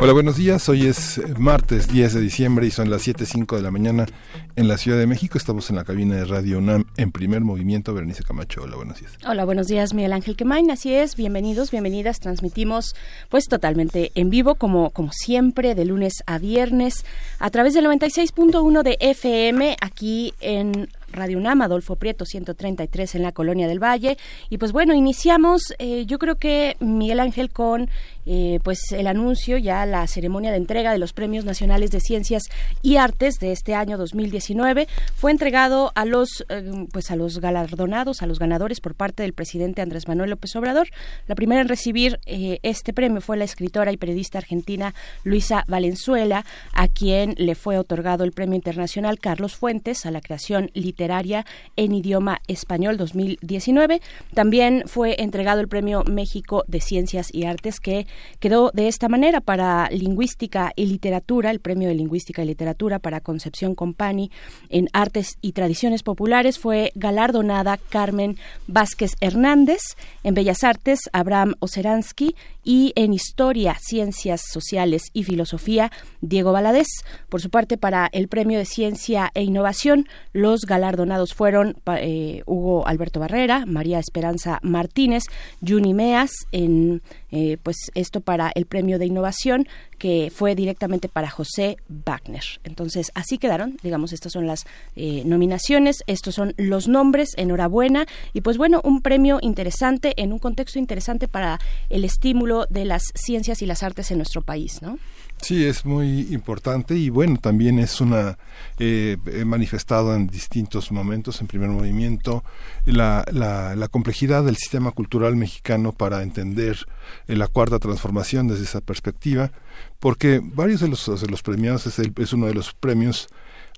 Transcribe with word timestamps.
Hola, 0.00 0.12
buenos 0.12 0.36
días. 0.36 0.68
Hoy 0.68 0.86
es 0.86 1.20
martes 1.38 1.88
10 1.88 2.14
de 2.14 2.20
diciembre 2.20 2.68
y 2.68 2.70
son 2.70 2.88
las 2.88 3.04
7.05 3.04 3.56
de 3.56 3.62
la 3.62 3.72
mañana 3.72 4.06
en 4.54 4.68
la 4.68 4.78
Ciudad 4.78 4.96
de 4.96 5.08
México. 5.08 5.36
Estamos 5.36 5.70
en 5.70 5.76
la 5.76 5.82
cabina 5.82 6.14
de 6.14 6.24
Radio 6.24 6.58
UNAM 6.58 6.84
en 6.96 7.10
primer 7.10 7.40
movimiento. 7.40 7.92
Berenice 7.92 8.22
Camacho, 8.22 8.62
hola, 8.62 8.76
buenos 8.76 9.00
días. 9.00 9.18
Hola, 9.26 9.44
buenos 9.44 9.66
días, 9.66 9.94
Miguel 9.94 10.12
Ángel 10.12 10.36
Quemain. 10.36 10.70
Así 10.70 10.94
es, 10.94 11.16
bienvenidos, 11.16 11.72
bienvenidas. 11.72 12.20
Transmitimos 12.20 12.94
pues 13.28 13.46
totalmente 13.46 14.12
en 14.14 14.30
vivo, 14.30 14.54
como, 14.54 14.90
como 14.90 15.10
siempre, 15.10 15.74
de 15.74 15.84
lunes 15.84 16.22
a 16.26 16.38
viernes, 16.38 17.04
a 17.40 17.50
través 17.50 17.74
del 17.74 17.86
96.1 17.86 18.84
de 18.84 18.98
FM, 19.00 19.76
aquí 19.80 20.32
en 20.38 20.88
Radio 21.12 21.38
UNAM, 21.38 21.62
Adolfo 21.62 21.96
Prieto 21.96 22.24
133 22.24 23.14
en 23.14 23.22
la 23.22 23.32
Colonia 23.32 23.66
del 23.66 23.82
Valle. 23.82 24.18
Y 24.50 24.58
pues 24.58 24.72
bueno, 24.72 24.94
iniciamos, 24.94 25.74
eh, 25.78 26.04
yo 26.06 26.18
creo 26.18 26.36
que 26.36 26.76
Miguel 26.80 27.20
Ángel 27.20 27.50
con 27.50 27.88
eh, 28.30 28.60
pues 28.62 28.92
el 28.92 29.06
anuncio, 29.06 29.56
ya 29.56 29.86
la 29.86 30.06
ceremonia 30.06 30.50
de 30.50 30.58
entrega 30.58 30.92
de 30.92 30.98
los 30.98 31.14
Premios 31.14 31.46
Nacionales 31.46 31.90
de 31.90 32.00
Ciencias 32.00 32.42
y 32.82 32.96
Artes 32.96 33.36
de 33.40 33.52
este 33.52 33.74
año 33.74 33.96
2019 33.96 34.86
fue 35.14 35.30
entregado 35.30 35.92
a 35.94 36.04
los 36.04 36.44
eh, 36.50 36.86
pues 36.92 37.10
a 37.10 37.16
los 37.16 37.40
galardonados, 37.40 38.20
a 38.20 38.26
los 38.26 38.38
ganadores 38.38 38.80
por 38.80 38.94
parte 38.94 39.22
del 39.22 39.32
presidente 39.32 39.80
Andrés 39.80 40.08
Manuel 40.08 40.28
López 40.28 40.54
Obrador. 40.56 40.88
La 41.26 41.36
primera 41.36 41.62
en 41.62 41.68
recibir 41.68 42.20
este 42.26 42.92
premio 42.92 43.22
fue 43.22 43.38
la 43.38 43.44
escritora 43.44 43.92
y 43.92 43.96
periodista 43.96 44.36
argentina 44.36 44.94
Luisa 45.24 45.64
Valenzuela, 45.66 46.44
a 46.74 46.88
quien 46.88 47.34
le 47.38 47.54
fue 47.54 47.78
otorgado 47.78 48.24
el 48.24 48.32
Premio 48.32 48.56
Internacional 48.56 49.18
Carlos 49.18 49.56
Fuentes 49.56 50.04
a 50.04 50.10
la 50.10 50.20
creación 50.20 50.70
literaria 50.74 51.46
en 51.76 51.92
idioma 51.92 52.42
español 52.46 52.98
2019. 52.98 54.02
También 54.34 54.82
fue 54.86 55.16
entregado 55.22 55.60
el 55.60 55.68
Premio 55.68 56.04
México 56.04 56.64
de 56.66 56.82
Ciencias 56.82 57.32
y 57.32 57.44
Artes 57.44 57.80
que 57.80 58.06
quedó 58.40 58.70
de 58.72 58.88
esta 58.88 59.08
manera 59.08 59.40
para 59.40 59.88
Lingüística 59.90 60.72
y 60.76 60.86
Literatura, 60.86 61.50
el 61.50 61.60
Premio 61.60 61.88
de 61.88 61.94
Lingüística 61.94 62.42
y 62.42 62.46
Literatura 62.46 62.98
para 62.98 63.20
Concepción 63.20 63.74
Compani 63.74 64.30
en 64.68 64.88
Artes 64.92 65.38
y 65.40 65.52
Tradiciones 65.52 66.02
Populares 66.02 66.58
fue 66.58 66.92
galardonada 66.94 67.78
Carmen 67.88 68.36
Vázquez 68.66 69.12
Hernández, 69.20 69.80
en 70.24 70.34
Bellas 70.34 70.64
Artes 70.64 71.00
Abraham 71.12 71.54
Oseransky 71.60 72.34
y 72.64 72.92
en 72.96 73.14
Historia, 73.14 73.76
Ciencias 73.80 74.42
Sociales 74.52 75.04
y 75.12 75.24
Filosofía 75.24 75.90
Diego 76.20 76.52
Valadez. 76.52 76.88
Por 77.28 77.40
su 77.40 77.50
parte, 77.50 77.78
para 77.78 78.08
el 78.12 78.28
Premio 78.28 78.58
de 78.58 78.66
Ciencia 78.66 79.30
e 79.34 79.42
Innovación, 79.42 80.06
los 80.32 80.62
galardonados 80.62 81.34
fueron 81.34 81.76
eh, 81.96 82.42
Hugo 82.46 82.86
Alberto 82.86 83.20
Barrera, 83.20 83.64
María 83.66 83.98
Esperanza 83.98 84.58
Martínez, 84.62 85.24
Juni 85.66 85.94
Meas, 85.94 86.30
en 86.52 87.02
eh, 87.30 87.58
pues 87.62 87.76
esto 88.08 88.20
para 88.22 88.50
el 88.54 88.64
premio 88.64 88.98
de 88.98 89.04
innovación 89.04 89.68
que 89.98 90.32
fue 90.34 90.54
directamente 90.54 91.08
para 91.08 91.28
José 91.28 91.76
Wagner. 91.88 92.42
Entonces, 92.64 93.12
así 93.14 93.36
quedaron, 93.36 93.76
digamos, 93.82 94.14
estas 94.14 94.32
son 94.32 94.46
las 94.46 94.64
eh, 94.96 95.22
nominaciones, 95.26 96.02
estos 96.06 96.34
son 96.34 96.54
los 96.56 96.88
nombres, 96.88 97.34
enhorabuena, 97.36 98.06
y 98.32 98.40
pues 98.40 98.56
bueno, 98.56 98.80
un 98.82 99.02
premio 99.02 99.38
interesante 99.42 100.14
en 100.16 100.32
un 100.32 100.38
contexto 100.38 100.78
interesante 100.78 101.28
para 101.28 101.58
el 101.90 102.04
estímulo 102.04 102.66
de 102.70 102.86
las 102.86 103.02
ciencias 103.14 103.60
y 103.60 103.66
las 103.66 103.82
artes 103.82 104.10
en 104.10 104.18
nuestro 104.18 104.40
país, 104.40 104.80
¿no? 104.80 104.98
Sí, 105.40 105.64
es 105.64 105.84
muy 105.84 106.28
importante 106.32 106.96
y 106.96 107.10
bueno, 107.10 107.36
también 107.38 107.78
es 107.78 108.00
una, 108.00 108.36
eh, 108.78 109.16
manifestado 109.46 110.14
en 110.14 110.26
distintos 110.26 110.90
momentos, 110.90 111.40
en 111.40 111.46
primer 111.46 111.70
movimiento, 111.70 112.44
la, 112.84 113.24
la, 113.32 113.76
la 113.76 113.88
complejidad 113.88 114.44
del 114.44 114.56
sistema 114.56 114.90
cultural 114.90 115.36
mexicano 115.36 115.92
para 115.92 116.22
entender 116.22 116.86
la 117.28 117.46
cuarta 117.46 117.78
transformación 117.78 118.48
desde 118.48 118.64
esa 118.64 118.80
perspectiva, 118.80 119.52
porque 120.00 120.40
varios 120.42 120.80
de 120.80 120.88
los, 120.88 121.06
de 121.20 121.28
los 121.28 121.42
premiados 121.42 121.86
es, 121.86 121.98
es 121.98 122.32
uno 122.32 122.46
de 122.46 122.54
los 122.54 122.74
premios 122.74 123.28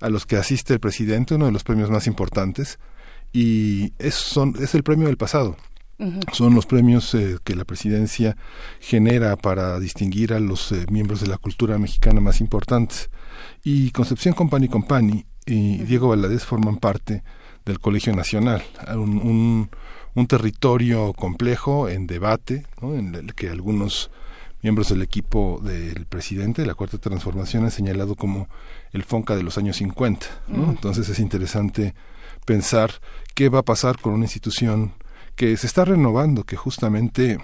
a 0.01 0.09
los 0.09 0.27
que 0.27 0.37
asiste 0.37 0.73
el 0.73 0.81
presidente, 0.81 1.35
uno 1.35 1.47
de 1.47 1.53
los 1.53 1.63
premios 1.63 1.91
más 1.91 2.07
importantes, 2.07 2.79
y 3.33 3.93
es, 3.99 4.15
son, 4.15 4.55
es 4.61 4.75
el 4.75 4.83
premio 4.83 5.07
del 5.07 5.19
pasado. 5.19 5.57
Son 6.33 6.55
los 6.55 6.67
premios 6.67 7.15
eh, 7.15 7.37
que 7.45 7.55
la 7.55 7.65
presidencia 7.65 8.37
genera 8.81 9.37
para 9.37 9.79
distinguir 9.79 10.33
a 10.33 10.41
los 10.41 10.73
eh, 10.73 10.87
miembros 10.91 11.21
de 11.21 11.27
la 11.27 11.37
cultura 11.37 11.79
mexicana 11.79 12.21
más 12.21 12.41
importantes. 12.41 13.11
Y 13.65 13.91
Concepción 13.91 14.35
Company 14.35 14.69
Company 14.69 15.27
y 15.47 15.79
Diego 15.79 16.09
Valadez 16.09 16.45
forman 16.45 16.77
parte 16.77 17.23
del 17.67 17.81
Colegio 17.81 18.15
Nacional, 18.15 18.63
un, 18.95 19.69
un, 20.15 20.27
territorio 20.27 21.13
complejo 21.13 21.89
en 21.89 22.07
debate, 22.07 22.65
en 22.81 23.15
el 23.15 23.35
que 23.35 23.51
algunos 23.51 24.11
miembros 24.63 24.89
del 24.89 25.03
equipo 25.03 25.61
del 25.63 26.07
presidente 26.07 26.63
de 26.63 26.69
la 26.69 26.75
Cuarta 26.75 26.99
Transformación 26.99 27.65
han 27.65 27.71
señalado 27.71 28.15
como 28.15 28.49
el 28.93 29.05
FONCA 29.05 29.37
de 29.37 29.43
los 29.43 29.59
años 29.59 29.77
50. 29.77 30.27
Entonces 30.49 31.09
es 31.09 31.19
interesante 31.19 31.95
pensar 32.45 32.93
qué 33.35 33.49
va 33.49 33.61
a 33.61 33.65
pasar 33.65 33.99
con 33.99 34.15
una 34.15 34.25
institución 34.25 34.95
que 35.41 35.57
se 35.57 35.67
está 35.67 35.87
renovando, 35.87 36.45
que 36.45 36.55
justamente 36.55 37.39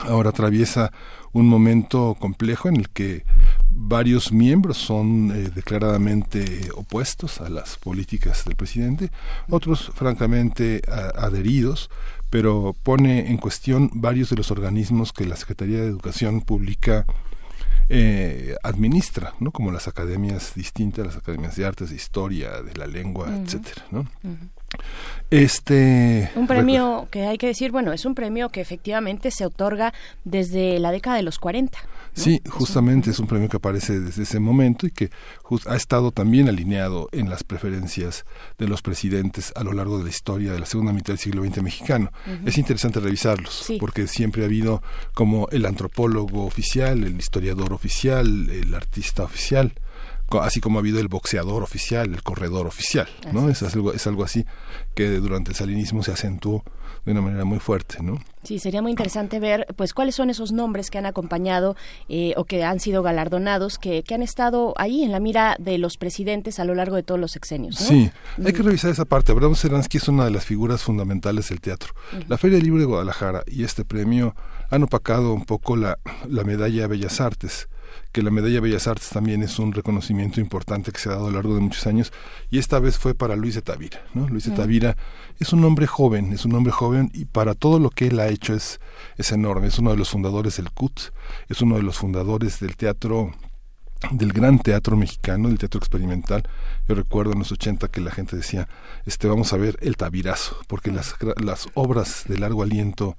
ahora 0.00 0.30
atraviesa 0.30 0.90
un 1.32 1.46
momento 1.46 2.16
complejo 2.18 2.70
en 2.70 2.76
el 2.76 2.88
que 2.88 3.26
varios 3.68 4.32
miembros 4.32 4.78
son 4.78 5.30
eh, 5.30 5.50
declaradamente 5.54 6.70
opuestos 6.74 7.42
a 7.42 7.50
las 7.50 7.76
políticas 7.76 8.46
del 8.46 8.56
presidente, 8.56 9.10
otros 9.50 9.92
francamente 9.94 10.80
adheridos, 11.14 11.90
pero 12.30 12.74
pone 12.82 13.30
en 13.30 13.36
cuestión 13.36 13.90
varios 13.92 14.30
de 14.30 14.36
los 14.36 14.50
organismos 14.50 15.12
que 15.12 15.26
la 15.26 15.36
Secretaría 15.36 15.82
de 15.82 15.88
Educación 15.88 16.40
Pública 16.40 17.04
eh, 17.90 18.56
administra, 18.62 19.34
¿no? 19.38 19.50
Como 19.50 19.70
las 19.70 19.86
academias 19.86 20.54
distintas, 20.54 21.04
las 21.04 21.16
academias 21.18 21.56
de 21.56 21.66
artes, 21.66 21.90
de 21.90 21.96
historia, 21.96 22.62
de 22.62 22.72
la 22.74 22.86
lengua, 22.86 23.28
etcétera, 23.36 23.84
¿no? 23.90 24.06
Este 25.30 26.30
un 26.36 26.46
premio 26.46 27.08
que 27.10 27.24
hay 27.24 27.38
que 27.38 27.46
decir, 27.46 27.72
bueno, 27.72 27.94
es 27.94 28.04
un 28.04 28.14
premio 28.14 28.50
que 28.50 28.60
efectivamente 28.60 29.30
se 29.30 29.46
otorga 29.46 29.94
desde 30.24 30.78
la 30.78 30.92
década 30.92 31.16
de 31.16 31.22
los 31.22 31.38
40. 31.38 31.78
Sí, 32.14 32.42
justamente 32.46 33.10
es 33.10 33.18
un 33.18 33.26
premio 33.26 33.48
que 33.48 33.56
aparece 33.56 33.98
desde 33.98 34.24
ese 34.24 34.38
momento 34.38 34.86
y 34.86 34.90
que 34.90 35.10
ha 35.66 35.76
estado 35.76 36.10
también 36.10 36.50
alineado 36.50 37.08
en 37.12 37.30
las 37.30 37.44
preferencias 37.44 38.26
de 38.58 38.68
los 38.68 38.82
presidentes 38.82 39.54
a 39.56 39.64
lo 39.64 39.72
largo 39.72 39.96
de 39.96 40.04
la 40.04 40.10
historia 40.10 40.52
de 40.52 40.60
la 40.60 40.66
segunda 40.66 40.92
mitad 40.92 41.14
del 41.14 41.18
siglo 41.18 41.42
XX 41.42 41.62
mexicano. 41.62 42.12
Es 42.44 42.58
interesante 42.58 43.00
revisarlos 43.00 43.72
porque 43.80 44.06
siempre 44.06 44.42
ha 44.42 44.46
habido 44.46 44.82
como 45.14 45.48
el 45.50 45.64
antropólogo 45.64 46.44
oficial, 46.44 47.04
el 47.04 47.16
historiador 47.16 47.72
oficial, 47.72 48.50
el 48.50 48.74
artista 48.74 49.22
oficial 49.22 49.72
así 50.40 50.60
como 50.60 50.78
ha 50.78 50.80
habido 50.80 51.00
el 51.00 51.08
boxeador 51.08 51.62
oficial, 51.62 52.12
el 52.12 52.22
corredor 52.22 52.66
oficial, 52.66 53.08
¿no? 53.32 53.48
Es 53.48 53.62
algo, 53.62 53.92
es 53.92 54.06
algo 54.06 54.24
así 54.24 54.44
que 54.94 55.08
durante 55.18 55.50
el 55.50 55.56
salinismo 55.56 56.02
se 56.02 56.12
acentuó 56.12 56.64
de 57.04 57.12
una 57.12 57.20
manera 57.20 57.44
muy 57.44 57.58
fuerte, 57.58 57.96
¿no? 58.02 58.20
Sí, 58.44 58.58
sería 58.58 58.82
muy 58.82 58.90
interesante 58.90 59.40
ver, 59.40 59.66
pues, 59.76 59.92
cuáles 59.92 60.14
son 60.14 60.30
esos 60.30 60.52
nombres 60.52 60.90
que 60.90 60.98
han 60.98 61.06
acompañado 61.06 61.76
eh, 62.08 62.34
o 62.36 62.44
que 62.44 62.64
han 62.64 62.80
sido 62.80 63.02
galardonados, 63.02 63.78
que, 63.78 64.02
que, 64.02 64.14
han 64.14 64.22
estado 64.22 64.74
ahí 64.76 65.02
en 65.02 65.12
la 65.12 65.20
mira 65.20 65.56
de 65.58 65.78
los 65.78 65.96
presidentes 65.96 66.58
a 66.58 66.64
lo 66.64 66.74
largo 66.74 66.96
de 66.96 67.02
todos 67.02 67.20
los 67.20 67.32
sexenios. 67.32 67.76
Sí, 67.76 68.10
hay 68.44 68.52
que 68.52 68.62
revisar 68.62 68.90
esa 68.90 69.04
parte. 69.04 69.32
Abraham 69.32 69.54
Seransky 69.54 69.98
es 69.98 70.08
una 70.08 70.24
de 70.24 70.30
las 70.30 70.44
figuras 70.44 70.82
fundamentales 70.82 71.48
del 71.48 71.60
teatro. 71.60 71.94
La 72.28 72.38
Feria 72.38 72.58
Libre 72.58 72.80
de 72.80 72.86
Guadalajara 72.86 73.42
y 73.46 73.64
este 73.64 73.84
premio 73.84 74.34
han 74.70 74.82
opacado 74.84 75.32
un 75.32 75.44
poco 75.44 75.76
la, 75.76 75.98
la 76.28 76.44
medalla 76.44 76.82
de 76.82 76.86
Bellas 76.88 77.20
Artes 77.20 77.68
que 78.12 78.22
la 78.22 78.30
Medalla 78.30 78.60
Bellas 78.60 78.86
Artes 78.86 79.08
también 79.08 79.42
es 79.42 79.58
un 79.58 79.72
reconocimiento 79.72 80.40
importante 80.40 80.92
que 80.92 80.98
se 80.98 81.08
ha 81.08 81.12
dado 81.12 81.26
a 81.26 81.30
lo 81.30 81.36
largo 81.36 81.54
de 81.54 81.60
muchos 81.60 81.86
años 81.86 82.12
y 82.50 82.58
esta 82.58 82.78
vez 82.78 82.98
fue 82.98 83.14
para 83.14 83.36
Luis 83.36 83.54
de 83.54 83.62
Tavira. 83.62 84.02
¿no? 84.14 84.28
Luis 84.28 84.44
de 84.44 84.52
Tavira 84.52 84.96
es 85.38 85.52
un 85.52 85.64
hombre 85.64 85.86
joven, 85.86 86.32
es 86.32 86.44
un 86.44 86.54
hombre 86.54 86.72
joven 86.72 87.10
y 87.14 87.24
para 87.24 87.54
todo 87.54 87.78
lo 87.78 87.90
que 87.90 88.08
él 88.08 88.20
ha 88.20 88.28
hecho 88.28 88.54
es, 88.54 88.80
es 89.16 89.32
enorme. 89.32 89.68
Es 89.68 89.78
uno 89.78 89.90
de 89.90 89.96
los 89.96 90.10
fundadores 90.10 90.56
del 90.56 90.70
CUT, 90.70 91.12
es 91.48 91.60
uno 91.60 91.76
de 91.76 91.82
los 91.82 91.98
fundadores 91.98 92.60
del 92.60 92.76
teatro 92.76 93.32
del 94.10 94.32
gran 94.32 94.58
teatro 94.58 94.96
mexicano, 94.96 95.48
el 95.48 95.58
teatro 95.58 95.78
experimental. 95.78 96.42
Yo 96.88 96.94
recuerdo 96.94 97.32
en 97.32 97.38
los 97.38 97.52
80 97.52 97.88
que 97.88 98.00
la 98.00 98.10
gente 98.10 98.36
decía, 98.36 98.68
este, 99.06 99.28
vamos 99.28 99.52
a 99.52 99.56
ver 99.56 99.78
el 99.80 99.96
tabirazo, 99.96 100.56
porque 100.66 100.90
las, 100.90 101.14
las 101.40 101.68
obras 101.74 102.24
de 102.26 102.38
largo 102.38 102.62
aliento 102.62 103.16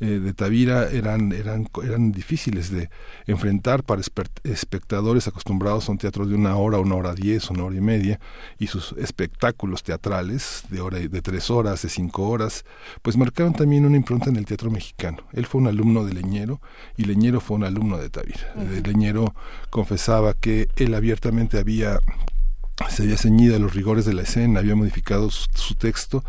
eh, 0.00 0.06
de 0.06 0.32
Tavira 0.34 0.90
eran, 0.90 1.32
eran, 1.32 1.68
eran 1.82 2.12
difíciles 2.12 2.70
de 2.70 2.90
enfrentar 3.26 3.82
para 3.82 4.02
espectadores 4.44 5.28
acostumbrados 5.28 5.88
a 5.88 5.92
un 5.92 5.98
teatro 5.98 6.26
de 6.26 6.34
una 6.34 6.56
hora, 6.56 6.78
una 6.78 6.94
hora 6.94 7.14
diez, 7.14 7.50
una 7.50 7.64
hora 7.64 7.76
y 7.76 7.80
media, 7.80 8.20
y 8.58 8.66
sus 8.66 8.92
espectáculos 8.98 9.82
teatrales 9.82 10.64
de, 10.70 10.80
hora, 10.80 10.98
de 10.98 11.22
tres 11.22 11.50
horas, 11.50 11.82
de 11.82 11.88
cinco 11.88 12.28
horas, 12.28 12.64
pues 13.02 13.16
marcaron 13.16 13.52
también 13.52 13.86
una 13.86 13.96
impronta 13.96 14.30
en 14.30 14.36
el 14.36 14.46
teatro 14.46 14.70
mexicano. 14.70 15.18
Él 15.32 15.46
fue 15.46 15.60
un 15.60 15.68
alumno 15.68 16.04
de 16.04 16.14
Leñero 16.14 16.60
y 16.96 17.04
Leñero 17.04 17.40
fue 17.40 17.56
un 17.56 17.64
alumno 17.64 17.98
de 17.98 18.10
Tavira. 18.10 18.54
Leñero 18.84 19.34
confesaba 19.70 20.34
que 20.34 20.68
él 20.76 20.94
abiertamente 20.94 21.58
había 21.58 22.00
se 22.90 23.02
había 23.02 23.16
ceñido 23.16 23.56
a 23.56 23.58
los 23.58 23.74
rigores 23.74 24.04
de 24.04 24.12
la 24.12 24.22
escena, 24.22 24.60
había 24.60 24.76
modificado 24.76 25.30
su, 25.30 25.74
texto 25.76 26.22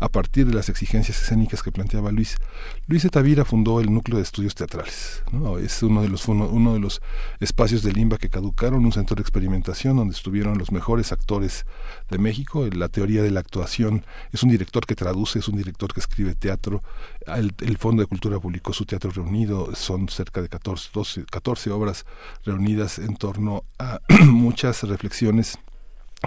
a 0.00 0.08
partir 0.08 0.46
de 0.46 0.54
las 0.54 0.68
exigencias 0.68 1.20
escénicas 1.20 1.62
que 1.62 1.72
planteaba 1.72 2.12
Luis. 2.12 2.36
Luis 2.86 3.02
de 3.02 3.08
Tavira 3.08 3.44
fundó 3.44 3.80
el 3.80 3.92
núcleo 3.92 4.18
de 4.18 4.22
estudios 4.22 4.54
teatrales. 4.54 5.22
Es 5.62 5.82
uno 5.82 6.02
de 6.02 6.08
los 6.08 6.28
uno, 6.28 6.74
de 6.74 6.78
los 6.78 7.00
espacios 7.40 7.82
de 7.82 7.92
Limba 7.92 8.18
que 8.18 8.28
caducaron, 8.28 8.84
un 8.84 8.92
centro 8.92 9.16
de 9.16 9.22
experimentación 9.22 9.96
donde 9.96 10.14
estuvieron 10.14 10.58
los 10.58 10.72
mejores 10.72 11.10
actores 11.10 11.64
de 12.10 12.18
México. 12.18 12.66
La 12.66 12.88
teoría 12.88 13.22
de 13.22 13.30
la 13.30 13.40
actuación 13.40 14.04
es 14.32 14.42
un 14.42 14.50
director 14.50 14.86
que 14.86 14.94
traduce, 14.94 15.38
es 15.38 15.48
un 15.48 15.56
director 15.56 15.92
que 15.92 16.00
escribe 16.00 16.34
teatro. 16.34 16.82
El, 17.26 17.78
Fondo 17.78 18.02
de 18.02 18.06
Cultura 18.06 18.38
publicó 18.38 18.72
su 18.72 18.84
teatro 18.84 19.10
reunido, 19.10 19.74
son 19.74 20.08
cerca 20.08 20.40
de 20.42 20.48
14, 20.48 20.90
12, 20.92 21.24
14 21.24 21.70
obras 21.70 22.04
reunidas 22.44 22.98
en 22.98 23.16
torno 23.16 23.64
a 23.78 24.00
muchas 24.26 24.82
reflexiones 24.82 25.58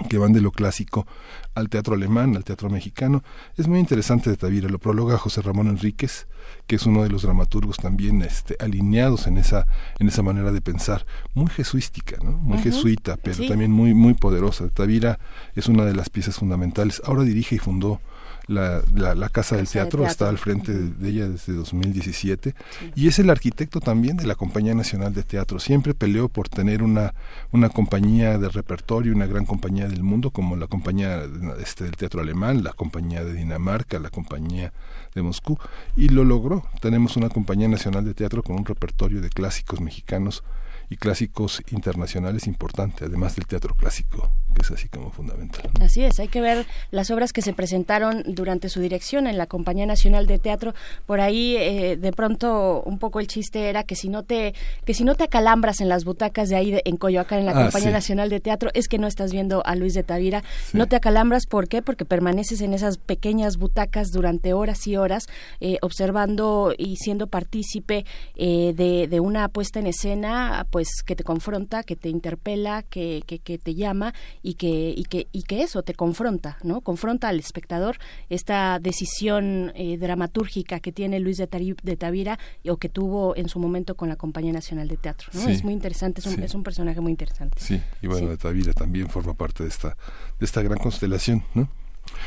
que 0.08 0.18
van 0.18 0.32
de 0.32 0.40
lo 0.40 0.52
clásico 0.52 1.06
al 1.54 1.68
teatro 1.68 1.94
alemán, 1.94 2.36
al 2.36 2.44
teatro 2.44 2.70
mexicano. 2.70 3.22
Es 3.56 3.66
muy 3.66 3.78
interesante 3.78 4.30
de 4.30 4.36
Tavira, 4.36 4.68
lo 4.68 4.78
prologa 4.78 5.18
José 5.18 5.42
Ramón 5.42 5.68
Enríquez, 5.68 6.26
que 6.66 6.76
es 6.76 6.86
uno 6.86 7.02
de 7.02 7.10
los 7.10 7.22
dramaturgos 7.22 7.76
también 7.76 8.22
este, 8.22 8.56
alineados 8.60 9.26
en 9.26 9.38
esa, 9.38 9.66
en 9.98 10.08
esa 10.08 10.22
manera 10.22 10.52
de 10.52 10.60
pensar, 10.60 11.06
muy 11.34 11.48
jesuística, 11.48 12.16
¿no? 12.22 12.32
muy 12.32 12.58
jesuita, 12.58 13.16
pero 13.16 13.46
también 13.46 13.72
muy, 13.72 13.94
muy 13.94 14.14
poderosa. 14.14 14.68
Tavira 14.68 15.18
es 15.54 15.68
una 15.68 15.84
de 15.84 15.94
las 15.94 16.10
piezas 16.10 16.36
fundamentales. 16.36 17.02
Ahora 17.04 17.24
dirige 17.24 17.56
y 17.56 17.58
fundó 17.58 18.00
la, 18.48 18.82
la, 19.14 19.28
Casa 19.28 19.56
del 19.56 19.68
teatro, 19.68 20.06
está 20.06 20.28
al 20.28 20.38
frente 20.38 20.72
de, 20.72 21.08
ella 21.08 21.28
desde 21.28 21.52
2017 21.52 22.54
y 22.96 23.06
es 23.06 23.18
el 23.18 23.30
arquitecto 23.30 23.80
también 23.80 24.16
de 24.16 24.26
la 24.26 24.34
Compañía 24.34 24.74
Nacional 24.74 25.12
de 25.12 25.22
Teatro. 25.22 25.60
Siempre 25.60 25.94
peleó 25.94 26.28
por 26.28 26.48
tener 26.48 26.82
una, 26.82 27.14
una 27.52 27.68
compañía 27.68 28.38
de 28.38 28.48
repertorio, 28.48 29.12
una 29.12 29.26
gran 29.26 29.44
compañía 29.44 29.86
del 29.86 30.02
mundo 30.02 30.30
como 30.30 30.56
la 30.56 30.66
compañía 30.66 31.22
este, 31.60 31.84
del 31.84 31.96
teatro 31.96 32.22
alemán, 32.22 32.64
la 32.64 32.72
compañía 32.72 33.22
de 33.22 33.34
Dinamarca, 33.34 33.98
la 33.98 34.10
compañía 34.10 34.72
de 35.14 35.22
Moscú. 35.22 35.58
Y 35.94 36.08
lo 36.08 36.24
logró. 36.24 36.64
Tenemos 36.80 37.16
una 37.16 37.28
Compañía 37.28 37.68
Nacional 37.68 38.04
de 38.04 38.14
Teatro 38.14 38.42
con 38.42 38.56
un 38.56 38.64
repertorio 38.64 39.20
de 39.20 39.28
clásicos 39.28 39.80
mexicanos 39.80 40.42
y 40.90 40.96
clásicos 40.96 41.62
internacionales 41.70 42.46
importante, 42.46 43.04
además 43.04 43.36
del 43.36 43.46
teatro 43.46 43.74
clásico, 43.74 44.30
que 44.54 44.62
es 44.62 44.70
así 44.70 44.88
como 44.88 45.10
fundamental. 45.10 45.70
Así 45.80 46.02
es, 46.02 46.18
hay 46.18 46.28
que 46.28 46.40
ver 46.40 46.66
las 46.90 47.10
obras 47.10 47.32
que 47.32 47.42
se 47.42 47.52
presentaron 47.52 48.22
durante 48.26 48.68
su 48.68 48.80
dirección 48.80 49.26
en 49.26 49.36
la 49.36 49.46
Compañía 49.46 49.86
Nacional 49.86 50.26
de 50.26 50.38
Teatro. 50.38 50.74
Por 51.06 51.20
ahí, 51.20 51.56
eh, 51.56 51.96
de 51.96 52.12
pronto, 52.12 52.82
un 52.84 52.98
poco 52.98 53.20
el 53.20 53.26
chiste 53.26 53.68
era 53.68 53.84
que 53.84 53.96
si 53.96 54.08
no 54.08 54.22
te 54.22 54.54
que 54.84 54.94
si 54.94 55.04
no 55.04 55.14
te 55.14 55.24
acalambras 55.24 55.80
en 55.80 55.88
las 55.88 56.04
butacas 56.04 56.48
de 56.48 56.56
ahí 56.56 56.80
en 56.84 56.96
Coyoacán, 56.96 57.40
en 57.40 57.46
la 57.46 57.52
ah, 57.52 57.62
Compañía 57.64 57.90
Nacional 57.90 58.30
de 58.30 58.40
Teatro, 58.40 58.70
es 58.72 58.88
que 58.88 58.98
no 58.98 59.06
estás 59.06 59.32
viendo 59.32 59.64
a 59.66 59.74
Luis 59.74 59.94
de 59.94 60.02
Tavira. 60.02 60.42
No 60.72 60.86
te 60.86 60.96
acalambras, 60.96 61.46
¿por 61.46 61.68
qué? 61.68 61.82
Porque 61.82 62.04
permaneces 62.04 62.62
en 62.62 62.72
esas 62.72 62.96
pequeñas 62.96 63.58
butacas 63.58 64.10
durante 64.10 64.54
horas 64.54 64.86
y 64.86 64.96
horas, 64.96 65.26
eh, 65.60 65.78
observando 65.82 66.72
y 66.76 66.96
siendo 66.96 67.26
partícipe 67.26 68.06
eh, 68.36 68.72
de, 68.74 69.06
de 69.06 69.20
una 69.20 69.48
puesta 69.48 69.80
en 69.80 69.86
escena, 69.86 70.66
pues 70.70 70.77
que 71.04 71.16
te 71.16 71.24
confronta, 71.24 71.82
que 71.82 71.96
te 71.96 72.08
interpela, 72.08 72.82
que, 72.82 73.22
que, 73.26 73.58
te 73.58 73.74
llama 73.74 74.14
y 74.42 74.54
que, 74.54 74.92
y, 74.96 75.04
que, 75.04 75.28
y 75.32 75.42
que 75.42 75.62
eso 75.62 75.82
te 75.82 75.94
confronta, 75.94 76.58
¿no? 76.62 76.80
Confronta 76.80 77.28
al 77.28 77.38
espectador 77.38 77.98
esta 78.28 78.78
decisión 78.78 79.72
eh, 79.74 79.96
dramatúrgica 79.98 80.80
que 80.80 80.92
tiene 80.92 81.20
Luis 81.20 81.38
de, 81.38 81.76
de 81.82 81.96
Tavira 81.96 82.38
o 82.68 82.76
que 82.76 82.88
tuvo 82.88 83.36
en 83.36 83.48
su 83.48 83.58
momento 83.58 83.96
con 83.96 84.08
la 84.08 84.16
Compañía 84.16 84.52
Nacional 84.52 84.88
de 84.88 84.96
Teatro, 84.96 85.28
¿no? 85.32 85.48
es 85.48 85.64
muy 85.64 85.72
interesante, 85.72 86.20
es 86.20 86.26
un, 86.26 86.42
es 86.42 86.54
un, 86.54 86.62
personaje 86.62 87.00
muy 87.00 87.10
interesante. 87.10 87.56
Sí, 87.60 87.80
y 88.02 88.06
bueno, 88.06 88.28
de 88.28 88.36
Tavira 88.36 88.72
también 88.72 89.08
forma 89.08 89.34
parte 89.34 89.62
de 89.62 89.68
esta, 89.68 89.96
de 90.38 90.44
esta 90.44 90.62
gran 90.62 90.78
constelación, 90.78 91.44
¿no? 91.54 91.68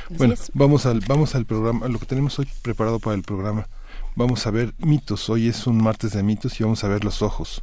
bueno, 0.10 0.36
vamos 0.54 0.86
al, 0.86 1.00
vamos 1.08 1.36
al 1.36 1.46
programa, 1.46 1.88
lo 1.88 2.00
que 2.00 2.06
tenemos 2.06 2.38
hoy 2.40 2.48
preparado 2.62 3.00
para 3.00 3.16
el 3.16 3.24
programa. 3.24 3.68
Vamos 4.16 4.46
a 4.46 4.52
ver 4.52 4.74
mitos. 4.78 5.30
Hoy 5.30 5.48
es 5.48 5.68
un 5.68 5.82
martes 5.82 6.14
de 6.14 6.24
mitos 6.24 6.60
y 6.60 6.64
vamos 6.64 6.84
a 6.84 6.88
ver 6.88 7.04
los 7.04 7.22
ojos. 7.22 7.62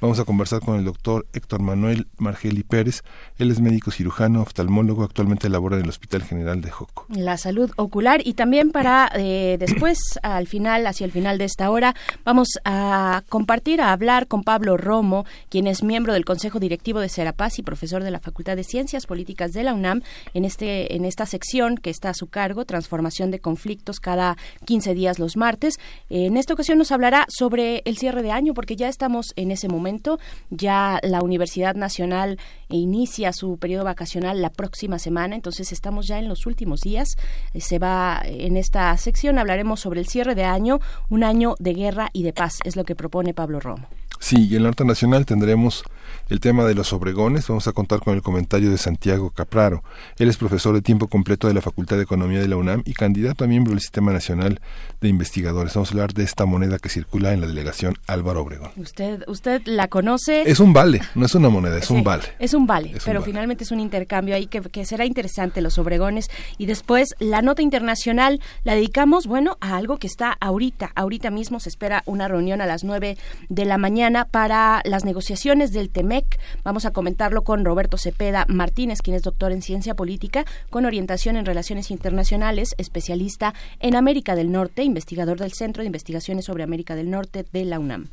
Vamos 0.00 0.20
a 0.20 0.24
conversar 0.24 0.60
con 0.60 0.78
el 0.78 0.84
doctor 0.84 1.26
Héctor 1.32 1.60
Manuel 1.60 2.06
Margeli 2.18 2.62
Pérez. 2.62 3.02
Él 3.36 3.50
es 3.50 3.60
médico 3.60 3.90
cirujano, 3.90 4.42
oftalmólogo, 4.42 5.02
actualmente 5.02 5.48
labora 5.48 5.76
en 5.76 5.82
el 5.82 5.88
Hospital 5.88 6.22
General 6.22 6.60
de 6.60 6.70
Joco. 6.70 7.06
La 7.08 7.36
salud 7.36 7.72
ocular 7.74 8.20
y 8.24 8.34
también 8.34 8.70
para 8.70 9.10
eh, 9.16 9.56
después, 9.58 9.98
al 10.22 10.46
final, 10.46 10.86
hacia 10.86 11.04
el 11.04 11.10
final 11.10 11.36
de 11.36 11.46
esta 11.46 11.68
hora, 11.68 11.96
vamos 12.24 12.46
a 12.64 13.24
compartir, 13.28 13.80
a 13.80 13.90
hablar 13.90 14.28
con 14.28 14.44
Pablo 14.44 14.76
Romo, 14.76 15.26
quien 15.48 15.66
es 15.66 15.82
miembro 15.82 16.12
del 16.12 16.24
Consejo 16.24 16.60
Directivo 16.60 17.00
de 17.00 17.08
Serapaz 17.08 17.58
y 17.58 17.64
profesor 17.64 18.04
de 18.04 18.12
la 18.12 18.20
Facultad 18.20 18.54
de 18.54 18.62
Ciencias 18.62 19.04
Políticas 19.04 19.52
de 19.52 19.64
la 19.64 19.74
UNAM, 19.74 20.02
en, 20.32 20.44
este, 20.44 20.94
en 20.94 21.06
esta 21.06 21.26
sección 21.26 21.76
que 21.76 21.90
está 21.90 22.10
a 22.10 22.14
su 22.14 22.28
cargo, 22.28 22.64
Transformación 22.66 23.32
de 23.32 23.40
Conflictos, 23.40 23.98
cada 23.98 24.36
15 24.64 24.94
días 24.94 25.18
los 25.18 25.36
martes. 25.36 25.74
En 26.08 26.36
esta 26.36 26.54
ocasión 26.54 26.78
nos 26.78 26.92
hablará 26.92 27.26
sobre 27.28 27.82
el 27.84 27.98
cierre 27.98 28.22
de 28.22 28.30
año, 28.30 28.54
porque 28.54 28.76
ya 28.76 28.88
estamos 28.88 29.32
en 29.34 29.50
ese 29.50 29.66
momento 29.66 29.87
ya 30.50 31.00
la 31.02 31.22
Universidad 31.22 31.74
Nacional 31.74 32.38
inicia 32.68 33.32
su 33.32 33.58
periodo 33.58 33.84
vacacional 33.84 34.42
la 34.42 34.50
próxima 34.50 34.98
semana, 34.98 35.34
entonces 35.34 35.72
estamos 35.72 36.06
ya 36.06 36.18
en 36.18 36.28
los 36.28 36.46
últimos 36.46 36.80
días. 36.80 37.16
Eh, 37.54 37.60
se 37.60 37.78
va 37.78 38.20
en 38.24 38.56
esta 38.56 38.96
sección 38.96 39.38
hablaremos 39.38 39.80
sobre 39.80 40.00
el 40.00 40.08
cierre 40.08 40.34
de 40.34 40.44
año, 40.44 40.80
un 41.08 41.24
año 41.24 41.54
de 41.58 41.74
guerra 41.74 42.10
y 42.12 42.22
de 42.22 42.32
paz, 42.32 42.58
es 42.64 42.76
lo 42.76 42.84
que 42.84 42.94
propone 42.94 43.34
Pablo 43.34 43.60
Romo. 43.60 43.86
Sí, 44.20 44.48
y 44.48 44.56
en 44.56 44.62
la 44.62 44.68
Norte 44.68 44.84
Nacional 44.84 45.26
tendremos 45.26 45.84
el 46.28 46.40
tema 46.40 46.64
de 46.64 46.74
los 46.74 46.92
obregones. 46.92 47.48
Vamos 47.48 47.68
a 47.68 47.72
contar 47.72 48.00
con 48.00 48.14
el 48.14 48.22
comentario 48.22 48.70
de 48.70 48.78
Santiago 48.78 49.30
Capraro. 49.30 49.82
Él 50.18 50.28
es 50.28 50.36
profesor 50.36 50.74
de 50.74 50.82
tiempo 50.82 51.08
completo 51.08 51.48
de 51.48 51.54
la 51.54 51.62
Facultad 51.62 51.96
de 51.96 52.02
Economía 52.02 52.40
de 52.40 52.48
la 52.48 52.56
UNAM 52.56 52.82
y 52.84 52.94
candidato 52.94 53.44
a 53.44 53.46
miembro 53.46 53.72
del 53.72 53.80
Sistema 53.80 54.12
Nacional 54.12 54.60
de 55.00 55.08
Investigadores. 55.08 55.74
Vamos 55.74 55.90
a 55.90 55.92
hablar 55.92 56.12
de 56.12 56.24
esta 56.24 56.46
moneda 56.46 56.78
que 56.78 56.88
circula 56.88 57.32
en 57.32 57.40
la 57.40 57.46
delegación 57.46 57.96
Álvaro 58.06 58.42
Obregón. 58.42 58.70
¿Usted, 58.76 59.24
usted 59.26 59.62
la 59.66 59.88
conoce? 59.88 60.42
Es 60.50 60.60
un 60.60 60.72
vale, 60.72 61.00
no 61.14 61.26
es 61.26 61.34
una 61.34 61.48
moneda, 61.48 61.78
es 61.78 61.90
un 61.90 62.04
vale. 62.04 62.24
Es 62.38 62.54
un 62.54 62.66
vale, 62.66 62.94
pero 63.04 63.22
finalmente 63.22 63.64
es 63.64 63.70
un 63.70 63.80
intercambio 63.80 64.34
ahí 64.34 64.46
que, 64.46 64.60
que 64.60 64.84
será 64.84 65.04
interesante 65.04 65.60
los 65.60 65.78
obregones. 65.78 66.28
Y 66.58 66.66
después 66.66 67.14
la 67.18 67.42
nota 67.42 67.62
internacional 67.62 68.40
la 68.64 68.74
dedicamos, 68.74 69.26
bueno, 69.26 69.56
a 69.60 69.76
algo 69.76 69.98
que 69.98 70.06
está 70.06 70.36
ahorita. 70.40 70.92
Ahorita 70.94 71.30
mismo 71.30 71.60
se 71.60 71.68
espera 71.68 72.02
una 72.06 72.28
reunión 72.28 72.60
a 72.60 72.66
las 72.66 72.84
nueve 72.84 73.16
de 73.48 73.64
la 73.64 73.78
mañana 73.78 74.24
para 74.24 74.82
las 74.84 75.04
negociaciones 75.04 75.72
del 75.72 75.90
TEMEC. 75.90 76.17
Vamos 76.64 76.84
a 76.84 76.92
comentarlo 76.92 77.42
con 77.42 77.64
Roberto 77.64 77.96
Cepeda 77.96 78.46
Martínez, 78.48 79.02
quien 79.02 79.16
es 79.16 79.22
doctor 79.22 79.52
en 79.52 79.62
ciencia 79.62 79.94
política 79.94 80.44
con 80.70 80.84
orientación 80.84 81.36
en 81.36 81.46
relaciones 81.46 81.90
internacionales, 81.90 82.74
especialista 82.78 83.54
en 83.80 83.94
América 83.94 84.34
del 84.34 84.50
Norte, 84.52 84.82
investigador 84.82 85.38
del 85.38 85.52
Centro 85.52 85.82
de 85.82 85.86
Investigaciones 85.86 86.44
sobre 86.44 86.62
América 86.62 86.94
del 86.94 87.10
Norte 87.10 87.44
de 87.52 87.64
la 87.64 87.78
UNAM. 87.78 88.08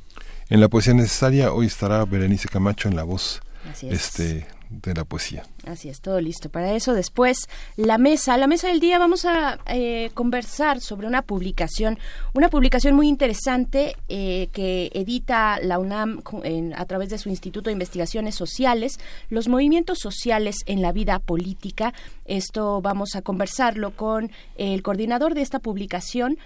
En 0.50 0.60
la 0.60 0.68
poesía 0.68 0.94
necesaria 0.94 1.52
hoy 1.52 1.68
estará 1.68 2.06
Berenice 2.06 2.48
Camacho 2.48 2.88
en 2.88 2.96
la 2.96 3.04
voz 3.04 3.42
este 3.82 4.46
de 4.82 4.94
la 4.94 5.06
poesía. 5.06 5.44
Así 5.66 5.90
es, 5.90 6.02
todo 6.02 6.22
listo 6.22 6.50
para 6.50 6.74
eso. 6.74 6.94
Después, 6.94 7.48
la 7.76 7.98
mesa, 7.98 8.38
la 8.38 8.48
mesa 8.48 8.68
del 8.68 8.80
día, 8.80 9.00
vamos 9.00 9.26
a 9.26 9.60
eh, 9.68 10.12
conversar 10.14 10.82
sobre 10.82 11.08
una 11.08 11.22
publicación, 11.22 11.98
una 12.34 12.50
publicación 12.50 12.96
muy 12.96 13.08
interesante 13.08 13.96
eh, 14.10 14.50
que 14.52 14.92
edita 14.94 15.60
la 15.62 15.80
UNAM 15.80 16.22
a 16.76 16.86
través 16.86 17.10
de 17.10 17.18
su 17.18 17.30
Instituto 17.30 17.70
de 17.70 17.74
Investigaciones 17.74 18.36
Sociales, 18.36 19.00
los 19.30 19.48
movimientos 19.48 20.00
sociales 20.00 20.58
en 20.66 20.82
la 20.82 20.92
vida 20.92 21.20
política. 21.20 21.94
Esto 22.26 22.82
vamos 22.82 23.16
a 23.16 23.22
conversarlo 23.22 23.92
con 23.96 24.32
el 24.58 24.82
coordinador 24.84 25.34
de 25.34 25.42
esta 25.42 25.60
publicación, 25.60 26.38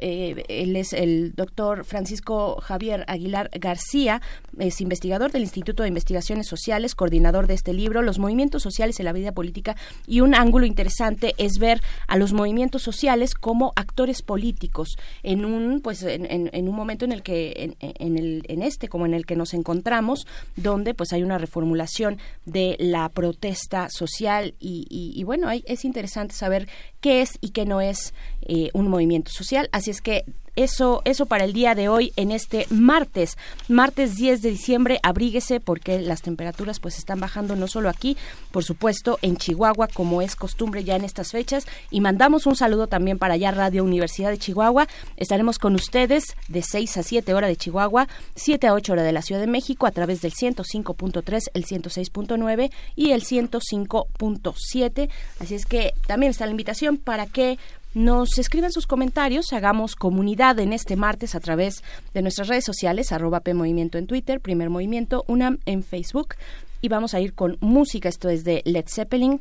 eh, 0.00 0.44
él 0.48 0.76
es 0.76 0.92
el 0.92 1.34
doctor 1.34 1.84
Francisco 1.84 2.60
Javier 2.60 3.04
Aguilar 3.08 3.50
García, 3.52 4.22
es 4.58 4.80
investigador 4.80 5.32
del 5.32 5.42
Instituto 5.42 5.82
de 5.82 5.88
Investigaciones 5.88 6.46
Sociales, 6.46 6.94
coordinador 6.94 7.46
de 7.46 7.54
este 7.54 7.72
libro, 7.72 8.02
Los 8.02 8.18
movimientos 8.18 8.62
sociales 8.62 8.98
en 8.98 9.06
la 9.06 9.12
vida 9.12 9.32
política, 9.32 9.76
y 10.06 10.20
un 10.20 10.34
ángulo 10.34 10.66
interesante 10.66 11.34
es 11.38 11.58
ver 11.58 11.82
a 12.06 12.16
los 12.16 12.32
movimientos 12.32 12.82
sociales 12.82 13.34
como 13.34 13.72
actores 13.76 14.22
políticos 14.22 14.96
en 15.22 15.44
un, 15.44 15.80
pues, 15.80 16.02
en, 16.02 16.68
un 16.68 16.74
momento 16.74 17.04
en 17.04 17.12
el 17.12 17.22
que, 17.22 17.74
en, 17.80 18.18
el, 18.18 18.42
en 18.48 18.62
este, 18.62 18.88
como 18.88 19.06
en 19.06 19.14
el 19.14 19.26
que 19.26 19.36
nos 19.36 19.54
encontramos, 19.54 20.26
donde 20.56 20.94
pues 20.94 21.12
hay 21.12 21.22
una 21.22 21.38
reformulación 21.38 22.18
de 22.44 22.76
la 22.78 23.08
protesta 23.08 23.88
social. 23.90 24.54
Y, 24.60 24.86
y, 24.88 25.24
bueno, 25.24 25.48
es 25.50 25.84
interesante 25.84 26.34
saber 26.34 26.68
qué 27.06 27.22
es 27.22 27.38
y 27.40 27.50
qué 27.50 27.66
no 27.66 27.80
es 27.80 28.14
eh, 28.42 28.70
un 28.74 28.88
movimiento 28.88 29.30
social. 29.30 29.68
Así 29.70 29.92
es 29.92 30.02
que 30.02 30.24
eso, 30.56 31.02
eso 31.04 31.26
para 31.26 31.44
el 31.44 31.52
día 31.52 31.74
de 31.74 31.88
hoy 31.88 32.12
en 32.16 32.32
este 32.32 32.66
martes, 32.70 33.36
martes 33.68 34.16
10 34.16 34.42
de 34.42 34.50
diciembre, 34.50 34.98
abríguese 35.02 35.60
porque 35.60 36.00
las 36.00 36.22
temperaturas 36.22 36.80
pues 36.80 36.98
están 36.98 37.20
bajando 37.20 37.56
no 37.56 37.68
solo 37.68 37.88
aquí, 37.88 38.16
por 38.50 38.64
supuesto 38.64 39.18
en 39.22 39.36
Chihuahua, 39.36 39.88
como 39.88 40.22
es 40.22 40.34
costumbre 40.36 40.84
ya 40.84 40.96
en 40.96 41.04
estas 41.04 41.32
fechas, 41.32 41.66
y 41.90 42.00
mandamos 42.00 42.46
un 42.46 42.56
saludo 42.56 42.86
también 42.86 43.18
para 43.18 43.34
allá 43.34 43.50
Radio 43.50 43.84
Universidad 43.84 44.30
de 44.30 44.38
Chihuahua. 44.38 44.88
Estaremos 45.16 45.58
con 45.58 45.74
ustedes 45.74 46.34
de 46.48 46.62
6 46.62 46.96
a 46.96 47.02
7 47.02 47.34
hora 47.34 47.48
de 47.48 47.56
Chihuahua, 47.56 48.08
7 48.34 48.66
a 48.66 48.74
8 48.74 48.92
hora 48.92 49.02
de 49.02 49.12
la 49.12 49.22
Ciudad 49.22 49.40
de 49.40 49.46
México 49.46 49.86
a 49.86 49.90
través 49.90 50.20
del 50.22 50.32
105.3, 50.32 51.50
el 51.54 51.66
106.9 51.66 52.70
y 52.94 53.10
el 53.12 53.22
105.7. 53.22 55.08
Así 55.40 55.54
es 55.54 55.66
que 55.66 55.92
también 56.06 56.30
está 56.30 56.46
la 56.46 56.52
invitación 56.52 56.96
para 56.96 57.26
que 57.26 57.58
nos 57.96 58.36
escriban 58.36 58.70
sus 58.72 58.86
comentarios, 58.86 59.54
hagamos 59.54 59.96
comunidad 59.96 60.60
en 60.60 60.74
este 60.74 60.96
martes 60.96 61.34
a 61.34 61.40
través 61.40 61.82
de 62.12 62.20
nuestras 62.20 62.46
redes 62.46 62.64
sociales, 62.64 63.10
arroba 63.10 63.40
P 63.40 63.54
Movimiento 63.54 63.96
en 63.96 64.06
Twitter, 64.06 64.38
Primer 64.42 64.68
Movimiento, 64.68 65.24
UNAM 65.28 65.60
en 65.64 65.82
Facebook, 65.82 66.34
y 66.82 66.88
vamos 66.88 67.14
a 67.14 67.20
ir 67.20 67.32
con 67.32 67.56
música, 67.60 68.10
esto 68.10 68.28
es 68.28 68.44
de 68.44 68.60
Led 68.66 68.84
Zeppelin, 68.86 69.40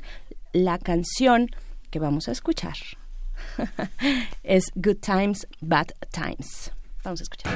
la 0.54 0.78
canción 0.78 1.50
que 1.92 2.00
vamos 2.00 2.30
a 2.30 2.32
escuchar 2.32 2.78
es 4.44 4.72
Good 4.76 5.00
Times, 5.02 5.46
Bad 5.60 5.88
Times. 6.12 6.72
Vamos 7.04 7.20
a 7.20 7.24
escuchar. 7.24 7.52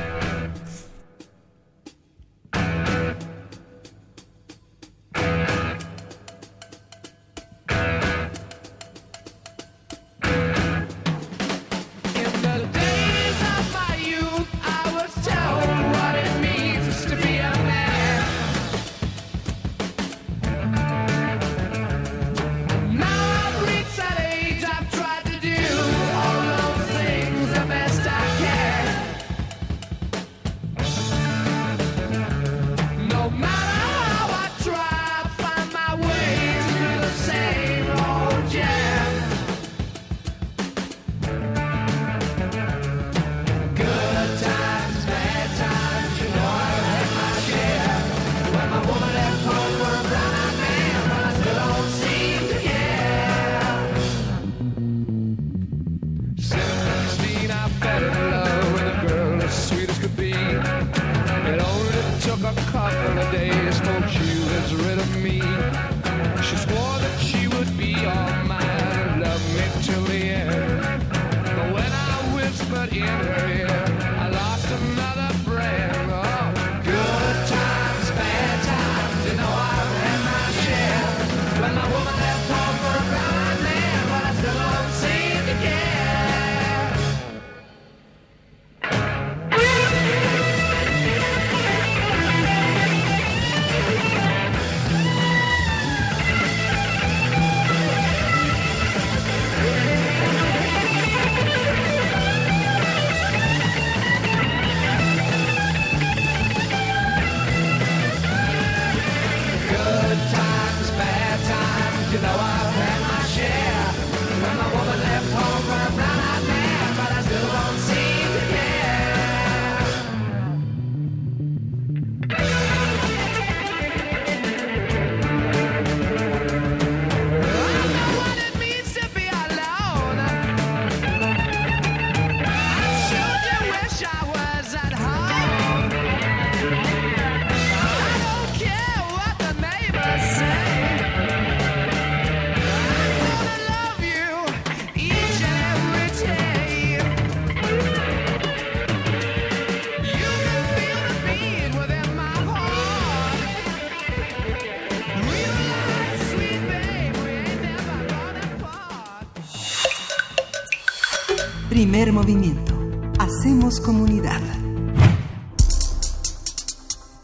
Movimiento. 162.19 162.73
Hacemos 163.17 163.79
comunidad. 163.79 164.41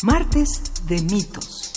Martes 0.03 0.61
de 0.87 1.01
mitos. 1.01 1.73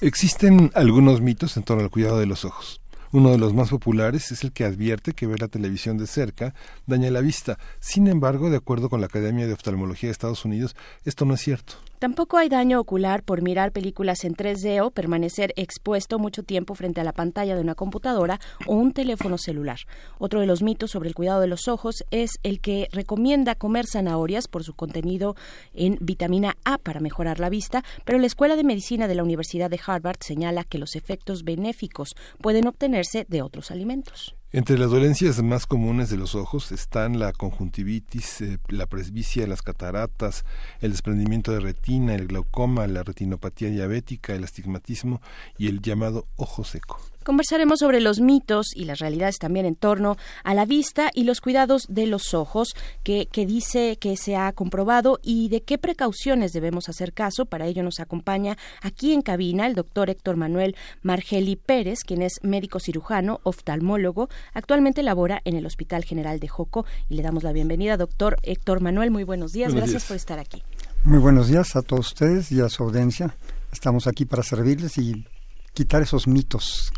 Existen 0.00 0.72
algunos 0.74 1.20
mitos 1.20 1.56
en 1.56 1.62
torno 1.62 1.84
al 1.84 1.90
cuidado 1.90 2.18
de 2.18 2.26
los 2.26 2.44
ojos. 2.44 2.80
Uno 3.12 3.30
de 3.30 3.38
los 3.38 3.54
más 3.54 3.68
populares 3.70 4.32
es 4.32 4.42
el 4.42 4.50
que 4.50 4.64
advierte 4.64 5.12
que 5.12 5.28
ver 5.28 5.40
la 5.40 5.46
televisión 5.46 5.96
de 5.96 6.08
cerca 6.08 6.54
daña 6.86 7.08
la 7.12 7.20
vista. 7.20 7.56
Sin 7.78 8.08
embargo, 8.08 8.50
de 8.50 8.56
acuerdo 8.56 8.90
con 8.90 9.00
la 9.00 9.06
Academia 9.06 9.46
de 9.46 9.52
Oftalmología 9.52 10.08
de 10.08 10.12
Estados 10.12 10.44
Unidos, 10.44 10.74
esto 11.04 11.24
no 11.24 11.34
es 11.34 11.40
cierto. 11.40 11.74
Tampoco 11.98 12.36
hay 12.36 12.48
daño 12.48 12.78
ocular 12.78 13.24
por 13.24 13.42
mirar 13.42 13.72
películas 13.72 14.22
en 14.22 14.36
3D 14.36 14.80
o 14.84 14.92
permanecer 14.92 15.52
expuesto 15.56 16.20
mucho 16.20 16.44
tiempo 16.44 16.76
frente 16.76 17.00
a 17.00 17.04
la 17.04 17.12
pantalla 17.12 17.56
de 17.56 17.60
una 17.60 17.74
computadora 17.74 18.38
o 18.66 18.74
un 18.74 18.92
teléfono 18.92 19.36
celular. 19.36 19.80
Otro 20.18 20.38
de 20.38 20.46
los 20.46 20.62
mitos 20.62 20.92
sobre 20.92 21.08
el 21.08 21.16
cuidado 21.16 21.40
de 21.40 21.48
los 21.48 21.66
ojos 21.66 22.04
es 22.12 22.38
el 22.44 22.60
que 22.60 22.86
recomienda 22.92 23.56
comer 23.56 23.86
zanahorias 23.86 24.46
por 24.46 24.62
su 24.62 24.74
contenido 24.74 25.34
en 25.74 25.98
vitamina 26.00 26.56
A 26.64 26.78
para 26.78 27.00
mejorar 27.00 27.40
la 27.40 27.50
vista, 27.50 27.82
pero 28.04 28.20
la 28.20 28.26
Escuela 28.26 28.54
de 28.54 28.62
Medicina 28.62 29.08
de 29.08 29.16
la 29.16 29.24
Universidad 29.24 29.68
de 29.68 29.80
Harvard 29.84 30.18
señala 30.20 30.62
que 30.62 30.78
los 30.78 30.94
efectos 30.94 31.42
benéficos 31.42 32.14
pueden 32.40 32.68
obtenerse 32.68 33.26
de 33.28 33.42
otros 33.42 33.72
alimentos. 33.72 34.37
Entre 34.50 34.78
las 34.78 34.90
dolencias 34.90 35.42
más 35.42 35.66
comunes 35.66 36.08
de 36.08 36.16
los 36.16 36.34
ojos 36.34 36.72
están 36.72 37.18
la 37.18 37.34
conjuntivitis, 37.34 38.40
eh, 38.40 38.58
la 38.68 38.86
presbicia, 38.86 39.46
las 39.46 39.60
cataratas, 39.60 40.46
el 40.80 40.92
desprendimiento 40.92 41.52
de 41.52 41.60
retina, 41.60 42.14
el 42.14 42.28
glaucoma, 42.28 42.86
la 42.86 43.02
retinopatía 43.02 43.68
diabética, 43.68 44.34
el 44.34 44.44
astigmatismo 44.44 45.20
y 45.58 45.68
el 45.68 45.82
llamado 45.82 46.26
ojo 46.36 46.64
seco. 46.64 46.98
Conversaremos 47.28 47.80
sobre 47.80 48.00
los 48.00 48.20
mitos 48.20 48.68
y 48.74 48.86
las 48.86 49.00
realidades 49.00 49.36
también 49.36 49.66
en 49.66 49.74
torno 49.74 50.16
a 50.44 50.54
la 50.54 50.64
vista 50.64 51.10
y 51.12 51.24
los 51.24 51.42
cuidados 51.42 51.84
de 51.90 52.06
los 52.06 52.32
ojos 52.32 52.74
que, 53.02 53.28
que 53.30 53.44
dice 53.44 53.98
que 54.00 54.16
se 54.16 54.34
ha 54.34 54.50
comprobado 54.52 55.20
y 55.22 55.50
de 55.50 55.60
qué 55.60 55.76
precauciones 55.76 56.54
debemos 56.54 56.88
hacer 56.88 57.12
caso. 57.12 57.44
Para 57.44 57.66
ello 57.66 57.82
nos 57.82 58.00
acompaña 58.00 58.56
aquí 58.80 59.12
en 59.12 59.20
cabina 59.20 59.66
el 59.66 59.74
doctor 59.74 60.08
Héctor 60.08 60.36
Manuel 60.38 60.74
Margeli 61.02 61.56
Pérez, 61.56 61.98
quien 62.02 62.22
es 62.22 62.40
médico 62.40 62.80
cirujano, 62.80 63.40
oftalmólogo, 63.42 64.30
actualmente 64.54 65.02
labora 65.02 65.42
en 65.44 65.54
el 65.54 65.66
Hospital 65.66 66.06
General 66.06 66.40
de 66.40 66.48
Joco 66.48 66.86
y 67.10 67.16
le 67.16 67.22
damos 67.22 67.42
la 67.42 67.52
bienvenida, 67.52 67.98
doctor 67.98 68.38
Héctor 68.42 68.80
Manuel. 68.80 69.10
Muy 69.10 69.24
buenos 69.24 69.52
días, 69.52 69.74
gracias 69.74 70.06
por 70.06 70.16
estar 70.16 70.38
aquí. 70.38 70.62
Muy 71.04 71.18
buenos 71.18 71.48
días 71.48 71.76
a 71.76 71.82
todos 71.82 72.06
ustedes 72.06 72.50
y 72.52 72.62
a 72.62 72.70
su 72.70 72.84
audiencia. 72.84 73.36
Estamos 73.70 74.06
aquí 74.06 74.24
para 74.24 74.42
servirles 74.42 74.96
y 74.96 75.26
quitar 75.74 76.00
esos 76.00 76.26
mitos 76.26 76.90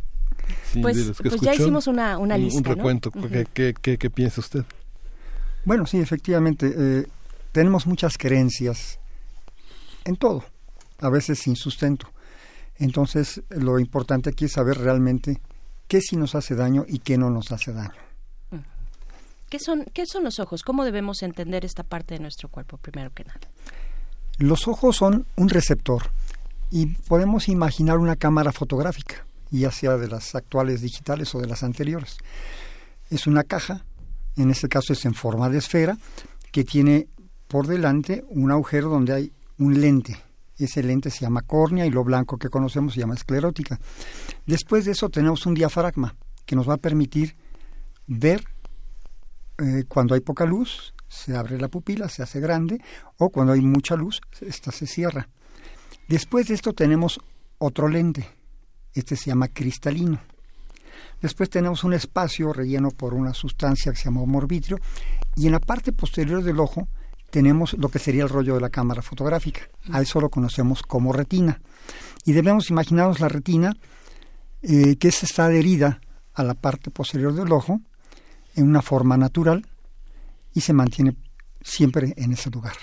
pues, 0.80 1.12
pues 1.18 1.40
ya 1.40 1.54
hicimos 1.54 1.86
una, 1.86 2.18
una 2.18 2.36
lista. 2.36 2.58
Un 2.58 2.64
recuento. 2.64 3.10
¿Qué, 3.52 3.74
qué, 3.74 4.10
piensa 4.10 4.40
usted? 4.40 4.64
Bueno, 5.64 5.86
sí, 5.86 5.98
efectivamente. 5.98 6.72
Eh, 6.76 7.06
tenemos 7.52 7.86
muchas 7.86 8.16
creencias 8.16 8.98
en 10.04 10.16
todo, 10.16 10.44
a 11.00 11.08
veces 11.10 11.38
sin 11.40 11.56
sustento. 11.56 12.08
Entonces, 12.78 13.42
lo 13.50 13.78
importante 13.78 14.30
aquí 14.30 14.46
es 14.46 14.52
saber 14.52 14.78
realmente 14.78 15.40
qué 15.88 16.00
sí 16.00 16.16
nos 16.16 16.34
hace 16.34 16.54
daño 16.54 16.84
y 16.88 17.00
qué 17.00 17.18
no 17.18 17.30
nos 17.30 17.52
hace 17.52 17.72
daño. 17.72 17.92
¿Qué 19.50 19.58
son, 19.58 19.84
¿Qué 19.92 20.06
son 20.06 20.22
los 20.22 20.38
ojos? 20.38 20.62
¿Cómo 20.62 20.84
debemos 20.84 21.22
entender 21.22 21.64
esta 21.64 21.82
parte 21.82 22.14
de 22.14 22.20
nuestro 22.20 22.48
cuerpo, 22.48 22.76
primero 22.76 23.10
que 23.12 23.24
nada? 23.24 23.40
Los 24.38 24.68
ojos 24.68 24.96
son 24.96 25.26
un 25.36 25.48
receptor 25.48 26.04
y 26.70 26.86
podemos 26.86 27.48
imaginar 27.48 27.98
una 27.98 28.14
cámara 28.14 28.52
fotográfica 28.52 29.26
ya 29.50 29.70
sea 29.72 29.96
de 29.96 30.08
las 30.08 30.34
actuales 30.34 30.80
digitales 30.80 31.34
o 31.34 31.40
de 31.40 31.48
las 31.48 31.62
anteriores. 31.62 32.18
Es 33.10 33.26
una 33.26 33.42
caja, 33.42 33.84
en 34.36 34.50
este 34.50 34.68
caso 34.68 34.92
es 34.92 35.04
en 35.04 35.14
forma 35.14 35.48
de 35.48 35.58
esfera, 35.58 35.98
que 36.52 36.64
tiene 36.64 37.08
por 37.48 37.66
delante 37.66 38.24
un 38.28 38.52
agujero 38.52 38.88
donde 38.88 39.12
hay 39.12 39.32
un 39.58 39.80
lente. 39.80 40.16
Ese 40.56 40.82
lente 40.82 41.10
se 41.10 41.20
llama 41.20 41.42
córnea 41.42 41.86
y 41.86 41.90
lo 41.90 42.04
blanco 42.04 42.38
que 42.38 42.48
conocemos 42.48 42.94
se 42.94 43.00
llama 43.00 43.14
esclerótica. 43.14 43.80
Después 44.46 44.84
de 44.84 44.92
eso 44.92 45.08
tenemos 45.08 45.46
un 45.46 45.54
diafragma 45.54 46.14
que 46.46 46.54
nos 46.54 46.68
va 46.68 46.74
a 46.74 46.78
permitir 46.78 47.34
ver 48.06 48.44
eh, 49.58 49.84
cuando 49.88 50.14
hay 50.14 50.20
poca 50.20 50.44
luz, 50.44 50.94
se 51.08 51.36
abre 51.36 51.58
la 51.58 51.68
pupila, 51.68 52.08
se 52.08 52.22
hace 52.22 52.40
grande, 52.40 52.80
o 53.18 53.30
cuando 53.30 53.52
hay 53.52 53.60
mucha 53.60 53.96
luz, 53.96 54.20
esta 54.40 54.70
se 54.70 54.86
cierra. 54.86 55.28
Después 56.08 56.48
de 56.48 56.54
esto 56.54 56.72
tenemos 56.72 57.20
otro 57.58 57.88
lente, 57.88 58.28
este 58.94 59.16
se 59.16 59.26
llama 59.26 59.48
cristalino. 59.48 60.20
Después 61.20 61.50
tenemos 61.50 61.84
un 61.84 61.92
espacio 61.92 62.52
relleno 62.52 62.90
por 62.90 63.14
una 63.14 63.34
sustancia 63.34 63.92
que 63.92 63.98
se 63.98 64.04
llama 64.04 64.24
morbitrio 64.24 64.78
y 65.36 65.46
en 65.46 65.52
la 65.52 65.60
parte 65.60 65.92
posterior 65.92 66.42
del 66.42 66.60
ojo 66.60 66.88
tenemos 67.30 67.74
lo 67.74 67.88
que 67.88 67.98
sería 67.98 68.24
el 68.24 68.28
rollo 68.28 68.54
de 68.54 68.60
la 68.60 68.70
cámara 68.70 69.02
fotográfica. 69.02 69.62
A 69.92 70.00
eso 70.00 70.20
lo 70.20 70.30
conocemos 70.30 70.82
como 70.82 71.12
retina. 71.12 71.60
Y 72.24 72.32
debemos 72.32 72.70
imaginarnos 72.70 73.20
la 73.20 73.28
retina 73.28 73.76
eh, 74.62 74.96
que 74.96 75.08
está 75.08 75.46
adherida 75.46 76.00
a 76.34 76.42
la 76.42 76.54
parte 76.54 76.90
posterior 76.90 77.34
del 77.34 77.52
ojo 77.52 77.80
en 78.56 78.66
una 78.66 78.82
forma 78.82 79.16
natural 79.16 79.66
y 80.52 80.60
se 80.60 80.72
mantiene 80.72 81.16
siempre 81.62 82.14
en 82.16 82.32
ese 82.32 82.50
lugar. 82.50 82.76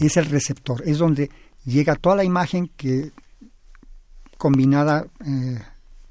Es 0.00 0.16
el 0.16 0.24
receptor, 0.24 0.82
es 0.86 0.96
donde 0.96 1.30
llega 1.66 1.96
toda 1.96 2.16
la 2.16 2.24
imagen 2.24 2.70
que 2.78 3.12
combinada 4.38 5.06
eh, 5.24 5.60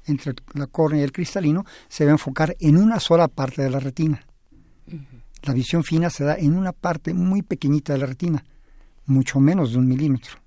entre 0.06 0.34
la 0.54 0.66
córnea 0.66 1.00
y 1.00 1.04
el 1.04 1.12
cristalino 1.12 1.64
se 1.88 2.04
va 2.04 2.10
a 2.10 2.12
enfocar 2.12 2.56
en 2.60 2.76
una 2.76 3.00
sola 3.00 3.28
parte 3.28 3.62
de 3.62 3.70
la 3.70 3.80
retina. 3.80 4.24
La 5.42 5.52
visión 5.52 5.84
fina 5.84 6.10
se 6.10 6.24
da 6.24 6.36
en 6.36 6.56
una 6.56 6.72
parte 6.72 7.12
muy 7.12 7.42
pequeñita 7.42 7.92
de 7.92 7.98
la 7.98 8.06
retina, 8.06 8.44
mucho 9.06 9.40
menos 9.40 9.72
de 9.72 9.78
un 9.78 9.86
milímetro, 9.86 10.38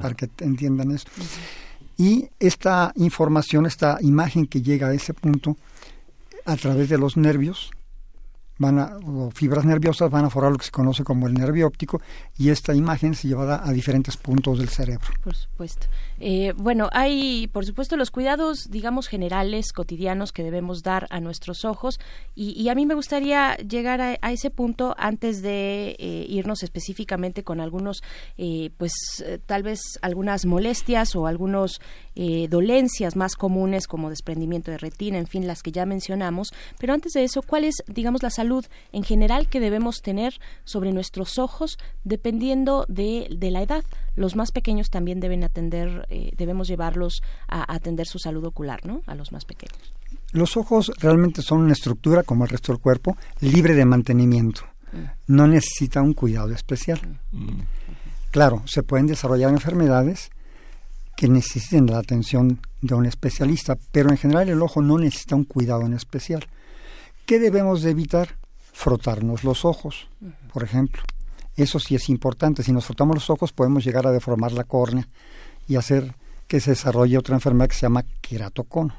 para 0.00 0.14
que 0.14 0.28
entiendan 0.40 0.90
eso. 0.90 1.06
Y 1.96 2.28
esta 2.38 2.92
información, 2.96 3.66
esta 3.66 3.98
imagen 4.00 4.46
que 4.46 4.62
llega 4.62 4.88
a 4.88 4.94
ese 4.94 5.14
punto 5.14 5.56
a 6.44 6.56
través 6.56 6.88
de 6.88 6.98
los 6.98 7.16
nervios, 7.16 7.70
van 8.58 8.78
a, 8.78 8.96
o 9.04 9.30
fibras 9.30 9.64
nerviosas 9.64 10.10
van 10.10 10.24
a 10.24 10.30
formar 10.30 10.52
lo 10.52 10.58
que 10.58 10.66
se 10.66 10.70
conoce 10.70 11.04
como 11.04 11.26
el 11.26 11.34
nervio 11.34 11.66
óptico 11.66 12.00
y 12.38 12.50
esta 12.50 12.74
imagen 12.74 13.14
se 13.14 13.28
llevará 13.28 13.66
a 13.66 13.72
diferentes 13.72 14.16
puntos 14.16 14.58
del 14.58 14.68
cerebro. 14.68 15.06
Por 15.22 15.34
supuesto. 15.34 15.86
Eh, 16.18 16.54
bueno, 16.56 16.88
hay, 16.92 17.48
por 17.48 17.66
supuesto, 17.66 17.96
los 17.96 18.10
cuidados, 18.10 18.70
digamos, 18.70 19.08
generales, 19.08 19.72
cotidianos 19.72 20.32
que 20.32 20.42
debemos 20.42 20.82
dar 20.82 21.06
a 21.10 21.20
nuestros 21.20 21.64
ojos 21.64 21.98
y, 22.34 22.66
a 22.68 22.74
mí 22.74 22.84
me 22.86 22.94
gustaría 22.94 23.56
llegar 23.56 24.00
a, 24.00 24.32
ese 24.32 24.50
punto 24.50 24.94
antes 24.98 25.40
de 25.40 25.96
eh, 25.98 26.26
irnos 26.28 26.62
específicamente 26.62 27.44
con 27.44 27.60
algunos, 27.60 28.02
eh, 28.38 28.70
pues, 28.76 28.92
tal 29.46 29.62
vez 29.62 29.80
algunas 30.02 30.46
molestias 30.46 31.14
o 31.14 31.26
algunos 31.26 31.80
dolencias 32.48 33.16
más 33.16 33.36
comunes 33.36 33.86
como 33.86 34.10
desprendimiento 34.10 34.70
de 34.70 34.78
retina, 34.78 35.18
en 35.18 35.26
fin, 35.26 35.46
las 35.46 35.62
que 35.62 35.72
ya 35.72 35.84
mencionamos. 35.86 36.52
Pero 36.78 36.94
antes 36.94 37.12
de 37.12 37.24
eso, 37.24 37.42
¿cuál 37.42 37.64
es, 37.64 37.76
digamos, 37.86 38.22
la 38.22 38.30
salud 38.30 38.64
en 38.92 39.02
general 39.02 39.48
que 39.48 39.60
debemos 39.60 40.00
tener 40.02 40.34
sobre 40.64 40.92
nuestros 40.92 41.38
ojos 41.38 41.78
dependiendo 42.04 42.86
de, 42.88 43.28
de 43.30 43.50
la 43.50 43.62
edad? 43.62 43.84
Los 44.14 44.34
más 44.34 44.50
pequeños 44.50 44.88
también 44.88 45.20
deben 45.20 45.44
atender 45.44 46.06
eh, 46.08 46.32
debemos 46.36 46.68
llevarlos 46.68 47.22
a, 47.48 47.72
atender 47.72 48.06
su 48.06 48.18
salud 48.18 48.44
ocular, 48.44 48.84
¿no? 48.84 49.02
A 49.06 49.14
los 49.14 49.32
más 49.32 49.44
pequeños. 49.44 49.94
Los 50.32 50.56
ojos 50.56 50.92
realmente 50.98 51.42
son 51.42 51.60
una 51.60 51.72
estructura, 51.72 52.22
como 52.22 52.44
el 52.44 52.50
resto 52.50 52.72
del 52.72 52.80
cuerpo, 52.80 53.16
libre 53.40 53.74
de 53.74 53.84
mantenimiento. 53.84 54.62
Mm. 54.92 55.34
No 55.34 55.46
necesita 55.46 56.02
un 56.02 56.14
cuidado 56.14 56.52
especial. 56.52 57.00
Mm. 57.32 57.60
Claro, 58.30 58.62
se 58.66 58.82
pueden 58.82 59.06
desarrollar 59.06 59.50
enfermedades 59.50 60.30
que 61.16 61.28
necesiten 61.28 61.86
la 61.86 61.98
atención 61.98 62.60
de 62.82 62.94
un 62.94 63.06
especialista, 63.06 63.76
pero 63.90 64.10
en 64.10 64.18
general 64.18 64.48
el 64.50 64.62
ojo 64.62 64.82
no 64.82 64.98
necesita 64.98 65.34
un 65.34 65.44
cuidado 65.44 65.82
en 65.86 65.94
especial. 65.94 66.44
¿Qué 67.24 67.40
debemos 67.40 67.82
de 67.82 67.90
evitar? 67.90 68.36
Frotarnos 68.72 69.42
los 69.42 69.64
ojos, 69.64 70.08
por 70.52 70.62
ejemplo. 70.62 71.02
Eso 71.56 71.80
sí 71.80 71.94
es 71.94 72.10
importante. 72.10 72.62
Si 72.62 72.70
nos 72.70 72.84
frotamos 72.84 73.16
los 73.16 73.30
ojos 73.30 73.52
podemos 73.52 73.82
llegar 73.82 74.06
a 74.06 74.12
deformar 74.12 74.52
la 74.52 74.64
córnea 74.64 75.08
y 75.66 75.76
hacer 75.76 76.14
que 76.46 76.60
se 76.60 76.70
desarrolle 76.70 77.16
otra 77.16 77.34
enfermedad 77.34 77.68
que 77.68 77.74
se 77.74 77.82
llama 77.82 78.04
queratocono. 78.20 78.94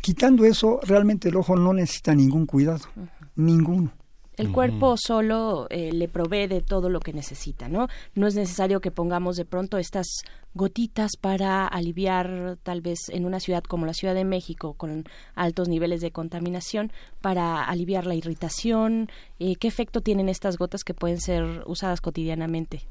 Quitando 0.00 0.44
eso, 0.44 0.80
realmente 0.82 1.28
el 1.28 1.36
ojo 1.36 1.56
no 1.56 1.74
necesita 1.74 2.14
ningún 2.14 2.46
cuidado, 2.46 2.86
ninguno. 3.34 3.92
El 4.36 4.52
cuerpo 4.52 4.96
solo 4.98 5.66
eh, 5.70 5.92
le 5.92 6.08
provee 6.08 6.46
de 6.46 6.60
todo 6.60 6.90
lo 6.90 7.00
que 7.00 7.12
necesita, 7.12 7.68
¿no? 7.68 7.88
No 8.14 8.26
es 8.26 8.34
necesario 8.34 8.80
que 8.80 8.90
pongamos 8.90 9.36
de 9.36 9.44
pronto 9.44 9.78
estas 9.78 10.06
gotitas 10.54 11.12
para 11.20 11.66
aliviar, 11.66 12.58
tal 12.62 12.80
vez 12.80 13.08
en 13.08 13.24
una 13.24 13.40
ciudad 13.40 13.62
como 13.62 13.86
la 13.86 13.94
Ciudad 13.94 14.14
de 14.14 14.24
México, 14.24 14.74
con 14.74 15.04
altos 15.34 15.68
niveles 15.68 16.00
de 16.00 16.10
contaminación, 16.10 16.92
para 17.20 17.64
aliviar 17.64 18.06
la 18.06 18.14
irritación. 18.14 19.08
Eh, 19.38 19.56
¿Qué 19.56 19.68
efecto 19.68 20.00
tienen 20.00 20.28
estas 20.28 20.56
gotas 20.56 20.84
que 20.84 20.94
pueden 20.94 21.20
ser 21.20 21.62
usadas 21.66 22.00
cotidianamente? 22.00 22.82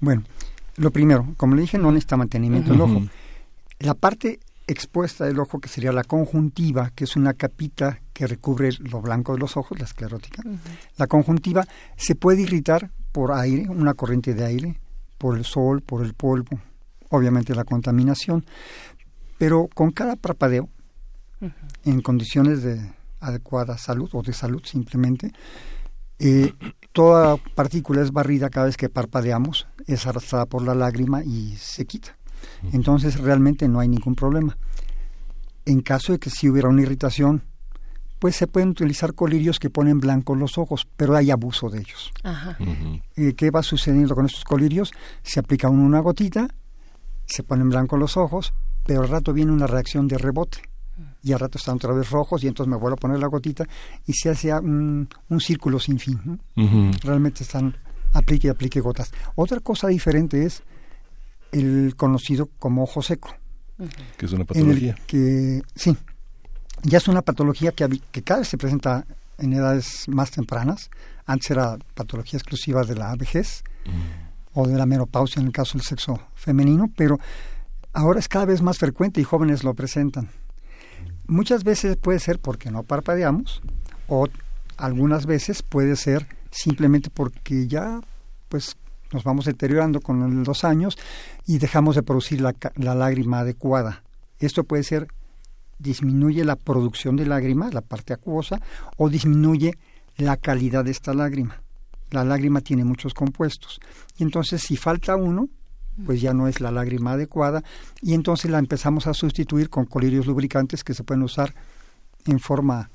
Bueno, 0.00 0.22
lo 0.76 0.90
primero, 0.90 1.34
como 1.36 1.54
le 1.54 1.62
dije, 1.62 1.78
no 1.78 1.90
necesita 1.90 2.16
mantenimiento 2.16 2.72
del 2.72 2.80
ojo. 2.80 3.02
La 3.78 3.94
parte 3.94 4.40
expuesta 4.66 5.24
del 5.24 5.38
ojo, 5.40 5.60
que 5.60 5.68
sería 5.68 5.92
la 5.92 6.04
conjuntiva, 6.04 6.90
que 6.94 7.04
es 7.04 7.16
una 7.16 7.34
capita 7.34 8.00
que 8.12 8.26
recubre 8.26 8.70
lo 8.78 9.00
blanco 9.00 9.32
de 9.32 9.38
los 9.38 9.56
ojos, 9.56 9.78
la 9.78 9.84
esclerótica, 9.84 10.42
la 10.96 11.06
conjuntiva 11.06 11.66
se 11.96 12.14
puede 12.14 12.42
irritar 12.42 12.90
por 13.12 13.32
aire, 13.32 13.68
una 13.68 13.94
corriente 13.94 14.34
de 14.34 14.44
aire, 14.44 14.80
por 15.18 15.36
el 15.36 15.44
sol, 15.44 15.82
por 15.82 16.04
el 16.04 16.14
polvo, 16.14 16.60
obviamente 17.10 17.54
la 17.54 17.64
contaminación, 17.64 18.44
pero 19.38 19.68
con 19.74 19.90
cada 19.90 20.16
parpadeo, 20.16 20.68
en 21.84 22.00
condiciones 22.00 22.62
de 22.62 22.92
adecuada 23.20 23.76
salud 23.76 24.08
o 24.12 24.22
de 24.22 24.32
salud 24.32 24.62
simplemente, 24.64 25.32
eh, 26.18 26.52
toda 26.92 27.36
partícula 27.36 28.02
es 28.02 28.12
barrida 28.12 28.50
cada 28.50 28.66
vez 28.66 28.76
que 28.76 28.88
parpadeamos, 28.88 29.66
es 29.86 30.06
arrastrada 30.06 30.46
por 30.46 30.62
la 30.62 30.74
lágrima 30.74 31.24
y 31.24 31.56
se 31.56 31.84
quita. 31.84 32.16
Entonces 32.72 33.18
realmente 33.18 33.68
no 33.68 33.80
hay 33.80 33.88
ningún 33.88 34.14
problema. 34.14 34.56
En 35.64 35.80
caso 35.80 36.12
de 36.12 36.18
que 36.18 36.30
si 36.30 36.48
hubiera 36.48 36.68
una 36.68 36.82
irritación, 36.82 37.42
pues 38.18 38.36
se 38.36 38.46
pueden 38.46 38.70
utilizar 38.70 39.14
colirios 39.14 39.58
que 39.58 39.70
ponen 39.70 39.98
blancos 39.98 40.38
los 40.38 40.56
ojos, 40.58 40.86
pero 40.96 41.16
hay 41.16 41.30
abuso 41.30 41.70
de 41.70 41.80
ellos. 41.80 42.12
Eh, 43.16 43.34
¿Qué 43.34 43.50
va 43.50 43.62
sucediendo 43.62 44.14
con 44.14 44.26
estos 44.26 44.44
colirios? 44.44 44.92
Se 45.22 45.40
aplica 45.40 45.68
una 45.68 46.00
gotita, 46.00 46.48
se 47.26 47.42
ponen 47.42 47.68
blancos 47.68 47.98
los 47.98 48.16
ojos, 48.16 48.54
pero 48.86 49.02
al 49.02 49.08
rato 49.08 49.32
viene 49.32 49.50
una 49.50 49.66
reacción 49.66 50.06
de 50.06 50.18
rebote 50.18 50.58
y 51.22 51.32
al 51.32 51.40
rato 51.40 51.58
están 51.58 51.76
otra 51.76 51.92
vez 51.92 52.10
rojos 52.10 52.44
y 52.44 52.48
entonces 52.48 52.70
me 52.70 52.76
vuelvo 52.76 52.94
a 52.94 53.00
poner 53.00 53.18
la 53.18 53.26
gotita 53.26 53.66
y 54.06 54.12
se 54.12 54.30
hace 54.30 54.52
un, 54.54 55.08
círculo 55.40 55.78
sin 55.78 55.98
fin. 55.98 56.40
Realmente 57.02 57.42
están 57.42 57.76
aplique 58.12 58.48
y 58.48 58.50
aplique 58.50 58.80
gotas. 58.80 59.12
Otra 59.34 59.60
cosa 59.60 59.88
diferente 59.88 60.44
es 60.44 60.62
el 61.52 61.94
conocido 61.96 62.48
como 62.58 62.82
ojo 62.82 63.02
seco. 63.02 63.34
que 64.16 64.26
es 64.26 64.32
una 64.32 64.44
patología. 64.44 64.96
que, 65.06 65.62
sí, 65.74 65.96
ya 66.82 66.98
es 66.98 67.08
una 67.08 67.22
patología 67.22 67.72
que, 67.72 67.88
que 68.10 68.22
cada 68.22 68.40
vez 68.40 68.48
se 68.48 68.58
presenta 68.58 69.06
en 69.38 69.52
edades 69.52 70.08
más 70.08 70.30
tempranas. 70.30 70.90
Antes 71.26 71.50
era 71.50 71.78
patología 71.94 72.38
exclusiva 72.38 72.84
de 72.84 72.96
la 72.96 73.14
vejez 73.16 73.62
mm. 73.86 74.58
o 74.58 74.66
de 74.66 74.76
la 74.76 74.86
menopausia 74.86 75.40
en 75.40 75.46
el 75.46 75.52
caso 75.52 75.78
del 75.78 75.86
sexo 75.86 76.20
femenino, 76.34 76.90
pero 76.96 77.18
ahora 77.92 78.18
es 78.18 78.28
cada 78.28 78.46
vez 78.46 78.62
más 78.62 78.78
frecuente 78.78 79.20
y 79.20 79.24
jóvenes 79.24 79.64
lo 79.64 79.74
presentan. 79.74 80.30
Muchas 81.26 81.64
veces 81.64 81.96
puede 81.96 82.18
ser 82.18 82.38
porque 82.40 82.70
no 82.70 82.82
parpadeamos 82.82 83.62
o 84.08 84.28
algunas 84.76 85.26
veces 85.26 85.62
puede 85.62 85.96
ser 85.96 86.26
simplemente 86.50 87.10
porque 87.10 87.66
ya 87.68 88.00
pues 88.48 88.76
nos 89.12 89.24
vamos 89.24 89.44
deteriorando 89.44 90.00
con 90.00 90.44
los 90.44 90.64
años 90.64 90.98
y 91.46 91.58
dejamos 91.58 91.96
de 91.96 92.02
producir 92.02 92.40
la, 92.40 92.54
la 92.76 92.94
lágrima 92.94 93.40
adecuada. 93.40 94.02
Esto 94.38 94.64
puede 94.64 94.82
ser 94.82 95.08
disminuye 95.78 96.44
la 96.44 96.56
producción 96.56 97.16
de 97.16 97.26
lágrima, 97.26 97.70
la 97.70 97.80
parte 97.80 98.12
acuosa, 98.12 98.60
o 98.96 99.08
disminuye 99.08 99.72
la 100.16 100.36
calidad 100.36 100.84
de 100.84 100.92
esta 100.92 101.12
lágrima. 101.12 101.62
La 102.10 102.24
lágrima 102.24 102.60
tiene 102.60 102.84
muchos 102.84 103.14
compuestos. 103.14 103.80
Y 104.16 104.22
entonces 104.22 104.62
si 104.62 104.76
falta 104.76 105.16
uno, 105.16 105.48
pues 106.06 106.20
ya 106.20 106.32
no 106.32 106.48
es 106.48 106.60
la 106.60 106.70
lágrima 106.70 107.12
adecuada 107.12 107.62
y 108.00 108.14
entonces 108.14 108.50
la 108.50 108.58
empezamos 108.58 109.06
a 109.06 109.14
sustituir 109.14 109.68
con 109.68 109.84
colirios 109.84 110.26
lubricantes 110.26 110.84
que 110.84 110.94
se 110.94 111.04
pueden 111.04 111.22
usar 111.22 111.54
en 112.26 112.40
forma 112.40 112.90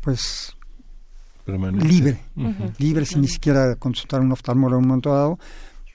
pues 0.00 0.56
libre, 1.46 2.20
libre 2.78 3.04
sin 3.04 3.20
ni 3.22 3.28
siquiera 3.28 3.74
consultar 3.76 4.20
a 4.20 4.24
un 4.24 4.32
oftalmólogo 4.32 4.78
en 4.78 4.84
un 4.84 4.88
momento 4.88 5.14
dado, 5.14 5.38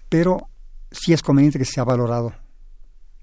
pero 0.10 0.50
sí 0.92 1.14
es 1.14 1.22
conveniente 1.22 1.60
que 1.60 1.66
sea 1.66 1.84
valorado 1.84 2.34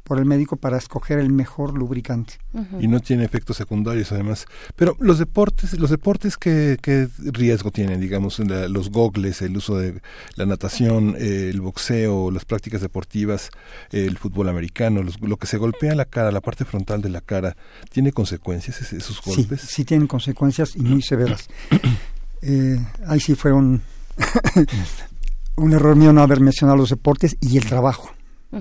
por 0.04 0.18
el 0.18 0.26
médico 0.26 0.56
para 0.56 0.76
escoger 0.76 1.18
el 1.18 1.32
mejor 1.32 1.76
lubricante. 1.76 2.34
Y 2.78 2.86
no 2.88 3.00
tiene 3.00 3.24
efectos 3.24 3.56
secundarios 3.56 4.12
además. 4.12 4.46
Pero 4.76 4.96
los 5.00 5.18
deportes, 5.18 5.72
los 5.78 5.88
deportes 5.88 6.36
¿qué, 6.36 7.08
riesgo 7.18 7.70
tienen? 7.70 8.00
Digamos, 8.00 8.38
los 8.38 8.90
gogles, 8.90 9.40
el 9.40 9.56
uso 9.56 9.78
de 9.78 10.02
la 10.36 10.44
natación, 10.44 11.16
el 11.18 11.60
boxeo, 11.62 12.30
las 12.30 12.44
prácticas 12.44 12.82
deportivas, 12.82 13.48
el 13.90 14.18
fútbol 14.18 14.50
americano, 14.50 15.02
lo 15.02 15.36
que 15.38 15.46
se 15.46 15.56
golpea 15.56 15.94
la 15.94 16.04
cara, 16.04 16.30
la 16.30 16.42
parte 16.42 16.66
frontal 16.66 17.00
de 17.00 17.08
la 17.08 17.22
cara, 17.22 17.56
¿tiene 17.90 18.12
consecuencias 18.12 18.92
esos 18.92 19.22
golpes? 19.22 19.62
Sí, 19.62 19.68
sí 19.68 19.84
tienen 19.86 20.06
consecuencias 20.06 20.76
y 20.76 20.80
muy 20.80 21.00
severas. 21.00 21.48
eh, 22.44 22.78
ahí 23.06 23.20
sí 23.20 23.34
fue 23.34 23.52
un, 23.52 23.82
un 25.56 25.72
error 25.72 25.96
mío 25.96 26.12
no 26.12 26.22
haber 26.22 26.40
mencionado 26.40 26.76
los 26.76 26.90
deportes 26.90 27.36
y 27.40 27.56
el 27.56 27.64
trabajo 27.64 28.10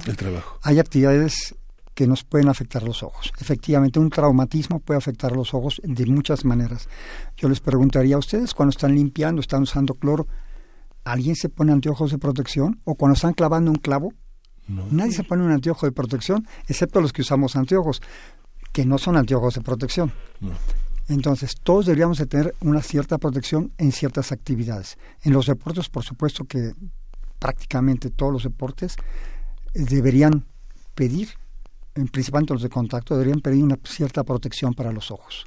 el 0.05 0.17
trabajo. 0.17 0.57
Hay 0.63 0.79
actividades 0.79 1.55
que 1.93 2.07
nos 2.07 2.23
pueden 2.23 2.49
afectar 2.49 2.83
los 2.83 3.03
ojos. 3.03 3.31
Efectivamente, 3.39 3.99
un 3.99 4.09
traumatismo 4.09 4.79
puede 4.79 4.97
afectar 4.97 5.31
los 5.35 5.53
ojos 5.53 5.79
de 5.83 6.05
muchas 6.07 6.43
maneras. 6.43 6.89
Yo 7.37 7.49
les 7.49 7.59
preguntaría 7.59 8.15
a 8.15 8.19
ustedes, 8.19 8.53
cuando 8.53 8.71
están 8.71 8.95
limpiando, 8.95 9.41
están 9.41 9.63
usando 9.63 9.93
cloro, 9.93 10.27
¿alguien 11.03 11.35
se 11.35 11.49
pone 11.49 11.71
anteojos 11.71 12.11
de 12.11 12.17
protección? 12.17 12.81
¿O 12.83 12.95
cuando 12.95 13.13
están 13.13 13.33
clavando 13.33 13.69
un 13.69 13.77
clavo? 13.77 14.13
Nadie 14.67 15.11
se 15.11 15.23
pone 15.23 15.43
un 15.43 15.51
anteojo 15.51 15.85
de 15.85 15.91
protección, 15.91 16.47
excepto 16.67 17.01
los 17.01 17.11
que 17.11 17.21
usamos 17.21 17.55
anteojos, 17.55 18.01
que 18.71 18.85
no 18.85 18.97
son 18.97 19.17
anteojos 19.17 19.55
de 19.55 19.61
protección. 19.61 20.13
Entonces, 21.09 21.55
todos 21.61 21.85
deberíamos 21.85 22.17
de 22.17 22.25
tener 22.25 22.55
una 22.61 22.81
cierta 22.81 23.17
protección 23.17 23.71
en 23.77 23.91
ciertas 23.91 24.31
actividades. 24.31 24.97
En 25.23 25.33
los 25.33 25.47
deportes, 25.47 25.89
por 25.89 26.03
supuesto 26.03 26.45
que 26.45 26.73
prácticamente 27.39 28.09
todos 28.09 28.31
los 28.31 28.43
deportes 28.43 28.95
deberían 29.73 30.45
pedir, 30.95 31.29
principalmente 32.11 32.53
los 32.53 32.63
de 32.63 32.69
contacto, 32.69 33.15
deberían 33.15 33.41
pedir 33.41 33.63
una 33.63 33.77
cierta 33.83 34.23
protección 34.23 34.73
para 34.73 34.91
los 34.91 35.11
ojos 35.11 35.45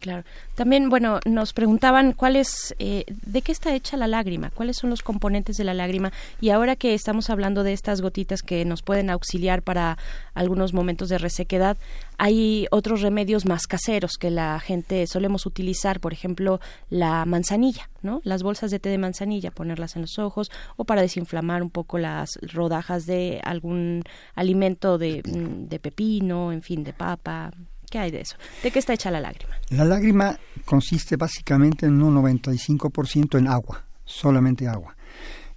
claro. 0.00 0.24
También, 0.54 0.90
bueno, 0.90 1.20
nos 1.24 1.52
preguntaban 1.52 2.12
cuál 2.12 2.36
es, 2.36 2.74
eh, 2.78 3.04
de 3.08 3.42
qué 3.42 3.52
está 3.52 3.74
hecha 3.74 3.96
la 3.96 4.06
lágrima, 4.06 4.50
cuáles 4.50 4.76
son 4.76 4.90
los 4.90 5.02
componentes 5.02 5.56
de 5.56 5.64
la 5.64 5.74
lágrima. 5.74 6.12
Y 6.40 6.50
ahora 6.50 6.76
que 6.76 6.94
estamos 6.94 7.30
hablando 7.30 7.62
de 7.62 7.72
estas 7.72 8.02
gotitas 8.02 8.42
que 8.42 8.64
nos 8.64 8.82
pueden 8.82 9.08
auxiliar 9.08 9.62
para 9.62 9.96
algunos 10.34 10.74
momentos 10.74 11.08
de 11.08 11.18
resequedad, 11.18 11.76
hay 12.18 12.66
otros 12.70 13.00
remedios 13.00 13.46
más 13.46 13.66
caseros 13.66 14.12
que 14.18 14.30
la 14.30 14.58
gente 14.60 15.06
solemos 15.06 15.46
utilizar, 15.46 16.00
por 16.00 16.12
ejemplo, 16.12 16.60
la 16.90 17.24
manzanilla, 17.24 17.88
¿no? 18.02 18.20
Las 18.24 18.42
bolsas 18.42 18.70
de 18.70 18.78
té 18.78 18.88
de 18.88 18.98
manzanilla, 18.98 19.50
ponerlas 19.50 19.96
en 19.96 20.02
los 20.02 20.18
ojos 20.18 20.50
o 20.76 20.84
para 20.84 21.02
desinflamar 21.02 21.62
un 21.62 21.70
poco 21.70 21.98
las 21.98 22.38
rodajas 22.42 23.06
de 23.06 23.40
algún 23.44 24.02
alimento 24.34 24.98
de, 24.98 25.22
mm, 25.24 25.68
de 25.68 25.78
pepino, 25.78 26.52
en 26.52 26.62
fin, 26.62 26.84
de 26.84 26.92
papa, 26.92 27.52
¿Qué 27.90 27.98
hay 27.98 28.10
de 28.10 28.20
eso? 28.20 28.36
¿De 28.62 28.70
qué 28.70 28.78
está 28.78 28.92
hecha 28.94 29.10
la 29.10 29.20
lágrima? 29.20 29.54
La 29.70 29.84
lágrima 29.84 30.38
consiste 30.64 31.16
básicamente 31.16 31.86
en 31.86 32.02
un 32.02 32.14
95% 32.16 33.38
en 33.38 33.48
agua, 33.48 33.84
solamente 34.04 34.68
agua, 34.68 34.96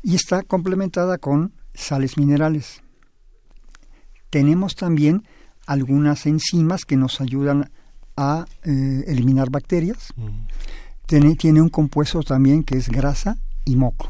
y 0.03 0.15
está 0.15 0.43
complementada 0.43 1.17
con 1.17 1.53
sales 1.73 2.17
minerales. 2.17 2.81
Tenemos 4.29 4.75
también 4.75 5.23
algunas 5.65 6.25
enzimas 6.25 6.85
que 6.85 6.97
nos 6.97 7.21
ayudan 7.21 7.71
a 8.15 8.45
eh, 8.63 9.03
eliminar 9.07 9.49
bacterias. 9.49 10.13
Mm. 10.15 10.45
Tiene, 11.05 11.35
tiene, 11.35 11.61
un 11.61 11.69
compuesto 11.69 12.21
también 12.21 12.63
que 12.63 12.77
es 12.77 12.89
grasa 12.89 13.37
y 13.65 13.75
moco. 13.75 14.09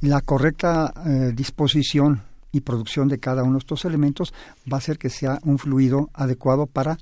La 0.00 0.20
correcta 0.22 0.92
eh, 1.06 1.32
disposición 1.34 2.22
y 2.52 2.60
producción 2.60 3.08
de 3.08 3.20
cada 3.20 3.42
uno 3.42 3.54
de 3.54 3.58
estos 3.58 3.84
elementos 3.84 4.32
va 4.70 4.76
a 4.76 4.78
hacer 4.78 4.98
que 4.98 5.10
sea 5.10 5.38
un 5.44 5.58
fluido 5.58 6.08
adecuado 6.14 6.66
para 6.66 6.98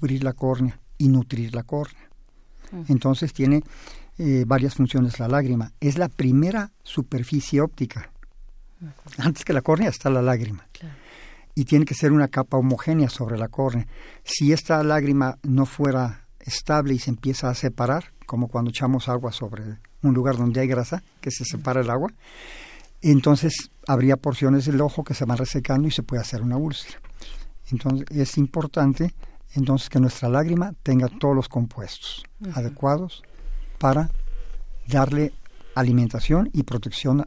cubrir 0.00 0.24
la 0.24 0.32
córnea 0.32 0.80
y 0.96 1.08
nutrir 1.08 1.54
la 1.54 1.62
córnea. 1.62 2.08
Entonces 2.88 3.32
tiene 3.32 3.62
eh, 4.18 4.44
varias 4.46 4.74
funciones 4.74 5.18
la 5.18 5.28
lágrima. 5.28 5.72
Es 5.80 5.98
la 5.98 6.08
primera 6.08 6.70
superficie 6.82 7.60
óptica. 7.60 8.10
Antes 9.18 9.44
que 9.44 9.52
la 9.52 9.60
córnea 9.60 9.88
está 9.88 10.08
la 10.08 10.22
lágrima. 10.22 10.66
Y 11.54 11.64
tiene 11.64 11.84
que 11.84 11.94
ser 11.94 12.12
una 12.12 12.28
capa 12.28 12.56
homogénea 12.56 13.10
sobre 13.10 13.36
la 13.36 13.48
córnea. 13.48 13.86
Si 14.24 14.52
esta 14.52 14.82
lágrima 14.82 15.36
no 15.42 15.66
fuera 15.66 16.26
estable 16.38 16.94
y 16.94 16.98
se 16.98 17.10
empieza 17.10 17.50
a 17.50 17.54
separar, 17.54 18.12
como 18.24 18.48
cuando 18.48 18.70
echamos 18.70 19.08
agua 19.08 19.32
sobre 19.32 19.78
un 20.02 20.14
lugar 20.14 20.36
donde 20.36 20.60
hay 20.60 20.68
grasa, 20.68 21.02
que 21.20 21.30
se 21.30 21.44
separa 21.44 21.80
el 21.80 21.90
agua, 21.90 22.10
entonces 23.02 23.70
habría 23.86 24.16
porciones 24.16 24.64
del 24.64 24.80
ojo 24.80 25.04
que 25.04 25.14
se 25.14 25.24
van 25.24 25.38
resecando 25.38 25.88
y 25.88 25.90
se 25.90 26.02
puede 26.02 26.22
hacer 26.22 26.40
una 26.40 26.56
úlcera. 26.56 27.00
Entonces 27.70 28.06
es 28.10 28.38
importante 28.38 29.14
entonces 29.54 29.88
que 29.88 30.00
nuestra 30.00 30.28
lágrima 30.28 30.74
tenga 30.82 31.08
todos 31.08 31.34
los 31.34 31.48
compuestos 31.48 32.24
adecuados 32.54 33.22
para 33.78 34.10
darle 34.86 35.32
alimentación 35.74 36.50
y 36.52 36.62
protección 36.62 37.26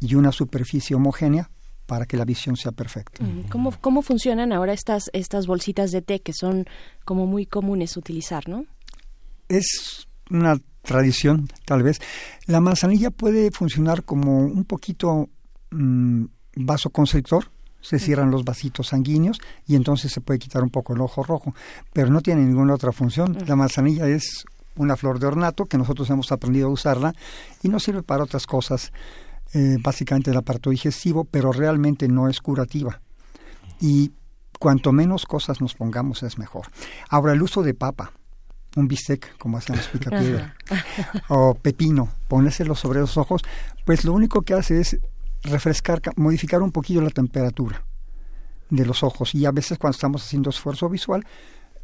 y 0.00 0.14
una 0.14 0.32
superficie 0.32 0.96
homogénea 0.96 1.50
para 1.86 2.06
que 2.06 2.16
la 2.16 2.24
visión 2.24 2.56
sea 2.56 2.72
perfecta. 2.72 3.24
¿Cómo, 3.50 3.72
¿Cómo 3.80 4.02
funcionan 4.02 4.52
ahora 4.52 4.72
estas, 4.72 5.10
estas 5.12 5.46
bolsitas 5.46 5.90
de 5.90 6.02
té 6.02 6.20
que 6.20 6.32
son 6.32 6.66
como 7.04 7.26
muy 7.26 7.46
comunes 7.46 7.96
utilizar, 7.96 8.48
no? 8.48 8.64
Es 9.48 10.08
una 10.30 10.56
tradición, 10.82 11.48
tal 11.64 11.82
vez. 11.82 12.00
La 12.46 12.60
manzanilla 12.60 13.10
puede 13.10 13.50
funcionar 13.50 14.04
como 14.04 14.38
un 14.38 14.64
poquito 14.64 15.28
mm, 15.70 16.24
vasoconstrictor, 16.56 17.50
se 17.82 17.98
cierran 17.98 18.30
los 18.30 18.44
vasitos 18.44 18.88
sanguíneos 18.88 19.38
y 19.66 19.74
entonces 19.74 20.12
se 20.12 20.22
puede 20.22 20.38
quitar 20.38 20.62
un 20.62 20.70
poco 20.70 20.94
el 20.94 21.00
ojo 21.02 21.22
rojo, 21.22 21.54
pero 21.92 22.08
no 22.08 22.22
tiene 22.22 22.42
ninguna 22.42 22.74
otra 22.74 22.92
función. 22.92 23.36
La 23.46 23.56
manzanilla 23.56 24.08
es 24.08 24.46
una 24.76 24.96
flor 24.96 25.18
de 25.18 25.26
ornato 25.26 25.66
que 25.66 25.76
nosotros 25.76 26.08
hemos 26.08 26.32
aprendido 26.32 26.68
a 26.68 26.70
usarla 26.70 27.12
y 27.62 27.68
no 27.68 27.78
sirve 27.78 28.02
para 28.02 28.24
otras 28.24 28.46
cosas, 28.46 28.92
eh, 29.52 29.76
básicamente 29.80 30.30
el 30.30 30.36
aparato 30.36 30.70
digestivo, 30.70 31.24
pero 31.24 31.52
realmente 31.52 32.08
no 32.08 32.28
es 32.28 32.40
curativa. 32.40 33.00
Y 33.80 34.12
cuanto 34.58 34.92
menos 34.92 35.26
cosas 35.26 35.60
nos 35.60 35.74
pongamos 35.74 36.22
es 36.22 36.38
mejor. 36.38 36.68
Ahora, 37.08 37.32
el 37.32 37.42
uso 37.42 37.62
de 37.62 37.74
papa, 37.74 38.12
un 38.76 38.88
bistec, 38.88 39.36
como 39.36 39.58
hacemos 39.58 39.88
picapiedra, 39.88 40.54
o 41.28 41.54
pepino, 41.54 42.08
ponérselo 42.28 42.74
sobre 42.74 43.00
los 43.00 43.16
ojos, 43.16 43.42
pues 43.84 44.04
lo 44.04 44.12
único 44.12 44.42
que 44.42 44.54
hace 44.54 44.80
es 44.80 44.98
refrescar, 45.42 46.00
modificar 46.16 46.62
un 46.62 46.72
poquito 46.72 47.00
la 47.00 47.10
temperatura 47.10 47.84
de 48.70 48.86
los 48.86 49.02
ojos 49.02 49.34
y 49.34 49.44
a 49.44 49.52
veces 49.52 49.78
cuando 49.78 49.96
estamos 49.96 50.24
haciendo 50.24 50.50
esfuerzo 50.50 50.88
visual, 50.88 51.24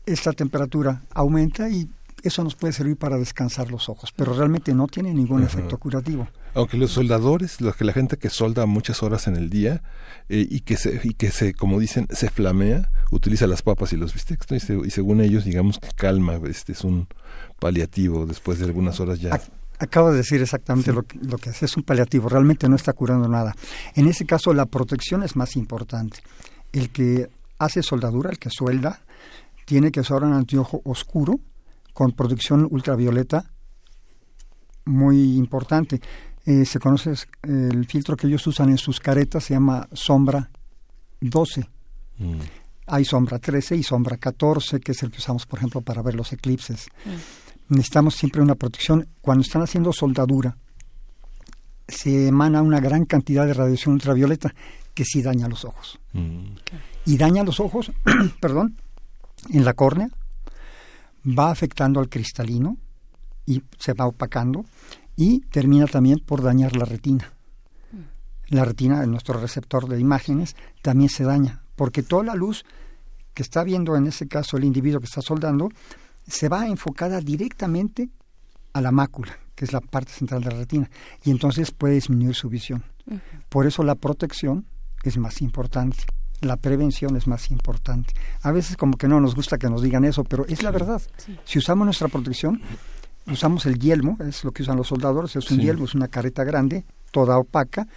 esta 0.07 0.33
temperatura 0.33 1.03
aumenta 1.14 1.68
y 1.68 1.88
eso 2.23 2.42
nos 2.42 2.55
puede 2.57 2.73
servir 2.73 2.97
para 2.97 3.16
descansar 3.16 3.71
los 3.71 3.88
ojos, 3.88 4.12
pero 4.16 4.33
realmente 4.33 4.75
no 4.75 4.87
tiene 4.87 5.14
ningún 5.14 5.42
efecto 5.44 5.79
curativo. 5.79 6.29
Aunque 6.55 6.77
los 6.77 6.92
soldadores, 6.92 7.61
los 7.61 7.77
que 7.77 7.85
la 7.85 7.92
gente 7.92 8.16
que 8.16 8.31
solda 8.31 8.66
muchas 8.66 9.03
horas 9.03 9.29
en 9.29 9.37
el 9.37 9.51
día 9.51 9.83
eh, 10.29 10.47
y 10.49 10.61
que 10.61 10.77
se 10.77 11.01
y 11.05 11.14
que 11.14 11.31
se 11.31 11.55
como 11.55 11.79
dicen 11.79 12.09
se 12.11 12.31
flamea, 12.31 12.90
utiliza 13.11 13.47
las 13.47 13.62
papas 13.62 13.92
y 13.92 13.97
los 13.97 14.14
bistecs 14.14 14.47
y, 14.68 14.90
según 14.90 15.21
ellos 15.21 15.44
digamos 15.44 15.79
que 15.79 15.88
calma, 15.94 16.40
este 16.49 16.73
es 16.73 16.83
un 16.83 17.07
paliativo 17.61 18.27
después 18.27 18.59
de 18.59 18.64
algunas 18.64 18.99
horas 18.99 19.21
ya. 19.21 19.40
Acabo 19.78 20.10
de 20.10 20.18
decir 20.18 20.42
exactamente 20.42 20.92
lo, 20.92 21.04
que, 21.04 21.18
lo 21.18 21.38
que 21.38 21.50
es, 21.50 21.62
es 21.62 21.76
un 21.76 21.84
paliativo, 21.84 22.28
realmente 22.28 22.68
no 22.68 22.76
está 22.76 22.92
curando 22.92 23.28
nada. 23.28 23.54
En 23.94 24.08
ese 24.08 24.26
caso 24.26 24.52
la 24.52 24.66
protección 24.66 25.22
es 25.22 25.36
más 25.36 25.56
importante. 25.56 26.20
El 26.72 26.90
que 26.90 27.30
hace 27.58 27.82
soldadura, 27.82 28.30
el 28.30 28.38
que 28.38 28.50
suelda, 28.50 29.00
tiene 29.64 29.92
que 29.92 30.00
usar 30.00 30.24
un 30.24 30.32
anteojo 30.32 30.80
oscuro 30.84 31.40
con 31.92 32.12
protección 32.12 32.66
ultravioleta 32.70 33.44
muy 34.86 35.36
importante. 35.36 36.00
Eh, 36.46 36.64
se 36.64 36.78
conoce 36.78 37.12
el 37.42 37.84
filtro 37.86 38.16
que 38.16 38.26
ellos 38.26 38.46
usan 38.46 38.70
en 38.70 38.78
sus 38.78 39.00
caretas, 39.00 39.44
se 39.44 39.54
llama 39.54 39.86
sombra 39.92 40.50
12. 41.20 41.68
Mm. 42.18 42.38
Hay 42.86 43.04
sombra 43.04 43.38
13 43.38 43.76
y 43.76 43.82
sombra 43.82 44.16
14, 44.16 44.80
que 44.80 44.92
es 44.92 45.02
el 45.02 45.10
que 45.10 45.18
usamos, 45.18 45.44
por 45.44 45.58
ejemplo, 45.58 45.82
para 45.82 46.00
ver 46.00 46.14
los 46.14 46.32
eclipses. 46.32 46.88
Mm. 47.04 47.10
Necesitamos 47.68 48.14
siempre 48.14 48.42
una 48.42 48.54
protección. 48.54 49.09
Cuando 49.20 49.42
están 49.42 49.62
haciendo 49.62 49.92
soldadura, 49.92 50.57
se 51.88 52.28
emana 52.28 52.62
una 52.62 52.81
gran 52.81 53.04
cantidad 53.04 53.46
de 53.46 53.54
radiación 53.54 53.94
ultravioleta 53.94 54.54
que 54.94 55.04
sí 55.04 55.22
daña 55.22 55.48
los 55.48 55.64
ojos. 55.64 55.98
Mm. 56.12 56.57
Y 57.07 57.16
daña 57.16 57.44
los 57.44 57.61
ojos, 57.61 57.92
perdón, 58.40 58.76
en 59.50 59.64
la 59.64 59.74
córnea, 59.74 60.09
va 61.26 61.50
afectando 61.50 62.00
al 62.00 62.09
cristalino 62.09 62.76
y 63.46 63.62
se 63.78 63.94
va 63.94 64.07
opacando 64.07 64.64
y 65.16 65.40
termina 65.40 65.87
también 65.87 66.18
por 66.18 66.42
dañar 66.42 66.76
la 66.76 66.85
retina. 66.85 67.33
Mm. 67.92 68.54
La 68.54 68.64
retina, 68.64 69.04
nuestro 69.07 69.40
receptor 69.40 69.88
de 69.88 70.00
imágenes, 70.00 70.57
también 70.83 71.11
se 71.11 71.24
daña, 71.24 71.62
porque 71.76 72.02
toda 72.02 72.24
la 72.24 72.35
luz 72.35 72.64
que 73.35 73.42
está 73.42 73.62
viendo 73.62 73.94
en 73.96 74.09
ese 74.09 74.26
caso 74.26 74.57
el 74.57 74.64
individuo 74.64 75.00
que 75.00 75.07
está 75.07 75.22
soldando, 75.22 75.70
se 76.28 76.48
va 76.48 76.66
enfocada 76.66 77.20
directamente 77.20 78.10
a 78.72 78.80
la 78.80 78.92
mácula, 78.92 79.38
que 79.54 79.64
es 79.64 79.72
la 79.72 79.80
parte 79.80 80.12
central 80.12 80.42
de 80.42 80.50
la 80.50 80.56
retina, 80.56 80.90
y 81.24 81.30
entonces 81.30 81.70
puede 81.70 81.94
disminuir 81.94 82.34
su 82.34 82.48
visión. 82.48 82.84
Por 83.48 83.66
eso 83.66 83.82
la 83.82 83.94
protección 83.94 84.66
es 85.02 85.16
más 85.16 85.40
importante, 85.40 86.04
la 86.40 86.56
prevención 86.56 87.16
es 87.16 87.26
más 87.26 87.50
importante. 87.50 88.12
A 88.42 88.52
veces 88.52 88.76
como 88.76 88.96
que 88.96 89.08
no 89.08 89.20
nos 89.20 89.34
gusta 89.34 89.58
que 89.58 89.68
nos 89.68 89.82
digan 89.82 90.04
eso, 90.04 90.24
pero 90.24 90.46
es 90.46 90.62
la 90.62 90.70
verdad. 90.70 91.02
Si 91.44 91.58
usamos 91.58 91.84
nuestra 91.86 92.08
protección, 92.08 92.60
usamos 93.26 93.66
el 93.66 93.78
yelmo, 93.78 94.16
es 94.20 94.44
lo 94.44 94.52
que 94.52 94.62
usan 94.62 94.76
los 94.76 94.88
soldadores, 94.88 95.34
es 95.36 95.50
un 95.50 95.58
yelmo, 95.58 95.84
es 95.86 95.94
una 95.94 96.08
careta 96.08 96.44
grande, 96.44 96.84
toda 97.10 97.38
opaca, 97.38 97.88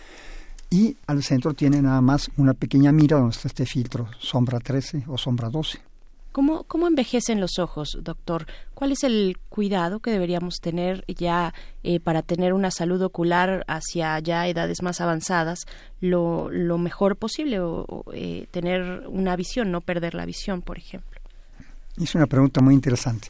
y 0.69 0.95
al 1.05 1.21
centro 1.21 1.53
tiene 1.53 1.81
nada 1.81 1.99
más 1.99 2.31
una 2.37 2.53
pequeña 2.53 2.93
mira 2.93 3.17
donde 3.17 3.35
está 3.35 3.49
este 3.49 3.65
filtro, 3.65 4.07
sombra 4.19 4.59
13 4.59 5.03
o 5.07 5.17
sombra 5.17 5.49
12. 5.49 5.90
¿Cómo, 6.31 6.63
¿Cómo 6.63 6.87
envejecen 6.87 7.41
los 7.41 7.59
ojos, 7.59 7.97
doctor? 8.01 8.47
¿Cuál 8.73 8.93
es 8.93 9.03
el 9.03 9.37
cuidado 9.49 9.99
que 9.99 10.11
deberíamos 10.11 10.61
tener 10.61 11.03
ya 11.07 11.53
eh, 11.83 11.99
para 11.99 12.21
tener 12.21 12.53
una 12.53 12.71
salud 12.71 13.01
ocular 13.01 13.65
hacia 13.67 14.17
ya 14.19 14.47
edades 14.47 14.81
más 14.81 15.01
avanzadas 15.01 15.65
lo, 15.99 16.49
lo 16.49 16.77
mejor 16.77 17.17
posible 17.17 17.59
o, 17.59 18.05
eh, 18.13 18.47
tener 18.51 19.03
una 19.07 19.35
visión, 19.35 19.71
no 19.71 19.81
perder 19.81 20.15
la 20.15 20.25
visión, 20.25 20.61
por 20.61 20.77
ejemplo? 20.77 21.19
Es 22.01 22.15
una 22.15 22.27
pregunta 22.27 22.61
muy 22.61 22.73
interesante. 22.73 23.27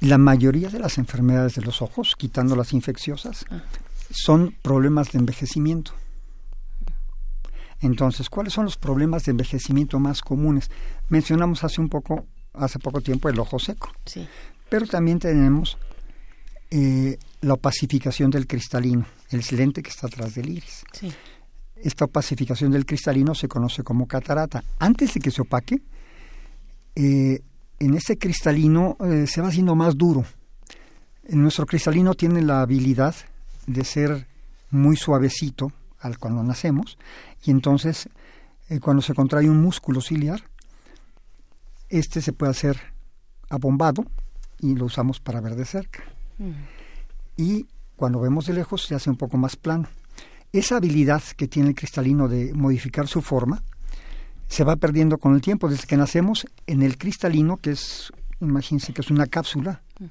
La 0.00 0.18
mayoría 0.18 0.68
de 0.68 0.80
las 0.80 0.98
enfermedades 0.98 1.54
de 1.54 1.62
los 1.62 1.82
ojos, 1.82 2.14
quitando 2.16 2.56
las 2.56 2.72
infecciosas, 2.72 3.44
ah. 3.50 3.62
son 4.10 4.56
problemas 4.60 5.12
de 5.12 5.20
envejecimiento. 5.20 5.92
Entonces, 7.80 8.28
¿cuáles 8.28 8.52
son 8.52 8.64
los 8.64 8.76
problemas 8.76 9.24
de 9.24 9.30
envejecimiento 9.30 9.98
más 9.98 10.20
comunes? 10.20 10.70
Mencionamos 11.08 11.62
hace 11.64 11.80
un 11.80 11.88
poco, 11.88 12.26
hace 12.54 12.78
poco 12.78 13.00
tiempo, 13.00 13.28
el 13.28 13.38
ojo 13.38 13.58
seco. 13.58 13.92
Sí. 14.04 14.26
Pero 14.68 14.86
también 14.86 15.18
tenemos 15.18 15.78
eh, 16.70 17.18
la 17.40 17.54
opacificación 17.54 18.30
del 18.30 18.46
cristalino, 18.46 19.06
el 19.30 19.42
lente 19.52 19.82
que 19.82 19.90
está 19.90 20.08
atrás 20.08 20.34
del 20.34 20.50
iris. 20.50 20.84
Sí. 20.92 21.12
Esta 21.76 22.06
opacificación 22.06 22.72
del 22.72 22.84
cristalino 22.84 23.34
se 23.34 23.48
conoce 23.48 23.82
como 23.84 24.06
catarata. 24.06 24.64
Antes 24.78 25.14
de 25.14 25.20
que 25.20 25.30
se 25.30 25.42
opaque, 25.42 25.80
eh, 26.96 27.40
en 27.78 27.94
ese 27.94 28.18
cristalino 28.18 28.96
eh, 29.00 29.26
se 29.28 29.40
va 29.40 29.48
haciendo 29.48 29.76
más 29.76 29.96
duro. 29.96 30.24
Nuestro 31.28 31.66
cristalino 31.66 32.14
tiene 32.14 32.42
la 32.42 32.62
habilidad 32.62 33.14
de 33.66 33.84
ser 33.84 34.26
muy 34.70 34.96
suavecito 34.96 35.72
al 36.00 36.18
cuando 36.18 36.42
nacemos 36.42 36.98
y 37.44 37.50
entonces 37.50 38.08
eh, 38.68 38.80
cuando 38.80 39.02
se 39.02 39.14
contrae 39.14 39.48
un 39.48 39.60
músculo 39.60 40.00
ciliar, 40.00 40.42
este 41.88 42.20
se 42.20 42.32
puede 42.32 42.50
hacer 42.50 42.78
abombado 43.48 44.04
y 44.60 44.74
lo 44.74 44.86
usamos 44.86 45.20
para 45.20 45.40
ver 45.40 45.54
de 45.54 45.64
cerca. 45.64 46.04
Mm. 46.38 46.50
Y 47.36 47.66
cuando 47.96 48.20
vemos 48.20 48.46
de 48.46 48.52
lejos 48.52 48.84
se 48.84 48.94
hace 48.94 49.08
un 49.08 49.16
poco 49.16 49.38
más 49.38 49.56
plano. 49.56 49.88
Esa 50.52 50.76
habilidad 50.76 51.22
que 51.36 51.48
tiene 51.48 51.70
el 51.70 51.74
cristalino 51.74 52.28
de 52.28 52.52
modificar 52.54 53.06
su 53.06 53.22
forma 53.22 53.62
se 54.48 54.64
va 54.64 54.76
perdiendo 54.76 55.18
con 55.18 55.34
el 55.34 55.40
tiempo. 55.40 55.68
Desde 55.68 55.86
que 55.86 55.96
nacemos, 55.96 56.46
en 56.66 56.82
el 56.82 56.98
cristalino, 56.98 57.58
que 57.58 57.72
es, 57.72 58.12
imagínense 58.40 58.92
que 58.92 59.00
es 59.02 59.10
una 59.10 59.26
cápsula, 59.26 59.82
mm. 59.98 60.04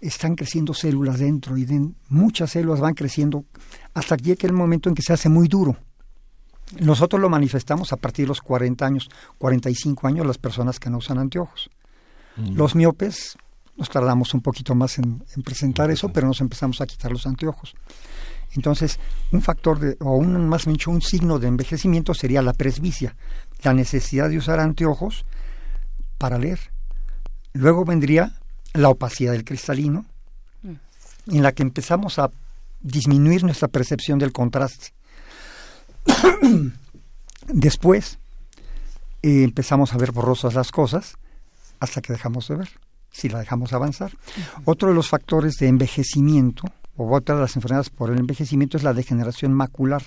están 0.00 0.36
creciendo 0.36 0.74
células 0.74 1.18
dentro 1.18 1.56
y 1.56 1.64
de, 1.64 1.88
muchas 2.08 2.50
células 2.50 2.80
van 2.80 2.94
creciendo 2.94 3.44
hasta 3.94 4.16
que 4.16 4.24
llega 4.24 4.46
el 4.46 4.52
momento 4.52 4.88
en 4.88 4.94
que 4.94 5.02
se 5.02 5.12
hace 5.12 5.28
muy 5.28 5.48
duro. 5.48 5.76
Nosotros 6.80 7.20
lo 7.20 7.28
manifestamos 7.28 7.92
a 7.92 7.96
partir 7.96 8.24
de 8.24 8.28
los 8.28 8.40
40 8.40 8.86
años, 8.86 9.10
45 9.38 10.06
años 10.06 10.26
las 10.26 10.38
personas 10.38 10.80
que 10.80 10.88
no 10.88 10.98
usan 10.98 11.18
anteojos. 11.18 11.70
Mm. 12.36 12.56
Los 12.56 12.74
miopes 12.74 13.36
nos 13.76 13.90
tardamos 13.90 14.32
un 14.34 14.40
poquito 14.40 14.74
más 14.74 14.98
en, 14.98 15.22
presentar 15.44 15.90
eso, 15.90 16.10
pero 16.10 16.26
nos 16.26 16.40
empezamos 16.40 16.80
a 16.80 16.86
quitar 16.86 17.10
los 17.10 17.26
anteojos. 17.26 17.74
Entonces, 18.54 18.98
un 19.32 19.40
factor 19.40 19.78
de, 19.78 19.96
o 20.00 20.16
un, 20.16 20.48
más 20.48 20.66
bien 20.66 20.78
un 20.86 21.02
signo 21.02 21.38
de 21.38 21.48
envejecimiento 21.48 22.14
sería 22.14 22.42
la 22.42 22.52
presbicia, 22.52 23.16
la 23.62 23.72
necesidad 23.72 24.28
de 24.28 24.38
usar 24.38 24.60
anteojos 24.60 25.24
para 26.18 26.38
leer. 26.38 26.60
Luego 27.54 27.84
vendría 27.84 28.34
la 28.74 28.88
opacidad 28.88 29.32
del 29.32 29.44
cristalino, 29.44 30.04
mm. 30.62 31.34
en 31.34 31.42
la 31.42 31.52
que 31.52 31.62
empezamos 31.62 32.18
a 32.18 32.30
disminuir 32.82 33.44
nuestra 33.44 33.68
percepción 33.68 34.18
del 34.18 34.32
contraste. 34.32 34.92
Después 37.48 38.18
eh, 39.22 39.44
empezamos 39.44 39.92
a 39.92 39.98
ver 39.98 40.12
borrosas 40.12 40.54
las 40.54 40.70
cosas 40.70 41.16
hasta 41.80 42.00
que 42.00 42.12
dejamos 42.12 42.48
de 42.48 42.56
ver, 42.56 42.68
si 43.10 43.28
la 43.28 43.40
dejamos 43.40 43.72
avanzar. 43.72 44.12
Otro 44.64 44.88
de 44.88 44.94
los 44.94 45.08
factores 45.08 45.54
de 45.56 45.68
envejecimiento, 45.68 46.64
o 46.96 47.14
otra 47.14 47.34
de 47.34 47.40
las 47.40 47.56
enfermedades 47.56 47.90
por 47.90 48.10
el 48.10 48.18
envejecimiento, 48.18 48.76
es 48.76 48.82
la 48.82 48.94
degeneración 48.94 49.52
macular. 49.52 50.02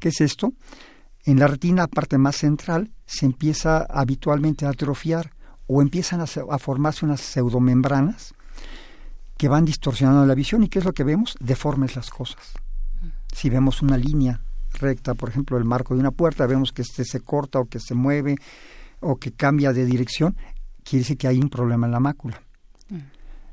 ¿Qué 0.00 0.08
es 0.08 0.20
esto? 0.20 0.52
En 1.24 1.38
la 1.38 1.48
retina, 1.48 1.86
parte 1.86 2.18
más 2.18 2.36
central, 2.36 2.92
se 3.04 3.26
empieza 3.26 3.86
habitualmente 3.90 4.64
a 4.64 4.70
atrofiar 4.70 5.32
o 5.66 5.82
empiezan 5.82 6.20
a, 6.20 6.24
a 6.24 6.58
formarse 6.58 7.04
unas 7.04 7.20
pseudomembranas 7.20 8.35
que 9.36 9.48
van 9.48 9.64
distorsionando 9.64 10.24
la 10.26 10.34
visión. 10.34 10.62
¿Y 10.62 10.68
qué 10.68 10.78
es 10.78 10.84
lo 10.84 10.92
que 10.92 11.04
vemos? 11.04 11.36
Deformes 11.40 11.96
las 11.96 12.10
cosas. 12.10 12.52
Si 13.34 13.50
vemos 13.50 13.82
una 13.82 13.96
línea 13.96 14.40
recta, 14.74 15.14
por 15.14 15.28
ejemplo, 15.28 15.58
el 15.58 15.64
marco 15.64 15.94
de 15.94 16.00
una 16.00 16.10
puerta, 16.10 16.46
vemos 16.46 16.72
que 16.72 16.82
este 16.82 17.04
se 17.04 17.20
corta 17.20 17.58
o 17.58 17.66
que 17.66 17.80
se 17.80 17.94
mueve 17.94 18.36
o 19.00 19.16
que 19.16 19.32
cambia 19.32 19.72
de 19.72 19.84
dirección, 19.84 20.36
quiere 20.82 21.02
decir 21.02 21.18
que 21.18 21.28
hay 21.28 21.38
un 21.38 21.50
problema 21.50 21.86
en 21.86 21.92
la 21.92 22.00
mácula. 22.00 22.42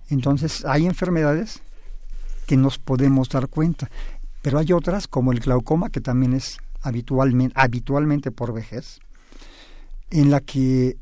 Entonces, 0.09 0.63
hay 0.65 0.85
enfermedades 0.85 1.61
que 2.45 2.57
nos 2.57 2.77
podemos 2.77 3.29
dar 3.29 3.47
cuenta, 3.47 3.89
pero 4.41 4.59
hay 4.59 4.71
otras, 4.73 5.07
como 5.07 5.31
el 5.31 5.39
glaucoma, 5.39 5.89
que 5.89 6.01
también 6.01 6.33
es 6.33 6.57
habitualmente, 6.81 7.53
habitualmente 7.57 8.31
por 8.31 8.53
vejez, 8.53 8.99
en 10.11 10.29
la 10.29 10.41
que 10.41 10.97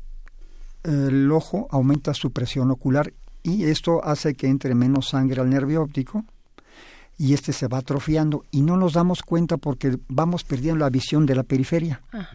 el 0.84 1.30
ojo 1.30 1.68
aumenta 1.70 2.14
su 2.14 2.32
presión 2.32 2.70
ocular 2.70 3.12
y 3.42 3.64
esto 3.64 4.04
hace 4.04 4.34
que 4.34 4.48
entre 4.48 4.74
menos 4.74 5.08
sangre 5.08 5.40
al 5.40 5.50
nervio 5.50 5.82
óptico 5.82 6.24
y 7.18 7.34
este 7.34 7.52
se 7.52 7.68
va 7.68 7.78
atrofiando 7.78 8.44
y 8.50 8.62
no 8.62 8.76
nos 8.76 8.94
damos 8.94 9.22
cuenta 9.22 9.56
porque 9.56 9.98
vamos 10.08 10.44
perdiendo 10.44 10.80
la 10.80 10.90
visión 10.90 11.26
de 11.26 11.34
la 11.34 11.42
periferia. 11.42 12.00
Ah. 12.12 12.28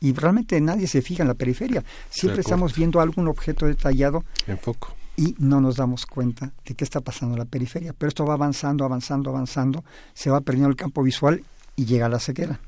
Y 0.00 0.12
realmente 0.12 0.60
nadie 0.60 0.86
se 0.86 1.02
fija 1.02 1.22
en 1.22 1.28
la 1.28 1.34
periferia. 1.34 1.82
Siempre 2.10 2.40
estamos 2.40 2.74
viendo 2.74 3.00
algún 3.00 3.28
objeto 3.28 3.66
detallado. 3.66 4.24
En 4.46 4.58
foco. 4.58 4.94
Y 5.16 5.34
no 5.38 5.62
nos 5.62 5.76
damos 5.76 6.04
cuenta 6.04 6.52
de 6.66 6.74
qué 6.74 6.84
está 6.84 7.00
pasando 7.00 7.34
en 7.34 7.38
la 7.38 7.46
periferia. 7.46 7.94
Pero 7.96 8.08
esto 8.08 8.26
va 8.26 8.34
avanzando, 8.34 8.84
avanzando, 8.84 9.30
avanzando. 9.30 9.82
Se 10.12 10.28
va 10.28 10.42
perdiendo 10.42 10.68
el 10.68 10.76
campo 10.76 11.02
visual 11.02 11.42
y 11.74 11.86
llega 11.86 12.06
a 12.06 12.10
la 12.10 12.18
ceguera. 12.18 12.60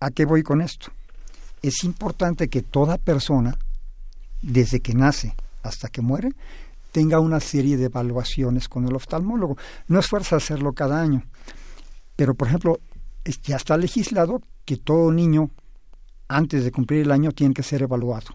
¿A 0.00 0.10
qué 0.10 0.26
voy 0.26 0.42
con 0.42 0.60
esto? 0.60 0.88
Es 1.62 1.82
importante 1.84 2.48
que 2.48 2.60
toda 2.60 2.98
persona, 2.98 3.56
desde 4.42 4.80
que 4.80 4.92
nace 4.92 5.34
hasta 5.68 5.88
que 5.88 6.02
muere, 6.02 6.30
tenga 6.92 7.20
una 7.20 7.40
serie 7.40 7.76
de 7.76 7.86
evaluaciones 7.86 8.68
con 8.68 8.86
el 8.86 8.94
oftalmólogo. 8.94 9.56
No 9.88 9.98
es 9.98 10.06
fuerza 10.06 10.36
hacerlo 10.36 10.72
cada 10.72 11.00
año, 11.00 11.24
pero 12.16 12.34
por 12.34 12.48
ejemplo, 12.48 12.80
ya 13.44 13.56
está 13.56 13.76
legislado 13.76 14.42
que 14.64 14.76
todo 14.76 15.12
niño 15.12 15.50
antes 16.28 16.64
de 16.64 16.72
cumplir 16.72 17.02
el 17.02 17.12
año 17.12 17.32
tiene 17.32 17.54
que 17.54 17.62
ser 17.62 17.82
evaluado. 17.82 18.28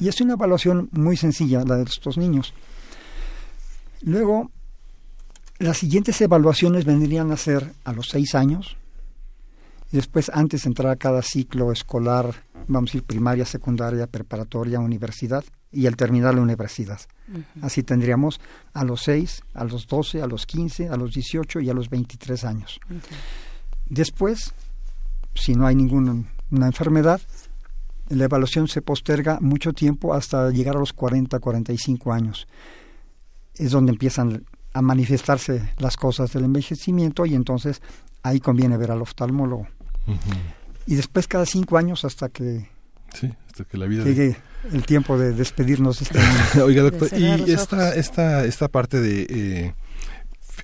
Y 0.00 0.08
es 0.08 0.20
una 0.20 0.34
evaluación 0.34 0.88
muy 0.92 1.16
sencilla 1.16 1.64
la 1.64 1.76
de 1.76 1.84
estos 1.84 2.16
niños. 2.16 2.54
Luego, 4.02 4.50
las 5.58 5.78
siguientes 5.78 6.20
evaluaciones 6.20 6.84
vendrían 6.84 7.30
a 7.30 7.36
ser 7.36 7.72
a 7.84 7.92
los 7.92 8.08
seis 8.08 8.34
años, 8.34 8.76
después 9.92 10.30
antes 10.34 10.62
de 10.62 10.68
entrar 10.68 10.92
a 10.92 10.96
cada 10.96 11.22
ciclo 11.22 11.72
escolar, 11.72 12.34
vamos 12.66 12.90
a 12.90 12.92
decir 12.92 13.04
primaria, 13.04 13.44
secundaria, 13.44 14.06
preparatoria, 14.06 14.80
universidad, 14.80 15.44
y 15.74 15.86
al 15.86 15.96
terminar 15.96 16.34
la 16.34 16.42
universidad. 16.42 17.00
Así 17.60 17.82
tendríamos 17.82 18.40
a 18.72 18.84
los 18.84 19.02
6, 19.02 19.42
a 19.54 19.64
los 19.64 19.86
12, 19.86 20.22
a 20.22 20.26
los 20.26 20.46
15, 20.46 20.88
a 20.88 20.96
los 20.96 21.12
18 21.12 21.60
y 21.60 21.70
a 21.70 21.74
los 21.74 21.90
23 21.90 22.44
años. 22.44 22.80
Después, 23.86 24.52
si 25.34 25.54
no 25.54 25.66
hay 25.66 25.74
ninguna 25.74 26.24
enfermedad, 26.50 27.20
la 28.08 28.24
evaluación 28.24 28.68
se 28.68 28.82
posterga 28.82 29.38
mucho 29.40 29.72
tiempo 29.72 30.14
hasta 30.14 30.50
llegar 30.50 30.76
a 30.76 30.80
los 30.80 30.92
40, 30.92 31.38
45 31.38 32.12
años. 32.12 32.46
Es 33.54 33.70
donde 33.70 33.92
empiezan 33.92 34.44
a 34.72 34.82
manifestarse 34.82 35.72
las 35.78 35.96
cosas 35.96 36.32
del 36.32 36.44
envejecimiento 36.44 37.24
y 37.26 37.34
entonces 37.34 37.80
ahí 38.22 38.40
conviene 38.40 38.76
ver 38.76 38.90
al 38.90 39.02
oftalmólogo. 39.02 39.66
Y 40.86 40.96
después 40.96 41.28
cada 41.28 41.46
cinco 41.46 41.78
años 41.78 42.04
hasta 42.04 42.28
que, 42.28 42.68
sí, 43.14 43.32
hasta 43.46 43.64
que 43.64 43.78
la 43.78 43.86
vida 43.86 44.04
llegue 44.04 44.36
el 44.72 44.84
tiempo 44.84 45.18
de 45.18 45.32
despedirnos 45.32 45.98
de 45.98 46.04
este. 46.04 46.60
Oiga, 46.62 46.82
doctor, 46.82 47.08
y 47.16 47.50
esta, 47.52 47.94
esta, 47.94 48.44
esta 48.44 48.68
parte 48.68 49.00
de... 49.00 49.26
Eh, 49.28 49.74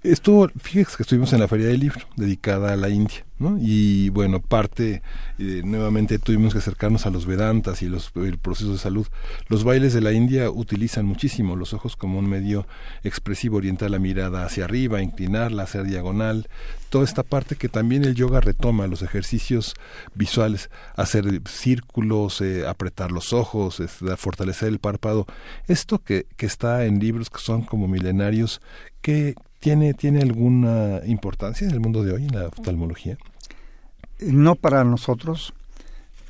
estuvo, 0.03 0.48
fíjese 0.48 0.96
que 0.96 1.03
estuvimos 1.03 1.33
en 1.33 1.40
la 1.40 1.48
Feria 1.48 1.66
del 1.66 1.81
Libro, 1.81 2.00
dedicada 2.16 2.72
a 2.72 2.76
la 2.76 2.88
India, 2.88 3.24
¿no? 3.38 3.59
Y 3.61 4.09
bueno, 4.11 4.40
parte, 4.40 5.03
eh, 5.38 5.62
nuevamente 5.64 6.18
tuvimos 6.18 6.53
que 6.53 6.59
acercarnos 6.59 7.07
a 7.07 7.11
los 7.11 7.26
Vedantas 7.26 7.83
y 7.83 7.88
los, 7.88 8.12
el 8.16 8.38
proceso 8.38 8.72
de 8.72 8.79
salud. 8.79 9.07
Los 9.48 9.64
bailes 9.64 9.92
de 9.92 10.00
la 10.00 10.12
India 10.12 10.50
utilizan 10.50 11.07
muchísimo 11.07 11.57
los 11.57 11.74
ojos 11.74 11.96
como 11.96 12.18
un 12.18 12.29
medio 12.29 12.66
expresivo, 13.05 13.59
orientar 13.59 13.90
la 13.90 13.98
mirada 13.98 14.44
hacia 14.44 14.64
arriba, 14.64 15.03
inclinarla, 15.03 15.64
hacer 15.64 15.85
diagonal, 15.85 16.48
toda 16.88 17.05
esta 17.05 17.22
parte 17.22 17.57
que 17.57 17.68
también 17.68 18.05
el 18.05 18.14
yoga 18.14 18.40
retoma, 18.40 18.87
los 18.87 19.03
ejercicios 19.03 19.74
visuales, 20.14 20.70
hacer 20.96 21.42
círculos, 21.46 22.40
eh, 22.40 22.66
apretar 22.66 23.12
los 23.12 23.33
ojos, 23.33 23.83
fortalecer 24.16 24.68
el 24.68 24.79
párpado. 24.79 25.26
Esto 25.68 25.98
que, 25.98 26.26
que 26.37 26.46
está 26.46 26.85
en 26.85 26.98
libros 26.98 27.31
que 27.31 27.38
son 27.38 27.62
como 27.62 27.87
milenarios, 27.87 28.61
¿qué, 29.00 29.35
¿Tiene, 29.61 29.92
¿Tiene 29.92 30.23
alguna 30.23 31.01
importancia 31.05 31.66
en 31.66 31.75
el 31.75 31.81
mundo 31.81 32.03
de 32.03 32.12
hoy, 32.14 32.25
en 32.25 32.35
la 32.35 32.46
oftalmología? 32.46 33.18
No 34.18 34.55
para 34.55 34.85
nosotros, 34.85 35.53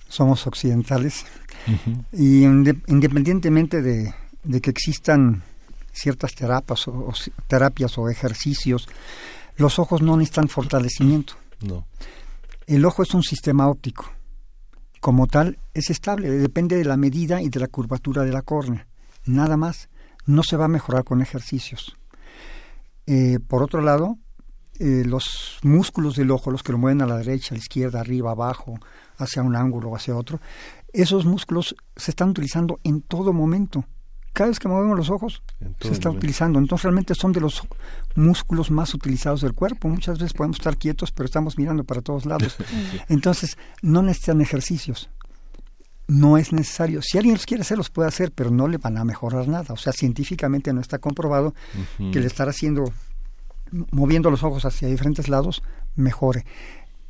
somos 0.08 0.48
occidentales, 0.48 1.24
y 2.12 2.42
independientemente 2.42 3.82
de, 3.82 4.12
que 4.60 4.70
existan 4.70 5.44
ciertas 5.92 6.34
terapias 6.34 6.88
o, 6.88 7.12
terapias 7.46 7.96
o 7.98 8.08
ejercicios, 8.08 8.88
los 9.56 9.78
ojos 9.78 10.02
no 10.02 10.16
necesitan 10.16 10.48
fortalecimiento. 10.48 11.34
No. 11.60 11.86
El 12.66 12.84
ojo 12.84 13.04
es 13.04 13.14
un 13.14 13.22
sistema 13.22 13.68
óptico. 13.68 14.10
Como 15.00 15.28
tal, 15.28 15.58
es 15.72 15.90
estable, 15.90 16.30
depende 16.30 16.76
de 16.76 16.84
la 16.84 16.96
medida 16.96 17.40
y 17.40 17.48
de 17.48 17.60
la 17.60 17.68
curvatura 17.68 18.24
de 18.24 18.32
la 18.32 18.42
córnea. 18.42 18.88
Nada 19.24 19.56
más. 19.56 19.88
No 20.26 20.42
se 20.42 20.56
va 20.56 20.66
a 20.66 20.68
mejorar 20.68 21.02
con 21.04 21.22
ejercicios. 21.22 21.96
Eh, 23.06 23.38
por 23.46 23.62
otro 23.62 23.80
lado, 23.80 24.18
eh, 24.78 25.04
los 25.04 25.58
músculos 25.62 26.16
del 26.16 26.30
ojo, 26.30 26.50
los 26.50 26.62
que 26.62 26.72
lo 26.72 26.78
mueven 26.78 27.02
a 27.02 27.06
la 27.06 27.18
derecha, 27.18 27.54
a 27.54 27.56
la 27.56 27.62
izquierda, 27.62 28.00
arriba, 28.00 28.30
abajo, 28.30 28.78
hacia 29.18 29.42
un 29.42 29.54
ángulo 29.54 29.90
o 29.90 29.96
hacia 29.96 30.16
otro, 30.16 30.40
esos 30.92 31.26
músculos 31.26 31.76
se 31.96 32.10
están 32.10 32.30
utilizando 32.30 32.80
en 32.82 33.02
todo 33.02 33.32
momento. 33.32 33.84
Cada 34.32 34.48
vez 34.48 34.58
que 34.58 34.68
movemos 34.68 34.96
los 34.96 35.10
ojos, 35.10 35.42
se 35.80 35.92
está 35.92 36.08
utilizando. 36.08 36.58
Entonces 36.58 36.84
realmente 36.84 37.14
son 37.14 37.32
de 37.32 37.40
los 37.40 37.62
músculos 38.14 38.70
más 38.70 38.94
utilizados 38.94 39.40
del 39.40 39.54
cuerpo. 39.54 39.88
Muchas 39.88 40.18
veces 40.18 40.32
podemos 40.32 40.58
estar 40.58 40.76
quietos, 40.76 41.10
pero 41.10 41.26
estamos 41.26 41.58
mirando 41.58 41.84
para 41.84 42.00
todos 42.00 42.26
lados. 42.26 42.56
Entonces 43.08 43.58
no 43.82 44.02
necesitan 44.02 44.40
ejercicios. 44.40 45.10
No 46.10 46.36
es 46.38 46.52
necesario. 46.52 47.02
Si 47.02 47.18
alguien 47.18 47.34
los 47.34 47.46
quiere 47.46 47.62
hacer, 47.62 47.78
los 47.78 47.88
puede 47.88 48.08
hacer, 48.08 48.32
pero 48.32 48.50
no 48.50 48.66
le 48.66 48.78
van 48.78 48.98
a 48.98 49.04
mejorar 49.04 49.46
nada. 49.46 49.74
O 49.74 49.76
sea, 49.76 49.92
científicamente 49.92 50.72
no 50.72 50.80
está 50.80 50.98
comprobado 50.98 51.54
que 51.98 52.18
el 52.18 52.24
estar 52.24 52.48
haciendo 52.48 52.92
moviendo 53.92 54.30
los 54.30 54.42
ojos 54.42 54.64
hacia 54.64 54.88
diferentes 54.88 55.28
lados, 55.28 55.62
mejore. 55.94 56.44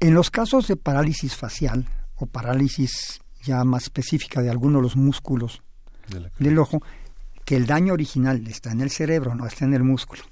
En 0.00 0.14
los 0.14 0.30
casos 0.30 0.68
de 0.68 0.76
parálisis 0.76 1.34
facial 1.34 1.86
o 2.16 2.26
parálisis 2.26 3.20
ya 3.42 3.64
más 3.64 3.84
específica 3.84 4.42
de 4.42 4.50
alguno 4.50 4.78
de 4.78 4.82
los 4.82 4.96
músculos 4.96 5.62
del 6.38 6.58
ojo, 6.58 6.82
que 7.44 7.56
el 7.56 7.66
daño 7.66 7.94
original 7.94 8.46
está 8.46 8.72
en 8.72 8.80
el 8.80 8.90
cerebro, 8.90 9.34
no 9.34 9.46
está 9.46 9.64
en 9.64 9.74
el 9.74 9.82
músculo. 9.82 10.22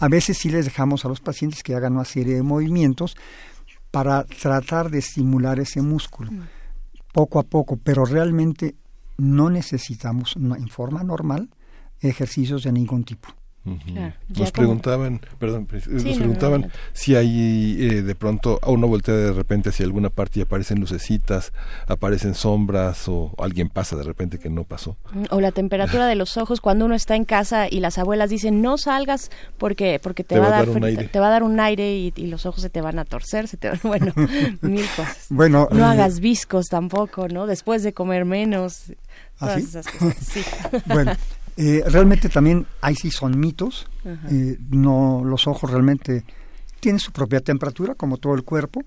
A 0.00 0.08
veces 0.08 0.38
sí 0.38 0.50
les 0.50 0.64
dejamos 0.64 1.04
a 1.04 1.08
los 1.08 1.20
pacientes 1.20 1.62
que 1.62 1.74
hagan 1.74 1.94
una 1.94 2.04
serie 2.04 2.36
de 2.36 2.42
movimientos 2.42 3.16
para 3.90 4.24
tratar 4.24 4.90
de 4.90 4.98
estimular 4.98 5.58
ese 5.58 5.82
músculo, 5.82 6.30
mm. 6.30 6.42
Poco 7.12 7.38
a 7.38 7.44
poco, 7.44 7.76
pero 7.76 8.04
realmente 8.04 8.76
no 9.16 9.50
necesitamos 9.50 10.36
en 10.36 10.68
forma 10.68 11.02
normal 11.02 11.50
ejercicios 12.00 12.62
de 12.62 12.72
ningún 12.72 13.04
tipo 13.04 13.37
nos 13.64 14.52
preguntaban, 14.52 15.20
perdón, 15.38 15.68
nos 15.88 16.16
preguntaban 16.16 16.70
si 16.92 17.16
hay 17.16 17.76
eh, 17.78 18.02
de 18.02 18.14
pronto 18.14 18.58
a 18.62 18.70
uno 18.70 18.88
voltea 18.88 19.14
de 19.14 19.32
repente 19.32 19.68
hacia 19.70 19.84
alguna 19.84 20.10
parte 20.10 20.38
y 20.38 20.42
aparecen 20.42 20.80
lucecitas, 20.80 21.52
aparecen 21.86 22.34
sombras 22.34 23.08
o 23.08 23.34
alguien 23.38 23.68
pasa 23.68 23.96
de 23.96 24.04
repente 24.04 24.38
que 24.38 24.48
no 24.48 24.64
pasó. 24.64 24.96
Mm, 25.12 25.24
o 25.30 25.40
la 25.40 25.52
temperatura 25.52 26.06
de 26.06 26.14
los 26.14 26.36
ojos 26.36 26.60
cuando 26.60 26.86
uno 26.86 26.94
está 26.94 27.16
en 27.16 27.24
casa 27.24 27.66
y 27.70 27.80
las 27.80 27.98
abuelas 27.98 28.30
dicen 28.30 28.62
no 28.62 28.78
salgas 28.78 29.30
porque 29.58 30.00
porque 30.02 30.24
te, 30.24 30.38
va, 30.38 30.46
a 30.46 30.50
dar, 30.50 30.68
un 30.70 30.84
aire. 30.84 31.08
te 31.08 31.20
va 31.20 31.28
a 31.28 31.30
dar 31.30 31.42
un 31.42 31.60
aire 31.60 31.96
y, 31.96 32.12
los 32.28 32.46
ojos 32.46 32.62
se 32.62 32.70
te 32.70 32.80
van 32.80 32.98
a 32.98 33.04
torcer, 33.04 33.48
se 33.48 33.56
te 33.56 33.68
van, 33.68 33.80
bueno, 33.82 34.12
mil 34.60 34.86
cosas. 34.96 35.26
Bueno, 35.30 35.68
no 35.70 35.80
eh, 35.80 35.84
hagas 35.84 36.20
viscos 36.20 36.66
tampoco, 36.68 37.28
¿no? 37.28 37.46
Después 37.46 37.82
de 37.82 37.92
comer 37.92 38.24
menos. 38.24 38.92
¿Ah, 39.40 39.46
todas 39.46 39.62
esas 39.62 39.86
cosas. 39.86 40.16
Sí. 40.20 40.42
bueno, 40.86 41.12
eh, 41.60 41.82
realmente 41.88 42.28
también 42.28 42.68
ahí 42.80 42.94
sí 42.94 43.10
son 43.10 43.38
mitos. 43.40 43.88
Eh, 44.30 44.56
no, 44.70 45.22
los 45.24 45.48
ojos 45.48 45.68
realmente 45.68 46.24
tienen 46.78 47.00
su 47.00 47.10
propia 47.10 47.40
temperatura, 47.40 47.96
como 47.96 48.18
todo 48.18 48.34
el 48.34 48.44
cuerpo. 48.44 48.84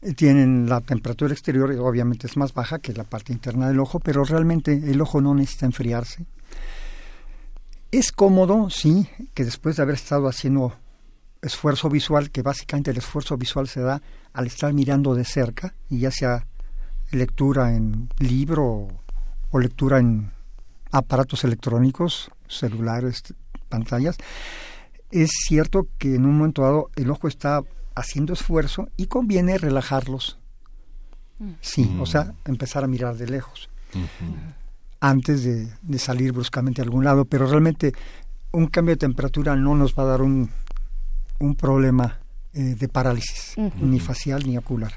Eh, 0.00 0.14
tienen 0.14 0.70
la 0.70 0.80
temperatura 0.80 1.34
exterior, 1.34 1.70
obviamente 1.72 2.26
es 2.26 2.38
más 2.38 2.54
baja 2.54 2.78
que 2.78 2.94
la 2.94 3.04
parte 3.04 3.34
interna 3.34 3.68
del 3.68 3.78
ojo, 3.78 4.00
pero 4.00 4.24
realmente 4.24 4.72
el 4.72 4.98
ojo 5.02 5.20
no 5.20 5.34
necesita 5.34 5.66
enfriarse. 5.66 6.24
Es 7.90 8.10
cómodo, 8.10 8.70
sí, 8.70 9.06
que 9.34 9.44
después 9.44 9.76
de 9.76 9.82
haber 9.82 9.96
estado 9.96 10.28
haciendo 10.28 10.74
esfuerzo 11.42 11.90
visual, 11.90 12.30
que 12.30 12.40
básicamente 12.40 12.90
el 12.90 12.96
esfuerzo 12.96 13.36
visual 13.36 13.68
se 13.68 13.80
da 13.80 14.00
al 14.32 14.46
estar 14.46 14.72
mirando 14.72 15.14
de 15.14 15.24
cerca, 15.24 15.74
y 15.90 15.98
ya 15.98 16.10
sea 16.10 16.46
lectura 17.10 17.74
en 17.74 18.08
libro 18.18 18.88
o 19.50 19.58
lectura 19.58 19.98
en 19.98 20.37
aparatos 20.90 21.44
electrónicos, 21.44 22.30
celulares, 22.48 23.22
pantallas, 23.68 24.16
es 25.10 25.30
cierto 25.46 25.88
que 25.98 26.14
en 26.14 26.26
un 26.26 26.38
momento 26.38 26.62
dado 26.62 26.90
el 26.96 27.10
ojo 27.10 27.28
está 27.28 27.62
haciendo 27.94 28.32
esfuerzo 28.32 28.88
y 28.96 29.06
conviene 29.06 29.58
relajarlos. 29.58 30.38
Mm. 31.38 31.50
Sí, 31.60 31.96
o 32.00 32.06
sea, 32.06 32.24
mm. 32.24 32.50
empezar 32.50 32.84
a 32.84 32.86
mirar 32.86 33.16
de 33.16 33.26
lejos. 33.26 33.68
Antes 35.00 35.44
de, 35.44 35.98
salir 35.98 36.32
bruscamente 36.32 36.82
a 36.82 36.84
algún 36.84 37.04
lado, 37.04 37.24
pero 37.24 37.46
realmente 37.46 37.92
un 38.52 38.66
cambio 38.66 38.94
de 38.94 38.98
temperatura 38.98 39.56
no 39.56 39.74
nos 39.74 39.94
va 39.94 40.02
a 40.02 40.06
dar 40.06 40.22
un, 40.22 40.50
un 41.38 41.54
problema 41.54 42.18
eh, 42.52 42.74
de 42.78 42.88
parálisis, 42.88 43.54
ni 43.80 44.00
facial 44.00 44.46
ni 44.46 44.58
ocular. 44.58 44.92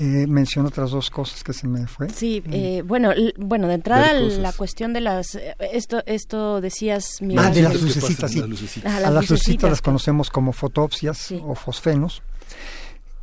Eh, 0.00 0.28
menciono 0.28 0.68
otras 0.68 0.92
dos 0.92 1.10
cosas 1.10 1.42
que 1.42 1.52
se 1.52 1.66
me 1.66 1.88
fue. 1.88 2.08
Sí, 2.10 2.40
mm. 2.46 2.52
eh, 2.52 2.82
bueno, 2.82 3.10
bueno, 3.36 3.66
de 3.66 3.74
entrada 3.74 4.12
la 4.12 4.52
cuestión 4.52 4.92
de 4.92 5.00
las, 5.00 5.34
eh, 5.34 5.56
esto, 5.72 6.04
esto 6.06 6.60
decías. 6.60 7.18
ah, 7.36 7.50
de 7.50 7.62
las 7.62 7.82
lucecitas, 7.82 8.30
sí. 8.30 8.40
a 8.84 9.00
las 9.00 9.28
lucecitas 9.28 9.68
las 9.68 9.82
conocemos 9.82 10.30
como 10.30 10.52
fotopsias 10.52 11.32
o 11.42 11.56
fosfenos. 11.56 12.22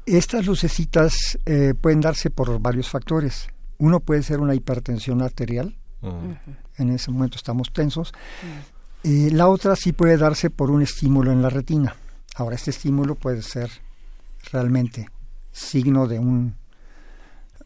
Estas 0.05 0.45
lucecitas 0.45 1.39
eh, 1.45 1.73
pueden 1.79 2.01
darse 2.01 2.29
por 2.29 2.59
varios 2.59 2.89
factores. 2.89 3.47
Uno 3.77 4.01
puede 4.01 4.21
ser 4.21 4.41
una 4.41 4.53
hipertensión 4.53 5.21
arterial. 5.21 5.77
Ah. 6.03 6.19
En 6.77 6.89
ese 6.89 7.09
momento 7.09 7.37
estamos 7.37 7.71
tensos. 7.71 8.11
Mm. 9.03 9.33
la 9.33 9.47
otra 9.47 9.77
sí 9.77 9.93
puede 9.93 10.17
darse 10.17 10.49
por 10.49 10.71
un 10.71 10.81
estímulo 10.81 11.31
en 11.31 11.41
la 11.41 11.49
retina. 11.49 11.95
Ahora, 12.35 12.57
este 12.57 12.71
estímulo 12.71 13.15
puede 13.15 13.41
ser 13.41 13.71
realmente 14.51 15.07
signo 15.53 16.05
de 16.05 16.19
un 16.19 16.53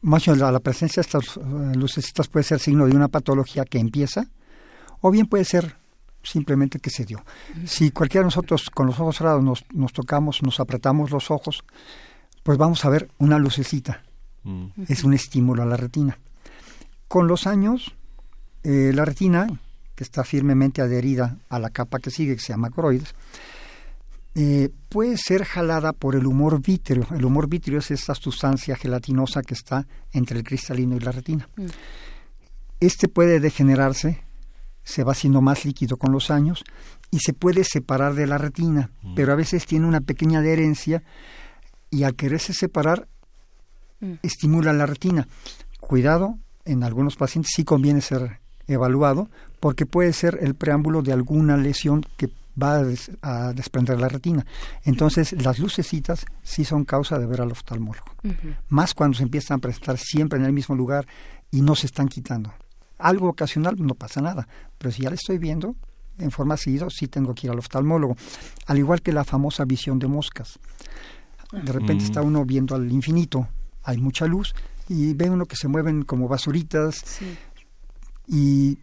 más 0.01 0.27
la 0.27 0.59
presencia 0.59 1.01
de 1.01 1.07
estas 1.07 1.38
eh, 1.38 1.41
lucecitas 1.75 2.27
puede 2.27 2.43
ser 2.43 2.59
signo 2.59 2.85
de 2.85 2.95
una 2.95 3.07
patología 3.07 3.65
que 3.65 3.79
empieza 3.79 4.27
o 5.01 5.12
bien 5.12 5.27
puede 5.27 5.45
ser 5.45 5.75
simplemente 6.23 6.79
que 6.79 6.89
se 6.89 7.05
dio. 7.05 7.23
Si 7.65 7.91
cualquiera 7.91 8.23
de 8.23 8.27
nosotros 8.27 8.69
con 8.69 8.88
los 8.88 8.99
ojos 8.99 9.17
cerrados 9.17 9.43
nos, 9.43 9.65
nos 9.73 9.93
tocamos, 9.93 10.43
nos 10.43 10.59
apretamos 10.59 11.12
los 11.12 11.31
ojos, 11.31 11.63
pues 12.43 12.57
vamos 12.57 12.83
a 12.85 12.89
ver 12.89 13.09
una 13.17 13.39
lucecita. 13.39 14.03
Mm. 14.43 14.65
Es 14.88 15.03
un 15.03 15.13
estímulo 15.13 15.63
a 15.63 15.65
la 15.65 15.77
retina. 15.77 16.17
Con 17.07 17.27
los 17.27 17.47
años, 17.47 17.95
eh, 18.63 18.91
la 18.93 19.05
retina, 19.05 19.47
que 19.95 20.04
está 20.04 20.23
firmemente 20.23 20.81
adherida 20.81 21.37
a 21.50 21.60
la 21.60 21.69
capa 21.69 22.00
que 22.00 22.12
sigue, 22.12 22.35
que 22.35 22.41
se 22.41 22.54
llama 22.54 22.69
coroides, 22.69 23.15
eh, 24.36 24.69
puede 24.90 25.17
ser 25.17 25.44
jalada 25.44 25.94
por 25.94 26.15
el 26.15 26.25
humor 26.25 26.62
vítreo. 26.62 27.08
El 27.12 27.25
humor 27.25 27.48
vítreo 27.48 27.80
es 27.80 27.92
esta 27.92 28.15
sustancia 28.15 28.75
gelatinosa 28.75 29.42
que 29.42 29.54
está 29.54 29.88
entre 30.12 30.38
el 30.38 30.44
cristalino 30.44 30.96
y 30.96 31.00
la 31.00 31.12
retina. 31.12 31.48
Mm. 31.56 31.65
Este 32.80 33.08
puede 33.08 33.40
degenerarse, 33.40 34.23
se 34.84 35.04
va 35.04 35.12
haciendo 35.12 35.42
más 35.42 35.65
líquido 35.65 35.98
con 35.98 36.12
los 36.12 36.32
años 36.32 36.63
y 37.12 37.19
se 37.19 37.34
puede 37.34 37.63
separar 37.63 38.13
de 38.13 38.27
la 38.27 38.38
retina, 38.38 38.92
pero 39.15 39.34
a 39.34 39.36
veces 39.36 39.65
tiene 39.65 39.86
una 39.86 40.00
pequeña 40.00 40.40
adherencia 40.40 41.04
y 41.90 42.04
al 42.04 42.15
quererse 42.15 42.54
separar 42.54 43.08
Mm. 44.02 44.13
estimula 44.23 44.73
la 44.73 44.86
retina. 44.86 45.27
Cuidado, 45.80 46.38
en 46.65 46.84
algunos 46.84 47.15
pacientes 47.15 47.52
sí 47.56 47.63
conviene 47.63 48.02
ser 48.02 48.40
evaluado 48.67 49.30
porque 49.60 49.86
puede 49.86 50.13
ser 50.13 50.40
el 50.42 50.56
preámbulo 50.56 51.02
de 51.02 51.12
alguna 51.12 51.58
lesión 51.58 52.06
que 52.17 52.30
va 52.62 52.75
a, 52.77 52.83
des- 52.83 53.12
a 53.21 53.53
desprender 53.53 53.99
la 53.99 54.07
retina. 54.10 54.45
Entonces, 54.83 55.33
las 55.41 55.60
lucecitas 55.60 56.25
sí 56.43 56.65
son 56.65 56.85
causa 56.85 57.17
de 57.19 57.25
ver 57.25 57.41
al 57.41 57.51
oftalmólogo. 57.51 58.05
Más 58.67 58.93
cuando 58.93 59.17
se 59.17 59.23
empiezan 59.23 59.57
a 59.57 59.62
presentar 59.62 59.97
siempre 59.97 60.37
en 60.39 60.45
el 60.45 60.53
mismo 60.53 60.75
lugar 60.75 61.07
y 61.51 61.62
no 61.62 61.75
se 61.75 61.87
están 61.87 62.07
quitando. 62.07 62.53
Algo 62.97 63.29
ocasional 63.29 63.75
no 63.79 63.95
pasa 63.95 64.21
nada, 64.21 64.47
pero 64.77 64.91
si 64.91 65.03
ya 65.03 65.10
le 65.10 65.15
estoy 65.15 65.37
viendo 65.37 65.75
en 66.17 66.31
forma 66.31 66.57
seguida, 66.57 66.87
sí 66.89 67.07
tengo 67.07 67.33
que 67.33 67.47
ir 67.47 67.51
al 67.51 67.60
oftalmólogo. 67.60 68.17
Al 68.67 68.77
igual 68.77 69.01
que 69.01 69.13
la 69.13 69.23
famosa 69.23 69.63
visión 69.65 69.99
de 69.99 70.07
moscas. 70.07 70.60
De 71.51 71.71
repente 71.71 72.03
Mm. 72.03 72.07
está 72.07 72.21
uno 72.21 72.43
viendo 72.45 72.75
al 72.75 72.91
infinito, 72.91 73.47
hay 73.83 73.97
mucha 73.97 74.25
luz 74.27 74.53
y 74.89 75.13
ve 75.13 75.29
uno 75.29 75.45
que 75.45 75.55
se 75.55 75.67
mueven 75.67 76.03
como 76.03 76.27
basuritas 76.27 76.95
Sí. 77.05 77.37
y 78.27 78.77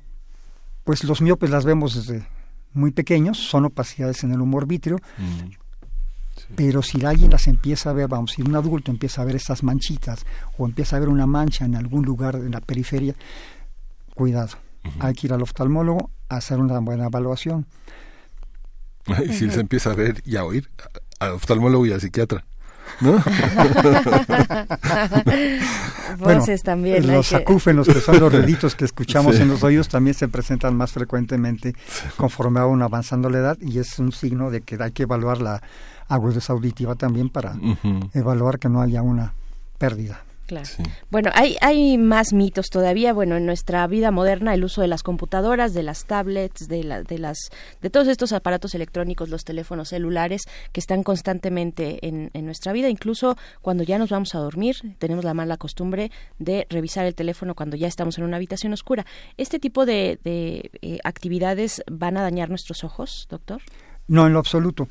pues 0.85 1.05
los 1.05 1.20
miopes 1.20 1.51
las 1.51 1.64
vemos 1.64 1.95
desde 1.95 2.27
muy 2.77 2.91
pequeños, 2.93 3.39
son 3.39 3.64
opacidades 3.64 4.22
en 4.24 4.33
el 4.33 4.41
humor 4.41 4.66
vítreo, 4.66 4.99
Mm. 5.18 5.51
pero 6.55 6.83
si 6.83 7.05
alguien 7.05 7.31
las 7.31 7.47
empieza 7.47 7.91
a 7.91 7.93
ver, 7.93 8.09
vamos, 8.09 8.33
si 8.33 8.43
un 8.43 8.55
adulto 8.55 8.91
empieza 8.91 9.22
a 9.22 9.24
ver 9.24 9.37
estas 9.37 9.62
manchitas 9.62 10.24
o 10.59 10.66
empieza 10.66 10.97
a 10.97 11.01
ver 11.01 11.09
una 11.09 11.27
mancha 11.27 11.64
en 11.64 11.74
algún 11.77 12.05
lugar 12.05 12.37
en 12.37 12.51
la 12.53 12.61
periferia, 12.61 13.14
cuidado, 14.14 14.57
hay 15.01 15.14
que 15.14 15.27
ir 15.27 15.33
al 15.33 15.43
oftalmólogo 15.43 16.11
a 16.29 16.37
hacer 16.37 16.59
una 16.59 16.79
buena 16.81 17.07
evaluación. 17.07 17.66
Y 19.29 19.33
si 19.33 19.51
se 19.51 19.61
empieza 19.61 19.91
a 19.91 19.95
ver 19.95 20.22
y 20.24 20.37
a 20.37 20.45
oír, 20.45 20.68
al 21.20 21.33
oftalmólogo 21.33 21.87
y 21.87 21.93
al 21.93 22.01
psiquiatra. 22.01 22.45
¿No? 23.01 23.22
Voces 26.18 26.62
también. 26.62 27.03
hay 27.03 27.16
los 27.16 27.28
que- 27.28 27.37
acúfenos, 27.37 27.87
que 27.87 28.01
son 28.01 28.20
los 28.20 28.32
ruiditos 28.32 28.74
que 28.74 28.84
escuchamos 28.84 29.39
en 29.41 29.49
los 29.49 29.62
oídos, 29.62 29.89
también 29.89 30.14
se 30.14 30.28
presentan 30.28 30.76
más 30.76 30.93
frecuentemente 30.93 31.74
conforme 32.16 32.61
va 32.61 32.66
uno 32.66 32.84
avanzando 32.84 33.28
la 33.30 33.39
edad 33.39 33.59
y 33.61 33.78
es 33.78 33.99
un 33.99 34.12
signo 34.12 34.51
de 34.51 34.61
que 34.62 34.76
hay 34.80 34.93
que 34.93 35.03
evaluar 35.05 35.41
la 35.41 35.62
agudeza 36.09 36.53
auditiva 36.53 36.95
también 36.95 37.28
para 37.28 37.55
evaluar 38.14 38.59
que 38.59 38.68
no 38.68 38.80
haya 38.80 39.03
una 39.03 39.32
pérdida. 39.78 40.20
Claro. 40.47 40.65
Sí. 40.67 40.83
Bueno, 41.11 41.31
hay, 41.35 41.57
hay 41.61 41.99
más 41.99 42.33
mitos 42.33 42.71
todavía. 42.71 43.13
Bueno, 43.13 43.37
en 43.37 43.47
nuestra 43.47 43.85
vida 43.89 44.13
moderna, 44.13 44.55
el 44.55 44.63
uso 44.63 44.81
de 44.81 44.87
las 44.87 45.03
computadoras, 45.03 45.75
de 45.75 45.83
las 45.83 46.05
tablets, 46.05 46.69
de, 46.69 46.85
la- 46.85 47.03
de, 47.03 47.19
las, 47.19 47.51
de 47.83 47.91
todos 47.91 48.07
estos 48.07 48.33
aparatos 48.33 48.75
electrónicos, 48.77 49.29
los 49.29 49.43
teléfonos 49.45 49.89
celulares, 49.89 50.43
que 50.73 50.79
están 50.79 51.03
constantemente 51.03 52.07
en, 52.07 52.31
en 52.33 52.45
nuestra 52.47 52.73
vida. 52.73 52.89
Incluso 52.89 53.37
cuando 53.61 53.83
ya 53.83 53.99
nos 53.99 54.11
vamos 54.11 54.37
a 54.37 54.39
dormir, 54.39 54.77
tenemos 54.99 55.25
la 55.25 55.35
mala 55.35 55.57
costumbre 55.57 56.13
de 56.39 56.67
revisar 56.71 57.07
el 57.07 57.17
teléfono 57.17 57.57
cuando 57.57 57.77
ya 57.77 57.89
estamos 57.89 58.17
en 58.19 58.25
una 58.25 58.37
habitación 58.37 58.73
oscura. 58.73 59.05
¿Este 59.37 59.59
tipo 59.59 59.85
de, 59.85 60.21
de, 60.23 60.71
eh, 60.83 60.99
actividades 61.03 61.83
van 61.91 62.17
a 62.17 62.23
dañar 62.23 62.51
nuestros 62.51 62.85
ojos, 62.85 63.27
doctor? 63.29 63.61
No, 64.07 64.27
en 64.29 64.33
lo 64.33 64.39
absoluto. 64.39 64.87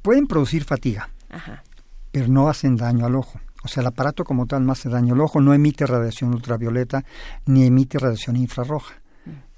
Pueden 0.00 0.26
producir 0.26 0.64
fatiga, 0.64 1.10
Ajá. 1.28 1.62
pero 2.10 2.28
no 2.28 2.48
hacen 2.48 2.76
daño 2.76 3.04
al 3.04 3.16
ojo. 3.16 3.38
O 3.64 3.68
sea, 3.68 3.80
el 3.80 3.86
aparato 3.86 4.24
como 4.24 4.46
tal 4.46 4.64
no 4.66 4.72
hace 4.72 4.88
daño 4.90 5.14
al 5.14 5.20
ojo, 5.22 5.40
no 5.40 5.54
emite 5.54 5.86
radiación 5.86 6.34
ultravioleta 6.34 7.04
ni 7.46 7.64
emite 7.66 7.98
radiación 7.98 8.36
infrarroja. 8.36 8.94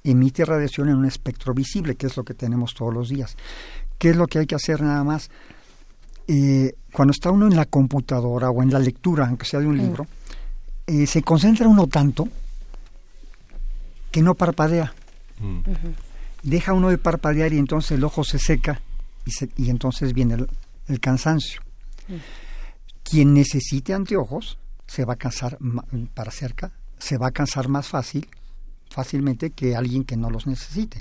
Emite 0.04 0.44
radiación 0.44 0.88
en 0.88 0.94
un 0.96 1.04
espectro 1.06 1.52
visible, 1.52 1.96
que 1.96 2.06
es 2.06 2.16
lo 2.16 2.22
que 2.24 2.32
tenemos 2.34 2.74
todos 2.74 2.94
los 2.94 3.08
días. 3.08 3.36
¿Qué 3.98 4.10
es 4.10 4.16
lo 4.16 4.28
que 4.28 4.38
hay 4.38 4.46
que 4.46 4.54
hacer 4.54 4.80
nada 4.80 5.02
más? 5.02 5.30
Eh, 6.28 6.74
cuando 6.92 7.10
está 7.12 7.30
uno 7.32 7.46
en 7.48 7.56
la 7.56 7.64
computadora 7.66 8.50
o 8.50 8.62
en 8.62 8.70
la 8.72 8.78
lectura, 8.78 9.26
aunque 9.26 9.44
sea 9.46 9.58
de 9.60 9.66
un 9.66 9.76
Mm. 9.76 9.80
libro, 9.80 10.06
eh, 10.86 11.06
se 11.08 11.22
concentra 11.22 11.66
uno 11.66 11.88
tanto 11.88 12.28
que 14.12 14.22
no 14.22 14.34
parpadea. 14.34 14.92
Mm. 15.40 15.60
Deja 16.44 16.72
uno 16.72 16.90
de 16.90 16.98
parpadear 16.98 17.52
y 17.52 17.58
entonces 17.58 17.92
el 17.92 18.04
ojo 18.04 18.22
se 18.22 18.38
seca 18.38 18.80
y, 19.24 19.32
se- 19.32 19.50
y 19.56 19.70
entonces 19.70 20.12
viene 20.12 20.34
el, 20.34 20.48
el 20.86 21.00
cansancio. 21.00 21.60
Quien 23.08 23.34
necesite 23.34 23.94
anteojos 23.94 24.58
se 24.86 25.04
va 25.04 25.14
a 25.14 25.16
cansar 25.16 25.58
para 26.14 26.32
cerca, 26.32 26.72
se 26.98 27.18
va 27.18 27.28
a 27.28 27.30
cansar 27.30 27.68
más 27.68 27.86
fácil, 27.86 28.28
fácilmente 28.90 29.50
que 29.50 29.76
alguien 29.76 30.04
que 30.04 30.16
no 30.16 30.28
los 30.28 30.46
necesite. 30.46 31.00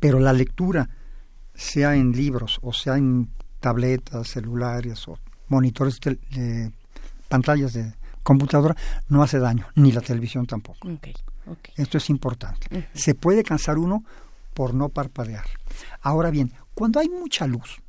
Pero 0.00 0.20
la 0.20 0.32
lectura, 0.32 0.88
sea 1.54 1.96
en 1.96 2.12
libros 2.12 2.58
o 2.62 2.72
sea 2.72 2.96
en 2.96 3.28
tabletas, 3.60 4.28
celulares 4.28 5.06
o 5.06 5.18
monitores, 5.48 6.00
pantallas 7.28 7.74
de 7.74 7.92
computadora, 8.22 8.74
no 9.08 9.22
hace 9.22 9.38
daño, 9.38 9.66
ni 9.74 9.92
la 9.92 10.00
televisión 10.00 10.46
tampoco. 10.46 10.88
Esto 11.76 11.98
es 11.98 12.08
importante. 12.08 12.88
Se 12.94 13.14
puede 13.14 13.42
cansar 13.42 13.76
uno 13.76 14.04
por 14.54 14.72
no 14.72 14.88
parpadear. 14.88 15.44
Ahora 16.00 16.30
bien, 16.30 16.52
cuando 16.74 17.00
hay 17.00 17.08
mucha 17.08 17.46
luz, 17.46 17.82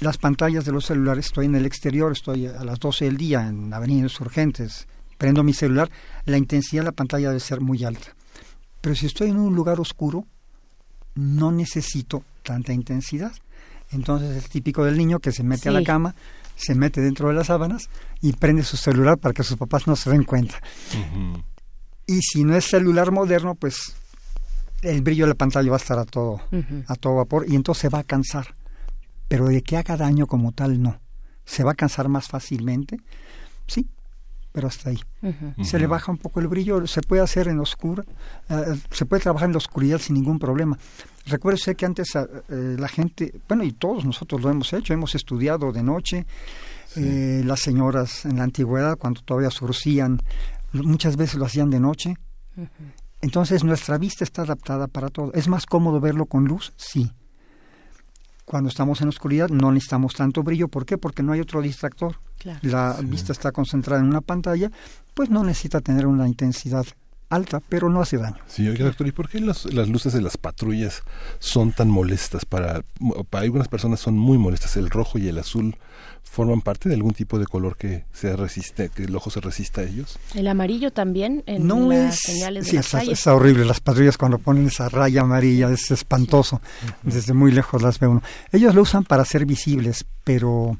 las 0.00 0.16
pantallas 0.16 0.64
de 0.64 0.72
los 0.72 0.86
celulares, 0.86 1.26
estoy 1.26 1.46
en 1.46 1.54
el 1.54 1.66
exterior, 1.66 2.12
estoy 2.12 2.46
a 2.46 2.64
las 2.64 2.78
12 2.78 3.04
del 3.04 3.16
día 3.16 3.46
en 3.46 3.72
Avenida 3.72 4.00
Insurgentes, 4.00 4.88
prendo 5.18 5.44
mi 5.44 5.52
celular, 5.52 5.90
la 6.24 6.38
intensidad 6.38 6.82
de 6.82 6.86
la 6.86 6.92
pantalla 6.92 7.28
debe 7.28 7.40
ser 7.40 7.60
muy 7.60 7.84
alta. 7.84 8.14
Pero 8.80 8.94
si 8.94 9.06
estoy 9.06 9.30
en 9.30 9.36
un 9.36 9.54
lugar 9.54 9.78
oscuro, 9.78 10.24
no 11.14 11.52
necesito 11.52 12.24
tanta 12.42 12.72
intensidad. 12.72 13.32
Entonces 13.90 14.36
es 14.36 14.48
típico 14.48 14.84
del 14.84 14.96
niño 14.96 15.18
que 15.18 15.32
se 15.32 15.42
mete 15.42 15.68
a 15.68 15.72
la 15.72 15.82
cama, 15.82 16.14
se 16.56 16.74
mete 16.74 17.00
dentro 17.00 17.28
de 17.28 17.34
las 17.34 17.48
sábanas 17.48 17.90
y 18.22 18.32
prende 18.32 18.62
su 18.62 18.76
celular 18.76 19.18
para 19.18 19.34
que 19.34 19.42
sus 19.42 19.58
papás 19.58 19.86
no 19.86 19.96
se 19.96 20.10
den 20.10 20.24
cuenta. 20.24 20.62
Y 22.06 22.20
si 22.22 22.44
no 22.44 22.56
es 22.56 22.64
celular 22.64 23.10
moderno, 23.10 23.54
pues 23.54 23.94
el 24.82 25.02
brillo 25.02 25.24
de 25.24 25.30
la 25.30 25.34
pantalla 25.34 25.70
va 25.70 25.76
a 25.76 25.80
estar 25.80 25.98
a 25.98 26.04
todo, 26.04 26.40
a 26.86 26.94
todo 26.94 27.16
vapor 27.16 27.44
y 27.48 27.56
entonces 27.56 27.82
se 27.82 27.88
va 27.88 27.98
a 27.98 28.04
cansar. 28.04 28.54
Pero 29.30 29.46
de 29.46 29.62
que 29.62 29.76
haga 29.76 29.96
daño 29.96 30.26
como 30.26 30.50
tal, 30.50 30.82
no. 30.82 31.00
¿Se 31.44 31.62
va 31.62 31.70
a 31.70 31.74
cansar 31.76 32.08
más 32.08 32.26
fácilmente? 32.26 32.98
Sí, 33.68 33.88
pero 34.50 34.66
hasta 34.66 34.90
ahí. 34.90 34.98
Se 35.62 35.78
le 35.78 35.86
baja 35.86 36.10
un 36.10 36.18
poco 36.18 36.40
el 36.40 36.48
brillo, 36.48 36.84
se 36.88 37.00
puede 37.00 37.22
hacer 37.22 37.46
en 37.46 37.60
oscura, 37.60 38.02
eh, 38.48 38.76
se 38.90 39.06
puede 39.06 39.22
trabajar 39.22 39.46
en 39.46 39.52
la 39.52 39.58
oscuridad 39.58 39.98
sin 39.98 40.16
ningún 40.16 40.40
problema. 40.40 40.76
Recuerde 41.26 41.76
que 41.76 41.86
antes 41.86 42.16
eh, 42.16 42.26
eh, 42.48 42.76
la 42.76 42.88
gente, 42.88 43.32
bueno, 43.46 43.62
y 43.62 43.70
todos 43.70 44.04
nosotros 44.04 44.42
lo 44.42 44.50
hemos 44.50 44.72
hecho, 44.72 44.92
hemos 44.94 45.14
estudiado 45.14 45.70
de 45.70 45.84
noche, 45.84 46.26
eh, 46.96 47.42
las 47.44 47.60
señoras 47.60 48.24
en 48.24 48.38
la 48.38 48.42
antigüedad, 48.42 48.98
cuando 48.98 49.20
todavía 49.20 49.50
surcían, 49.50 50.20
muchas 50.72 51.16
veces 51.16 51.36
lo 51.36 51.44
hacían 51.44 51.70
de 51.70 51.78
noche. 51.78 52.16
Entonces 53.20 53.62
nuestra 53.62 53.96
vista 53.96 54.24
está 54.24 54.42
adaptada 54.42 54.88
para 54.88 55.08
todo. 55.08 55.32
¿Es 55.34 55.46
más 55.46 55.66
cómodo 55.66 56.00
verlo 56.00 56.26
con 56.26 56.46
luz? 56.46 56.72
Sí. 56.76 57.12
Cuando 58.44 58.68
estamos 58.68 59.00
en 59.00 59.08
oscuridad 59.08 59.48
no 59.48 59.70
necesitamos 59.70 60.14
tanto 60.14 60.42
brillo. 60.42 60.68
¿Por 60.68 60.84
qué? 60.86 60.98
Porque 60.98 61.22
no 61.22 61.32
hay 61.32 61.40
otro 61.40 61.62
distractor. 61.62 62.16
Claro. 62.38 62.58
La 62.62 62.96
vista 63.02 63.32
está 63.32 63.52
concentrada 63.52 64.00
en 64.00 64.08
una 64.08 64.22
pantalla, 64.22 64.70
pues 65.14 65.28
no 65.28 65.44
necesita 65.44 65.80
tener 65.80 66.06
una 66.06 66.26
intensidad 66.26 66.86
alta, 67.30 67.60
pero 67.68 67.88
no 67.88 68.02
hace 68.02 68.18
daño. 68.18 68.36
Sí, 68.46 68.68
oiga, 68.68 68.84
doctor, 68.84 69.06
¿y 69.06 69.12
por 69.12 69.28
qué 69.28 69.40
las, 69.40 69.64
las 69.72 69.88
luces 69.88 70.12
de 70.12 70.20
las 70.20 70.36
patrullas 70.36 71.02
son 71.38 71.72
tan 71.72 71.88
molestas? 71.88 72.44
Para, 72.44 72.82
para 73.30 73.44
algunas 73.44 73.68
personas 73.68 74.00
son 74.00 74.18
muy 74.18 74.36
molestas. 74.36 74.76
El 74.76 74.90
rojo 74.90 75.18
y 75.18 75.28
el 75.28 75.38
azul 75.38 75.76
forman 76.22 76.60
parte 76.60 76.88
de 76.88 76.94
algún 76.96 77.12
tipo 77.12 77.38
de 77.38 77.46
color 77.46 77.76
que 77.76 78.04
se 78.12 78.36
resiste, 78.36 78.88
que 78.88 79.04
el 79.04 79.16
ojo 79.16 79.30
se 79.30 79.40
resista 79.40 79.80
a 79.80 79.84
ellos. 79.84 80.18
El 80.34 80.48
amarillo 80.48 80.92
también 80.92 81.42
en 81.46 81.66
no 81.66 81.88
las 81.88 82.14
es, 82.14 82.20
señales 82.20 82.64
de 82.64 82.70
sí, 82.70 82.76
las 82.76 82.86
está, 82.86 82.98
calles. 82.98 83.18
está 83.18 83.34
horrible. 83.34 83.64
Las 83.64 83.80
patrullas 83.80 84.18
cuando 84.18 84.38
ponen 84.38 84.66
esa 84.66 84.88
raya 84.88 85.22
amarilla 85.22 85.70
es 85.70 85.90
espantoso. 85.90 86.60
Desde 87.02 87.32
muy 87.32 87.52
lejos 87.52 87.80
las 87.80 87.98
ve 87.98 88.06
uno. 88.08 88.22
Ellos 88.52 88.74
lo 88.74 88.82
usan 88.82 89.04
para 89.04 89.24
ser 89.24 89.46
visibles, 89.46 90.04
pero 90.24 90.76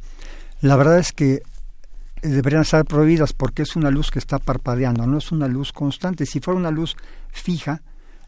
la 0.61 0.77
verdad 0.77 0.99
es 0.99 1.13
que 1.13 1.43
deberían 2.23 2.63
estar 2.63 2.85
prohibidas 2.85 3.33
porque 3.33 3.63
es 3.63 3.77
una 3.77 3.91
luz 3.91 4.11
que 4.11 4.19
está 4.19 4.39
parpadeando, 4.39 5.07
no 5.07 5.19
es 5.19 5.33
una 5.33 5.49
luz 5.49 5.73
constante. 5.73 6.27
Si 6.27 6.41
fuera 6.41 6.59
una 6.59 6.71
luz 6.71 6.97
fija, 7.31 7.83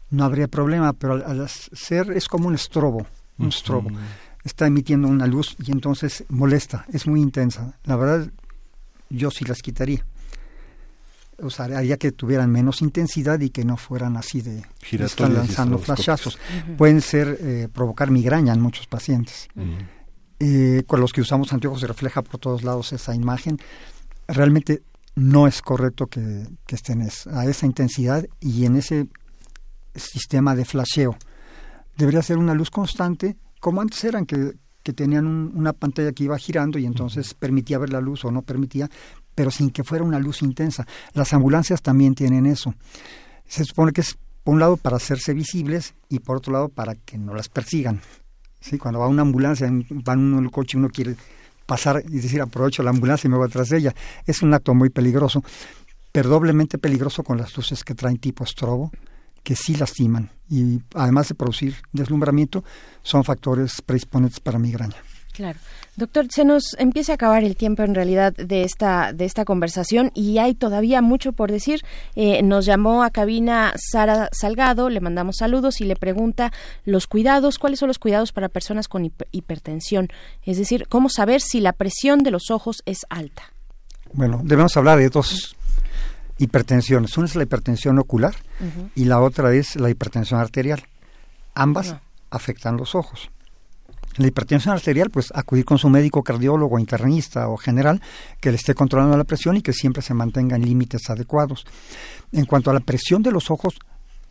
no 0.09 0.23
habría 0.23 0.47
problema, 0.47 0.93
pero 0.93 1.13
al, 1.13 1.23
al 1.41 1.49
ser 1.49 2.11
es 2.11 2.27
como 2.27 2.47
un 2.47 2.55
estrobo, 2.55 3.05
un 3.37 3.49
estrobo. 3.49 3.89
Está 4.43 4.67
emitiendo 4.67 5.07
una 5.07 5.25
luz 5.25 5.55
y 5.65 5.71
entonces 5.71 6.25
molesta, 6.29 6.85
es 6.91 7.07
muy 7.07 7.21
intensa. 7.21 7.77
La 7.85 7.95
verdad, 7.95 8.29
yo 9.09 9.31
sí 9.31 9.45
las 9.45 9.61
quitaría. 9.61 10.05
o 11.41 11.49
sea, 11.49 11.65
haría 11.65 11.97
que 11.97 12.11
tuvieran 12.11 12.51
menos 12.51 12.81
intensidad 12.81 13.39
y 13.39 13.49
que 13.49 13.63
no 13.63 13.77
fueran 13.77 14.17
así 14.17 14.41
de 14.41 14.63
están 14.91 15.33
lanzando 15.33 15.77
flashazos. 15.77 16.37
Pueden 16.77 17.01
ser 17.01 17.37
eh, 17.41 17.67
provocar 17.71 18.11
migraña 18.11 18.53
en 18.53 18.61
muchos 18.61 18.87
pacientes. 18.87 19.47
Eh, 20.39 20.83
con 20.87 20.99
los 20.99 21.13
que 21.13 21.21
usamos 21.21 21.53
anteojos 21.53 21.81
se 21.81 21.87
refleja 21.87 22.21
por 22.21 22.39
todos 22.39 22.63
lados 22.63 22.91
esa 22.93 23.15
imagen. 23.15 23.59
Realmente 24.27 24.83
no 25.15 25.47
es 25.47 25.61
correcto 25.61 26.07
que, 26.07 26.47
estén 26.67 27.01
a 27.01 27.45
esa 27.45 27.65
intensidad 27.65 28.25
y 28.39 28.65
en 28.65 28.75
ese 28.75 29.07
sistema 29.95 30.55
de 30.55 30.65
flasheo. 30.65 31.15
Debería 31.97 32.21
ser 32.21 32.37
una 32.37 32.55
luz 32.55 32.71
constante, 32.71 33.37
como 33.59 33.81
antes 33.81 34.03
eran, 34.03 34.25
que, 34.25 34.53
tenían 34.95 35.25
una 35.25 35.71
pantalla 35.71 36.11
que 36.11 36.25
iba 36.25 36.37
girando 36.37 36.77
y 36.77 36.85
entonces 36.85 37.33
permitía 37.33 37.77
ver 37.77 37.91
la 37.91 38.01
luz 38.01 38.25
o 38.25 38.31
no 38.31 38.41
permitía, 38.41 38.89
pero 39.33 39.49
sin 39.49 39.69
que 39.69 39.83
fuera 39.83 40.03
una 40.03 40.19
luz 40.19 40.41
intensa. 40.41 40.85
Las 41.13 41.31
ambulancias 41.33 41.81
también 41.81 42.15
tienen 42.15 42.45
eso. 42.45 42.73
Se 43.45 43.63
supone 43.63 43.93
que 43.93 44.01
es, 44.01 44.17
por 44.43 44.55
un 44.55 44.59
lado, 44.59 44.75
para 44.75 44.97
hacerse 44.97 45.33
visibles 45.33 45.93
y 46.09 46.19
por 46.19 46.37
otro 46.37 46.51
lado, 46.51 46.69
para 46.69 46.95
que 46.95 47.17
no 47.17 47.33
las 47.33 47.47
persigan. 47.47 48.01
¿Sí? 48.63 48.77
Cuando 48.77 48.99
va 48.99 49.09
una 49.09 49.23
ambulancia, 49.23 49.69
va 49.69 50.13
uno 50.13 50.37
en 50.37 50.45
el 50.45 50.51
coche, 50.51 50.77
uno 50.77 50.87
quiere 50.87 51.17
pasar 51.65 52.01
y 52.07 52.19
decir, 52.19 52.39
aprovecho 52.39 52.81
la 52.81 52.91
ambulancia 52.91 53.27
y 53.27 53.31
me 53.31 53.37
voy 53.37 53.49
de 53.49 53.77
ella. 53.77 53.93
Es 54.25 54.41
un 54.41 54.53
acto 54.53 54.73
muy 54.73 54.89
peligroso, 54.89 55.43
pero 56.13 56.29
doblemente 56.29 56.77
peligroso 56.77 57.23
con 57.23 57.37
las 57.37 57.55
luces 57.57 57.83
que 57.83 57.93
traen 57.93 58.17
tipo 58.17 58.45
estrobo, 58.45 58.89
que 59.43 59.57
sí 59.57 59.75
lastiman 59.75 60.29
y 60.49 60.81
además 60.95 61.27
de 61.27 61.35
producir 61.35 61.75
deslumbramiento, 61.91 62.63
son 63.01 63.25
factores 63.25 63.81
predisponentes 63.81 64.39
para 64.39 64.57
migraña. 64.59 64.95
Claro. 65.33 65.59
Doctor, 65.95 66.27
se 66.29 66.45
nos 66.45 66.75
empieza 66.77 67.11
a 67.11 67.15
acabar 67.15 67.43
el 67.43 67.55
tiempo 67.55 67.81
en 67.83 67.95
realidad 67.95 68.33
de 68.33 68.63
esta, 68.63 69.13
de 69.13 69.25
esta 69.25 69.45
conversación 69.45 70.11
y 70.13 70.37
hay 70.37 70.53
todavía 70.53 71.01
mucho 71.01 71.33
por 71.33 71.51
decir. 71.51 71.81
Eh, 72.15 72.41
nos 72.43 72.65
llamó 72.65 73.03
a 73.03 73.09
cabina 73.09 73.73
Sara 73.75 74.29
Salgado, 74.31 74.89
le 74.89 75.01
mandamos 75.01 75.37
saludos 75.37 75.81
y 75.81 75.85
le 75.85 75.95
pregunta 75.95 76.53
los 76.85 77.07
cuidados, 77.07 77.57
cuáles 77.57 77.79
son 77.79 77.87
los 77.87 77.97
cuidados 77.97 78.31
para 78.31 78.47
personas 78.47 78.87
con 78.87 79.11
hipertensión. 79.31 80.09
Es 80.43 80.57
decir, 80.57 80.87
cómo 80.87 81.09
saber 81.09 81.41
si 81.41 81.59
la 81.59 81.73
presión 81.73 82.19
de 82.19 82.31
los 82.31 82.51
ojos 82.51 82.83
es 82.85 82.99
alta. 83.09 83.43
Bueno, 84.13 84.41
debemos 84.43 84.77
hablar 84.77 84.99
de 84.99 85.09
dos 85.09 85.55
hipertensiones. 86.37 87.17
Una 87.17 87.25
es 87.25 87.35
la 87.35 87.43
hipertensión 87.43 87.97
ocular 87.97 88.35
y 88.95 89.05
la 89.05 89.19
otra 89.19 89.51
es 89.53 89.75
la 89.77 89.89
hipertensión 89.89 90.39
arterial. 90.39 90.83
Ambas 91.55 91.95
afectan 92.29 92.77
los 92.77 92.93
ojos. 92.93 93.29
La 94.17 94.27
hipertensión 94.27 94.73
arterial, 94.73 95.09
pues 95.09 95.31
acudir 95.33 95.65
con 95.65 95.77
su 95.77 95.89
médico 95.89 96.23
cardiólogo, 96.23 96.77
internista 96.77 97.47
o 97.47 97.57
general 97.57 98.01
que 98.39 98.51
le 98.51 98.57
esté 98.57 98.75
controlando 98.75 99.17
la 99.17 99.23
presión 99.23 99.57
y 99.57 99.61
que 99.61 99.73
siempre 99.73 100.01
se 100.01 100.13
mantenga 100.13 100.55
en 100.55 100.65
límites 100.65 101.09
adecuados. 101.09 101.65
En 102.31 102.45
cuanto 102.45 102.69
a 102.69 102.73
la 102.73 102.79
presión 102.79 103.23
de 103.23 103.31
los 103.31 103.49
ojos, 103.49 103.79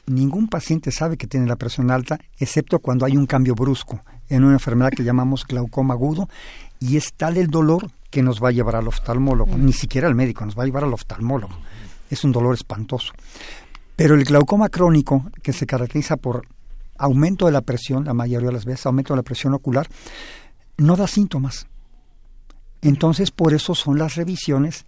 ningún 0.07 0.49
paciente 0.49 0.91
sabe 0.93 1.17
que 1.17 1.27
tiene 1.27 1.47
la 1.47 1.57
presión 1.57 1.91
alta, 1.91 2.19
excepto 2.39 2.79
cuando 2.79 3.07
hay 3.07 3.17
un 3.17 3.27
cambio 3.27 3.55
brusco 3.55 4.03
en 4.29 4.45
una 4.45 4.55
enfermedad 4.55 4.91
que 4.91 5.05
llamamos 5.05 5.47
glaucoma 5.47 5.95
agudo 5.95 6.29
y 6.81 6.97
es 6.97 7.13
tal 7.15 7.37
el 7.37 7.49
dolor 7.49 7.91
que 8.11 8.23
nos 8.23 8.43
va 8.43 8.49
a 8.49 8.53
llevar 8.53 8.77
al 8.77 8.89
oftalmólogo, 8.89 9.57
ni 9.57 9.73
siquiera 9.73 10.07
al 10.07 10.15
médico, 10.15 10.45
nos 10.45 10.57
va 10.57 10.65
a 10.65 10.67
llevar 10.67 10.85
al 10.85 10.93
oftalmólogo. 10.93 11.55
Es 12.11 12.25
un 12.25 12.33
dolor 12.33 12.55
espantoso. 12.55 13.13
Pero 13.97 14.15
el 14.15 14.25
glaucoma 14.25 14.69
crónico, 14.69 15.31
que 15.43 15.53
se 15.53 15.67
caracteriza 15.67 16.17
por 16.17 16.43
aumento 17.03 17.47
de 17.47 17.53
la 17.53 17.63
presión, 17.63 18.05
la 18.05 18.15
mayoría 18.15 18.47
de 18.47 18.55
las 18.55 18.65
veces, 18.65 18.87
aumento 18.87 19.13
de 19.13 19.19
la 19.19 19.25
presión 19.25 19.55
ocular, 19.55 19.89
no 20.77 20.97
da 20.97 21.09
síntomas. 21.09 21.67
Entonces, 22.81 23.33
por 23.33 23.53
eso 23.55 23.75
son 23.75 23.99
las 23.99 24.15
revisiones 24.15 24.87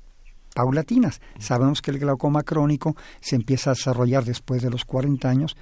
paulatinas. 0.54 1.20
Sabemos 1.40 1.82
que 1.82 1.90
el 1.90 1.98
glaucoma 1.98 2.44
crónico 2.44 2.96
se 3.20 3.34
empieza 3.34 3.70
a 3.70 3.74
desarrollar 3.74 4.24
después 4.24 4.62
de 4.62 4.70
los 4.70 4.84
40 4.84 5.28
años, 5.28 5.56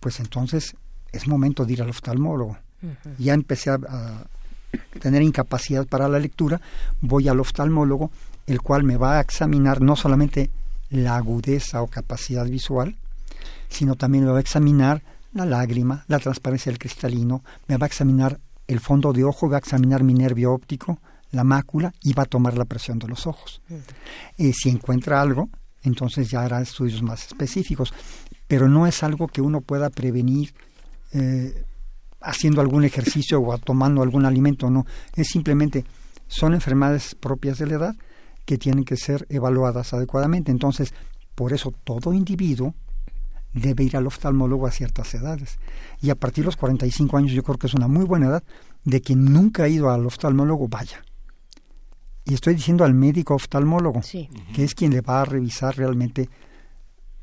pues 0.00 0.18
entonces 0.20 0.74
es 1.12 1.28
momento 1.28 1.66
de 1.66 1.74
ir 1.74 1.82
al 1.82 1.90
oftalmólogo. 1.90 2.56
Ya 3.18 3.34
empecé 3.34 3.68
a, 3.68 3.74
a, 3.74 4.24
tener 5.00 5.20
incapacidad 5.20 5.86
para 5.86 6.08
la 6.08 6.18
lectura, 6.18 6.62
voy 7.02 7.28
al 7.28 7.38
oftalmólogo, 7.38 8.10
el 8.46 8.62
cual 8.62 8.84
me 8.84 8.96
va 8.96 9.18
a 9.18 9.20
examinar 9.20 9.82
no 9.82 9.94
solamente 9.94 10.50
la 10.88 11.16
agudeza 11.16 11.82
o 11.82 11.86
capacidad 11.86 12.46
visual, 12.46 12.96
sino 13.68 13.96
también 13.96 14.24
me 14.24 14.30
va 14.30 14.38
a 14.38 14.40
examinar 14.40 15.02
la 15.32 15.44
lágrima, 15.44 16.04
la 16.08 16.18
transparencia 16.18 16.70
del 16.70 16.78
cristalino, 16.78 17.42
me 17.68 17.76
va 17.76 17.86
a 17.86 17.88
examinar 17.88 18.40
el 18.66 18.80
fondo 18.80 19.12
de 19.12 19.24
ojo, 19.24 19.48
va 19.48 19.56
a 19.56 19.58
examinar 19.58 20.02
mi 20.04 20.14
nervio 20.14 20.52
óptico, 20.52 21.00
la 21.32 21.44
mácula 21.44 21.92
y 22.02 22.12
va 22.12 22.24
a 22.24 22.26
tomar 22.26 22.56
la 22.56 22.64
presión 22.64 22.98
de 22.98 23.08
los 23.08 23.26
ojos. 23.26 23.62
y 24.36 24.52
si 24.52 24.68
encuentra 24.68 25.20
algo, 25.20 25.48
entonces 25.82 26.30
ya 26.30 26.42
hará 26.42 26.60
estudios 26.60 27.02
más 27.02 27.26
específicos, 27.26 27.92
pero 28.46 28.68
no 28.68 28.86
es 28.86 29.02
algo 29.02 29.28
que 29.28 29.40
uno 29.40 29.60
pueda 29.60 29.90
prevenir 29.90 30.54
eh, 31.12 31.64
haciendo 32.20 32.60
algún 32.60 32.84
ejercicio 32.84 33.40
o 33.40 33.58
tomando 33.58 34.02
algún 34.02 34.26
alimento, 34.26 34.70
no, 34.70 34.86
es 35.14 35.28
simplemente, 35.28 35.84
son 36.26 36.54
enfermedades 36.54 37.14
propias 37.14 37.58
de 37.58 37.66
la 37.66 37.74
edad 37.74 37.96
que 38.44 38.58
tienen 38.58 38.84
que 38.84 38.96
ser 38.96 39.26
evaluadas 39.30 39.92
adecuadamente. 39.94 40.50
Entonces, 40.50 40.92
por 41.34 41.52
eso 41.52 41.72
todo 41.84 42.12
individuo 42.12 42.74
debe 43.52 43.84
ir 43.84 43.96
al 43.96 44.06
oftalmólogo 44.06 44.66
a 44.66 44.70
ciertas 44.70 45.14
edades. 45.14 45.58
Y 46.00 46.10
a 46.10 46.14
partir 46.14 46.44
de 46.44 46.46
los 46.46 46.56
45 46.56 47.16
años 47.16 47.32
yo 47.32 47.42
creo 47.42 47.58
que 47.58 47.66
es 47.66 47.74
una 47.74 47.88
muy 47.88 48.04
buena 48.04 48.26
edad 48.26 48.44
de 48.84 49.00
quien 49.00 49.24
nunca 49.32 49.64
ha 49.64 49.68
ido 49.68 49.90
al 49.90 50.06
oftalmólogo 50.06 50.68
vaya. 50.68 51.02
Y 52.24 52.34
estoy 52.34 52.54
diciendo 52.54 52.84
al 52.84 52.94
médico 52.94 53.34
oftalmólogo, 53.34 54.02
que 54.54 54.64
es 54.64 54.74
quien 54.74 54.92
le 54.92 55.00
va 55.00 55.22
a 55.22 55.24
revisar 55.24 55.76
realmente 55.76 56.28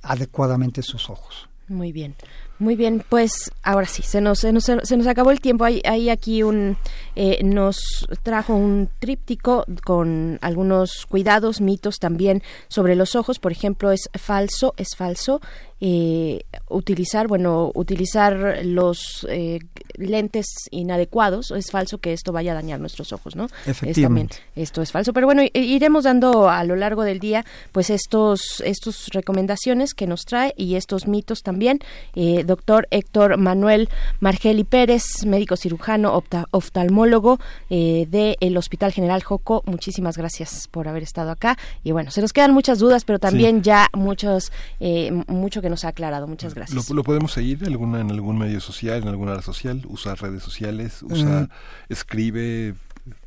adecuadamente 0.01 0.81
sus 0.81 1.09
ojos. 1.09 1.47
Muy 1.69 1.91
bien. 1.91 2.15
Muy 2.59 2.75
bien, 2.75 3.03
pues 3.07 3.51
ahora 3.61 3.85
sí, 3.85 4.01
se 4.01 4.19
nos, 4.19 4.39
se 4.39 4.51
nos, 4.51 4.63
se 4.63 4.97
nos 4.97 5.05
acabó 5.05 5.29
el 5.29 5.41
tiempo. 5.41 5.63
Hay, 5.63 5.79
hay 5.85 6.09
aquí 6.09 6.41
un, 6.41 6.75
eh, 7.15 7.43
nos 7.43 8.07
trajo 8.23 8.55
un 8.55 8.89
tríptico 8.97 9.63
con 9.85 10.39
algunos 10.41 11.05
cuidados, 11.07 11.61
mitos 11.61 11.99
también 11.99 12.41
sobre 12.67 12.95
los 12.95 13.15
ojos. 13.15 13.37
Por 13.37 13.51
ejemplo, 13.51 13.91
es 13.91 14.09
falso, 14.15 14.73
es 14.77 14.95
falso 14.95 15.39
eh, 15.79 16.41
utilizar, 16.69 17.27
bueno, 17.27 17.71
utilizar 17.75 18.59
los 18.63 19.25
eh, 19.29 19.59
lentes 19.95 20.47
inadecuados. 20.71 21.51
Es 21.51 21.71
falso 21.71 21.99
que 21.99 22.13
esto 22.13 22.31
vaya 22.31 22.51
a 22.51 22.55
dañar 22.55 22.79
nuestros 22.79 23.13
ojos, 23.13 23.35
¿no? 23.35 23.47
Efectivamente. 23.65 24.37
esto 24.55 24.81
es 24.81 24.91
falso. 24.91 25.13
Pero 25.13 25.27
bueno, 25.27 25.43
iremos 25.53 26.03
dando 26.03 26.49
a 26.49 26.63
lo 26.63 26.75
largo 26.75 27.03
del 27.03 27.19
día, 27.19 27.45
pues 27.71 27.89
estos, 27.89 28.61
estos 28.65 29.07
recomendaciones 29.11 29.93
que 29.93 30.07
nos 30.07 30.25
trae 30.25 30.53
y 30.57 30.75
estos 30.75 31.07
mitos 31.07 31.41
también. 31.43 31.79
Eh, 32.15 32.43
doctor 32.45 32.87
Héctor 32.91 33.37
Manuel 33.37 33.89
Margeli 34.19 34.63
Pérez, 34.63 35.25
médico 35.25 35.55
cirujano, 35.55 36.23
oftalmólogo 36.51 37.39
eh, 37.69 38.07
del 38.09 38.57
Hospital 38.57 38.91
General 38.91 39.21
Joco. 39.23 39.63
Muchísimas 39.65 40.17
gracias 40.17 40.67
por 40.69 40.87
haber 40.87 41.03
estado 41.03 41.31
acá. 41.31 41.57
Y 41.83 41.91
bueno, 41.91 42.11
se 42.11 42.21
nos 42.21 42.33
quedan 42.33 42.53
muchas 42.53 42.79
dudas, 42.79 43.05
pero 43.05 43.19
también 43.19 43.61
ya 43.63 43.87
muchos, 43.93 44.51
eh, 44.79 45.11
mucho 45.27 45.61
que 45.61 45.66
nos 45.69 45.85
ha 45.85 45.89
aclarado. 45.89 46.27
Muchas 46.27 46.53
gracias. 46.53 46.89
¿Lo, 46.89 47.03
podemos 47.03 47.31
seguir 47.31 47.63
alguna, 47.65 48.01
en 48.01 48.11
algún 48.11 48.37
medio 48.37 48.59
social, 48.59 49.01
en 49.01 49.07
alguna 49.07 49.35
red 49.35 49.41
social? 49.41 49.83
¿Usa 49.87 50.15
redes 50.15 50.43
sociales? 50.43 51.03
¿Usa, 51.03 51.43
eh, 51.43 51.47
escribe? 51.89 52.75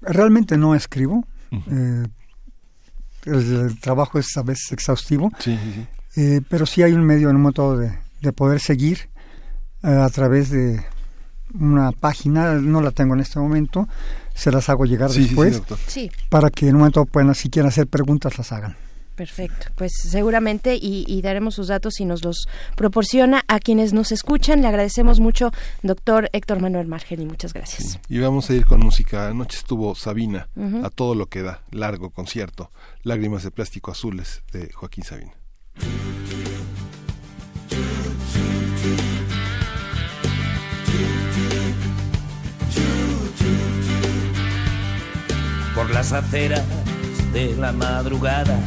Realmente 0.01 0.57
no 0.57 0.75
escribo. 0.75 1.25
el, 3.25 3.81
trabajo 3.81 4.19
es 4.19 4.37
a 4.37 4.43
veces 4.43 4.73
exhaustivo. 4.73 5.31
Sí, 5.39 5.59
sí, 6.11 6.41
pero 6.49 6.67
sí 6.67 6.83
hay 6.83 6.93
un 6.93 7.05
medio, 7.05 7.31
en 7.31 7.37
un 7.37 7.43
modo 7.43 7.77
de, 7.77 7.99
de 8.21 8.33
poder 8.33 8.61
seguir 8.61 9.09
eh, 9.83 9.89
a 9.89 10.09
través 10.11 10.51
de 10.51 10.85
una 11.55 11.93
página, 11.93 12.55
no 12.55 12.81
la 12.81 12.91
tengo 12.91 13.15
en 13.15 13.21
este 13.21 13.39
momento, 13.39 13.89
se 14.35 14.53
las 14.53 14.69
hago 14.69 14.85
llegar 14.85 15.11
después 15.11 15.63
para 16.29 16.51
que 16.51 16.69
en 16.69 16.75
un 16.75 16.81
momento 16.81 17.05
puedan, 17.07 17.35
si 17.35 17.51
quieren 17.51 17.69
hacer 17.69 17.87
preguntas, 17.87 18.37
las 18.39 18.53
hagan. 18.53 18.77
Perfecto, 19.21 19.67
pues 19.75 19.93
seguramente 20.01 20.79
y, 20.81 21.21
daremos 21.21 21.55
sus 21.55 21.69
datos 21.69 22.01
y 22.01 22.07
nos 22.07 22.25
los 22.25 22.49
proporciona 22.75 23.45
a 23.49 23.61
quienes 23.61 23.93
nos 23.93 24.13
escuchan. 24.13 24.63
Le 24.63 24.69
agradecemos 24.69 25.21
mucho, 25.21 25.51
doctor 25.83 26.31
Héctor 26.33 26.63
Manuel 26.63 26.87
Margeni, 26.87 27.27
muchas 27.27 27.53
gracias. 27.53 28.01
Y 28.09 28.19
vamos 28.19 28.49
a 28.49 28.55
ir 28.55 28.65
con 28.65 28.81
música. 28.81 29.29
Anoche 29.29 29.59
estuvo 29.59 29.95
Sabina, 29.95 30.49
a 30.83 30.89
todo 30.89 31.15
lo 31.15 31.27
que 31.27 31.43
da, 31.43 31.61
largo 31.71 32.09
concierto, 32.09 32.71
Lágrimas 33.03 33.43
de 33.43 33.51
Plástico 33.51 33.91
Azules 33.91 34.43
de 34.53 34.73
Joaquín 34.73 35.05
Sabina. 35.05 35.35
por 45.75 45.91
las 45.91 46.13
aceras 46.13 46.65
de 47.33 47.57
la 47.57 47.73
madrugada. 47.73 48.59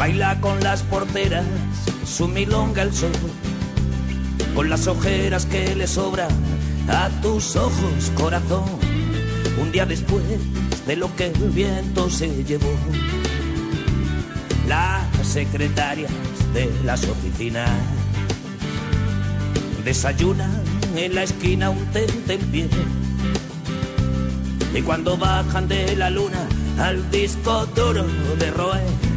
Baila 0.00 0.40
con 0.40 0.58
las 0.60 0.82
porteras 0.82 1.44
su 2.06 2.26
milonga 2.26 2.80
el 2.80 2.94
sol, 2.94 3.12
con 4.54 4.70
las 4.70 4.86
ojeras 4.86 5.44
que 5.44 5.76
le 5.76 5.86
sobran 5.86 6.30
a 6.88 7.10
tus 7.20 7.54
ojos, 7.54 8.10
corazón. 8.14 8.64
Un 9.60 9.70
día 9.70 9.84
después 9.84 10.24
de 10.86 10.96
lo 10.96 11.14
que 11.16 11.26
el 11.26 11.50
viento 11.50 12.08
se 12.08 12.44
llevó, 12.44 12.72
las 14.66 15.04
secretarias 15.22 16.10
de 16.54 16.72
las 16.82 17.04
oficinas 17.04 17.68
desayunan 19.84 20.62
en 20.96 21.14
la 21.14 21.24
esquina 21.24 21.68
un 21.68 21.84
tente 21.88 22.32
en 22.32 22.40
pie. 22.46 22.68
Y 24.74 24.80
cuando 24.80 25.18
bajan 25.18 25.68
de 25.68 25.94
la 25.94 26.08
luna 26.08 26.48
al 26.78 27.10
disco 27.10 27.66
duro 27.66 28.06
de 28.38 28.50
Roe, 28.52 29.09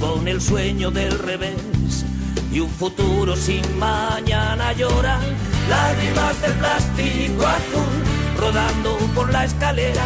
con 0.00 0.28
el 0.28 0.40
sueño 0.40 0.90
del 0.90 1.18
revés. 1.18 2.04
Y 2.52 2.60
un 2.60 2.70
futuro 2.70 3.36
sin 3.36 3.62
mañana 3.78 4.72
lloran 4.72 5.20
lágrimas 5.68 6.40
de 6.40 6.48
plástico 6.48 7.46
azul 7.46 8.08
rodando 8.38 8.96
por 9.14 9.32
la 9.32 9.44
escalera. 9.44 10.04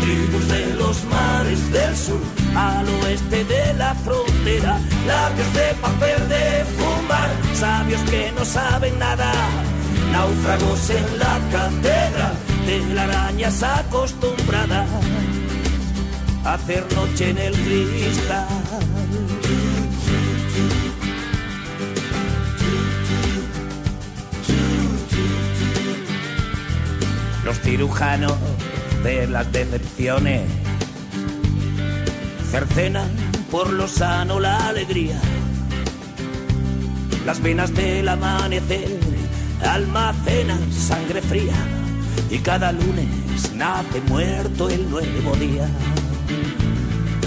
Tribus 0.00 0.48
de 0.48 0.74
los 0.74 1.04
mares 1.04 1.72
del 1.72 1.96
sur 1.96 2.20
al 2.56 2.88
oeste 3.02 3.44
de 3.44 3.74
la 3.74 3.94
frontera, 3.94 4.78
labios 5.06 5.52
de 5.54 5.74
papel 5.80 6.28
de 6.28 6.64
fumar, 6.76 7.30
sabios 7.54 8.00
que 8.10 8.32
no 8.32 8.44
saben 8.44 8.98
nada, 8.98 9.30
náufragos 10.12 10.90
en 10.90 11.18
la 11.18 11.38
catedral, 11.52 12.98
arañas 12.98 13.62
acostumbrada. 13.62 14.86
A 16.44 16.54
hacer 16.54 16.86
noche 16.94 17.30
en 17.30 17.38
el 17.38 17.54
cristal. 17.54 18.46
Los 27.46 27.60
cirujanos 27.60 28.34
de 29.04 29.28
las 29.28 29.52
decepciones. 29.52 30.42
Cercenan 32.50 33.08
por 33.52 33.72
lo 33.72 33.86
sano 33.86 34.40
la 34.40 34.66
alegría. 34.66 35.20
Las 37.24 37.40
venas 37.40 37.72
del 37.72 38.08
amanecer 38.08 38.98
almacenan 39.64 40.72
sangre 40.72 41.22
fría 41.22 41.54
y 42.32 42.38
cada 42.38 42.72
lunes 42.72 43.06
nace 43.54 44.00
muerto 44.08 44.68
el 44.68 44.90
nuevo 44.90 45.36
día. 45.36 45.68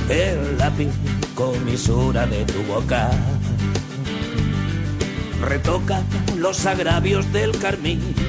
El 0.09 0.57
lápiz 0.57 0.89
comisura 1.33 2.27
de 2.27 2.43
tu 2.43 2.61
boca 2.63 3.09
retoca 5.41 6.01
los 6.35 6.65
agravios 6.65 7.31
del 7.31 7.57
carmín 7.57 8.28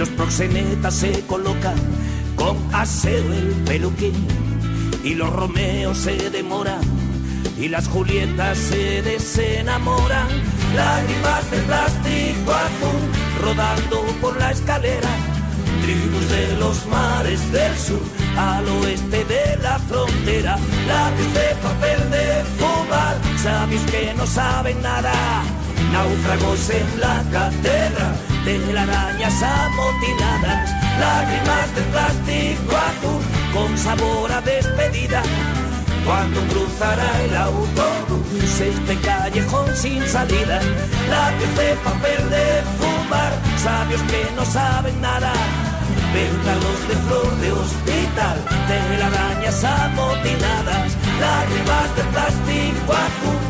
los 0.00 0.08
proxenetas 0.08 0.94
se 0.94 1.20
colocan 1.26 1.74
con 2.34 2.56
aseo 2.74 3.34
el 3.34 3.48
peluquín 3.66 4.14
y 5.04 5.14
los 5.14 5.30
Romeos 5.30 5.98
se 5.98 6.30
demoran 6.30 6.80
y 7.58 7.68
las 7.68 7.86
Julietas 7.86 8.56
se 8.56 9.02
desenamoran. 9.02 10.26
Lágrimas 10.74 11.50
de 11.50 11.58
plástico 11.58 12.50
azul 12.50 13.42
rodando 13.42 14.00
por 14.22 14.38
la 14.38 14.52
escalera. 14.52 15.10
Tribus 15.82 16.30
de 16.30 16.56
los 16.56 16.86
mares 16.86 17.52
del 17.52 17.76
sur 17.76 18.00
al 18.38 18.66
oeste 18.68 19.22
de 19.26 19.58
la 19.62 19.78
frontera. 19.80 20.56
Lápiz 20.88 21.30
de 21.34 21.54
papel 21.62 22.10
de 22.10 22.44
fumar, 22.56 23.18
sabios 23.36 23.82
que 23.82 24.14
no 24.14 24.26
saben 24.26 24.80
nada. 24.80 25.12
Náufragos 25.92 26.70
en 26.70 27.00
la 27.00 27.22
catedral 27.30 28.29
arañas 28.48 29.42
amotinadas, 29.42 30.70
lágrimas 30.98 31.74
de 31.74 31.82
plástico 31.92 32.76
azul 32.76 33.22
con 33.52 33.78
sabor 33.78 34.32
a 34.32 34.40
despedida. 34.40 35.22
Cuando 36.06 36.40
cruzará 36.48 37.22
el 37.22 37.36
autobús 37.36 38.60
este 38.60 38.96
callejón 39.00 39.76
sin 39.76 40.02
salida, 40.08 40.60
labios 41.10 41.56
de 41.56 41.74
papel 41.84 42.30
de 42.30 42.62
fumar, 42.78 43.32
sabios 43.62 44.00
que 44.02 44.26
no 44.34 44.44
saben 44.44 44.98
nada, 45.00 45.32
pétalos 46.12 46.88
de 46.88 46.96
flor 47.06 47.36
de 47.36 47.52
hospital, 47.52 48.38
telarañas 48.66 49.64
amotinadas, 49.64 50.96
lágrimas 51.20 51.96
de 51.96 52.02
plástico 52.04 52.92
azul. 52.92 53.49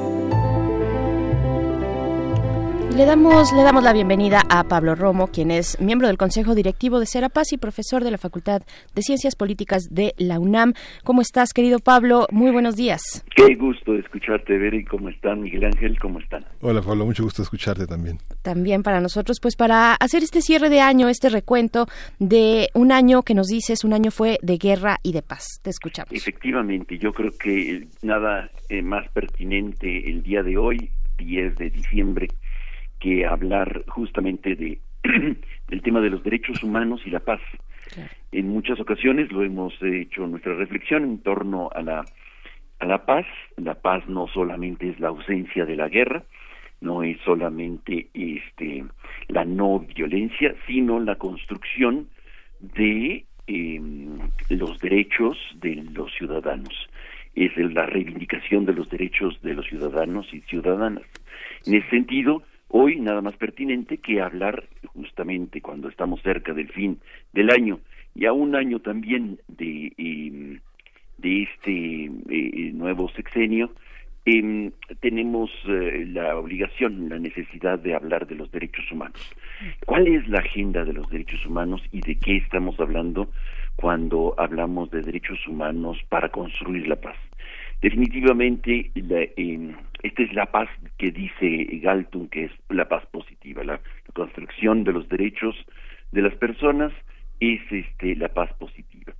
Le 2.95 3.05
damos, 3.05 3.53
le 3.53 3.63
damos 3.63 3.83
la 3.83 3.93
bienvenida 3.93 4.41
a 4.49 4.65
Pablo 4.65 4.95
Romo, 4.95 5.27
quien 5.27 5.49
es 5.49 5.79
miembro 5.79 6.07
del 6.07 6.17
Consejo 6.17 6.55
Directivo 6.55 6.99
de 6.99 7.05
Serapaz 7.05 7.53
y 7.53 7.57
profesor 7.57 8.03
de 8.03 8.11
la 8.11 8.17
Facultad 8.17 8.63
de 8.93 9.01
Ciencias 9.01 9.37
Políticas 9.37 9.87
de 9.89 10.13
la 10.17 10.39
UNAM. 10.39 10.73
¿Cómo 11.05 11.21
estás, 11.21 11.53
querido 11.53 11.79
Pablo? 11.79 12.27
Muy 12.31 12.51
buenos 12.51 12.75
días. 12.75 13.25
Qué 13.33 13.55
gusto 13.55 13.95
escucharte, 13.95 14.57
Beri. 14.57 14.83
¿Cómo 14.83 15.07
están, 15.07 15.41
Miguel 15.41 15.63
Ángel? 15.63 15.97
¿Cómo 15.99 16.19
están? 16.19 16.43
Hola, 16.59 16.81
Pablo. 16.81 17.05
Mucho 17.05 17.23
gusto 17.23 17.41
escucharte 17.41 17.87
también. 17.87 18.17
También 18.41 18.83
para 18.83 18.99
nosotros, 18.99 19.39
pues 19.41 19.55
para 19.55 19.93
hacer 19.93 20.21
este 20.21 20.41
cierre 20.41 20.69
de 20.69 20.81
año, 20.81 21.07
este 21.07 21.29
recuento 21.29 21.87
de 22.19 22.67
un 22.73 22.91
año 22.91 23.23
que 23.23 23.33
nos 23.33 23.47
dices, 23.47 23.85
un 23.85 23.93
año 23.93 24.11
fue 24.11 24.37
de 24.41 24.57
guerra 24.57 24.99
y 25.01 25.13
de 25.13 25.21
paz. 25.21 25.45
Te 25.61 25.69
escuchamos. 25.69 26.11
Efectivamente, 26.11 26.97
yo 26.97 27.13
creo 27.13 27.31
que 27.31 27.87
nada 28.01 28.51
eh, 28.67 28.81
más 28.81 29.09
pertinente 29.11 30.09
el 30.09 30.23
día 30.23 30.43
de 30.43 30.57
hoy, 30.57 30.91
10 31.17 31.55
de 31.55 31.69
diciembre, 31.69 32.27
que 33.01 33.25
hablar 33.25 33.83
justamente 33.87 34.55
de 34.55 34.79
del 35.67 35.81
tema 35.81 35.99
de 35.99 36.11
los 36.11 36.23
derechos 36.23 36.63
humanos 36.63 37.01
y 37.05 37.09
la 37.09 37.19
paz. 37.19 37.41
En 38.31 38.47
muchas 38.47 38.79
ocasiones 38.79 39.31
lo 39.31 39.43
hemos 39.43 39.73
hecho 39.81 40.25
nuestra 40.25 40.53
reflexión 40.53 41.03
en 41.03 41.19
torno 41.19 41.69
a 41.73 41.81
la 41.81 42.05
a 42.79 42.85
la 42.85 43.05
paz. 43.05 43.25
La 43.57 43.75
paz 43.75 44.07
no 44.07 44.27
solamente 44.27 44.89
es 44.89 44.99
la 44.99 45.09
ausencia 45.09 45.65
de 45.65 45.75
la 45.75 45.89
guerra, 45.89 46.23
no 46.79 47.03
es 47.03 47.17
solamente 47.25 48.07
este 48.13 48.85
la 49.27 49.43
no 49.43 49.79
violencia, 49.79 50.55
sino 50.67 50.99
la 50.99 51.15
construcción 51.15 52.07
de 52.59 53.25
em, 53.47 54.19
los 54.49 54.79
derechos 54.79 55.37
de 55.55 55.75
los 55.93 56.13
ciudadanos. 56.13 56.89
Es 57.33 57.55
la 57.57 57.85
reivindicación 57.85 58.65
de 58.65 58.73
los 58.73 58.89
derechos 58.89 59.41
de 59.41 59.53
los 59.53 59.65
ciudadanos 59.67 60.27
y 60.33 60.41
ciudadanas. 60.41 61.03
En 61.65 61.75
ese 61.75 61.89
sentido, 61.89 62.43
hoy 62.71 62.99
nada 62.99 63.21
más 63.21 63.35
pertinente 63.35 63.97
que 63.97 64.21
hablar 64.21 64.63
justamente 64.93 65.61
cuando 65.61 65.89
estamos 65.89 66.21
cerca 66.21 66.53
del 66.53 66.69
fin 66.69 66.99
del 67.33 67.51
año 67.51 67.79
y 68.15 68.25
a 68.25 68.33
un 68.33 68.55
año 68.55 68.79
también 68.79 69.39
de, 69.47 69.93
em, 69.97 70.59
este 71.23 72.05
eh, 72.29 72.71
nuevo 72.73 73.09
sexenio, 73.09 73.71
em, 74.25 74.71
tenemos 74.99 75.49
eh, 75.67 76.05
la 76.11 76.37
obligación, 76.37 77.09
la 77.09 77.19
necesidad 77.19 77.79
de 77.79 77.95
hablar 77.95 78.27
de 78.27 78.35
los 78.35 78.51
derechos 78.51 78.91
humanos. 78.91 79.21
¿Cuál 79.85 80.07
es 80.07 80.27
la 80.27 80.39
agenda 80.39 80.83
de 80.83 80.93
los 80.93 81.09
derechos 81.09 81.45
humanos 81.45 81.81
y 81.91 82.01
de 82.01 82.15
qué 82.15 82.37
estamos 82.37 82.79
hablando 82.79 83.29
cuando 83.75 84.35
hablamos 84.37 84.91
de 84.91 85.01
derechos 85.01 85.47
humanos 85.47 85.97
para 86.09 86.29
construir 86.29 86.87
la 86.87 86.95
paz? 86.95 87.17
Definitivamente, 87.81 88.91
em, 88.95 89.75
esta 90.03 90.21
es 90.21 90.33
la 90.33 90.45
paz 90.45 90.69
que 90.99 91.11
dice 91.11 91.67
Galtung, 91.81 92.29
que 92.29 92.45
es 92.45 92.51
la 92.69 92.87
paz 92.87 93.05
positiva, 93.07 93.63
la, 93.63 93.79
construcción 94.13 94.83
de 94.83 94.91
los 94.91 95.07
derechos 95.07 95.55
de 96.11 96.21
las 96.21 96.35
personas 96.35 96.91
es 97.39 97.61
este, 97.71 98.15
la 98.17 98.27
paz 98.27 98.53
positiva. 98.59 99.13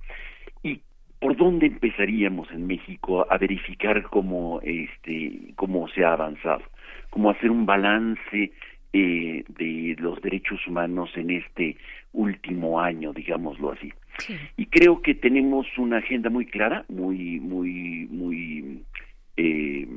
¿Y 0.62 0.80
por 1.18 1.36
dónde 1.36 1.66
empezaríamos 1.66 2.50
en 2.52 2.66
México 2.66 3.26
a 3.28 3.38
verificar 3.38 4.02
cómo, 4.02 4.60
este, 4.62 5.54
cómo 5.56 5.88
se 5.88 6.04
ha 6.04 6.12
avanzado? 6.12 6.62
¿Cómo 7.10 7.30
hacer 7.30 7.50
un 7.50 7.66
balance 7.66 8.52
eh, 8.92 9.44
de 9.48 9.96
los 9.98 10.20
derechos 10.20 10.60
humanos 10.68 11.10
en 11.16 11.30
este 11.30 11.76
último 12.12 12.80
año, 12.80 13.12
digámoslo 13.12 13.72
así? 13.72 13.92
Y 14.56 14.66
creo 14.66 15.02
que 15.02 15.14
tenemos 15.14 15.66
una 15.78 15.98
agenda 15.98 16.30
muy 16.30 16.46
clara, 16.46 16.84
muy, 16.88 17.40
muy, 17.40 18.06
muy 18.10 18.82
eh, 19.36 19.88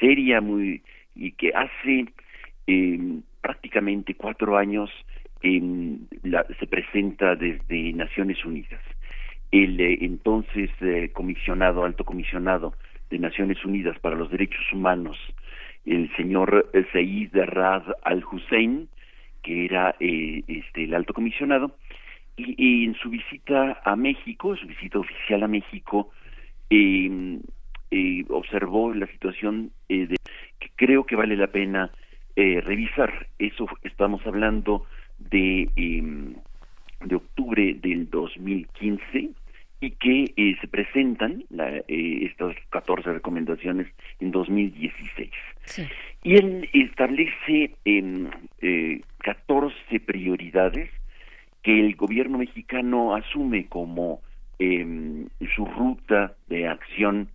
seria, 0.00 0.40
muy 0.40 0.82
y 1.14 1.32
que 1.32 1.52
hace 1.54 2.06
eh, 2.66 3.20
prácticamente 3.40 4.14
cuatro 4.14 4.56
años 4.56 4.90
eh, 5.42 5.60
la, 6.22 6.44
se 6.58 6.66
presenta 6.66 7.36
desde 7.36 7.92
Naciones 7.92 8.44
Unidas. 8.44 8.82
El 9.50 9.80
eh, 9.80 9.98
entonces 10.02 10.70
eh, 10.80 11.10
comisionado, 11.12 11.84
alto 11.84 12.04
comisionado 12.04 12.74
de 13.10 13.18
Naciones 13.18 13.64
Unidas 13.64 13.98
para 14.00 14.16
los 14.16 14.30
Derechos 14.30 14.64
Humanos, 14.72 15.16
el 15.86 16.14
señor 16.16 16.70
Said 16.92 17.34
Rad 17.34 17.84
al-Hussein, 18.04 18.88
que 19.42 19.64
era 19.64 19.94
este, 19.98 20.84
el 20.84 20.92
alto 20.92 21.14
comisionado, 21.14 21.76
y, 22.38 22.84
en 22.84 22.94
su 22.94 23.10
visita 23.10 23.80
a 23.84 23.96
México, 23.96 24.56
su 24.56 24.66
visita 24.66 24.98
oficial 24.98 25.42
a 25.42 25.48
México, 25.48 26.10
em, 26.70 27.40
eh, 27.90 28.24
observó 28.28 28.94
la 28.94 29.06
situación 29.06 29.70
de, 29.88 30.16
que 30.58 30.70
creo 30.76 31.04
que 31.04 31.16
vale 31.16 31.36
la 31.36 31.48
pena 31.48 31.90
revisar. 32.36 33.26
Eso 33.40 33.66
estamos 33.82 34.24
hablando 34.24 34.86
de, 35.18 35.68
em, 35.74 36.34
de 37.04 37.16
octubre 37.16 37.74
del 37.74 38.08
2015 38.10 39.30
y 39.80 39.90
que 39.92 40.32
eh, 40.36 40.56
se 40.60 40.68
presentan 40.68 41.44
eh, 41.56 42.18
estas 42.22 42.56
14 42.70 43.12
recomendaciones 43.12 43.86
en 44.18 44.32
2016. 44.32 45.30
Y 46.24 46.34
él 46.34 46.68
establece 46.72 47.74
en 47.84 48.30
eh, 48.60 49.00
14 49.18 50.00
prioridades 50.00 50.90
que 51.68 51.80
el 51.80 51.96
gobierno 51.96 52.38
mexicano 52.38 53.14
asume 53.14 53.66
como 53.66 54.22
em, 54.58 55.26
su 55.54 55.66
ruta 55.66 56.34
de 56.46 56.66
acción 56.66 57.28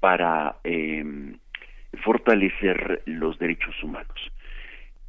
para 0.00 0.56
em, 0.64 1.36
fortalecer 2.02 3.02
los 3.04 3.38
derechos 3.38 3.74
humanos. 3.82 4.32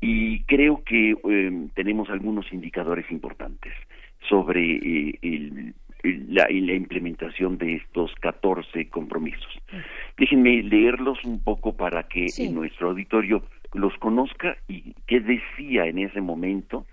Y 0.01 0.41
creo 0.41 0.84
que 0.84 1.15
em, 1.23 1.69
tenemos 1.69 2.09
algunos 2.09 2.51
indicadores 2.51 3.09
importantes 3.11 3.71
sobre 4.28 4.61
eh, 4.76 5.19
el 5.21 5.73
la, 6.03 6.45
la 6.49 6.73
implementación 6.73 7.57
de 7.57 7.76
estos 7.78 8.13
14 8.15 8.89
compromisos. 8.89 9.57
Déjenme 10.17 10.61
leerlos 10.63 11.23
un 11.23 11.41
poco 11.41 11.78
para 11.78 12.03
que 12.03 12.28
nuestro 12.51 12.89
auditorio 12.89 13.41
los 13.73 13.97
conozca 13.99 14.57
y 14.67 14.93
qué 15.07 15.21
decía 15.21 15.86
en 15.86 15.99
ese 15.99 16.19
momento 16.19 16.86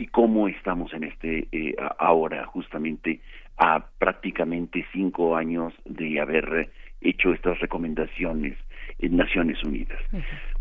y 0.00 0.06
cómo 0.06 0.48
estamos 0.48 0.92
en 0.94 1.04
este 1.04 1.46
eh, 1.52 1.76
ahora 1.98 2.46
justamente 2.46 3.20
a 3.58 3.84
prácticamente 3.98 4.86
cinco 4.92 5.36
años 5.36 5.74
de 5.84 6.18
haber 6.18 6.70
hecho 7.02 7.34
estas 7.34 7.60
recomendaciones 7.60 8.56
en 8.98 9.16
Naciones 9.16 9.62
Unidas. 9.62 9.98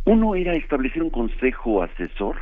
Uno 0.03 0.35
era 0.35 0.55
establecer 0.55 1.01
un 1.01 1.09
consejo 1.09 1.83
asesor 1.83 2.35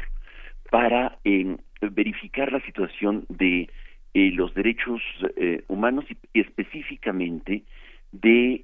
para 0.72 1.18
eh, 1.24 1.56
verificar 1.82 2.52
la 2.52 2.62
situación 2.62 3.26
de 3.30 3.70
eh, 4.14 4.32
los 4.32 4.54
derechos 4.56 5.02
eh, 5.36 5.64
humanos 5.68 6.06
y, 6.34 6.40
específicamente 6.40 7.64
de 8.12 8.64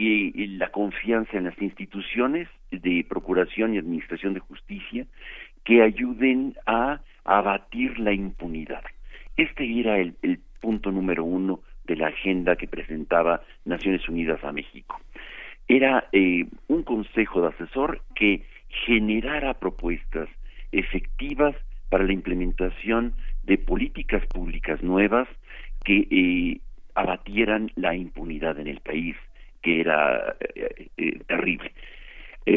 eh, 0.00 0.32
mejorar 0.34 0.58
la 0.58 0.70
confianza 0.70 1.36
en 1.36 1.44
las 1.44 1.60
instituciones 1.60 2.48
de 2.70 3.04
procuración 3.08 3.74
y 3.74 3.78
administración 3.78 4.34
de 4.34 4.40
justicia 4.40 5.06
que 5.64 5.82
ayuden 5.82 6.54
a 6.66 7.00
abatir 7.24 7.98
la 7.98 8.12
impunidad. 8.12 8.82
Este 9.36 9.64
era 9.80 9.98
el, 9.98 10.14
punto 10.60 10.90
número 10.90 11.24
uno 11.24 11.60
de 11.84 11.94
la 11.94 12.08
agenda 12.08 12.56
que 12.56 12.66
presentaba 12.66 13.42
Naciones 13.64 14.08
Unidas 14.08 14.42
a 14.42 14.50
México. 14.50 15.00
Era 15.68 16.08
un 16.66 16.82
consejo 16.82 17.42
de 17.42 17.48
asesor 17.48 18.02
que 18.16 18.44
generara 18.68 19.54
propuestas 19.54 20.28
efectivas 20.72 21.54
para 21.90 22.04
la 22.04 22.12
implementación 22.12 23.14
de 23.44 23.58
políticas 23.58 24.24
públicas 24.26 24.82
nuevas 24.82 25.28
que 25.84 26.06
eh, 26.10 26.60
abatieran 26.94 27.70
la 27.76 27.94
impunidad 27.94 28.58
en 28.58 28.66
el 28.66 28.80
país, 28.80 29.16
que 29.62 29.80
era 29.80 30.36
eh, 30.54 30.88
eh, 30.96 31.20
terrible. 31.26 31.72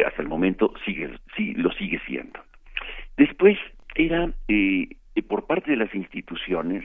hasta 0.05 0.21
el 0.21 0.27
momento 0.27 0.73
sigue, 0.85 1.09
sí, 1.35 1.53
lo 1.55 1.71
sigue 1.73 1.99
siendo. 2.05 2.39
Después 3.17 3.57
era 3.95 4.31
por 5.27 5.45
parte 5.45 5.71
de 5.71 5.77
las 5.77 5.93
instituciones 5.93 6.83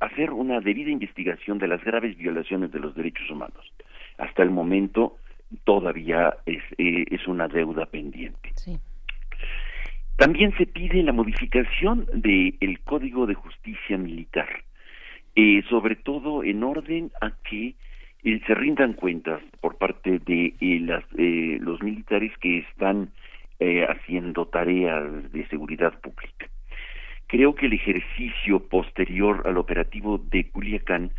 hacer 0.00 0.30
una 0.32 0.60
debida 0.60 0.90
investigación 0.90 1.58
de 1.58 1.68
las 1.68 1.82
graves 1.84 2.16
violaciones 2.16 2.72
de 2.72 2.80
los 2.80 2.94
derechos 2.94 3.30
humanos. 3.30 3.72
Hasta 4.18 4.42
el 4.42 4.50
momento 4.50 5.16
todavía 5.64 6.36
es, 6.46 6.62
es 6.78 7.26
una 7.28 7.48
deuda 7.48 7.86
pendiente. 7.86 8.50
Sí. 8.56 8.78
También 10.20 10.54
se 10.58 10.66
pide 10.66 11.02
la 11.02 11.14
modificación 11.14 12.06
del 12.12 12.78
Código 12.84 13.24
de 13.24 13.32
Justicia 13.32 13.96
Militar, 13.96 14.64
eh, 15.34 15.62
sobre 15.70 15.96
todo 15.96 16.44
en 16.44 16.62
orden 16.62 17.10
a 17.22 17.32
que 17.42 17.74
eh, 18.24 18.40
se 18.46 18.54
rindan 18.54 18.94
cuentas 18.94 19.40
por 19.60 19.76
parte 19.78 20.18
de 20.18 20.54
eh, 20.60 21.58
los 21.60 21.82
militares 21.82 22.32
que 22.40 22.58
están 22.58 23.10
haciendo 23.88 24.46
tareas 24.46 25.30
de 25.32 25.46
seguridad 25.48 25.92
pública. 26.00 26.48
Creo 27.26 27.54
que 27.54 27.66
el 27.66 27.74
ejercicio 27.74 28.58
posterior 28.68 29.42
al 29.44 29.58
operativo 29.58 30.16
de 30.16 30.48
Culiacán, 30.48 31.10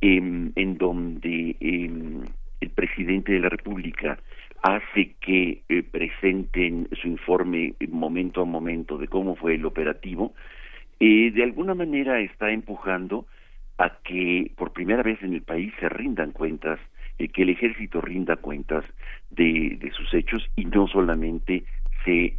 em, 0.00 0.52
en 0.54 0.78
donde 0.78 1.56
em, 1.58 2.22
el 2.60 2.70
presidente 2.70 3.32
de 3.32 3.40
la 3.40 3.48
República 3.48 4.18
hace 4.62 5.14
que 5.20 5.62
eh, 5.68 5.82
presenten 5.82 6.88
su 7.00 7.08
informe 7.08 7.74
momento 7.88 8.42
a 8.42 8.44
momento 8.44 8.98
de 8.98 9.08
cómo 9.08 9.36
fue 9.36 9.54
el 9.54 9.64
operativo, 9.64 10.34
eh, 10.98 11.30
de 11.30 11.42
alguna 11.42 11.74
manera 11.74 12.20
está 12.20 12.50
empujando 12.50 13.26
a 13.80 13.98
que 14.04 14.52
por 14.56 14.72
primera 14.72 15.02
vez 15.02 15.22
en 15.22 15.32
el 15.32 15.42
país 15.42 15.72
se 15.80 15.88
rindan 15.88 16.32
cuentas, 16.32 16.78
eh, 17.18 17.28
que 17.28 17.42
el 17.42 17.48
ejército 17.48 18.00
rinda 18.00 18.36
cuentas 18.36 18.84
de, 19.30 19.78
de 19.80 19.90
sus 19.92 20.12
hechos 20.12 20.46
y 20.54 20.66
no 20.66 20.86
solamente 20.86 21.64
se 22.04 22.36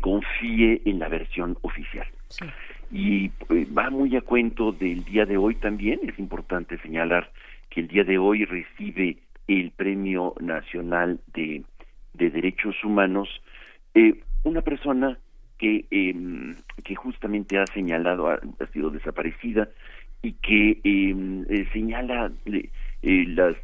confíe 0.00 0.82
en 0.84 0.98
la 0.98 1.08
versión 1.08 1.56
oficial. 1.62 2.06
Y 2.90 3.30
va 3.76 3.88
muy 3.88 4.14
a 4.16 4.20
cuento 4.20 4.72
del 4.72 5.04
día 5.04 5.24
de 5.24 5.36
hoy 5.36 5.54
también, 5.54 6.00
es 6.02 6.18
importante 6.18 6.76
señalar 6.78 7.30
que 7.70 7.80
el 7.80 7.88
día 7.88 8.04
de 8.04 8.18
hoy 8.18 8.44
recibe 8.44 9.16
el 9.46 9.70
Premio 9.70 10.34
Nacional 10.40 11.20
de, 11.32 11.62
de 12.14 12.30
Derechos 12.30 12.76
Humanos, 12.84 13.28
eh, 13.94 14.20
una 14.44 14.62
persona 14.62 15.18
que, 15.58 15.84
eh, 15.90 16.14
que 16.84 16.94
justamente 16.94 17.58
ha 17.58 17.66
señalado, 17.66 18.28
ha, 18.28 18.40
sido 18.72 18.90
desaparecida 18.90 19.68
y 20.22 20.32
que 20.32 20.80
em, 20.84 21.44
eh, 21.48 21.66
señala 21.72 22.30
eh, 22.46 23.24
las, 23.28 23.56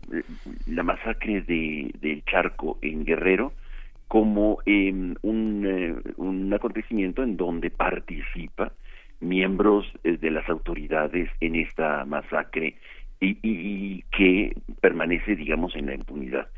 la 0.67 0.83
masacre 0.83 1.43
de, 1.43 1.91
del 2.01 2.25
Charco 2.25 2.79
en 2.83 3.05
Guerrero 3.05 3.53
como 4.09 4.59
em, 4.67 5.15
un, 5.23 6.03
un 6.17 6.55
acontecimiento 6.55 7.23
en 7.23 7.37
donde 7.37 7.71
participa 7.71 8.73
miembros 9.21 9.87
de 10.05 10.31
las 10.31 10.49
autoridades 10.49 11.31
en 11.41 11.57
esta 11.57 12.05
masacre 12.05 12.77
y, 13.21 14.03
que 14.17 14.57
permanece, 14.81 15.37
digamos, 15.37 15.75
en 15.75 15.87
la 15.87 15.95
impunidad. 15.95 16.49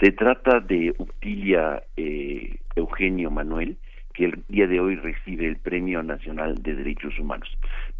Se 0.00 0.12
trata 0.12 0.60
de 0.60 0.94
Utilia 0.98 1.82
eh, 1.96 2.56
Eugenio 2.76 3.30
Manuel, 3.30 3.76
que 4.18 4.24
el 4.24 4.42
día 4.48 4.66
de 4.66 4.80
hoy 4.80 4.96
recibe 4.96 5.46
el 5.46 5.58
Premio 5.58 6.02
Nacional 6.02 6.56
de 6.60 6.74
Derechos 6.74 7.16
Humanos. 7.20 7.48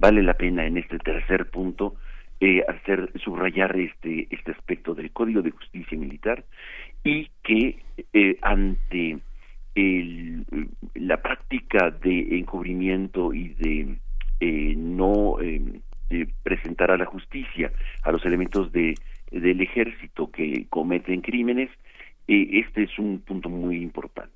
Vale 0.00 0.20
la 0.24 0.34
pena 0.34 0.66
en 0.66 0.76
este 0.76 0.98
tercer 0.98 1.48
punto 1.48 1.94
eh, 2.40 2.64
hacer 2.66 3.12
subrayar 3.22 3.78
este 3.78 4.26
este 4.32 4.50
aspecto 4.50 4.94
del 4.94 5.12
Código 5.12 5.42
de 5.42 5.52
Justicia 5.52 5.96
Militar 5.96 6.44
y 7.04 7.30
que 7.44 7.78
eh, 8.12 8.36
ante 8.42 9.18
la 10.94 11.22
práctica 11.22 11.92
de 11.92 12.36
encubrimiento 12.36 13.32
y 13.32 13.50
de 13.50 13.96
eh, 14.40 14.74
no 14.76 15.36
presentar 16.42 16.90
a 16.90 16.96
la 16.96 17.04
justicia 17.04 17.70
a 18.02 18.10
los 18.10 18.24
elementos 18.24 18.72
de, 18.72 18.96
del 19.30 19.60
ejército 19.60 20.32
que 20.32 20.66
cometen 20.68 21.20
crímenes, 21.20 21.70
eh, 22.28 22.60
este 22.64 22.84
es 22.84 22.98
un 22.98 23.20
punto 23.20 23.48
muy 23.48 23.76
importante. 23.76 24.32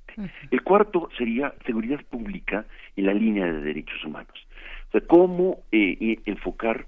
El 0.50 0.62
cuarto 0.62 1.08
sería 1.16 1.54
seguridad 1.64 2.00
pública 2.10 2.66
en 2.96 3.06
la 3.06 3.14
línea 3.14 3.46
de 3.46 3.60
derechos 3.60 4.04
humanos. 4.04 4.46
O 4.88 4.92
sea, 4.92 5.00
cómo 5.02 5.60
eh, 5.72 6.18
enfocar 6.26 6.86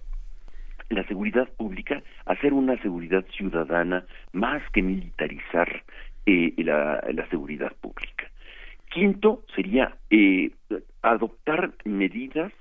la 0.90 1.06
seguridad 1.06 1.48
pública, 1.56 2.02
hacer 2.26 2.52
una 2.52 2.80
seguridad 2.82 3.24
ciudadana 3.36 4.04
más 4.32 4.62
que 4.72 4.82
militarizar 4.82 5.84
eh, 6.26 6.52
la, 6.58 7.02
la, 7.12 7.26
seguridad 7.28 7.72
pública. 7.80 8.30
Quinto 8.90 9.44
sería 9.54 9.96
adoptar 11.02 11.72
medidas 11.84 12.52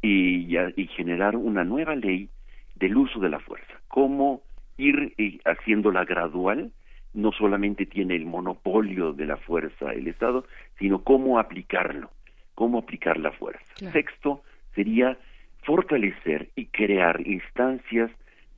y, 0.00 0.56
y 0.56 0.86
generar 0.88 1.36
una 1.36 1.64
nueva 1.64 1.96
ley 1.96 2.28
del 2.76 2.96
uso 2.96 3.18
de 3.18 3.28
la 3.28 3.40
fuerza, 3.40 3.74
cómo 3.88 4.42
ir 4.78 5.14
eh, 5.18 5.38
haciéndola 5.44 6.04
gradual, 6.04 6.70
no 7.18 7.32
solamente 7.32 7.84
tiene 7.84 8.14
el 8.14 8.26
monopolio 8.26 9.12
de 9.12 9.26
la 9.26 9.36
fuerza 9.36 9.92
el 9.92 10.06
Estado, 10.06 10.46
sino 10.78 11.02
cómo 11.02 11.38
aplicarlo, 11.38 12.10
cómo 12.54 12.78
aplicar 12.78 13.18
la 13.18 13.32
fuerza. 13.32 13.64
Sexto 13.92 14.42
sería 14.74 15.18
fortalecer 15.64 16.50
y 16.54 16.66
crear 16.66 17.20
instancias 17.26 18.10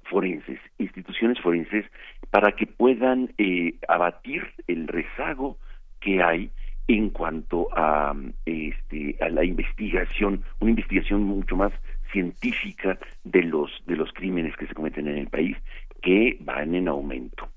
forenses, 0.04 0.60
instituciones 0.78 1.40
forenses, 1.40 1.86
para 2.30 2.52
que 2.52 2.66
puedan 2.66 3.32
eh, 3.38 3.74
abatir 3.88 4.46
el 4.66 4.86
rezago 4.88 5.56
que 6.00 6.22
hay 6.22 6.50
en 6.86 7.10
cuanto 7.10 7.68
a, 7.74 8.14
este, 8.44 9.16
a 9.20 9.28
la 9.30 9.44
investigación, 9.44 10.42
una 10.58 10.70
investigación 10.70 11.22
mucho 11.22 11.56
más 11.56 11.72
científica 12.12 12.98
de 13.24 13.42
los, 13.44 13.70
de 13.86 13.96
los 13.96 14.12
crímenes 14.12 14.54
que 14.56 14.66
se 14.66 14.74
cometen 14.74 15.08
en 15.08 15.16
el 15.16 15.28
país, 15.28 15.56
que 16.02 16.36
van 16.40 16.74
en 16.74 16.88
aumento. 16.88 17.48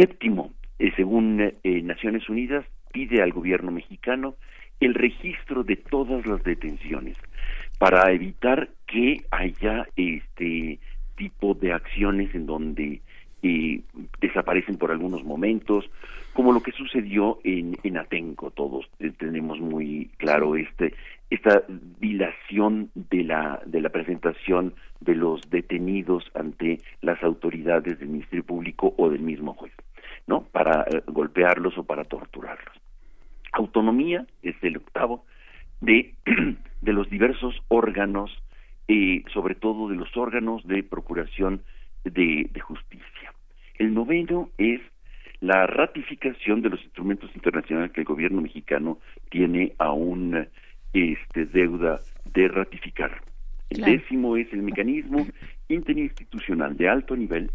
Séptimo, 0.00 0.54
eh, 0.78 0.92
según 0.96 1.42
eh, 1.42 1.82
Naciones 1.82 2.26
Unidas, 2.30 2.64
pide 2.90 3.20
al 3.20 3.34
gobierno 3.34 3.70
mexicano 3.70 4.34
el 4.80 4.94
registro 4.94 5.62
de 5.62 5.76
todas 5.76 6.24
las 6.24 6.42
detenciones 6.42 7.18
para 7.78 8.10
evitar 8.10 8.70
que 8.86 9.18
haya 9.30 9.86
este 9.96 10.78
tipo 11.16 11.52
de 11.52 11.74
acciones 11.74 12.34
en 12.34 12.46
donde 12.46 13.02
eh, 13.42 13.82
desaparecen 14.22 14.78
por 14.78 14.90
algunos 14.90 15.22
momentos, 15.22 15.84
como 16.32 16.52
lo 16.52 16.62
que 16.62 16.72
sucedió 16.72 17.38
en, 17.44 17.76
en 17.82 17.98
Atenco. 17.98 18.52
Todos 18.52 18.88
tenemos 19.18 19.60
muy 19.60 20.10
claro 20.16 20.56
este 20.56 20.94
esta 21.28 21.62
dilación 22.00 22.90
de 22.94 23.22
la 23.22 23.60
de 23.66 23.80
la 23.82 23.90
presentación 23.90 24.74
de 25.00 25.14
los 25.14 25.48
detenidos 25.50 26.24
ante 26.34 26.80
las 27.02 27.22
autoridades 27.22 27.98
del 27.98 28.08
Ministerio 28.08 28.44
Público 28.44 28.94
o 28.96 29.08
del 29.08 29.20
mismo 29.20 29.54
juez, 29.54 29.72
¿no? 30.30 30.44
Para 30.52 30.82
eh, 30.82 31.02
golpearlos 31.08 31.76
o 31.76 31.82
para 31.82 32.04
torturarlos. 32.04 32.76
Autonomía 33.52 34.24
es 34.42 34.54
el 34.62 34.76
octavo 34.76 35.24
de 35.80 36.14
de 36.80 36.92
los 36.92 37.10
diversos 37.10 37.60
órganos, 37.66 38.30
eh, 38.86 39.24
sobre 39.34 39.56
todo 39.56 39.88
de 39.88 39.96
los 39.96 40.16
órganos 40.16 40.64
de 40.68 40.84
procuración 40.84 41.62
de, 42.04 42.48
de 42.48 42.60
justicia. 42.60 43.34
El 43.76 43.92
noveno 43.92 44.50
es 44.56 44.80
la 45.40 45.66
ratificación 45.66 46.62
de 46.62 46.70
los 46.70 46.82
instrumentos 46.84 47.30
internacionales 47.34 47.90
que 47.90 48.02
el 48.02 48.06
gobierno 48.06 48.40
mexicano 48.40 48.98
tiene 49.30 49.72
aún 49.78 50.46
este, 50.92 51.46
deuda 51.46 52.00
de 52.32 52.46
ratificar. 52.46 53.20
El 53.70 53.82
décimo 53.82 54.36
es 54.36 54.52
el 54.52 54.62
mecanismo 54.62 55.26
interinstitucional 55.68 56.76
de 56.76 56.88
alto 56.88 57.16
nivel 57.16 57.50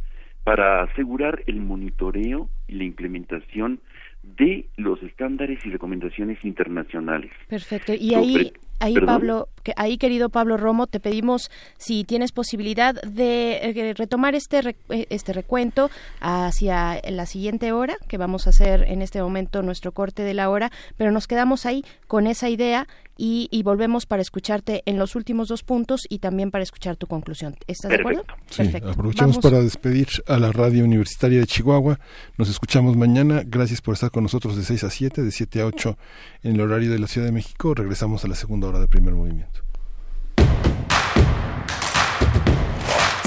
para 0.45 0.83
asegurar 0.83 1.41
el 1.47 1.59
monitoreo 1.59 2.47
y 2.67 2.75
la 2.75 2.83
implementación 2.83 3.79
de 4.21 4.69
los 4.77 5.01
estándares 5.01 5.59
y 5.65 5.71
recomendaciones 5.71 6.37
internacionales. 6.45 7.31
Perfecto. 7.49 7.93
Y 7.93 8.13
ahí, 8.13 8.53
ahí 8.79 8.93
Pablo, 8.93 9.49
que, 9.65 9.73
ahí 9.75 9.97
querido 9.97 10.29
Pablo 10.29 10.55
Romo, 10.55 10.85
te 10.85 10.99
pedimos 10.99 11.49
si 11.77 12.03
tienes 12.03 12.31
posibilidad 12.31 12.93
de 13.01 13.57
eh, 13.63 13.93
retomar 13.95 14.35
este 14.35 14.75
eh, 14.89 15.07
este 15.09 15.33
recuento 15.33 15.89
hacia 16.21 17.01
la 17.09 17.25
siguiente 17.25 17.71
hora, 17.71 17.97
que 18.07 18.17
vamos 18.17 18.45
a 18.45 18.51
hacer 18.51 18.83
en 18.83 19.01
este 19.01 19.21
momento 19.21 19.63
nuestro 19.63 19.91
corte 19.91 20.21
de 20.21 20.35
la 20.35 20.49
hora, 20.49 20.71
pero 20.97 21.11
nos 21.11 21.27
quedamos 21.27 21.65
ahí 21.65 21.83
con 22.07 22.27
esa 22.27 22.47
idea 22.47 22.87
y, 23.17 23.63
volvemos 23.63 24.05
para 24.05 24.21
escucharte 24.21 24.83
en 24.85 24.99
los 24.99 25.15
últimos 25.15 25.47
dos 25.47 25.63
puntos 25.63 26.01
y 26.09 26.19
también 26.19 26.51
para 26.51 26.63
escuchar 26.63 26.97
tu 26.97 27.07
conclusión. 27.07 27.55
¿Estás 27.65 27.89
de 27.89 27.97
acuerdo? 27.97 28.25
Sí, 28.49 28.69
Aprovechamos 28.83 29.39
para 29.39 29.61
despedir 29.61 30.07
a 30.27 30.37
la 30.37 30.51
Radio 30.51 30.83
Universitaria 30.83 31.39
de 31.39 31.47
Chihuahua. 31.47 31.99
Nos 32.37 32.49
escuchamos 32.49 32.97
mañana. 32.97 33.43
Gracias 33.45 33.81
por 33.81 33.93
estar 33.93 34.11
con 34.11 34.23
nosotros 34.23 34.57
de 34.57 34.63
6 34.63 34.83
a 34.83 34.89
7, 34.89 35.23
de 35.23 35.31
7 35.31 35.61
a 35.61 35.65
8 35.65 35.97
en 36.43 36.55
el 36.55 36.61
horario 36.61 36.91
de 36.91 36.99
la 36.99 37.07
Ciudad 37.07 37.25
de 37.25 37.31
México. 37.31 37.73
Regresamos 37.73 38.25
a 38.25 38.27
la 38.27 38.35
segunda 38.35 38.67
hora 38.67 38.79
de 38.79 38.87
primer 38.87 39.13
movimiento. 39.13 39.54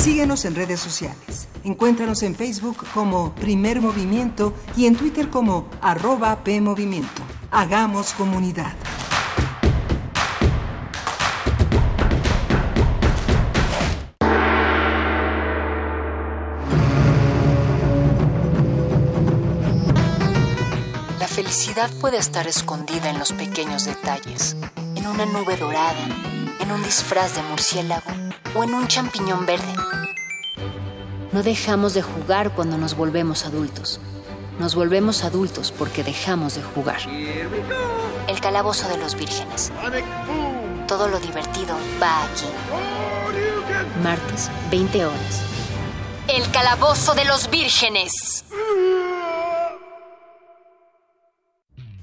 Síguenos 0.09 0.46
en 0.46 0.54
redes 0.54 0.80
sociales. 0.80 1.48
Encuéntranos 1.64 2.22
en 2.22 2.34
Facebook 2.34 2.78
como 2.94 3.34
Primer 3.34 3.82
Movimiento 3.82 4.54
y 4.74 4.86
en 4.86 4.96
Twitter 4.96 5.28
como 5.28 5.68
arroba 5.82 6.42
PMovimiento. 6.44 7.20
Hagamos 7.50 8.14
comunidad. 8.14 8.72
La 21.20 21.28
felicidad 21.28 21.90
puede 22.00 22.16
estar 22.16 22.46
escondida 22.46 23.11
en 23.11 23.18
los 23.18 23.34
pequeños 23.34 23.84
detalles, 23.84 24.56
en 24.96 25.06
una 25.06 25.26
nube 25.26 25.59
dorada, 25.59 26.09
en 26.61 26.72
un 26.72 26.82
disfraz 26.82 27.34
de 27.34 27.42
murciélago 27.42 28.11
o 28.54 28.64
en 28.64 28.72
un 28.72 28.88
champiñón 28.88 29.44
verde. 29.44 29.97
No 31.33 31.43
dejamos 31.43 31.93
de 31.93 32.01
jugar 32.01 32.53
cuando 32.55 32.79
nos 32.79 32.97
volvemos 32.97 33.45
adultos. 33.45 34.01
Nos 34.59 34.74
volvemos 34.74 35.24
adultos 35.24 35.72
porque 35.76 36.03
dejamos 36.03 36.55
de 36.55 36.62
jugar. 36.62 37.01
El 38.26 38.41
calabozo 38.41 38.89
de 38.89 38.97
los 38.97 39.14
vírgenes. 39.14 39.70
Todo 40.87 41.07
lo 41.09 41.20
divertido 41.20 41.76
va 42.03 42.24
aquí. 42.24 42.47
Martes, 44.03 44.51
20 44.70 45.05
horas. 45.05 45.43
El 46.29 46.51
calabozo 46.51 47.14
de 47.14 47.26
los 47.26 47.51
vírgenes. 47.51 48.45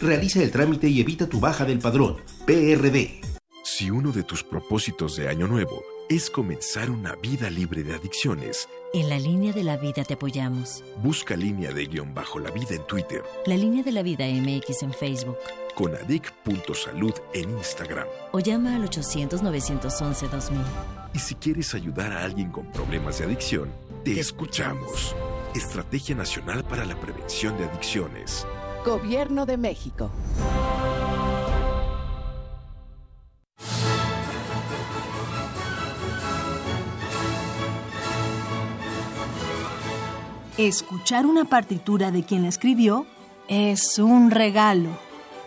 Realiza 0.00 0.42
el 0.42 0.50
trámite 0.50 0.88
y 0.88 1.00
evita 1.00 1.26
tu 1.26 1.40
baja 1.40 1.64
del 1.64 1.78
padrón. 1.78 2.16
PRD. 2.44 3.20
Si 3.64 3.90
uno 3.90 4.12
de 4.12 4.22
tus 4.22 4.44
propósitos 4.44 5.16
de 5.16 5.28
año 5.28 5.46
nuevo 5.46 5.82
es 6.08 6.30
comenzar 6.30 6.90
una 6.90 7.16
vida 7.16 7.50
libre 7.50 7.82
de 7.82 7.94
adicciones, 7.94 8.68
en 8.92 9.08
la 9.08 9.18
línea 9.18 9.52
de 9.52 9.64
la 9.64 9.76
vida 9.76 10.04
te 10.04 10.14
apoyamos. 10.14 10.84
Busca 11.02 11.34
línea 11.34 11.72
de 11.72 11.86
guion 11.86 12.14
bajo 12.14 12.38
la 12.38 12.50
vida 12.50 12.74
en 12.76 12.86
Twitter. 12.86 13.22
La 13.46 13.56
línea 13.56 13.82
de 13.82 13.92
la 13.92 14.02
vida 14.02 14.26
MX 14.26 14.82
en 14.82 14.92
Facebook. 14.92 15.36
Con 15.74 15.94
adic.salud 15.96 17.14
en 17.34 17.50
Instagram. 17.50 18.06
O 18.32 18.40
llama 18.40 18.76
al 18.76 18.88
800-911-2000. 18.88 20.52
Y 21.14 21.18
si 21.18 21.34
quieres 21.34 21.74
ayudar 21.74 22.12
a 22.12 22.22
alguien 22.22 22.50
con 22.50 22.70
problemas 22.70 23.18
de 23.18 23.24
adicción, 23.24 23.70
te, 24.04 24.20
escuchamos. 24.20 25.16
Estrategia 25.54 26.14
Nacional 26.14 26.62
para 26.64 26.84
la 26.84 27.00
Prevención 27.00 27.56
de 27.58 27.64
Adicciones. 27.64 28.46
Gobierno 28.86 29.46
de 29.46 29.56
México. 29.56 30.12
Escuchar 40.56 41.26
una 41.26 41.46
partitura 41.46 42.12
de 42.12 42.22
quien 42.22 42.42
la 42.42 42.48
escribió 42.48 43.06
es 43.48 43.98
un 43.98 44.30
regalo. 44.30 44.90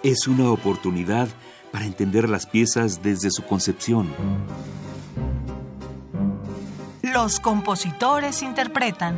Es 0.04 0.28
una 0.28 0.52
oportunidad 0.52 1.30
para 1.72 1.86
entender 1.86 2.28
las 2.28 2.46
piezas 2.46 3.02
desde 3.02 3.32
su 3.32 3.46
concepción. 3.46 4.10
Los 7.04 7.40
compositores 7.40 8.44
interpretan 8.44 9.18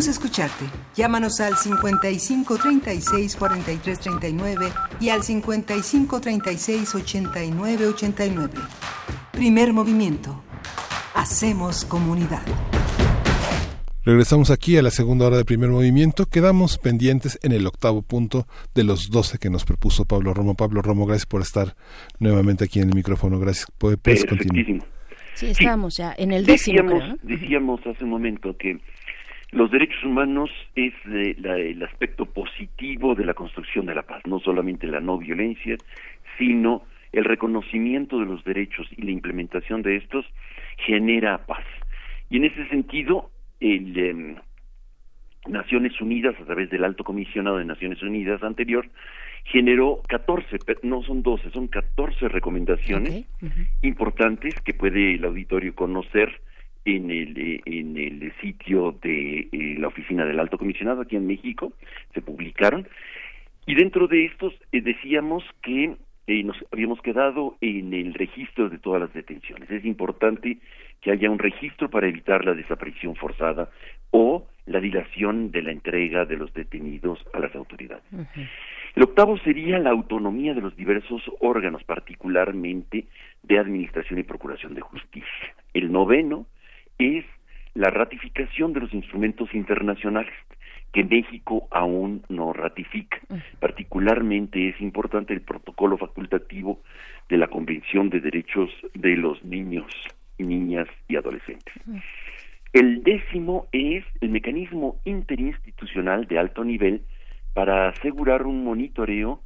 Queremos 0.00 0.16
escucharte. 0.16 0.64
Llámanos 0.96 1.40
al 1.40 1.58
55 1.58 2.56
36 2.56 3.36
43 3.36 4.00
39 4.00 4.72
y 4.98 5.10
al 5.10 5.22
55 5.22 6.20
36 6.22 6.94
89 6.94 7.86
89. 7.86 8.54
Primer 9.30 9.74
movimiento. 9.74 10.42
Hacemos 11.14 11.84
comunidad. 11.84 12.40
Regresamos 14.02 14.50
aquí 14.50 14.78
a 14.78 14.82
la 14.82 14.90
segunda 14.90 15.26
hora 15.26 15.36
del 15.36 15.44
primer 15.44 15.68
movimiento. 15.68 16.24
Quedamos 16.24 16.78
pendientes 16.78 17.38
en 17.42 17.52
el 17.52 17.66
octavo 17.66 18.00
punto 18.00 18.46
de 18.74 18.84
los 18.84 19.10
doce 19.10 19.36
que 19.36 19.50
nos 19.50 19.66
propuso 19.66 20.06
Pablo 20.06 20.32
Romo. 20.32 20.54
Pablo 20.54 20.80
Romo, 20.80 21.04
gracias 21.04 21.26
por 21.26 21.42
estar 21.42 21.76
nuevamente 22.18 22.64
aquí 22.64 22.80
en 22.80 22.88
el 22.88 22.94
micrófono. 22.94 23.38
Gracias. 23.38 23.70
Puedes 23.76 24.24
continuar. 24.24 24.82
Sí, 25.34 25.46
estamos 25.46 25.96
ya 25.96 26.14
en 26.16 26.32
el 26.32 26.44
décimo. 26.44 26.82
Decíamos, 26.82 27.18
decíamos 27.22 27.80
hace 27.86 28.04
un 28.04 28.10
momento 28.10 28.56
que 28.58 28.78
los 29.52 29.70
derechos 29.70 30.02
humanos 30.04 30.50
es 30.76 30.94
el 31.04 31.82
aspecto 31.82 32.26
positivo 32.26 33.14
de 33.14 33.24
la 33.24 33.34
construcción 33.34 33.86
de 33.86 33.94
la 33.94 34.02
paz, 34.02 34.22
no 34.26 34.38
solamente 34.38 34.86
la 34.86 35.00
no 35.00 35.18
violencia, 35.18 35.76
sino 36.38 36.84
el 37.12 37.24
reconocimiento 37.24 38.20
de 38.20 38.26
los 38.26 38.44
derechos 38.44 38.86
y 38.96 39.02
la 39.02 39.10
implementación 39.10 39.82
de 39.82 39.96
estos 39.96 40.24
genera 40.86 41.46
paz. 41.46 41.64
Y 42.28 42.36
en 42.36 42.44
ese 42.44 42.68
sentido, 42.68 43.30
el, 43.58 43.98
em, 43.98 44.36
Naciones 45.48 45.98
Unidas, 46.00 46.38
a 46.40 46.44
través 46.44 46.70
del 46.70 46.84
Alto 46.84 47.02
Comisionado 47.02 47.58
de 47.58 47.64
Naciones 47.64 48.02
Unidas 48.02 48.42
anterior, 48.42 48.86
generó 49.44 50.02
14, 50.06 50.58
no 50.82 51.02
son 51.02 51.22
12, 51.22 51.50
son 51.50 51.66
14 51.68 52.28
recomendaciones 52.28 53.26
importantes 53.82 54.54
que 54.60 54.74
puede 54.74 55.14
el 55.14 55.24
auditorio 55.24 55.74
conocer 55.74 56.40
en 56.84 57.10
el, 57.10 57.38
eh, 57.38 57.60
en 57.66 57.96
el 57.96 58.32
sitio 58.40 58.96
de 59.02 59.48
eh, 59.52 59.76
la 59.78 59.88
oficina 59.88 60.24
del 60.24 60.40
alto 60.40 60.58
comisionado 60.58 61.02
aquí 61.02 61.16
en 61.16 61.26
México, 61.26 61.72
se 62.14 62.22
publicaron, 62.22 62.88
y 63.66 63.74
dentro 63.74 64.06
de 64.08 64.26
estos 64.26 64.54
eh, 64.72 64.80
decíamos 64.80 65.44
que 65.62 65.96
nos 66.44 66.56
habíamos 66.70 67.00
quedado 67.02 67.56
en 67.60 67.92
el 67.92 68.14
registro 68.14 68.68
de 68.68 68.78
todas 68.78 69.00
las 69.00 69.12
detenciones. 69.12 69.68
Es 69.68 69.84
importante 69.84 70.58
que 71.00 71.10
haya 71.10 71.28
un 71.28 71.40
registro 71.40 71.90
para 71.90 72.06
evitar 72.06 72.44
la 72.44 72.54
desaparición 72.54 73.16
forzada 73.16 73.68
o 74.12 74.46
la 74.66 74.78
dilación 74.78 75.50
de 75.50 75.62
la 75.62 75.72
entrega 75.72 76.26
de 76.26 76.36
los 76.36 76.54
detenidos 76.54 77.18
a 77.32 77.40
las 77.40 77.52
autoridades. 77.56 78.04
El 78.94 79.02
octavo 79.02 79.38
sería 79.38 79.80
la 79.80 79.90
autonomía 79.90 80.54
de 80.54 80.60
los 80.60 80.76
diversos 80.76 81.20
órganos, 81.40 81.82
particularmente 81.82 83.06
de 83.42 83.58
administración 83.58 84.20
y 84.20 84.22
procuración 84.22 84.74
de 84.74 84.82
justicia. 84.82 85.54
El 85.74 85.90
noveno 85.90 86.46
es 87.00 87.24
la 87.74 87.90
ratificación 87.90 88.72
de 88.72 88.80
los 88.80 88.92
instrumentos 88.92 89.54
internacionales 89.54 90.34
que 90.92 91.04
México 91.04 91.68
aún 91.70 92.22
no 92.28 92.52
ratifica. 92.52 93.18
Particularmente 93.60 94.70
es 94.70 94.80
importante 94.80 95.32
el 95.32 95.40
protocolo 95.40 95.96
facultativo 95.96 96.82
de 97.28 97.36
la 97.38 97.46
Convención 97.46 98.10
de 98.10 98.20
Derechos 98.20 98.70
de 98.94 99.16
los 99.16 99.42
Niños, 99.44 99.90
Niñas 100.38 100.88
y 101.08 101.16
Adolescentes. 101.16 101.74
El 102.72 103.02
décimo 103.02 103.66
es 103.72 104.04
el 104.20 104.30
mecanismo 104.30 105.00
interinstitucional 105.04 106.26
de 106.26 106.38
alto 106.38 106.64
nivel 106.64 107.02
para 107.54 107.88
asegurar 107.88 108.46
un 108.46 108.64
monitoreo 108.64 109.42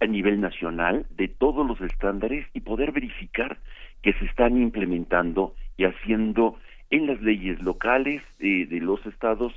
a 0.00 0.06
nivel 0.06 0.40
nacional 0.40 1.06
de 1.10 1.28
todos 1.28 1.66
los 1.66 1.80
estándares 1.80 2.46
y 2.52 2.60
poder 2.60 2.92
verificar 2.92 3.58
que 4.02 4.12
se 4.14 4.26
están 4.26 4.60
implementando 4.60 5.54
y 5.78 5.84
haciendo 5.84 6.58
en 6.90 7.06
las 7.06 7.20
leyes 7.20 7.60
locales 7.62 8.22
eh, 8.40 8.66
de 8.66 8.80
los 8.80 9.04
estados, 9.06 9.52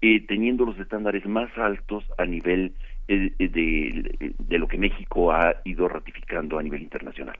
eh, 0.00 0.20
teniendo 0.26 0.64
los 0.64 0.78
estándares 0.78 1.24
más 1.26 1.56
altos 1.56 2.04
a 2.18 2.24
nivel 2.24 2.72
eh, 3.08 3.32
de, 3.38 4.58
lo 4.58 4.68
que 4.68 4.78
México 4.78 5.32
ha 5.32 5.56
ido 5.64 5.88
ratificando 5.88 6.58
a 6.58 6.62
nivel 6.62 6.82
internacional. 6.82 7.38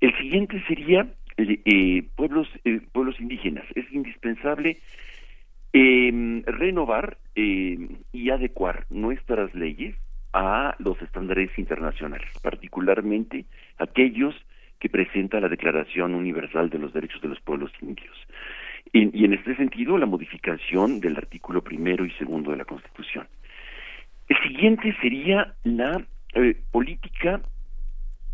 El 0.00 0.16
siguiente 0.16 0.62
sería 0.66 1.06
pueblos, 2.16 2.48
pueblos 2.92 3.18
indígenas. 3.20 3.64
Es 3.74 3.90
indispensable 3.92 4.78
em, 5.72 6.42
renovar 6.44 7.18
y 7.34 8.30
adecuar 8.30 8.86
nuestras 8.90 9.54
leyes 9.54 9.94
a 10.32 10.74
los 10.78 11.00
estándares 11.02 11.50
internacionales, 11.58 12.28
particularmente 12.42 13.46
aquellos 13.78 14.34
que 14.80 14.88
presenta 14.88 15.40
la 15.40 15.48
Declaración 15.48 16.14
Universal 16.14 16.70
de 16.70 16.78
los 16.78 16.92
Derechos 16.92 17.20
de 17.20 17.28
los 17.28 17.40
Pueblos 17.40 17.70
Indios. 17.82 18.16
Y, 18.92 19.24
en 19.24 19.32
este 19.32 19.54
sentido, 19.54 19.98
la 19.98 20.06
modificación 20.06 20.98
del 21.00 21.16
artículo 21.16 21.62
primero 21.62 22.04
y 22.04 22.10
segundo 22.12 22.50
de 22.50 22.56
la 22.56 22.64
Constitución. 22.64 23.28
El 24.28 24.36
siguiente 24.42 24.94
sería 25.00 25.54
la 25.62 26.04
eh, 26.34 26.56
política 26.72 27.40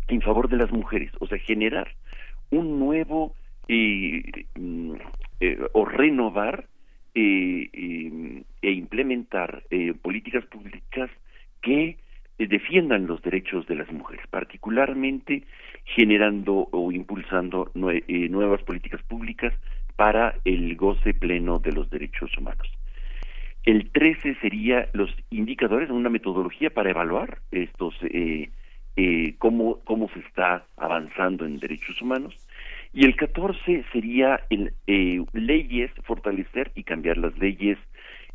en 0.07 0.21
favor 0.21 0.49
de 0.49 0.57
las 0.57 0.71
mujeres, 0.71 1.11
o 1.19 1.27
sea, 1.27 1.37
generar 1.39 1.91
un 2.49 2.79
nuevo 2.79 3.35
eh, 3.67 4.23
mm, 4.55 4.93
eh, 5.41 5.59
o 5.73 5.85
renovar 5.85 6.65
e 7.13 8.43
implementar 8.61 9.63
políticas 10.03 10.45
públicas 10.45 11.09
que 11.63 11.97
defiendan 12.37 13.07
los 13.07 13.23
derechos 13.23 13.65
de 13.65 13.73
las 13.73 13.91
mujeres, 13.91 14.23
particularmente 14.29 15.41
generando 15.83 16.67
o 16.71 16.91
impulsando 16.91 17.71
nuevas 17.73 18.61
políticas 18.61 19.01
públicas 19.01 19.51
para 19.97 20.35
el 20.45 20.77
goce 20.77 21.13
pleno 21.13 21.59
de 21.59 21.73
los 21.73 21.89
derechos 21.89 22.31
humanos. 22.37 22.71
El 23.65 23.89
13 23.89 24.35
sería 24.35 24.87
los 24.93 25.13
indicadores, 25.29 25.89
una 25.89 26.09
metodología 26.09 26.69
para 26.69 26.91
evaluar 26.91 27.39
estos, 27.51 27.95
eh, 28.03 28.49
eh, 28.95 29.35
cómo, 29.39 29.79
cómo 29.83 30.07
se 30.13 30.19
está 30.19 30.63
avanzando 30.77 31.45
en 31.45 31.59
derechos 31.59 32.01
humanos. 32.01 32.33
Y 32.93 33.05
el 33.05 33.15
14 33.17 33.83
sería 33.91 34.39
el, 34.49 34.73
eh, 34.87 35.21
leyes, 35.33 35.91
fortalecer 36.03 36.71
y 36.75 36.83
cambiar 36.83 37.17
las 37.17 37.37
leyes 37.37 37.77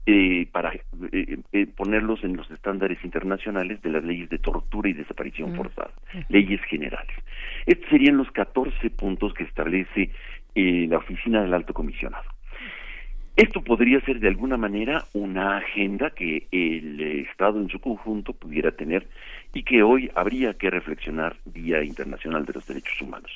eh, 0.04 0.48
para 0.50 0.72
eh, 1.12 1.66
ponerlos 1.76 2.24
en 2.24 2.36
los 2.36 2.50
estándares 2.50 2.98
internacionales 3.04 3.80
de 3.82 3.90
las 3.90 4.02
leyes 4.02 4.28
de 4.30 4.38
tortura 4.38 4.88
y 4.88 4.94
desaparición 4.94 5.54
forzada, 5.54 5.92
leyes 6.28 6.60
generales. 6.62 7.16
Estos 7.66 7.88
serían 7.88 8.16
los 8.16 8.28
14 8.32 8.90
puntos 8.90 9.32
que 9.32 9.44
establece 9.44 10.10
eh, 10.55 10.86
la 10.88 10.98
oficina 10.98 11.42
del 11.42 11.55
alto 11.55 11.74
comisionado. 11.74 12.24
Esto 13.36 13.62
podría 13.62 14.00
ser 14.03 14.20
de 14.20 14.28
alguna 14.28 14.59
manera 14.59 15.05
una 15.14 15.57
agenda 15.57 16.11
que 16.11 16.46
el 16.53 17.00
Estado 17.00 17.61
en 17.61 17.68
su 17.70 17.80
conjunto 17.80 18.34
pudiera 18.34 18.72
tener 18.72 19.09
y 19.55 19.62
que 19.62 19.82
hoy 19.82 20.11
habría 20.14 20.53
que 20.55 20.68
reflexionar 20.68 21.36
Día 21.46 21.82
Internacional 21.82 22.44
de 22.44 22.53
los 22.53 22.66
Derechos 22.66 23.00
Humanos. 23.00 23.32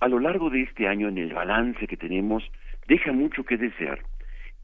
a 0.00 0.08
lo 0.08 0.18
largo 0.18 0.50
de 0.50 0.62
este 0.62 0.88
año, 0.88 1.08
en 1.08 1.18
el 1.18 1.32
balance 1.32 1.86
que 1.86 1.96
tenemos, 1.96 2.42
deja 2.88 3.12
mucho 3.12 3.44
que 3.44 3.56
desear 3.56 4.00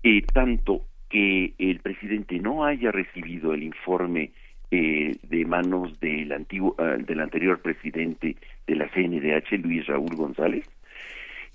eh, 0.03 0.23
tanto 0.33 0.83
que 1.09 1.55
el 1.59 1.79
presidente 1.81 2.39
no 2.39 2.65
haya 2.65 2.91
recibido 2.91 3.55
el 3.55 3.63
informe 3.63 4.33
eh, 4.71 5.15
de 5.23 5.45
manos 5.45 6.01
del 6.01 6.33
antiguo 6.33 6.75
ah, 6.79 6.97
del 6.99 7.21
anterior 7.21 7.61
presidente 7.61 8.37
de 8.67 8.77
la 8.77 8.89
CNDH 8.89 9.59
Luis 9.63 9.87
Raúl 9.87 10.15
González 10.15 10.69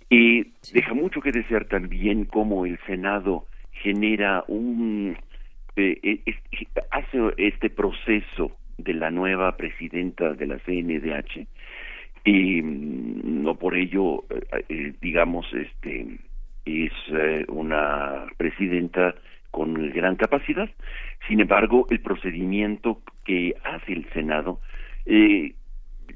eh, 0.09 0.45
deja 0.73 0.93
mucho 0.93 1.21
que 1.21 1.31
desear 1.31 1.65
también 1.65 2.25
cómo 2.25 2.65
el 2.65 2.79
Senado 2.85 3.45
genera 3.71 4.43
un 4.47 5.17
eh, 5.75 6.21
hace 6.91 7.19
este 7.37 7.69
proceso 7.69 8.51
de 8.77 8.93
la 8.93 9.11
nueva 9.11 9.57
presidenta 9.57 10.33
de 10.33 10.47
la 10.47 10.59
CNDH 10.59 11.47
y 12.25 12.61
mm, 12.61 13.43
no 13.43 13.55
por 13.55 13.75
ello 13.75 14.23
digamos 15.01 15.45
este 15.53 16.17
es 16.67 16.91
eh, 17.13 17.45
una 17.47 18.25
presidenta 18.37 19.15
con 19.51 19.89
gran 19.91 20.15
capacidad. 20.15 20.69
Sin 21.27 21.39
embargo, 21.39 21.87
el 21.89 22.01
procedimiento 22.01 23.01
que 23.25 23.55
hace 23.63 23.93
el 23.93 24.09
Senado 24.11 24.59
eh, 25.05 25.53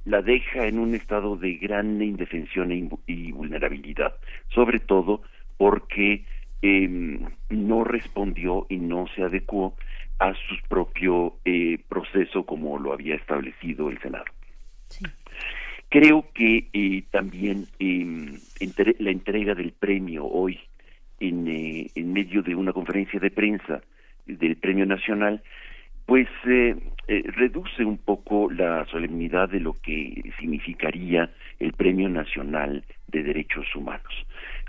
la 0.06 0.22
deja 0.22 0.68
en 0.68 0.80
un 0.80 0.96
estado 0.96 1.36
de 1.36 1.56
gran 1.56 2.02
indefensión 2.02 2.72
e 2.72 2.89
y 3.08 3.32
vulnerabilidad, 3.32 4.16
sobre 4.50 4.80
todo 4.80 5.22
porque 5.58 6.26
eh, 6.62 7.20
no 7.50 7.84
respondió 7.84 8.66
y 8.70 8.78
no 8.78 9.06
se 9.16 9.24
adecuó 9.24 9.76
a 10.20 10.34
su 10.34 10.56
propio 10.68 11.36
eh, 11.46 11.80
proceso 11.89 12.46
como 12.46 12.78
lo 12.78 12.94
había 12.94 13.16
establecido 13.16 13.89
el 13.89 14.00
Senado. 14.00 14.26
Sí. 14.89 15.06
Creo 15.92 16.26
que 16.34 16.70
eh, 16.72 17.04
también 17.12 17.68
eh, 17.78 18.39
la 19.00 19.12
entrega 19.12 19.54
del 19.56 19.74
premio 19.74 20.26
hoy 20.26 20.58
en, 21.20 21.48
eh, 21.50 21.92
en, 21.96 22.14
medio 22.14 22.42
de 22.42 22.56
una 22.56 22.72
conferencia 22.72 23.20
de 23.20 23.30
prensa 23.30 23.82
del 24.26 24.56
Premio 24.56 24.86
Nacional, 24.86 25.44
pues 26.06 26.28
eh, 26.45 26.76
eh, 27.08 27.24
reduce 27.36 27.84
un 27.84 27.97
poco 27.97 28.49
la 28.52 28.86
solemnidad 28.86 29.49
de 29.49 29.60
lo 29.60 29.74
que 29.82 30.32
significaría 30.39 31.30
el 31.60 31.74
Premio 31.74 32.08
Nacional 32.10 32.86
de 33.08 33.24
Derechos 33.24 33.66
Humanos. 33.76 34.14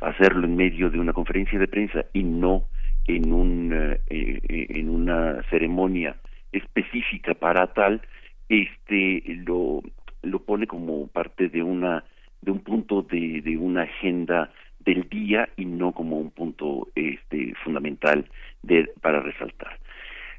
hacerlo 0.01 0.47
en 0.47 0.57
medio 0.57 0.91
de 0.91 0.99
una 0.99 1.13
conferencia 1.13 1.59
de 1.59 1.69
prensa 1.69 2.05
y 2.13 2.25
no 2.25 2.65
en 3.07 3.33
un 3.33 3.73
eh, 3.73 4.01
eh, 4.09 4.67
en 4.71 4.89
una 4.89 5.43
ceremonia 5.51 6.17
específica 6.51 7.35
para 7.35 7.69
tal 7.69 8.03
este 8.49 9.23
lo 9.47 9.83
lo 10.23 10.43
pone 10.43 10.67
como 10.67 11.07
parte 11.09 11.49
de 11.49 11.63
una 11.63 12.05
de 12.41 12.51
un 12.51 12.61
punto 12.61 13.03
de, 13.03 13.41
de 13.43 13.57
una 13.57 13.83
agenda 13.83 14.51
del 14.81 15.09
día 15.09 15.49
y 15.57 15.65
no 15.65 15.93
como 15.93 16.19
un 16.19 16.31
punto 16.33 16.89
este 16.97 17.55
fundamental 17.63 18.27
de, 18.63 18.91
para 19.01 19.21
resaltar. 19.21 19.79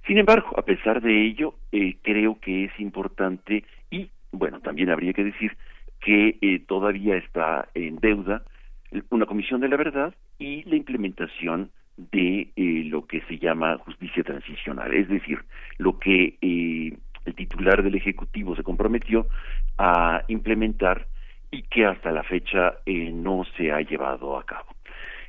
Sin 0.05 0.17
embargo, 0.17 0.57
a 0.57 0.63
pesar 0.63 1.01
de 1.01 1.25
ello, 1.25 1.55
eh, 1.71 1.95
creo 2.01 2.39
que 2.39 2.65
es 2.65 2.79
importante 2.79 3.63
y, 3.89 4.09
bueno, 4.31 4.59
también 4.59 4.89
habría 4.89 5.13
que 5.13 5.23
decir 5.23 5.55
que 6.03 6.37
eh, 6.41 6.59
todavía 6.67 7.15
está 7.15 7.69
en 7.73 7.95
deuda 7.97 8.43
una 9.09 9.25
comisión 9.25 9.61
de 9.61 9.69
la 9.69 9.77
verdad 9.77 10.13
y 10.37 10.63
la 10.63 10.75
implementación 10.75 11.71
de 11.97 12.49
eh, 12.55 12.83
lo 12.85 13.07
que 13.07 13.21
se 13.21 13.37
llama 13.37 13.77
justicia 13.79 14.23
transicional, 14.23 14.93
es 14.93 15.07
decir, 15.07 15.39
lo 15.77 15.97
que 15.99 16.37
eh, 16.41 16.97
el 17.25 17.35
titular 17.35 17.81
del 17.81 17.95
Ejecutivo 17.95 18.55
se 18.55 18.63
comprometió 18.63 19.27
a 19.77 20.23
implementar 20.27 21.07
y 21.51 21.63
que 21.63 21.85
hasta 21.85 22.11
la 22.11 22.23
fecha 22.23 22.75
no 22.85 23.43
se 23.55 23.71
ha 23.71 23.79
llevado 23.81 24.37
a 24.37 24.43
cabo. 24.43 24.65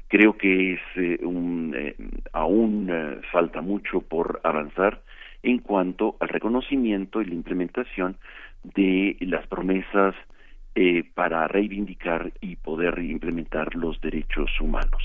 Creo 0.09 0.37
que 0.37 0.75
es 0.75 0.81
eh, 0.97 1.19
un, 1.25 1.75
eh, 1.77 1.97
aún 2.33 2.89
eh, 2.91 3.21
falta 3.33 3.61
mucho 3.61 4.01
por 4.01 4.41
avanzar 4.45 5.03
en 5.43 5.59
cuanto 5.59 6.17
al 6.21 6.29
reconocimiento 6.29 7.21
y 7.21 7.27
la 7.27 7.35
implementación 7.35 8.17
de 8.63 9.17
las 9.21 9.47
promesas 9.47 10.15
eh, 10.77 11.05
para 11.15 11.47
reivindicar 11.47 12.33
y 12.41 12.57
poder 12.57 12.99
implementar 12.99 13.77
los 13.77 14.01
derechos 14.01 14.51
humanos. 14.61 15.03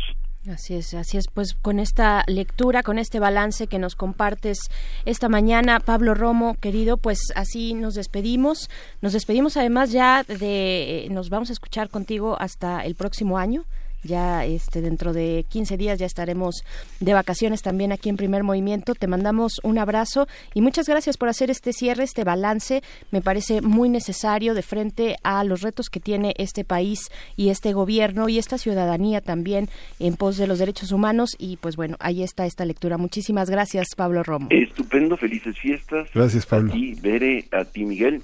Así 0.49 0.73
es, 0.73 0.95
así 0.95 1.17
es. 1.17 1.27
Pues 1.31 1.53
con 1.53 1.77
esta 1.77 2.23
lectura, 2.25 2.81
con 2.81 2.97
este 2.97 3.19
balance 3.19 3.67
que 3.67 3.77
nos 3.77 3.95
compartes 3.95 4.57
esta 5.05 5.29
mañana, 5.29 5.79
Pablo 5.79 6.15
Romo, 6.15 6.55
querido, 6.55 6.97
pues 6.97 7.19
así 7.35 7.75
nos 7.75 7.93
despedimos. 7.93 8.67
Nos 9.01 9.13
despedimos 9.13 9.57
además 9.57 9.91
ya 9.91 10.23
de, 10.23 11.07
nos 11.11 11.29
vamos 11.29 11.51
a 11.51 11.53
escuchar 11.53 11.89
contigo 11.89 12.35
hasta 12.39 12.83
el 12.83 12.95
próximo 12.95 13.37
año 13.37 13.65
ya 14.03 14.45
este 14.45 14.81
dentro 14.81 15.13
de 15.13 15.45
15 15.49 15.77
días 15.77 15.99
ya 15.99 16.05
estaremos 16.05 16.63
de 16.99 17.13
vacaciones 17.13 17.61
también 17.61 17.91
aquí 17.91 18.09
en 18.09 18.17
Primer 18.17 18.43
Movimiento. 18.43 18.95
Te 18.95 19.07
mandamos 19.07 19.59
un 19.63 19.77
abrazo 19.77 20.27
y 20.53 20.61
muchas 20.61 20.87
gracias 20.87 21.17
por 21.17 21.29
hacer 21.29 21.49
este 21.49 21.73
cierre, 21.73 22.03
este 22.03 22.23
balance. 22.23 22.81
Me 23.11 23.21
parece 23.21 23.61
muy 23.61 23.89
necesario 23.89 24.53
de 24.53 24.61
frente 24.61 25.15
a 25.23 25.43
los 25.43 25.61
retos 25.61 25.89
que 25.89 25.99
tiene 25.99 26.33
este 26.37 26.63
país 26.63 27.09
y 27.35 27.49
este 27.49 27.73
gobierno 27.73 28.29
y 28.29 28.37
esta 28.37 28.57
ciudadanía 28.57 29.21
también 29.21 29.69
en 29.99 30.15
pos 30.15 30.37
de 30.37 30.47
los 30.47 30.59
derechos 30.59 30.91
humanos 30.91 31.35
y 31.37 31.57
pues 31.57 31.75
bueno, 31.75 31.97
ahí 31.99 32.23
está 32.23 32.45
esta 32.45 32.65
lectura. 32.65 32.97
Muchísimas 32.97 33.49
gracias, 33.49 33.87
Pablo 33.95 34.23
Romo. 34.23 34.47
Estupendo, 34.49 35.17
felices 35.17 35.57
fiestas. 35.57 36.09
Gracias, 36.13 36.45
Pablo. 36.45 36.71
A 36.71 36.75
ti, 36.75 36.95
Bere, 37.01 37.45
a 37.51 37.65
ti, 37.65 37.85
Miguel. 37.85 38.23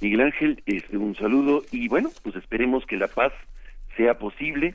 Miguel 0.00 0.20
Ángel, 0.20 0.62
este, 0.66 0.98
un 0.98 1.14
saludo 1.16 1.64
y 1.70 1.88
bueno, 1.88 2.10
pues 2.22 2.36
esperemos 2.36 2.84
que 2.84 2.96
la 2.96 3.08
paz 3.08 3.32
sea 3.96 4.18
posible 4.18 4.74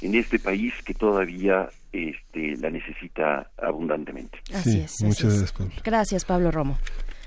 en 0.00 0.14
este 0.14 0.38
país 0.38 0.72
que 0.84 0.94
todavía 0.94 1.68
este, 1.92 2.56
la 2.58 2.70
necesita 2.70 3.50
abundantemente. 3.56 4.38
Así 4.54 4.72
Sí, 4.72 4.80
es. 4.80 4.94
muchas 5.02 5.24
así 5.24 5.26
es. 5.26 5.52
gracias, 5.52 5.52
Pablo. 5.52 5.72
Gracias, 5.84 6.24
Pablo 6.24 6.50
Romo. 6.50 6.78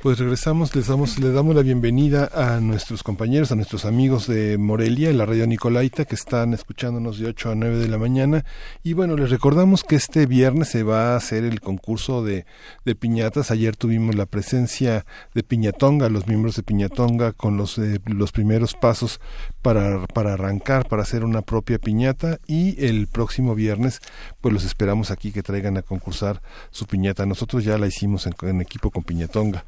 Pues 0.02 0.18
regresamos, 0.18 0.74
les 0.78 0.88
damos, 0.88 1.20
les 1.20 1.34
damos 1.34 1.54
la 1.54 1.62
bienvenida 1.62 2.30
a 2.34 2.62
nuestros 2.62 3.04
compañeros, 3.04 3.52
a 3.52 3.56
nuestros 3.56 3.84
amigos 3.84 4.28
de 4.28 4.58
Morelia, 4.58 5.12
la 5.12 5.26
radio 5.26 5.46
Nicolaita, 5.46 6.06
que 6.06 6.16
están 6.16 6.54
escuchándonos 6.54 7.20
de 7.20 7.28
8 7.28 7.52
a 7.52 7.56
9 7.56 7.80
de 7.80 7.90
la 7.90 7.98
mañana. 7.98 8.46
Y 8.82 8.94
bueno, 8.94 9.18
les 9.18 9.30
recordamos 9.30 9.84
que 9.84 9.98
este 9.98 10.26
viernes 10.26 10.70
se 10.70 10.84
va 10.84 11.12
a 11.12 11.16
hacer 11.18 11.44
el 11.44 11.60
concurso 11.60 12.24
de, 12.24 12.46
de 12.86 12.96
piñatas. 12.96 13.52
Ayer 13.52 13.76
tuvimos 13.76 14.16
la 14.16 14.26
presencia 14.26 15.06
de 15.34 15.44
Piñatonga, 15.44 16.08
los 16.08 16.28
miembros 16.28 16.56
de 16.56 16.64
Piñatonga, 16.64 17.34
con 17.34 17.58
los, 17.58 17.78
eh, 17.78 18.00
los 18.06 18.32
primeros 18.32 18.76
pasos 18.76 19.20
para, 19.62 20.08
para 20.08 20.36
arrancar, 20.36 20.88
para 20.88 21.02
hacer 21.02 21.26
una 21.26 21.42
propia 21.42 21.78
piñata. 21.78 22.40
Y 22.48 22.86
el 22.86 23.08
próximo 23.08 23.54
viernes, 23.54 24.00
pues 24.40 24.54
los 24.54 24.64
esperamos 24.64 25.12
aquí 25.12 25.34
que 25.34 25.44
traigan 25.44 25.76
a 25.76 25.82
concursar 25.82 26.42
su 26.72 26.86
piñata. 26.86 27.26
Nosotros 27.26 27.66
ya 27.66 27.78
la 27.78 27.88
hicimos 27.88 28.28
en, 28.28 28.34
en 28.44 28.62
equipo 28.62 28.92
con 28.92 29.04
Piñatonga. 29.04 29.66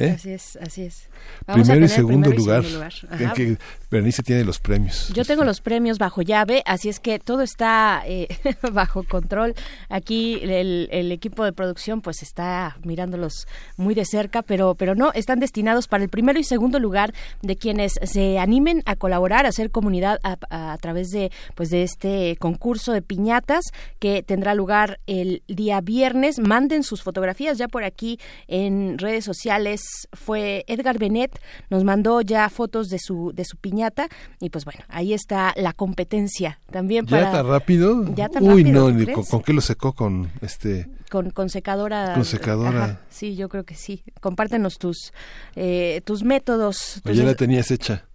¿Eh? 0.00 0.10
Así 0.10 0.30
es, 0.32 0.56
así 0.62 0.82
es. 0.82 1.08
Vamos 1.46 1.68
a 1.68 1.72
Primero 1.72 1.86
y 1.86 1.88
segundo 1.88 2.30
primero 2.30 2.62
lugar. 2.62 2.92
lugar. 3.04 3.34
Que 3.34 3.56
Berenice 3.90 4.22
tiene 4.22 4.44
los 4.44 4.58
premios. 4.58 5.08
Yo 5.14 5.24
tengo 5.24 5.44
los 5.44 5.60
premios 5.60 5.98
bajo 5.98 6.22
llave, 6.22 6.62
así 6.64 6.88
es 6.88 7.00
que 7.00 7.18
todo 7.18 7.42
está 7.42 8.02
eh, 8.06 8.28
bajo 8.72 9.02
control. 9.02 9.54
Aquí 9.88 10.38
el, 10.42 10.88
el 10.90 11.12
equipo 11.12 11.44
de 11.44 11.52
producción 11.52 12.00
pues 12.00 12.22
está 12.22 12.76
mirándolos 12.84 13.46
muy 13.76 13.94
de 13.94 14.04
cerca, 14.04 14.42
pero, 14.42 14.74
pero 14.74 14.94
no, 14.94 15.12
están 15.12 15.38
destinados 15.40 15.88
para 15.88 16.02
el 16.04 16.08
primero 16.08 16.38
y 16.38 16.44
segundo 16.44 16.78
lugar 16.78 17.12
de 17.42 17.56
quienes 17.56 17.94
se 18.02 18.38
animen 18.38 18.82
a 18.86 18.96
colaborar, 18.96 19.44
a 19.44 19.50
hacer 19.50 19.70
comunidad 19.70 20.18
a, 20.22 20.36
a- 20.50 20.72
a 20.72 20.78
través 20.78 21.08
de, 21.10 21.30
pues 21.54 21.68
de 21.70 21.82
este 21.82 22.36
concurso 22.38 22.92
de 22.92 23.02
piñatas 23.02 23.64
que 23.98 24.22
tendrá 24.22 24.54
lugar 24.54 25.00
el 25.06 25.42
día 25.48 25.80
viernes. 25.80 26.38
Manden 26.38 26.84
sus 26.84 27.02
fotografías 27.02 27.58
ya 27.58 27.68
por 27.68 27.84
aquí 27.84 28.18
en 28.48 28.96
redes 28.98 29.24
sociales. 29.24 29.80
Fue 30.12 30.64
Edgar 30.66 30.98
Benet, 30.98 31.38
nos 31.70 31.84
mandó 31.84 32.20
ya 32.20 32.48
fotos 32.48 32.88
de 32.88 32.98
su, 32.98 33.32
de 33.34 33.44
su 33.44 33.56
piñata 33.56 34.08
y 34.40 34.50
pues 34.50 34.64
bueno, 34.64 34.80
ahí 34.88 35.12
está 35.12 35.52
la 35.56 35.72
competencia 35.72 36.60
también 36.70 37.06
para... 37.06 37.22
¿Ya 37.24 37.32
tan 37.32 37.46
rápido? 37.48 38.14
Ya 38.14 38.28
tan 38.28 38.42
Uy, 38.44 38.62
rápido, 38.64 38.90
no, 38.92 39.12
con, 39.14 39.24
con 39.24 39.42
qué 39.42 39.52
lo 39.52 39.60
secó? 39.60 39.92
Con 39.92 40.30
este... 40.42 40.88
Con, 41.10 41.30
con 41.30 41.48
secadora. 41.50 42.14
Con 42.14 42.24
secadora. 42.24 42.84
Ajá, 42.84 43.00
sí, 43.10 43.34
yo 43.34 43.48
creo 43.48 43.64
que 43.64 43.74
sí. 43.74 44.04
Compártenos 44.20 44.78
tus, 44.78 45.12
eh, 45.56 46.02
tus 46.04 46.22
métodos. 46.22 46.98
o 46.98 47.00
tus- 47.00 47.16
ya 47.16 47.24
la 47.24 47.34
tenías 47.34 47.70
hecha. 47.72 48.06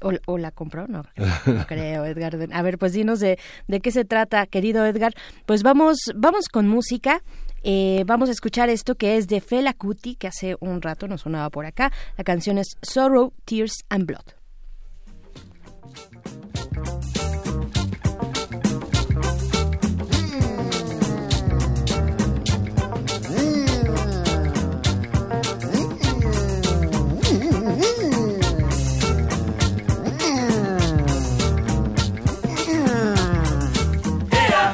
o, 0.00 0.12
o 0.26 0.38
la 0.38 0.50
compró, 0.50 0.86
no, 0.88 1.02
no 1.46 1.66
creo, 1.66 2.04
Edgar. 2.06 2.38
A 2.52 2.62
ver, 2.62 2.78
pues 2.78 2.92
dinos 2.94 3.20
de, 3.20 3.38
de 3.66 3.80
qué 3.80 3.90
se 3.90 4.04
trata, 4.06 4.46
querido 4.46 4.86
Edgar. 4.86 5.12
Pues 5.44 5.62
vamos, 5.62 5.98
vamos 6.14 6.48
con 6.48 6.66
música. 6.68 7.22
Eh, 7.70 8.02
vamos 8.06 8.30
a 8.30 8.32
escuchar 8.32 8.70
esto 8.70 8.94
que 8.94 9.18
es 9.18 9.28
de 9.28 9.42
Fela 9.42 9.74
Kuti, 9.74 10.14
que 10.14 10.26
hace 10.26 10.56
un 10.58 10.80
rato 10.80 11.06
nos 11.06 11.20
sonaba 11.20 11.50
por 11.50 11.66
acá. 11.66 11.92
La 12.16 12.24
canción 12.24 12.56
es 12.56 12.78
Sorrow, 12.80 13.34
Tears 13.44 13.84
and 13.90 14.06
Blood. 14.06 14.24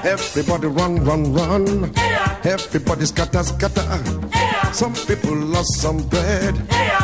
Everybody 0.04 0.66
run, 0.66 1.02
run, 1.04 1.32
run. 1.32 1.92
Everybody 2.44 3.06
scatter, 3.06 3.42
scatter. 3.42 3.88
Some 4.72 4.94
people 4.94 5.34
lost 5.34 5.80
some 5.80 6.06
bread. 6.08 6.54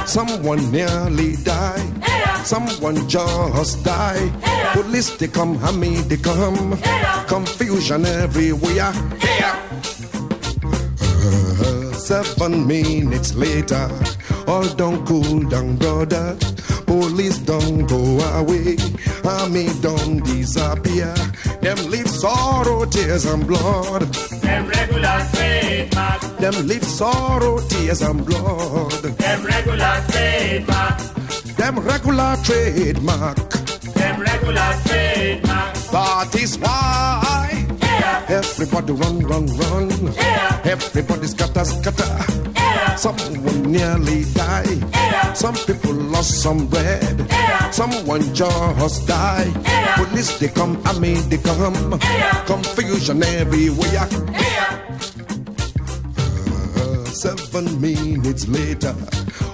Someone 0.06 0.70
nearly 0.70 1.36
died. 1.36 2.04
Someone 2.44 3.08
just 3.08 3.82
died. 3.84 4.32
Police 4.72 5.16
they 5.16 5.28
come, 5.28 5.56
hammy 5.56 5.96
they 6.02 6.18
come. 6.18 6.76
Confusion 7.26 8.04
everywhere. 8.04 8.92
Uh, 11.02 11.92
seven 11.94 12.66
minutes 12.66 13.34
later, 13.34 13.88
all 14.50 14.68
don't 14.74 15.06
cool 15.06 15.40
down, 15.48 15.76
brother. 15.76 16.36
Police 16.86 17.38
don't 17.38 17.86
go 17.86 18.02
away, 18.40 18.76
army 19.24 19.68
don't 19.80 20.18
disappear. 20.24 21.14
Them 21.62 21.78
leave 21.90 22.08
sorrow, 22.08 22.84
tears 22.84 23.24
and 23.26 23.46
blood. 23.46 24.02
Them 24.42 24.66
regular 24.66 25.18
trademark. 25.32 26.20
Them 26.42 26.66
leave 26.66 26.84
sorrow, 26.84 27.60
tears 27.68 28.02
and 28.02 28.26
blood. 28.26 29.02
Them 29.22 29.44
regular 29.44 29.96
trademark. 30.10 30.98
Them 31.58 31.78
regular 31.78 32.36
trademark. 32.42 33.36
Them 33.98 34.20
regular 34.20 34.70
trademark. 34.86 35.74
That 35.94 36.34
is 36.34 36.58
why 36.58 37.66
everybody 38.28 38.92
run, 38.94 39.18
run, 39.30 39.46
run. 39.60 39.90
Everybody 40.64 41.26
scatter, 41.28 41.64
scatter. 41.64 42.59
Someone 43.00 43.72
nearly 43.72 44.24
died. 44.34 45.34
Some 45.34 45.54
people 45.54 45.94
lost 45.94 46.42
some 46.42 46.66
bread. 46.66 47.26
Someone 47.72 48.20
just 48.34 49.08
died. 49.08 49.54
Police 49.96 50.38
they 50.38 50.48
come, 50.48 50.76
army 50.84 51.14
they 51.14 51.38
come. 51.38 51.98
Confusion 52.44 53.22
everywhere. 53.22 54.06
Uh, 56.76 57.04
seven 57.06 57.80
minutes 57.80 58.46
later, 58.48 58.94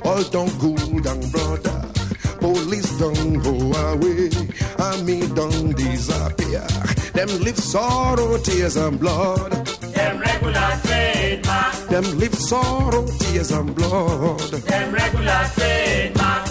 all 0.02 0.24
done 0.24 0.50
cool 0.58 1.00
down, 1.00 1.20
brother. 1.30 1.95
Police 2.40 2.98
don't 2.98 3.38
go 3.42 3.54
away, 3.90 4.30
and 4.78 5.06
me 5.06 5.26
don't 5.34 5.76
disappear. 5.76 6.66
Them 7.12 7.28
live 7.40 7.58
sorrow, 7.58 8.38
tears 8.38 8.76
and 8.76 8.98
blood. 9.00 9.52
Them 9.94 10.18
regular 10.18 10.70
trademark. 10.84 11.74
Them 11.88 12.18
live 12.18 12.34
sorrow, 12.34 13.06
tears 13.18 13.50
and 13.50 13.74
blood. 13.74 14.38
Them 14.68 14.92
regular 14.92 15.42
trademark. 15.54 16.46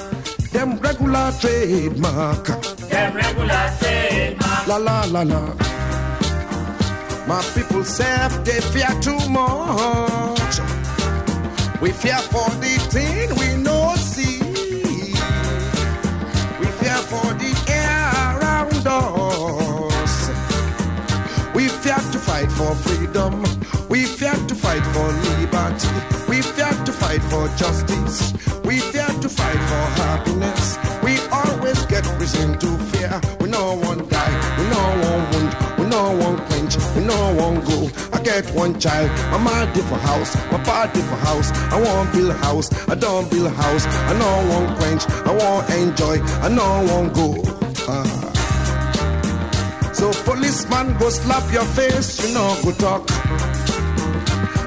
Them 0.51 0.79
regular 0.79 1.31
trademark. 1.39 2.45
Them 2.89 3.15
regular 3.15 3.73
trademark. 3.79 4.67
La 4.67 4.77
la 4.77 5.05
la 5.05 5.21
la. 5.21 5.55
My 7.27 7.41
people 7.53 7.83
say 7.83 8.27
they 8.43 8.61
fear 8.73 8.89
too 9.01 9.17
much. 9.29 10.59
We 11.81 11.91
fear 11.91 12.17
for 12.33 12.49
the 12.61 12.77
thing 12.89 13.29
we 13.39 13.61
no 13.61 13.84
for 22.55 22.73
freedom. 22.75 23.43
We 23.89 24.05
fear 24.05 24.33
to 24.33 24.55
fight 24.55 24.85
for 24.93 25.07
liberty. 25.27 25.91
We 26.29 26.41
fear 26.41 26.71
to 26.87 26.91
fight 26.91 27.21
for 27.31 27.47
justice. 27.57 28.33
We 28.63 28.79
fear 28.79 29.07
to 29.23 29.29
fight 29.29 29.61
for 29.69 29.83
happiness. 30.01 30.77
We 31.03 31.19
always 31.31 31.85
get 31.85 32.05
reason 32.19 32.57
to 32.59 32.69
fear. 32.91 33.21
We 33.39 33.49
no 33.49 33.75
one 33.75 34.07
die. 34.07 34.35
We 34.57 34.63
no 34.75 34.83
one 35.07 35.21
wound. 35.31 35.51
We 35.77 35.85
no 35.85 36.03
one 36.25 36.37
quench. 36.47 36.75
We 36.95 37.03
no 37.03 37.19
one 37.35 37.57
go. 37.65 37.89
I 38.13 38.21
get 38.21 38.49
one 38.51 38.79
child. 38.79 39.09
My 39.31 39.37
mom 39.37 39.73
different 39.73 40.03
house. 40.03 40.35
My 40.51 40.59
pa 40.63 40.89
different 40.93 41.23
house. 41.23 41.51
I 41.73 41.81
want 41.81 42.13
build 42.13 42.31
a 42.31 42.37
house. 42.47 42.67
I 42.87 42.95
don't 42.95 43.29
build 43.29 43.47
a 43.47 43.49
house. 43.49 43.85
I 43.85 44.13
no 44.17 44.31
one 44.55 44.75
quench. 44.77 45.03
I 45.29 45.31
want 45.31 45.69
enjoy. 45.69 46.21
I 46.45 46.47
no 46.49 46.67
one 46.93 47.13
go. 47.13 47.27
Ah. 47.87 48.14
So 49.95 50.11
policeman 50.23 50.97
go 50.97 51.09
slap 51.09 51.51
your 51.53 51.63
face, 51.63 52.27
you 52.27 52.33
know 52.33 52.59
go 52.63 52.71
talk. 52.73 53.09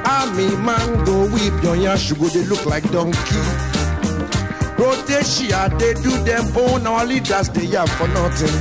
Army 0.08 0.48
man 0.64 1.04
go 1.04 1.28
whip 1.28 1.62
your 1.62 1.76
yash, 1.76 2.08
you 2.10 2.16
go 2.16 2.28
they 2.28 2.44
look 2.44 2.64
like 2.64 2.90
donkey. 2.90 3.42
Rhodesia, 4.78 5.68
they 5.78 5.92
do 5.94 6.10
them 6.24 6.46
own, 6.56 6.86
our 6.86 7.04
leaders 7.04 7.50
they 7.50 7.66
have 7.76 7.90
for 7.90 8.08
nothing. 8.08 8.56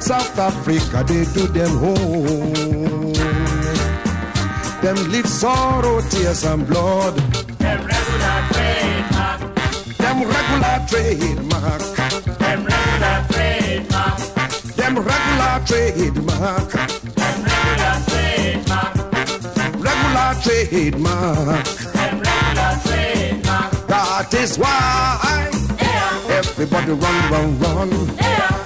South 0.00 0.38
Africa, 0.38 1.02
they 1.06 1.24
do 1.34 1.46
them 1.48 1.76
home. 1.78 3.12
Them 4.82 4.96
live 5.10 5.26
sorrow, 5.26 6.00
tears 6.10 6.44
and 6.44 6.66
blood. 6.66 7.16
Them 7.58 7.86
regular 7.86 8.38
trademark. 8.52 9.40
Them 9.98 10.18
regular 10.22 10.86
trademark. 10.88 11.96
Them 11.96 12.66
regular 12.66 12.76
trademark. 12.76 12.91
Them 14.92 15.04
regular 15.04 15.56
trademark. 15.64 16.74
Regular 16.74 17.96
trademark. 18.08 18.94
Regular 19.80 20.30
trademark. 20.42 21.56
Regular 21.94 22.72
trademark. 22.84 23.72
That 23.88 24.34
is 24.34 24.58
why 24.58 25.48
everybody 26.28 26.92
run, 26.92 27.30
run, 27.32 27.58
run. 27.60 27.90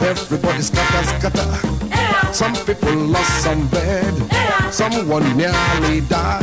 Everybody 0.01 0.63
scatter, 0.63 1.05
scatter. 1.15 2.33
Some 2.33 2.57
people 2.67 2.97
lost 2.97 3.45
some 3.45 3.69
bed. 3.69 4.15
Someone 4.73 5.37
nearly 5.37 6.01
died. 6.09 6.43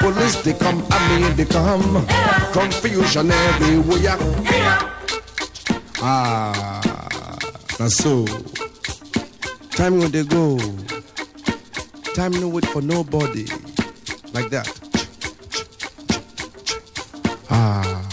Police 0.00 0.36
they 0.42 0.54
come, 0.54 0.82
I 0.90 1.18
mean 1.18 1.36
they 1.36 1.44
come. 1.44 2.06
Confusion 2.52 3.30
everywhere. 3.30 4.16
Ah, 6.00 6.80
that's 7.78 7.96
so. 7.96 8.24
Time 9.78 10.00
when 10.00 10.10
they 10.10 10.24
go. 10.24 10.58
Time 12.12 12.32
no 12.32 12.48
wait 12.48 12.66
for 12.66 12.82
nobody. 12.82 13.44
Like 14.32 14.50
that. 14.50 14.68
Ah. 17.48 18.08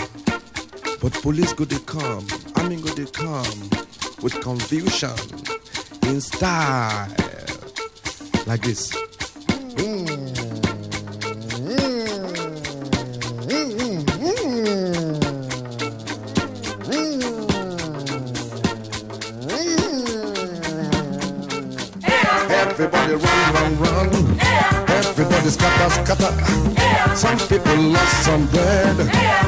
But 1.02 1.14
police 1.24 1.54
go 1.54 1.66
they 1.66 1.80
come. 1.80 2.28
I 2.56 2.70
mean 2.70 2.82
go 2.82 2.90
they 2.90 3.06
come 3.06 3.72
with 4.22 4.40
confusion 4.42 5.18
in 6.04 6.22
style. 6.22 7.10
Like 8.46 8.62
this. 8.62 8.96
Everybody 22.77 23.14
run, 23.14 23.53
run, 23.53 23.80
run. 23.80 24.39
Everybody 24.89 25.49
scatter, 25.49 25.89
scatter. 25.95 27.15
Some 27.15 27.38
people 27.47 27.77
lost 27.77 28.26
some 28.26 28.47
bread. 28.47 28.97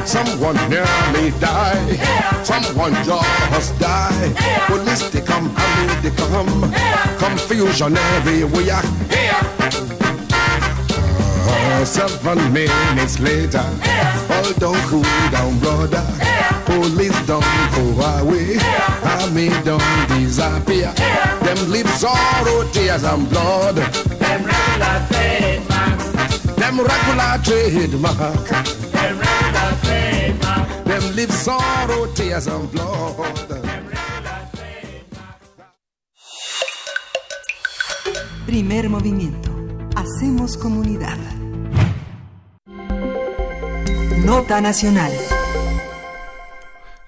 Someone 0.08 0.56
nearly 0.70 1.32
died. 1.38 2.00
Someone 2.42 2.94
just 3.04 3.78
died. 3.78 4.34
Police 4.66 5.10
they 5.10 5.20
come, 5.20 5.52
I 5.58 6.00
they 6.02 6.10
come. 6.12 6.72
Confusion 7.18 7.98
everywhere. 7.98 8.80
Uh, 11.50 11.84
seven 11.84 12.50
minutes 12.50 13.20
later, 13.20 13.66
all 14.30 14.52
don't 14.54 14.80
cool 14.88 15.02
down, 15.30 15.58
brother. 15.58 16.37
Police 16.78 17.26
don't 17.26 17.42
go 17.74 17.82
away. 18.22 18.56
Army 19.02 19.50
don't 19.64 19.82
disappear. 20.06 20.92
Them 21.42 21.70
live 21.72 21.90
sorrow, 21.98 22.62
tears 22.70 23.02
and 23.02 23.28
blood. 23.28 23.74
Them 23.74 24.44
regular 24.46 24.96
trademark. 25.10 25.98
Them 26.54 26.78
regular 26.78 27.34
trademark. 27.42 28.46
Them 28.94 29.18
regular 29.18 29.70
trademark. 29.82 30.84
Them 30.84 31.16
live 31.16 31.32
sorrow, 31.32 32.06
tears 32.14 32.46
and 32.46 32.70
blood. 32.70 33.16
Primer 38.46 38.88
movimiento. 38.88 39.50
Hacemos 39.96 40.56
comunidad. 40.56 41.18
Nota 44.24 44.60
Nacional. 44.60 45.37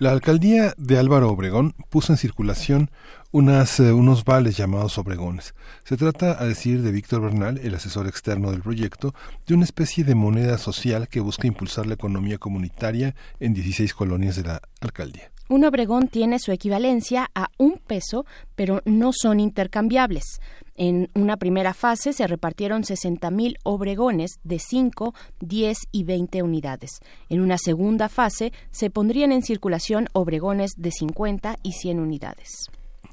La 0.01 0.13
alcaldía 0.13 0.73
de 0.79 0.97
Álvaro 0.97 1.31
Obregón 1.31 1.75
puso 1.91 2.15
en 2.15 2.17
circulación 2.17 2.91
eh, 3.35 3.93
unos 3.93 4.25
vales 4.25 4.57
llamados 4.57 4.97
Obregones. 4.97 5.55
Se 5.85 5.99
trata, 5.99 6.43
a 6.43 6.47
decir 6.47 6.81
de 6.81 6.91
Víctor 6.91 7.21
Bernal, 7.21 7.59
el 7.59 7.75
asesor 7.75 8.09
externo 8.09 8.51
del 8.51 8.63
proyecto, 8.63 9.15
de 9.47 9.53
una 9.53 9.65
especie 9.65 10.03
de 10.03 10.15
moneda 10.15 10.57
social 10.57 11.07
que 11.07 11.21
busca 11.21 11.47
impulsar 11.47 11.87
la 11.87 11.93
economía 11.93 12.39
comunitaria 12.39 13.15
en 13.41 13.53
16 13.53 13.93
colonias 13.93 14.37
de 14.37 14.45
la 14.45 14.63
alcaldía. 14.81 15.31
Un 15.51 15.67
obregón 15.67 16.09
tiene 16.09 16.39
su 16.39 16.51
equivalencia 16.51 17.29
a 17.35 17.49
un 17.59 17.79
peso, 17.87 18.25
pero 18.55 18.81
no 18.87 19.11
son 19.13 19.39
intercambiables. 19.39 20.41
En 20.83 21.11
una 21.15 21.37
primera 21.37 21.75
fase 21.75 22.15
se 22.15 22.27
repartieron 22.27 22.85
60.000 22.85 23.57
obregones 23.65 24.41
de 24.45 24.59
5, 24.59 25.13
10 25.41 25.77
y 25.93 26.05
20 26.05 26.43
unidades. 26.43 27.01
En 27.29 27.43
una 27.43 27.59
segunda 27.59 28.09
fase 28.09 28.55
se 28.71 28.89
pondrían 28.89 29.31
en 29.31 29.43
circulación 29.43 30.09
obregones 30.15 30.71
de 30.79 30.91
50 30.91 31.59
y 31.63 31.73
100 31.73 32.01
unidades. 32.01 32.71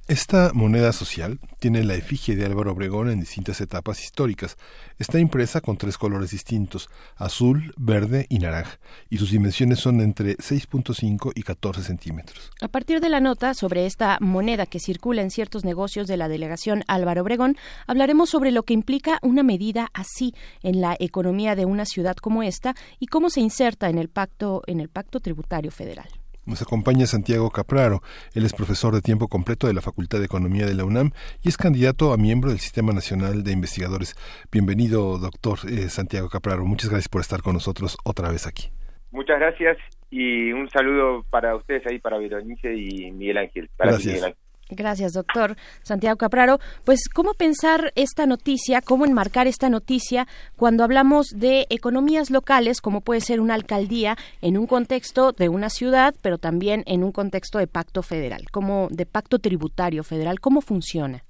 Esta 0.07 0.51
moneda 0.53 0.93
social 0.93 1.37
tiene 1.59 1.83
la 1.83 1.95
efigie 1.95 2.37
de 2.37 2.45
Álvaro 2.45 2.71
Obregón 2.71 3.09
en 3.09 3.19
distintas 3.19 3.59
etapas 3.59 4.01
históricas. 4.01 4.55
Está 4.99 5.19
impresa 5.19 5.59
con 5.59 5.75
tres 5.75 5.97
colores 5.97 6.31
distintos, 6.31 6.89
azul, 7.17 7.73
verde 7.75 8.25
y 8.29 8.39
naranja, 8.39 8.79
y 9.09 9.17
sus 9.17 9.31
dimensiones 9.31 9.79
son 9.79 9.99
entre 9.99 10.37
6.5 10.37 11.33
y 11.35 11.43
14 11.43 11.83
centímetros. 11.83 12.51
A 12.61 12.69
partir 12.69 13.01
de 13.01 13.09
la 13.09 13.19
nota 13.19 13.53
sobre 13.53 13.85
esta 13.85 14.17
moneda 14.21 14.65
que 14.65 14.79
circula 14.79 15.21
en 15.21 15.29
ciertos 15.29 15.65
negocios 15.65 16.07
de 16.07 16.15
la 16.15 16.29
delegación 16.29 16.85
Álvaro 16.87 17.23
Obregón, 17.23 17.57
hablaremos 17.85 18.29
sobre 18.29 18.53
lo 18.53 18.63
que 18.63 18.73
implica 18.73 19.19
una 19.23 19.43
medida 19.43 19.89
así 19.93 20.33
en 20.63 20.79
la 20.79 20.95
economía 20.99 21.53
de 21.55 21.65
una 21.65 21.83
ciudad 21.83 22.15
como 22.15 22.43
esta 22.43 22.75
y 22.97 23.07
cómo 23.07 23.29
se 23.29 23.41
inserta 23.41 23.89
en 23.89 23.97
el 23.97 24.07
pacto 24.07 24.61
en 24.67 24.79
el 24.79 24.87
pacto 24.87 25.19
tributario 25.19 25.69
federal. 25.69 26.07
Nos 26.47 26.61
acompaña 26.61 27.05
Santiago 27.05 27.51
Capraro. 27.51 28.01
Él 28.33 28.45
es 28.45 28.53
profesor 28.53 28.93
de 28.95 29.01
tiempo 29.01 29.27
completo 29.27 29.67
de 29.67 29.73
la 29.73 29.81
Facultad 29.81 30.19
de 30.19 30.25
Economía 30.25 30.65
de 30.65 30.75
la 30.75 30.85
UNAM 30.85 31.11
y 31.43 31.49
es 31.49 31.57
candidato 31.57 32.13
a 32.13 32.17
miembro 32.17 32.51
del 32.51 32.59
Sistema 32.59 32.93
Nacional 32.93 33.43
de 33.43 33.51
Investigadores. 33.51 34.15
Bienvenido, 34.49 35.17
doctor 35.19 35.59
eh, 35.69 35.89
Santiago 35.89 36.29
Capraro. 36.29 36.65
Muchas 36.65 36.89
gracias 36.89 37.09
por 37.09 37.19
estar 37.19 37.41
con 37.41 37.53
nosotros 37.53 37.97
otra 38.05 38.31
vez 38.31 38.47
aquí. 38.47 38.69
Muchas 39.11 39.39
gracias 39.39 39.77
y 40.09 40.53
un 40.53 40.69
saludo 40.69 41.25
para 41.29 41.53
ustedes 41.53 41.85
ahí, 41.85 41.99
para 41.99 42.17
Veronice 42.17 42.73
y 42.73 43.11
Miguel 43.11 43.39
Ángel. 43.39 43.69
Para 43.75 43.91
gracias. 43.91 44.13
Miguel 44.13 44.25
Ángel. 44.27 44.46
Gracias, 44.69 45.13
doctor 45.13 45.55
Santiago 45.83 46.17
Capraro. 46.17 46.59
Pues, 46.85 47.07
¿cómo 47.13 47.33
pensar 47.33 47.93
esta 47.95 48.25
noticia, 48.25 48.81
cómo 48.81 49.05
enmarcar 49.05 49.47
esta 49.47 49.69
noticia 49.69 50.27
cuando 50.57 50.83
hablamos 50.83 51.27
de 51.35 51.65
economías 51.69 52.29
locales, 52.31 52.81
como 52.81 53.01
puede 53.01 53.21
ser 53.21 53.39
una 53.39 53.53
alcaldía, 53.53 54.17
en 54.41 54.57
un 54.57 54.67
contexto 54.67 55.31
de 55.31 55.49
una 55.49 55.69
ciudad, 55.69 56.13
pero 56.21 56.37
también 56.37 56.83
en 56.85 57.03
un 57.03 57.11
contexto 57.11 57.59
de 57.59 57.67
pacto 57.67 58.03
federal, 58.03 58.43
como 58.51 58.87
de 58.91 59.05
pacto 59.05 59.39
tributario 59.39 60.03
federal? 60.03 60.39
¿Cómo 60.39 60.61
funciona? 60.61 61.23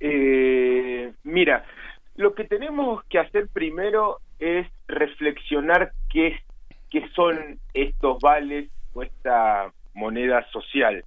Eh, 0.00 1.12
mira, 1.22 1.64
lo 2.16 2.34
que 2.34 2.44
tenemos 2.44 3.04
que 3.04 3.18
hacer 3.18 3.48
primero 3.52 4.18
es 4.40 4.66
reflexionar 4.88 5.92
qué, 6.10 6.36
qué 6.90 7.08
son 7.14 7.58
estos 7.74 8.18
vales 8.20 8.70
o 8.94 9.02
esta 9.02 9.72
moneda 9.94 10.46
social. 10.50 11.04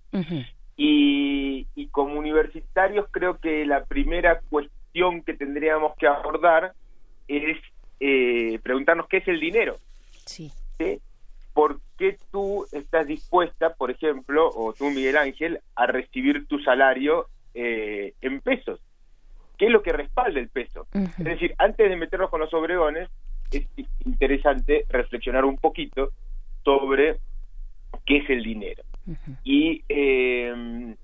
Y, 0.76 1.68
como 1.92 2.18
universitarios 2.18 3.06
creo 3.12 3.38
que 3.38 3.66
la 3.66 3.86
primera 3.86 4.40
cuestión 4.50 5.22
que 5.22 5.36
tendríamos 5.36 5.96
que 5.98 6.08
abordar 6.08 6.74
es 7.28 7.58
eh, 8.00 8.60
preguntarnos 8.64 9.08
qué 9.08 9.18
es 9.18 9.28
el 9.28 9.40
dinero. 9.40 9.78
Sí. 10.26 10.52
¿Por 11.54 11.80
qué 12.00 12.18
tú 12.32 12.66
estás 12.72 13.06
dispuesta, 13.06 13.76
por 13.76 13.92
ejemplo, 13.92 14.50
o 14.50 14.74
tú, 14.74 14.90
Miguel 14.90 15.18
Ángel, 15.18 15.60
a 15.76 15.86
recibir 15.86 16.48
tu 16.48 16.58
salario 16.60 17.28
eh, 17.54 18.14
en 18.22 18.42
pesos? 18.42 18.80
¿Qué 19.58 19.66
es 19.68 19.72
lo 19.72 19.84
que 19.84 19.94
respalda 19.94 20.40
el 20.40 20.50
peso? 20.50 20.88
Es 20.94 21.24
decir, 21.24 21.54
antes 21.60 21.88
de 21.88 21.96
meternos 21.96 22.32
con 22.32 22.40
los 22.40 22.54
obregones, 22.56 23.08
es 23.52 23.68
interesante 24.04 24.86
reflexionar 24.90 25.46
un 25.46 25.58
poquito 25.58 26.10
sobre 26.64 27.18
qué 28.06 28.18
es 28.18 28.30
el 28.30 28.44
dinero. 28.44 28.84
Eh, 29.46 30.96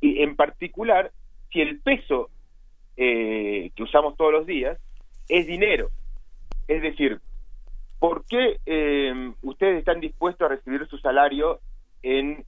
y, 0.00 0.22
en 0.22 0.36
particular, 0.36 1.10
si 1.52 1.60
el 1.60 1.80
peso 1.80 2.30
eh, 2.96 3.70
que 3.74 3.82
usamos 3.82 4.16
todos 4.16 4.32
los 4.32 4.46
días 4.46 4.78
es 5.28 5.46
dinero, 5.46 5.90
es 6.68 6.82
decir, 6.82 7.20
¿por 7.98 8.24
qué 8.26 8.58
eh, 8.66 9.32
ustedes 9.42 9.78
están 9.78 10.00
dispuestos 10.00 10.46
a 10.46 10.54
recibir 10.54 10.86
su 10.88 10.98
salario 10.98 11.60
en 12.02 12.44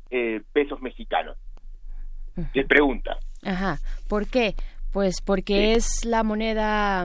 pesos 0.53 0.81
mexicanos? 0.81 1.37
Les 2.55 2.67
pregunta. 2.67 3.19
Ajá, 3.43 3.79
¿por 4.09 4.29
qué? 4.29 4.55
Pues 4.93 5.21
porque 5.21 5.73
es 5.73 6.05
la 6.05 6.23
moneda 6.23 7.05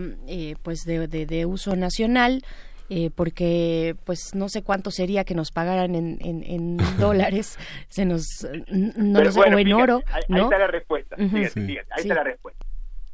pues 0.61 0.83
de, 0.85 1.07
de 1.07 1.45
uso 1.45 1.75
nacional, 1.75 2.43
eh, 2.89 3.09
porque 3.15 3.95
pues 4.05 4.35
no 4.35 4.49
sé 4.49 4.63
cuánto 4.63 4.91
sería 4.91 5.23
que 5.23 5.35
nos 5.35 5.51
pagaran 5.51 5.95
en, 5.95 6.17
en, 6.21 6.77
dólares, 6.99 7.57
se 7.89 8.05
nos 8.05 8.25
no 8.69 9.19
o 9.19 9.57
en 9.57 9.73
oro. 9.73 10.01
Ahí, 10.11 10.41
está 10.41 10.57
la 10.57 10.67
respuesta. 10.67 11.15
ahí 11.17 11.43
está 11.43 12.15
la 12.15 12.23
respuesta. 12.23 12.65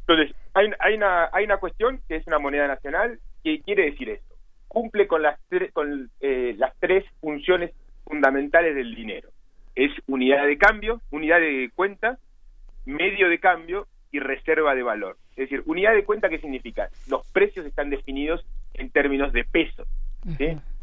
Entonces, 0.08 0.36
hay, 0.56 0.68
hay, 0.80 0.96
una, 0.96 1.30
hay 1.32 1.46
una 1.46 1.58
cuestión 1.58 2.02
que 2.08 2.16
es 2.16 2.26
una 2.26 2.40
moneda 2.40 2.68
nacional 2.68 3.20
que 3.44 3.62
quiere 3.62 3.92
decir 3.92 4.10
esto. 4.10 4.36
Cumple 4.68 5.08
con 5.08 5.22
las, 5.22 5.40
con, 5.74 6.10
eh, 6.20 6.56
las 6.58 6.74
tres 6.80 7.06
funciones 7.22 7.72
fundamentales 8.06 8.76
del 8.76 8.96
dinero. 8.96 9.30
Es 9.76 9.92
unidad 10.08 10.46
de 10.48 10.58
cambio, 10.58 11.02
unidad 11.12 11.40
de 11.40 11.70
cuenta, 11.76 12.18
medio 12.86 13.30
de 13.30 13.40
cambio 13.40 13.88
y 14.12 14.20
reserva 14.20 14.74
de 14.74 14.84
valor. 14.84 15.18
Es 15.32 15.50
decir, 15.50 15.62
unidad 15.68 15.94
de 15.94 16.04
cuenta, 16.04 16.30
¿qué 16.30 16.40
significa? 16.40 16.90
Los 17.08 17.26
precios 17.32 17.66
están 17.66 17.90
definidos 17.90 18.44
en 18.80 18.90
términos 18.90 19.32
de 19.34 19.44
pesos. 19.44 19.88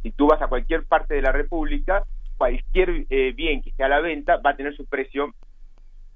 Si 0.03 0.11
tú 0.13 0.29
vas 0.29 0.41
a 0.41 0.49
cualquier 0.49 0.85
parte 0.85 1.15
de 1.15 1.23
la 1.23 1.33
República, 1.33 2.05
cualquier 2.37 3.07
eh, 3.11 3.33
bien 3.33 3.63
que 3.63 3.71
esté 3.71 3.85
a 3.85 3.89
la 3.89 4.01
venta 4.01 4.37
va 4.39 4.51
a 4.51 4.57
tener 4.57 4.75
su 4.75 4.87
precio 4.87 5.35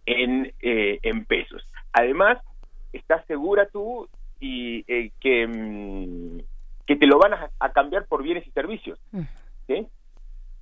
en, 0.06 0.52
eh, 0.60 0.98
en 1.02 1.24
pesos. 1.24 1.62
Además, 1.92 2.38
estás 2.92 3.24
segura 3.26 3.66
tú 3.66 4.08
y 4.38 4.84
eh, 4.86 5.10
que, 5.20 5.46
mm, 5.46 6.38
que 6.86 6.96
te 6.96 7.06
lo 7.06 7.18
van 7.18 7.34
a, 7.34 7.72
cambiar 7.72 8.06
por 8.06 8.22
bienes 8.22 8.46
y 8.46 8.50
servicios. 8.50 8.98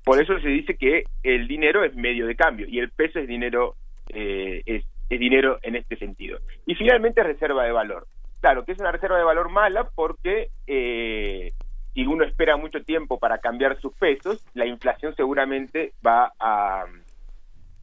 Por 0.04 0.22
eso 0.22 0.38
se 0.40 0.48
dice 0.48 0.76
que 0.76 1.04
el 1.22 1.48
dinero 1.48 1.84
es 1.84 1.94
medio 1.94 2.26
de 2.26 2.34
cambio 2.34 2.66
y 2.68 2.78
el 2.78 2.90
peso 2.90 3.18
es 3.18 3.28
dinero 3.28 3.74
es 4.14 4.84
es 5.10 5.18
dinero 5.18 5.58
en 5.62 5.76
este 5.76 5.96
sentido. 5.96 6.38
Y 6.66 6.74
finalmente 6.74 7.22
reserva 7.22 7.64
de 7.64 7.72
valor. 7.72 8.06
Claro, 8.40 8.64
que 8.64 8.72
es 8.72 8.78
una 8.78 8.92
reserva 8.92 9.18
de 9.18 9.24
valor 9.24 9.50
mala 9.50 9.88
porque 9.94 10.50
eh, 10.66 11.52
si 11.94 12.06
uno 12.06 12.24
espera 12.24 12.56
mucho 12.56 12.82
tiempo 12.82 13.18
para 13.18 13.38
cambiar 13.38 13.80
sus 13.80 13.92
pesos, 13.94 14.44
la 14.54 14.66
inflación 14.66 15.14
seguramente 15.16 15.92
va 16.06 16.32
a, 16.38 16.84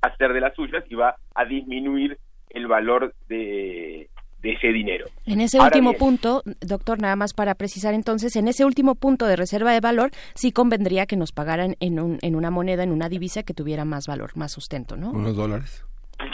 hacer 0.02 0.34
de 0.34 0.40
las 0.40 0.56
suyas 0.56 0.84
y 0.90 0.96
va 0.96 1.16
a 1.34 1.46
disminuir 1.46 2.18
el 2.50 2.68
valor 2.68 3.14
de, 3.28 4.10
ese 4.42 4.68
dinero. 4.68 5.08
En 5.26 5.42
ese 5.42 5.60
último 5.60 5.94
punto, 5.94 6.44
doctor, 6.62 7.02
nada 7.02 7.16
más 7.16 7.34
para 7.34 7.56
precisar 7.56 7.96
entonces, 7.96 8.36
en 8.36 8.48
ese 8.48 8.64
último 8.64 8.94
punto 8.94 9.26
de 9.26 9.36
reserva 9.36 9.74
de 9.74 9.80
valor, 9.80 10.12
sí 10.36 10.52
convendría 10.52 11.08
que 11.08 11.18
nos 11.18 11.32
pagaran 11.32 11.76
en, 11.80 12.00
un, 12.00 12.20
en 12.22 12.36
una 12.36 12.52
moneda, 12.52 12.84
en 12.84 12.92
una 12.92 13.10
divisa 13.10 13.42
que 13.42 13.56
tuviera 13.56 13.86
más 13.86 14.06
valor, 14.06 14.38
más 14.38 14.52
sustento, 14.52 14.98
¿no? 14.98 15.10
Unos 15.10 15.36
dólares. 15.36 15.84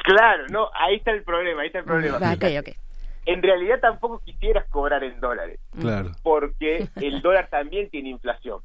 Claro, 0.04 0.44
no, 0.52 0.70
ahí 0.74 0.98
está 0.98 1.12
el 1.12 1.24
problema, 1.24 1.62
ahí 1.62 1.68
está 1.68 1.80
el 1.80 1.86
problema. 1.86 2.20
En 3.26 3.42
realidad 3.42 3.80
tampoco 3.80 4.20
quisieras 4.20 4.68
cobrar 4.70 5.04
en 5.04 5.20
dólares. 5.20 5.60
Claro. 5.80 6.12
Porque 6.24 6.88
el 7.02 7.22
dólar 7.22 7.50
también 7.50 7.90
tiene 7.90 8.10
inflación. 8.10 8.62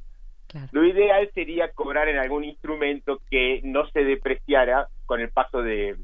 Lo 0.71 0.85
ideal 0.85 1.29
sería 1.33 1.71
cobrar 1.71 2.07
en 2.07 2.17
algún 2.17 2.45
instrumento 2.45 3.19
que 3.29 3.59
no 3.63 3.85
se 3.89 4.03
depreciara 4.05 4.87
con 5.05 5.19
el 5.19 5.29
paso 5.29 5.61
de, 5.61 5.97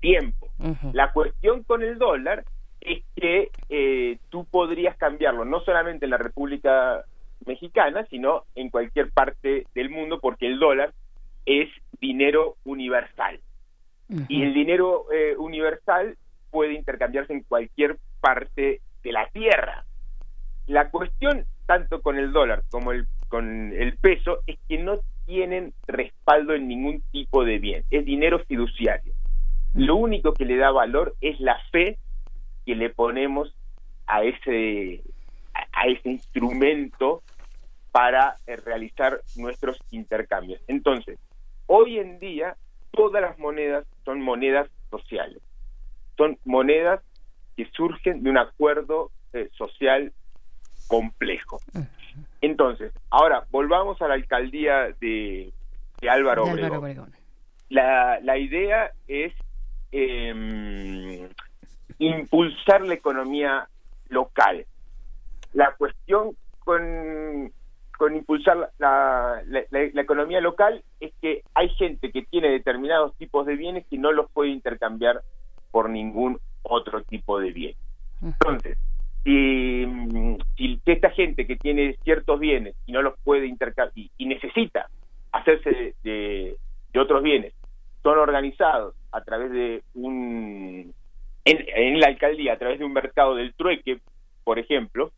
tiempo. 0.00 0.48
La 0.92 1.12
cuestión 1.12 1.62
con 1.62 1.82
el 1.82 1.98
dólar 1.98 2.44
es 2.80 3.02
que 3.16 3.50
eh, 3.68 4.18
tú 4.30 4.44
podrías 4.44 4.96
cambiarlo 4.96 5.44
no 5.44 5.60
solamente 5.60 6.06
en 6.06 6.10
la 6.10 6.16
República 6.16 7.04
Mexicana, 7.46 8.06
sino 8.08 8.44
en 8.54 8.70
cualquier 8.70 9.10
parte 9.10 9.66
del 9.74 9.90
mundo, 9.90 10.20
porque 10.20 10.46
el 10.46 10.58
dólar 10.58 10.92
es 11.44 11.68
dinero 12.00 12.56
universal. 12.64 13.40
Y 14.28 14.42
el 14.42 14.52
dinero 14.54 15.06
eh, 15.12 15.34
universal 15.36 16.16
puede 16.54 16.74
intercambiarse 16.74 17.32
en 17.32 17.42
cualquier 17.42 17.96
parte 18.20 18.80
de 19.02 19.12
la 19.12 19.26
Tierra. 19.30 19.84
La 20.68 20.88
cuestión, 20.88 21.44
tanto 21.66 22.00
con 22.00 22.16
el 22.16 22.32
dólar 22.32 22.62
como 22.70 22.92
con 23.28 23.72
el 23.72 23.96
peso, 23.96 24.38
es 24.46 24.56
que 24.68 24.78
no 24.78 25.00
tienen 25.26 25.74
respaldo 25.88 26.54
en 26.54 26.68
ningún 26.68 27.02
tipo 27.10 27.44
de 27.44 27.58
bien. 27.58 27.82
Es 27.90 28.04
dinero 28.04 28.38
fiduciario. 28.46 29.14
Lo 29.74 29.96
único 29.96 30.32
que 30.32 30.44
le 30.44 30.56
da 30.56 30.70
valor 30.70 31.16
es 31.20 31.40
la 31.40 31.58
fe 31.72 31.98
que 32.64 32.76
le 32.76 32.88
ponemos 32.88 33.52
a 34.06 34.22
ese, 34.22 35.02
a 35.72 35.88
ese 35.88 36.08
instrumento 36.08 37.24
para 37.90 38.36
eh, 38.46 38.54
realizar 38.54 39.22
nuestros 39.34 39.76
intercambios. 39.90 40.60
Entonces, 40.68 41.18
hoy 41.66 41.98
en 41.98 42.20
día 42.20 42.56
todas 42.92 43.20
las 43.20 43.40
monedas 43.40 43.84
son 44.04 44.20
monedas 44.20 44.68
sociales. 44.88 45.42
Son 46.16 46.38
monedas 46.44 47.00
que 47.56 47.66
surgen 47.72 48.22
de 48.22 48.30
un 48.30 48.38
acuerdo 48.38 49.10
eh, 49.32 49.48
social 49.52 50.12
complejo. 50.86 51.60
Entonces, 52.40 52.92
ahora 53.10 53.44
volvamos 53.50 54.00
a 54.02 54.08
la 54.08 54.14
alcaldía 54.14 54.88
de, 55.00 55.52
Álvaro, 56.08 56.44
Obregón. 56.44 57.12
La, 57.70 58.20
la, 58.20 58.38
idea 58.38 58.90
es 59.08 59.32
em, 59.90 61.28
impulsar 61.98 62.82
la 62.82 62.94
economía 62.94 63.68
local. 64.08 64.66
La 65.54 65.74
cuestión 65.76 66.36
con 66.60 67.50
con 67.96 68.16
impulsar 68.16 68.70
la, 68.78 69.42
la, 69.46 70.00
economía 70.00 70.40
local 70.40 70.82
es 71.00 71.12
que 71.20 71.42
hay 71.54 71.68
gente 71.70 72.10
que 72.10 72.22
tiene 72.22 72.50
determinados 72.50 73.16
tipos 73.16 73.46
de 73.46 73.56
bienes 73.56 73.86
que 73.86 73.98
no 73.98 74.12
los 74.12 74.30
puede 74.32 74.50
intercambiar 74.50 75.22
por 75.74 75.90
ningún 75.90 76.38
otro 76.62 77.02
tipo 77.02 77.40
de 77.40 77.50
bien. 77.50 77.74
Entonces, 78.22 78.78
si, 79.24 79.84
si 80.56 80.80
esta 80.86 81.10
gente 81.10 81.48
que 81.48 81.56
tiene 81.56 81.96
ciertos 82.04 82.38
bienes 82.38 82.76
y 82.86 82.92
no 82.92 83.02
los 83.02 83.18
puede 83.24 83.46
intercambiar 83.46 84.08
y, 84.16 84.26
necesita 84.26 84.88
hacerse 85.32 85.94
de, 86.04 86.56
de, 86.92 87.00
otros 87.00 87.24
bienes, 87.24 87.54
son 88.04 88.18
organizados 88.18 88.94
a 89.10 89.24
través 89.24 89.50
de 89.50 89.82
un 89.94 90.94
en, 91.44 91.64
en 91.74 91.98
la 91.98 92.06
alcaldía 92.06 92.52
a 92.52 92.58
través 92.58 92.78
de 92.78 92.84
un 92.84 92.92
mercado 92.92 93.34
del 93.34 93.52
trueque, 93.54 93.98
por 94.44 94.60
ejemplo, 94.60 95.10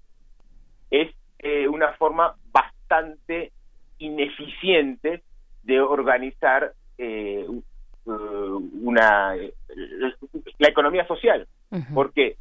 es 0.90 1.14
eh, 1.40 1.68
una 1.68 1.92
forma 1.98 2.34
bastante 2.50 3.52
ineficiente 3.98 5.22
de 5.64 5.82
organizar 5.82 6.72
eh, 6.96 7.46
una 8.06 9.34
la 10.58 10.68
economía 10.68 11.06
social. 11.06 11.46
¿Por 11.92 12.12
qué? 12.12 12.36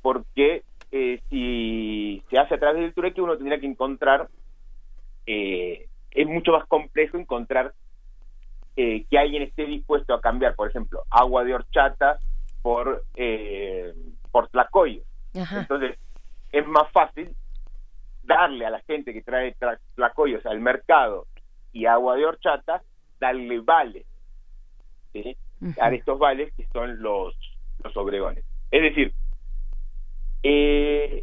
Porque 0.00 0.62
eh, 0.92 1.20
si 1.28 2.22
se 2.30 2.38
hace 2.38 2.54
a 2.54 2.58
través 2.58 2.80
del 2.80 2.94
trueque 2.94 3.20
uno 3.20 3.36
tendría 3.36 3.60
que 3.60 3.66
encontrar 3.66 4.28
es 5.26 6.26
mucho 6.26 6.52
más 6.52 6.66
complejo 6.66 7.18
encontrar 7.18 7.74
eh, 8.76 9.04
que 9.10 9.18
alguien 9.18 9.42
esté 9.42 9.66
dispuesto 9.66 10.14
a 10.14 10.20
cambiar, 10.20 10.54
por 10.54 10.68
ejemplo, 10.68 11.02
agua 11.10 11.44
de 11.44 11.54
horchata 11.54 12.18
por, 12.62 13.04
eh, 13.16 13.92
por 14.30 14.48
tlacoyo. 14.48 15.02
Entonces, 15.34 15.98
es 16.52 16.66
más 16.66 16.90
fácil 16.92 17.34
darle 18.22 18.66
a 18.66 18.70
la 18.70 18.80
gente 18.80 19.12
que 19.12 19.22
trae 19.22 19.56
tlacoyos 19.94 20.44
al 20.46 20.60
mercado 20.60 21.26
y 21.72 21.86
agua 21.86 22.16
de 22.16 22.26
horchata, 22.26 22.82
darle 23.18 23.60
vales, 23.60 24.06
¿sí? 25.22 25.36
a 25.80 25.90
estos 25.92 26.18
vales 26.18 26.52
que 26.54 26.66
son 26.72 27.02
los, 27.02 27.34
los 27.82 27.96
obregones. 27.96 28.44
Es 28.70 28.82
decir, 28.82 29.12
eh, 30.42 31.22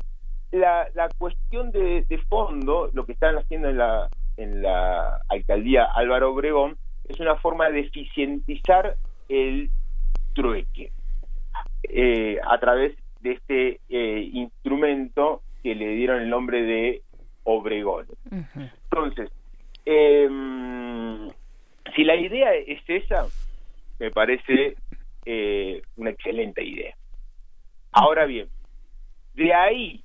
la, 0.51 0.87
la 0.93 1.09
cuestión 1.17 1.71
de, 1.71 2.05
de, 2.07 2.17
fondo, 2.29 2.89
lo 2.93 3.05
que 3.05 3.13
están 3.13 3.37
haciendo 3.37 3.69
en 3.69 3.77
la, 3.77 4.09
en 4.37 4.61
la 4.61 5.19
alcaldía 5.29 5.85
Álvaro 5.85 6.33
Obregón, 6.33 6.77
es 7.07 7.19
una 7.19 7.35
forma 7.35 7.69
de 7.69 7.81
eficientizar 7.81 8.95
el 9.29 9.69
trueque 10.33 10.91
eh, 11.83 12.39
a 12.45 12.59
través 12.59 12.95
de 13.21 13.31
este 13.33 13.79
eh, 13.89 14.29
instrumento 14.33 15.41
que 15.63 15.75
le 15.75 15.89
dieron 15.89 16.21
el 16.21 16.29
nombre 16.29 16.61
de 16.61 17.01
Obregón. 17.43 18.07
Entonces, 18.91 19.29
em, 19.85 21.29
si 21.95 22.03
la 22.03 22.15
idea 22.15 22.53
es 22.53 22.81
esa, 22.87 23.27
me 23.99 24.11
parece 24.11 24.75
eh, 25.25 25.81
una 25.95 26.11
excelente 26.11 26.63
idea. 26.63 26.95
Ahora 27.91 28.25
bien, 28.25 28.47
de 29.33 29.53
ahí 29.53 30.03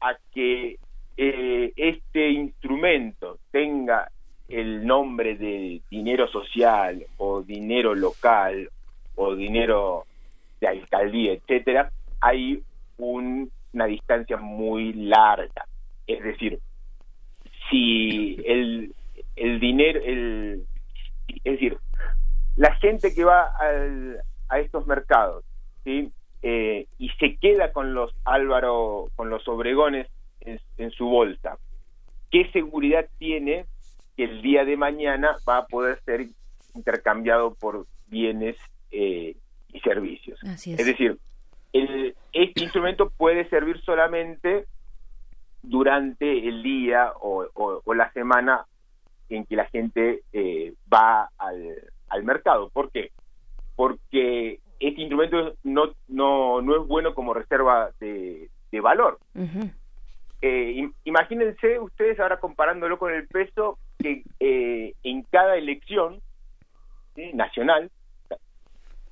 a 0.00 0.16
que 0.32 0.78
este 1.16 2.30
instrumento 2.30 3.38
tenga 3.50 4.10
el 4.48 4.84
nombre 4.84 5.36
de 5.36 5.80
dinero 5.90 6.26
social 6.28 7.04
o 7.18 7.42
dinero 7.42 7.94
local 7.94 8.70
o 9.14 9.34
dinero 9.34 10.04
de 10.60 10.68
alcaldía, 10.68 11.32
etcétera, 11.32 11.90
hay 12.20 12.62
una 12.98 13.86
distancia 13.86 14.36
muy 14.36 14.92
larga. 14.92 15.66
Es 16.06 16.22
decir, 16.22 16.58
si 17.70 18.36
el, 18.44 18.94
el 19.36 19.60
dinero, 19.60 20.00
el, 20.04 20.64
es 21.44 21.52
decir, 21.52 21.78
la 22.56 22.74
gente 22.76 23.14
que 23.14 23.24
va 23.24 23.52
a 24.48 24.58
estos 24.58 24.86
mercados, 24.86 25.44
¿sí? 25.84 26.12
Eh, 26.42 26.86
y 26.98 27.08
se 27.20 27.36
queda 27.36 27.72
con 27.72 27.94
los 27.94 28.14
Álvaro, 28.24 29.10
con 29.14 29.30
los 29.30 29.46
Obregones 29.48 30.08
en 30.40 30.90
su 30.90 31.06
bolsa, 31.06 31.56
¿qué 32.30 32.50
seguridad 32.50 33.06
tiene 33.18 33.66
que 34.16 34.24
el 34.24 34.42
día 34.42 34.64
de 34.64 34.76
mañana 34.76 35.36
va 35.48 35.58
a 35.58 35.66
poder 35.66 36.00
ser 36.04 36.26
intercambiado 36.74 37.54
por 37.54 37.86
bienes 38.08 38.56
eh, 38.90 39.36
y 39.72 39.80
servicios. 39.80 40.38
es. 40.42 40.76
decir, 40.76 41.18
el, 41.72 42.14
este 42.32 42.62
instrumento 42.62 43.10
puede 43.10 43.48
servir 43.48 43.80
solamente 43.82 44.66
durante 45.62 46.48
el 46.48 46.62
día 46.62 47.12
o, 47.20 47.82
la 47.94 48.12
semana 48.12 48.66
en 49.28 49.46
que 49.46 49.56
la 49.56 49.64
gente 49.66 50.22
eh, 50.32 50.74
va 50.92 51.30
al, 51.38 51.91
al 52.12 52.24
mercado. 52.24 52.70
¿Por 52.70 52.90
qué? 52.90 53.10
Porque 53.74 54.60
este 54.78 55.00
instrumento 55.00 55.54
no, 55.64 55.92
no, 56.08 56.60
no 56.60 56.82
es 56.82 56.86
bueno 56.86 57.14
como 57.14 57.34
reserva 57.34 57.90
de, 58.00 58.50
de 58.70 58.80
valor. 58.80 59.18
Eh, 60.40 60.90
imagínense 61.04 61.78
ustedes 61.78 62.18
ahora 62.18 62.40
comparándolo 62.40 62.98
con 62.98 63.12
el 63.12 63.28
peso 63.28 63.78
que 63.98 64.24
eh, 64.40 64.94
en 65.04 65.22
cada 65.22 65.56
elección 65.56 66.20
nacional 67.34 67.90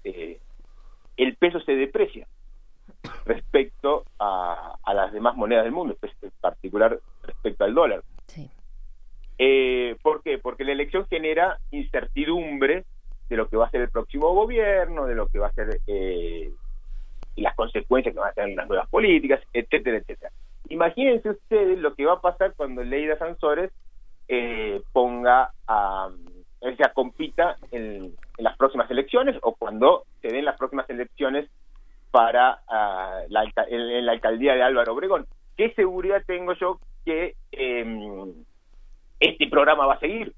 eh, 0.03 0.41
el 1.17 1.37
peso 1.37 1.61
se 1.61 1.77
deprecia 1.77 2.27
respecto 3.27 4.05
a, 4.19 4.75
las 4.93 5.13
demás 5.13 5.37
monedas 5.37 5.65
del 5.65 5.73
mundo, 5.73 5.97
en 6.03 6.31
particular 6.41 6.99
respecto 7.23 7.65
al 7.65 7.75
dólar. 7.75 8.03
¿Por 10.03 10.23
qué? 10.23 10.39
Porque 10.39 10.65
la 10.65 10.73
elección 10.73 11.07
genera 11.09 11.59
incertidumbre 11.71 12.85
de 13.29 13.37
lo 13.37 13.49
que 13.49 13.57
va 13.57 13.67
a 13.67 13.71
ser 13.71 13.81
el 13.81 13.91
próximo 13.91 14.35
gobierno, 14.35 15.07
de 15.07 15.15
lo 15.15 15.29
que 15.29 15.39
va 15.39 15.47
a 15.47 15.53
ser 15.53 15.81
las 17.37 17.55
consecuencias 17.55 18.15
que 18.15 18.21
van 18.21 18.31
a 18.31 18.35
tener 18.35 18.57
las 18.57 18.69
nuevas 18.69 18.89
políticas, 18.89 19.41
etcétera, 19.53 19.99
etcétera. 19.99 20.31
Imagínense 20.69 21.31
ustedes 21.31 21.79
lo 21.79 21.95
que 21.95 22.07
va 22.07 22.15
a 22.15 22.21
pasar 22.21 22.55
cuando 22.55 22.83
Leida 22.85 23.19
Sansores 23.19 23.73
eh, 24.29 24.83
ponga 24.93 25.51
a, 25.67 26.09
él 26.61 26.77
sea, 26.77 26.93
compita 26.93 27.57
en, 27.73 28.15
las 28.39 28.57
próximas 28.57 28.91
elecciones 28.91 29.37
o 29.43 29.55
cuando 29.55 30.05
se 30.23 30.29
den 30.29 30.45
las 30.45 30.57
próximas 30.57 30.89
elecciones 30.89 31.49
para 32.11 32.61
uh, 32.69 33.27
la, 33.29 33.45
en, 33.69 34.07
la 34.07 34.13
alcaldía 34.13 34.55
de 34.55 34.63
Álvaro 34.63 34.93
Obregón. 34.95 35.27
¿Qué 35.57 35.73
seguridad 35.75 36.23
tengo 36.27 36.55
yo 36.55 36.79
que 37.05 37.35
em, 37.53 38.33
este 39.21 39.47
programa 39.49 39.87
va 39.87 39.95
a 39.95 40.01
seguir? 40.01 40.35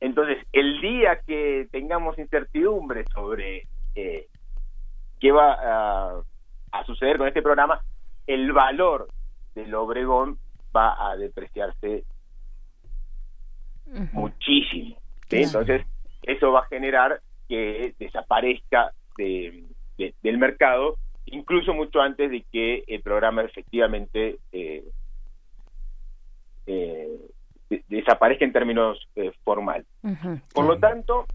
Entonces, 0.00 0.38
el 0.52 0.80
día 0.80 1.20
que 1.26 1.68
tengamos 1.70 2.18
incertidumbre 2.18 3.04
sobre 3.12 3.66
eh, 3.94 4.28
qué 5.20 5.32
va 5.32 5.52
a, 5.52 6.22
a 6.72 6.84
suceder 6.84 7.18
con 7.18 7.28
este 7.28 7.42
programa, 7.42 7.80
el 8.26 8.52
valor 8.52 9.08
del 9.54 9.74
Obregón 9.74 10.38
va 10.74 11.10
a 11.10 11.16
depreciarse 11.16 12.04
muchísimo. 14.12 14.96
Entonces, 15.30 15.84
eso 16.22 16.52
va 16.52 16.60
a 16.60 16.66
generar 16.66 17.20
que 17.48 17.94
desaparezca 17.98 18.92
de, 19.16 19.64
del 20.22 20.38
mercado, 20.38 20.96
incluso 21.26 21.74
mucho 21.74 22.00
antes 22.00 22.30
de 22.30 22.44
que 22.52 22.84
el 22.86 23.02
programa 23.02 23.42
efectivamente 23.42 24.38
eh, 24.52 24.84
eh, 26.66 27.18
desaparezca 27.88 28.44
en 28.44 28.52
términos 28.52 29.08
eh, 29.16 29.32
formales. 29.44 29.86
Por 30.52 30.66
lo 30.66 30.78
tanto, 30.78 31.26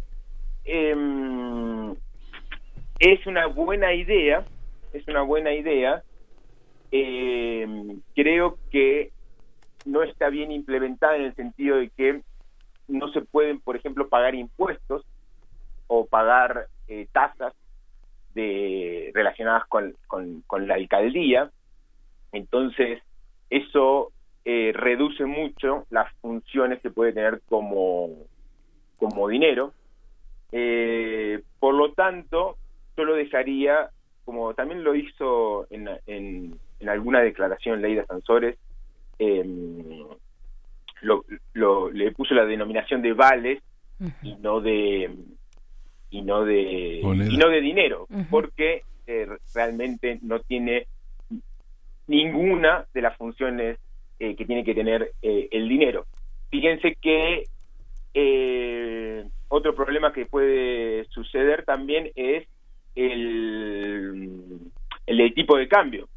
em, 0.63 1.91
es 2.99 3.25
una 3.25 3.47
buena 3.47 3.93
idea, 3.93 4.43
es 4.93 5.07
una 5.07 5.21
buena 5.21 5.53
idea 5.53 6.03
eh, 6.97 7.67
creo 8.15 8.57
que 8.71 9.11
no 9.85 10.03
está 10.03 10.29
bien 10.29 10.51
implementada 10.51 11.17
en 11.17 11.23
el 11.23 11.35
sentido 11.35 11.77
de 11.77 11.89
que 11.89 12.21
no 12.87 13.09
se 13.09 13.21
pueden, 13.21 13.59
por 13.59 13.75
ejemplo, 13.75 14.07
pagar 14.07 14.33
impuestos 14.35 15.05
o 15.87 16.05
pagar 16.05 16.67
eh, 16.87 17.07
tasas 17.11 17.53
de, 18.33 19.11
relacionadas 19.13 19.65
con, 19.67 19.95
con, 20.07 20.67
la 20.67 20.75
alcaldía. 20.75 21.51
Entonces, 22.31 23.01
eso 23.49 24.11
eh, 24.45 24.71
reduce 24.73 25.25
mucho 25.25 25.85
las 25.89 26.13
funciones 26.21 26.79
que 26.81 26.91
puede 26.91 27.13
tener 27.13 27.41
como, 27.49 28.09
como 28.97 29.27
dinero. 29.27 29.73
Eh, 30.51 31.41
por 31.59 31.73
lo 31.73 31.93
tanto, 31.93 32.57
yo 32.95 33.03
lo 33.03 33.15
dejaría, 33.15 33.89
como 34.23 34.53
también 34.53 34.83
lo 34.83 34.95
hizo 34.95 35.67
en, 35.71 35.89
en, 36.05 36.59
en 36.79 36.89
alguna 36.89 37.21
declaración 37.21 37.81
Leida 37.81 38.05
Sansores 38.05 38.57
em, 39.17 40.05
lo, 41.53 41.91
le 41.91 42.11
puso 42.11 42.33
la 42.33 42.45
denominación 42.45 43.01
de 43.01 43.13
vales 43.13 43.61
y 44.21 44.35
no 44.35 44.59
de 44.59 45.09
y 46.09 46.21
no 46.21 46.43
de 46.43 46.99
y 46.99 47.37
no 47.37 47.49
de 47.49 47.61
dinero 47.61 48.07
porque 48.29 48.83
eh, 49.07 49.27
realmente 49.53 50.19
no 50.21 50.39
tiene 50.39 50.87
ninguna 52.07 52.85
de 52.93 53.01
las 53.01 53.15
funciones 53.17 53.77
eh, 54.19 54.35
que 54.35 54.45
tiene 54.45 54.63
que 54.63 54.75
tener 54.75 55.11
eh, 55.21 55.47
el 55.51 55.67
dinero 55.69 56.05
fíjense 56.49 56.95
que 57.01 57.43
otro 59.49 59.75
problema 59.75 60.13
que 60.13 60.25
puede 60.25 61.05
suceder 61.09 61.65
también 61.65 62.11
es 62.15 62.47
el, 62.95 64.71
el 65.05 65.33
tipo 65.33 65.57
de 65.57 65.67
cambio 65.67 66.07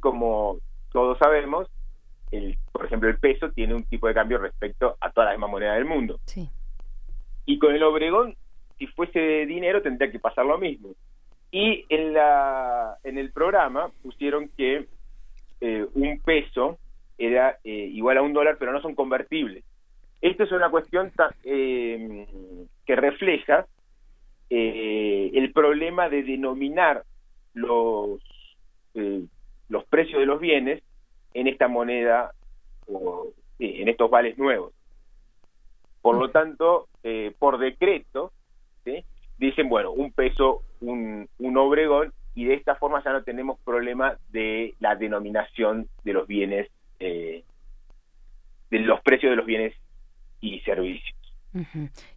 como 0.00 0.58
todos 0.92 1.18
sabemos, 1.18 1.68
el, 2.30 2.56
por 2.72 2.86
ejemplo, 2.86 3.08
el 3.08 3.18
peso 3.18 3.50
tiene 3.50 3.74
un 3.74 3.84
tipo 3.84 4.08
de 4.08 4.14
cambio 4.14 4.38
respecto 4.38 4.96
a 5.00 5.10
todas 5.10 5.28
las 5.28 5.34
demás 5.34 5.50
monedas 5.50 5.76
del 5.76 5.84
mundo. 5.84 6.18
Y 7.46 7.58
con 7.58 7.74
el 7.74 7.82
Obregón, 7.82 8.34
si 8.78 8.86
fuese 8.86 9.46
dinero, 9.46 9.82
tendría 9.82 10.10
que 10.10 10.18
pasar 10.18 10.46
lo 10.46 10.58
mismo. 10.58 10.90
Y 11.50 11.84
en, 11.88 12.14
la, 12.14 12.96
en 13.04 13.18
el 13.18 13.30
programa 13.30 13.90
pusieron 14.02 14.48
que 14.56 14.88
eh, 15.60 15.86
un 15.94 16.18
peso 16.20 16.78
era 17.18 17.58
eh, 17.64 17.90
igual 17.92 18.18
a 18.18 18.22
un 18.22 18.32
dólar, 18.32 18.56
pero 18.58 18.72
no 18.72 18.80
son 18.80 18.94
convertibles. 18.94 19.64
Esto 20.20 20.44
es 20.44 20.52
una 20.52 20.70
cuestión 20.70 21.12
eh, 21.42 22.26
que 22.86 22.96
refleja 22.96 23.66
el 24.48 25.52
problema 25.52 26.08
de 26.08 26.22
denominar 26.22 27.02
los 27.54 28.20
los 29.68 29.84
precios 29.86 30.20
de 30.20 30.26
los 30.26 30.40
bienes 30.40 30.82
en 31.32 31.48
esta 31.48 31.68
moneda 31.68 32.32
o 32.86 33.28
en 33.58 33.88
estos 33.88 34.10
vales 34.10 34.38
nuevos. 34.38 34.72
Por 36.00 36.16
lo 36.16 36.30
tanto, 36.30 36.88
eh, 37.02 37.34
por 37.38 37.58
decreto, 37.58 38.32
dicen, 39.38 39.68
bueno, 39.68 39.90
un 39.90 40.12
peso, 40.12 40.62
un, 40.80 41.28
un 41.38 41.56
obregón, 41.56 42.12
y 42.34 42.44
de 42.44 42.54
esta 42.54 42.74
forma 42.76 43.02
ya 43.02 43.12
no 43.12 43.22
tenemos 43.22 43.58
problema 43.60 44.16
de 44.30 44.74
la 44.80 44.96
denominación 44.96 45.88
de 46.04 46.12
los 46.12 46.26
bienes, 46.26 46.70
eh, 47.00 47.44
de 48.70 48.78
los 48.80 49.00
precios 49.02 49.30
de 49.30 49.36
los 49.36 49.46
bienes 49.46 49.74
y 50.40 50.60
servicios. 50.60 51.14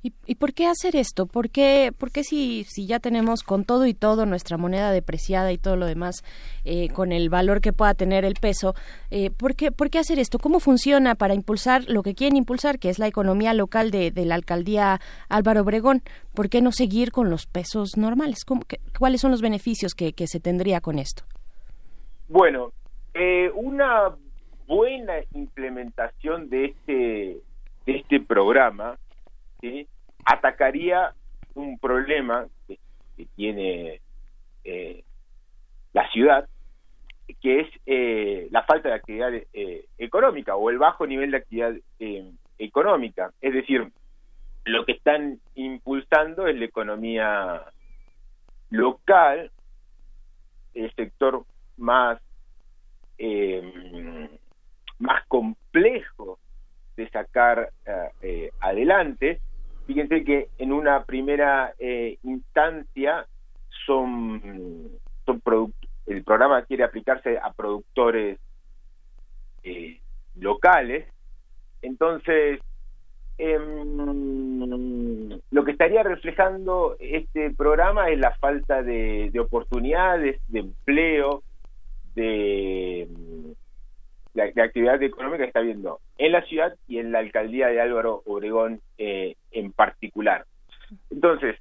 ¿Y, 0.01 0.35
por 0.35 0.53
qué 0.53 0.65
hacer 0.65 0.95
esto? 0.95 1.27
¿Por 1.27 1.51
qué, 1.51 1.93
por 1.95 2.09
si, 2.09 2.63
si 2.63 2.87
ya 2.87 2.99
tenemos 2.99 3.43
con 3.43 3.65
todo 3.65 3.85
y 3.85 3.93
todo 3.93 4.25
nuestra 4.25 4.57
moneda 4.57 4.91
depreciada 4.91 5.51
y 5.51 5.59
todo 5.59 5.75
lo 5.75 5.85
demás, 5.85 6.23
eh, 6.65 6.89
con 6.89 7.11
el 7.11 7.29
valor 7.29 7.61
que 7.61 7.71
pueda 7.71 7.93
tener 7.93 8.25
el 8.25 8.33
peso, 8.33 8.73
eh, 9.11 9.29
¿por, 9.29 9.55
qué, 9.55 9.71
¿por 9.71 9.91
qué 9.91 9.99
hacer 9.99 10.17
esto? 10.17 10.39
¿Cómo 10.39 10.59
funciona 10.59 11.13
para 11.13 11.35
impulsar 11.35 11.83
lo 11.87 12.01
que 12.01 12.15
quieren 12.15 12.35
impulsar, 12.35 12.79
que 12.79 12.89
es 12.89 12.97
la 12.97 13.07
economía 13.07 13.53
local 13.53 13.91
de, 13.91 14.11
la 14.15 14.33
alcaldía 14.33 14.99
Álvaro 15.29 15.61
Obregón? 15.61 16.01
¿Por 16.33 16.49
qué 16.49 16.61
no 16.61 16.71
seguir 16.71 17.11
con 17.11 17.29
los 17.29 17.45
pesos 17.45 17.95
normales? 17.95 18.39
¿Cuáles 18.97 19.21
son 19.21 19.29
los 19.29 19.41
beneficios 19.41 19.93
que, 19.93 20.13
se 20.25 20.39
tendría 20.39 20.81
con 20.81 20.97
esto? 20.97 21.23
Bueno, 22.27 22.71
eh, 23.13 23.51
una 23.53 24.15
buena 24.68 25.14
implementación 25.34 26.49
de 26.49 26.65
este, 26.65 27.38
de 27.85 27.98
este 27.98 28.19
programa 28.19 28.98
atacaría 30.26 31.14
un 31.56 31.80
problema 31.80 32.48
que, 32.68 32.77
tiene 33.35 33.99
eh, 34.64 35.03
la 35.94 36.07
ciudad, 36.11 36.48
que 37.41 37.61
es 37.61 37.68
eh, 37.88 38.48
la 38.52 38.61
falta 38.64 38.89
de 38.89 38.95
actividad 38.95 39.34
eh, 39.34 39.85
económica 39.98 40.56
o 40.56 40.69
el 40.69 40.77
bajo 40.77 41.07
nivel 41.07 41.31
de 41.31 41.38
actividad 41.38 41.73
económica. 42.60 43.31
Es 43.41 43.53
decir, 43.53 43.91
lo 44.65 44.85
que 44.85 44.91
están 44.91 45.39
impulsando 45.56 46.45
es 46.45 46.56
la 46.57 46.65
economía 46.65 47.64
local, 48.69 49.49
el 50.76 50.94
sector 50.94 51.44
más 51.77 52.22
más 54.99 55.26
complejo 55.28 56.40
de 56.95 57.10
sacar 57.10 57.72
adelante 58.60 59.40
Fíjense 59.88 60.24
que 60.26 60.49
en 60.57 60.74
una 60.74 61.06
primera 61.06 61.74
eh, 61.80 62.18
instancia 62.24 63.26
son, 63.86 64.90
son 65.26 65.41
el 66.06 66.24
programa 66.26 66.64
quiere 66.64 66.84
aplicarse 66.84 67.38
a 67.38 67.53
productores 67.53 68.38
eh, 69.64 70.02
locales. 70.36 71.07
Entonces, 71.82 72.60
em, 73.38 75.30
lo 75.52 75.64
que 75.64 75.72
estaría 75.72 76.03
reflejando 76.03 76.98
este 76.99 77.52
programa 77.52 78.10
es 78.10 78.19
la 78.19 78.36
falta 78.36 78.84
de 78.84 79.32
oportunidades, 79.40 80.41
de 80.49 80.60
empleo, 80.60 81.44
de 82.14 83.07
de, 84.45 84.61
actividad 84.61 85.01
económica 85.01 85.43
que 85.43 85.47
está 85.47 85.61
viendo 85.61 85.99
en 86.18 86.31
la 86.31 86.43
ciudad 86.43 86.76
y 86.88 86.99
en 86.99 87.11
la 87.11 87.19
alcaldía 87.19 87.68
de 87.68 87.81
Álvaro 87.81 88.22
Obregón 88.26 88.81
eh, 88.97 89.35
en 89.51 89.72
particular. 89.72 90.45
Entonces, 91.09 91.59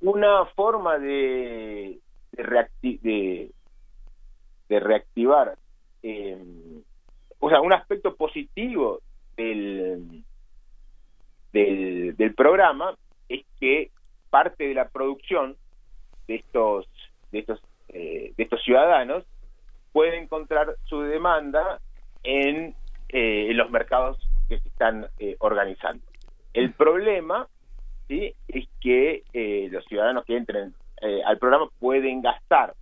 una 0.00 0.44
forma 0.46 0.98
de, 0.98 1.98
de, 2.32 3.50
de, 4.68 4.80
reactivar, 4.80 5.56
eh, 6.02 6.38
o 7.38 7.48
sea, 7.48 7.60
un 7.60 7.72
aspecto 7.72 8.16
positivo 8.16 9.00
del, 9.36 10.24
del, 11.52 12.16
del 12.16 12.34
programa 12.34 12.96
es 13.28 13.44
que 13.58 13.90
parte 14.28 14.68
de 14.68 14.74
la 14.74 14.88
producción 14.88 15.56
de 16.28 16.36
estos 16.36 16.86
de 17.30 17.38
estos 17.40 17.60
eh, 17.88 18.32
de 18.36 18.42
estos 18.42 18.62
ciudadanos 18.62 19.24
puede 19.92 20.18
encontrar 20.18 20.76
su 20.84 21.00
demanda 21.02 21.80
en, 22.22 22.74
eh, 23.08 23.50
los 23.52 23.70
mercados 23.70 24.18
que 24.48 24.58
se 24.58 24.68
están 24.68 25.06
eh, 25.18 25.36
organizando. 25.38 26.02
El 26.52 26.72
problema 26.72 27.46
¿sí? 28.08 28.34
es 28.48 28.68
que 28.80 29.22
eh, 29.32 29.68
los 29.70 29.84
ciudadanos 29.86 30.24
que 30.24 30.36
entren 30.36 30.74
al 31.26 31.36
programa 31.38 31.68
pueden 31.80 32.22
gastar 32.22 32.74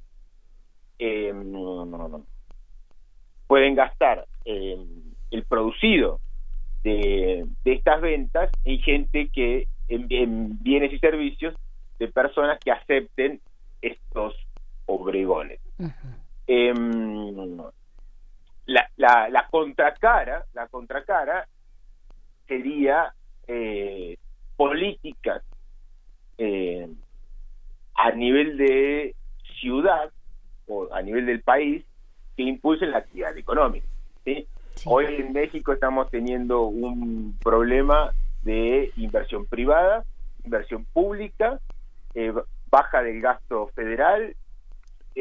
em, 0.98 1.54
pueden 3.46 3.74
gastar 3.74 4.26
em, 4.44 5.14
el 5.30 5.44
producido 5.44 6.20
de, 6.82 7.46
estas 7.64 8.02
ventas 8.02 8.50
en 8.64 8.78
gente 8.80 9.30
que 9.32 9.68
en 9.88 10.62
bienes 10.62 10.92
y 10.92 10.98
servicios 10.98 11.54
de 11.98 12.08
personas 12.08 12.58
que 12.58 12.72
acepten 12.72 13.40
estos 13.80 14.34
obregones. 14.86 15.60
Em, 16.52 17.56
la, 18.66 18.88
la, 18.96 19.46
contracara, 19.48 20.44
la 20.52 20.66
contracara 20.66 21.46
sería 22.48 23.14
eh, 23.46 24.16
políticas 24.56 25.44
eh, 26.38 26.88
a 27.94 28.10
nivel 28.10 28.56
de 28.56 29.14
ciudad 29.60 30.10
o 30.66 30.92
a 30.92 31.00
nivel 31.02 31.26
del 31.26 31.40
país 31.40 31.84
que 32.36 32.42
impulsen 32.42 32.90
la 32.90 32.98
actividad 32.98 33.38
económica. 33.38 33.86
Hoy 34.86 35.04
en 35.06 35.32
México 35.32 35.72
estamos 35.72 36.10
teniendo 36.10 36.62
un 36.62 37.38
problema 37.40 38.12
de 38.42 38.90
inversión 38.96 39.46
privada, 39.46 40.04
inversión 40.44 40.84
pública, 40.86 41.60
eh, 42.14 42.32
baja 42.68 43.04
del 43.04 43.20
gasto 43.20 43.68
federal 43.68 44.34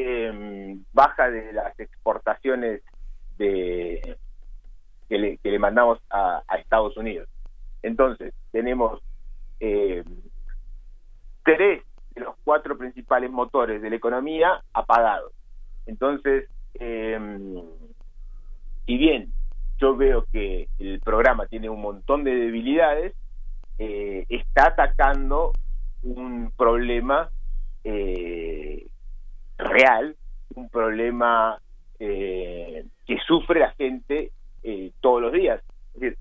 eh, 0.02 0.78
baja 0.92 1.30
de 1.30 1.52
las 1.52 1.78
exportaciones 1.78 2.82
de 3.38 4.16
que 5.08 5.18
le, 5.18 5.58
mandamos 5.58 5.98
a, 6.10 6.42
Estados 6.58 6.96
Unidos. 6.96 7.28
Entonces, 7.82 8.32
tenemos 8.52 9.02
eh, 9.58 10.04
tres 11.44 11.82
de 12.14 12.20
los 12.20 12.36
cuatro 12.44 12.78
principales 12.78 13.30
motores 13.30 13.82
de 13.82 13.90
la 13.90 13.96
economía 13.96 14.62
apagados. 14.72 15.32
Entonces, 15.86 16.48
eh, 16.74 17.18
si 18.86 18.96
bien 18.96 19.32
yo 19.78 19.96
veo 19.96 20.26
que 20.30 20.68
el 20.78 21.00
programa 21.00 21.46
tiene 21.46 21.68
un 21.68 21.80
montón 21.80 22.22
de 22.22 22.34
debilidades, 22.34 23.14
eh, 23.78 24.26
está 24.28 24.68
atacando 24.68 25.52
un 26.02 26.52
problema 26.56 27.30
eh, 27.82 28.89
real, 29.60 30.16
un 30.54 30.68
problema 30.68 31.60
eh, 31.98 32.84
que 33.06 33.18
sufre 33.26 33.60
la 33.60 33.72
gente 33.72 34.30
eh, 34.62 34.92
todos 35.00 35.22
los 35.22 35.32
días. 35.32 35.62
Decir, 35.94 36.18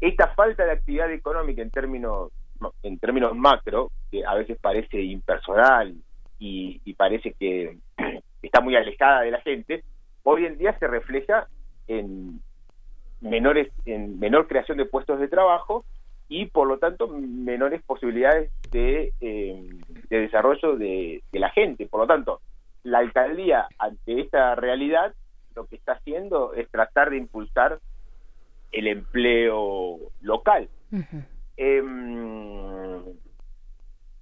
esta 0.00 0.28
falta 0.34 0.64
de 0.64 0.72
actividad 0.72 1.10
económica 1.10 1.62
en 1.62 1.70
términos 1.70 2.32
en 2.82 2.98
términos 2.98 3.34
macro, 3.34 3.90
que 4.10 4.24
a 4.24 4.34
veces 4.34 4.58
parece 4.60 5.00
impersonal 5.00 5.94
y, 6.38 6.94
parece 6.94 7.32
que 7.32 7.78
está 8.42 8.60
muy 8.60 8.76
alejada 8.76 9.22
de 9.22 9.30
la 9.30 9.40
gente, 9.40 9.82
hoy 10.22 10.46
en 10.46 10.58
día 10.58 10.78
se 10.78 10.86
refleja 10.86 11.48
en 11.88 12.40
menores 13.20 13.72
en 13.86 14.18
menor 14.18 14.48
creación 14.48 14.78
de 14.78 14.84
puestos 14.84 15.20
de 15.20 15.28
trabajo 15.28 15.84
y 16.32 16.46
por 16.46 16.66
lo 16.66 16.78
tanto 16.78 17.08
menores 17.08 17.82
posibilidades 17.82 18.50
de, 18.70 19.12
eh, 19.20 19.68
desarrollo 20.08 20.76
de, 20.76 21.22
la 21.32 21.50
gente. 21.50 21.86
Por 21.86 22.00
lo 22.00 22.06
tanto, 22.06 22.40
la 22.84 23.00
alcaldía 23.00 23.68
ante 23.78 24.18
esta 24.18 24.54
realidad 24.54 25.12
lo 25.54 25.66
que 25.66 25.76
está 25.76 25.92
haciendo 25.92 26.54
es 26.54 26.70
tratar 26.70 27.10
de 27.10 27.18
impulsar 27.18 27.80
el 28.72 28.86
empleo 28.86 29.98
local. 30.22 30.70
Em, 31.58 33.02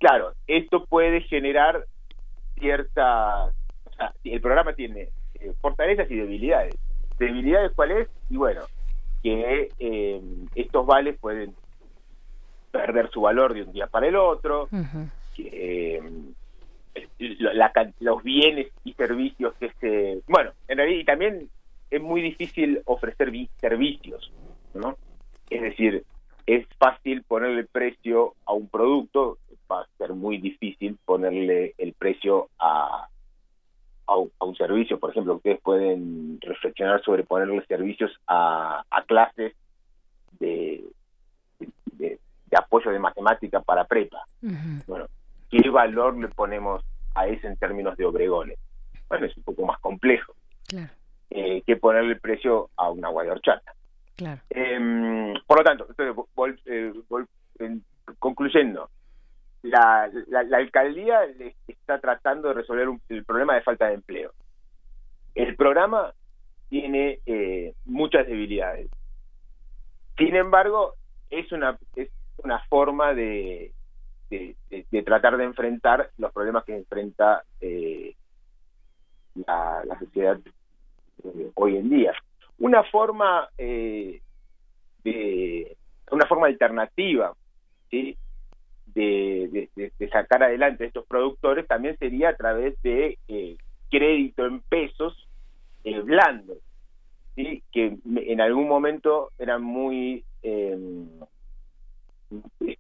claro, 0.01 0.33
esto 0.49 0.85
puede 0.87 1.21
generar. 1.21 1.85
O 2.57 2.93
sea, 2.93 3.53
el 4.25 4.41
programa 4.41 4.73
tiene 4.73 5.11
eh, 5.35 5.53
fortalezas 5.61 6.11
y 6.11 6.17
debilidades. 6.17 6.75
¿Debilidades 7.21 7.71
cuáles? 7.77 8.09
Y 8.29 8.37
bueno, 8.37 8.63
que 9.23 9.69
em, 9.79 10.49
estos 10.57 10.85
vales 10.85 11.17
pueden 11.21 11.55
perder 12.71 13.11
su 13.11 13.23
valor 13.23 13.55
de 13.55 13.63
un 13.63 13.73
día 13.73 13.87
para 13.87 14.07
el 14.07 14.17
otro, 14.17 14.69
eh, 15.39 16.01
los 18.01 18.23
bienes 18.23 18.69
y 18.85 18.93
servicios 18.95 19.55
que 19.59 19.71
se... 19.81 20.23
Bueno, 20.29 20.53
en 20.69 20.79
realidad 20.79 21.01
y 21.01 21.05
también 21.05 21.49
es 21.91 22.01
muy 22.01 22.23
difícil 22.23 22.83
ofrecer 22.85 23.33
servicios, 23.61 24.33
¿no? 24.75 24.97
Es 25.49 25.63
decir, 25.63 26.05
es 26.47 26.67
fácil 26.79 27.23
ponerle 27.25 27.65
precio 27.65 28.35
a 28.47 28.53
un 28.53 28.69
producto, 28.69 29.39
va 29.71 29.83
a 29.83 29.89
ser 29.99 30.15
muy 30.15 30.39
difícil 30.39 30.99
ponerle 31.05 31.75
el 31.79 31.93
precio 31.93 32.49
a, 32.59 33.09
a, 34.07 34.17
un, 34.17 34.57
servicio. 34.57 34.99
Por 34.99 35.11
ejemplo, 35.11 35.37
ustedes 35.37 35.61
pueden 35.61 36.41
reflexionar 36.41 37.03
sobre 37.03 37.25
ponerle 37.25 37.65
servicios 37.67 38.11
a, 38.27 38.85
a 38.91 39.03
clases 39.05 39.55
de, 40.39 40.85
de, 41.93 42.19
apoyo 42.57 42.91
de 42.91 42.99
matemática 42.99 43.61
para 43.61 43.85
prepa. 43.85 44.25
Bueno, 44.87 45.07
¿qué 45.51 45.69
valor 45.71 46.17
le 46.19 46.29
ponemos 46.29 46.83
a 47.15 47.27
eso 47.27 47.47
en 47.47 47.57
términos 47.57 47.97
de 47.97 48.05
obregones? 48.05 48.59
Bueno, 49.09 49.27
es 49.27 49.37
un 49.37 49.43
poco 49.43 49.67
más 49.67 49.79
complejo 49.81 50.35
eh, 51.31 51.63
que 51.67 51.77
ponerle 51.77 52.13
el 52.15 52.21
precio 52.21 52.71
a 52.77 52.91
una 52.91 53.11
de 53.11 53.31
horchata. 53.31 53.75
Em, 54.51 55.35
por 55.47 55.59
lo 55.59 55.65
tanto, 55.65 55.87
eh, 56.67 56.93
concluyendo, 58.19 58.91
la, 59.63 60.11
la, 60.29 60.57
alcaldía 60.57 61.21
está 61.67 61.99
tratando 62.01 62.49
de 62.49 62.55
resolver 62.55 62.89
el 63.09 63.25
problema 63.25 63.55
de 63.55 63.63
falta 63.63 63.87
de 63.87 63.95
empleo. 63.95 64.33
El 65.35 65.57
programa 65.57 66.13
tiene 66.69 67.21
eh, 67.27 67.75
muchas 67.85 68.27
debilidades. 68.27 68.91
Sin 70.17 70.37
embargo, 70.37 70.95
es 71.31 71.51
una, 71.53 71.79
es 71.97 72.09
una 72.45 72.59
forma 72.69 73.15
de, 73.15 73.73
de, 74.31 75.03
tratar 75.05 75.37
de 75.37 75.45
enfrentar 75.45 76.11
los 76.19 76.33
problemas 76.33 76.65
que 76.65 76.77
enfrenta 76.77 77.43
eh, 77.61 78.15
la, 79.35 79.83
sociedad 79.99 80.39
eh, 81.25 81.51
hoy 81.55 81.77
en 81.77 81.91
día. 81.91 82.13
Una 82.59 82.83
forma 82.85 83.49
de 83.57 84.21
una 86.11 86.27
forma 86.27 86.47
alternativa 86.47 87.35
¿sí? 87.91 88.17
de, 88.95 89.69
sacar 90.11 90.43
adelante 90.43 90.85
a 90.85 90.87
estos 90.89 91.07
productores 91.07 91.67
también 91.67 91.97
sería 91.99 92.31
a 92.31 92.37
través 92.37 92.81
de 92.83 93.19
eh, 93.29 93.57
crédito 93.91 94.47
en 94.47 94.61
pesos 94.61 95.29
eh, 95.85 96.01
blandos, 96.01 96.59
¿sí? 97.37 97.63
que 97.73 97.97
en 98.05 98.41
algún 98.41 98.69
momento 98.69 99.31
eran 99.39 99.63
muy 99.63 100.25
em, 100.43 101.09
eh, 101.23 101.27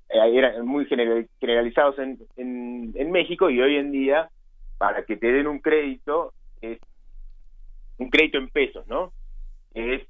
eran 0.09 0.66
muy 0.66 0.86
generalizados 0.86 1.98
en, 1.98 2.18
en, 2.36 3.10
México 3.10 3.51
y 3.51 3.60
hoy 3.60 3.77
en 3.77 3.90
día 3.90 4.28
para 4.78 5.05
que 5.05 5.16
te 5.16 5.32
den 5.32 5.47
un 5.47 5.59
crédito 5.59 6.32
es 6.60 6.78
un 7.98 8.10
crédito 8.10 8.39
en 8.39 8.48
pesos, 8.48 8.86
¿no? 8.86 9.12
Es, 9.74 10.02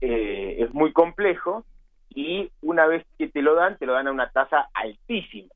eh, 0.00 0.56
es 0.60 0.72
muy 0.72 0.92
complejo 0.92 1.64
y 2.10 2.50
una 2.62 2.86
vez 2.86 3.04
que 3.18 3.28
te 3.28 3.42
lo 3.42 3.54
dan, 3.54 3.76
te 3.78 3.86
lo 3.86 3.92
dan 3.92 4.08
a 4.08 4.12
una 4.12 4.30
tasa 4.30 4.68
altísima. 4.72 5.52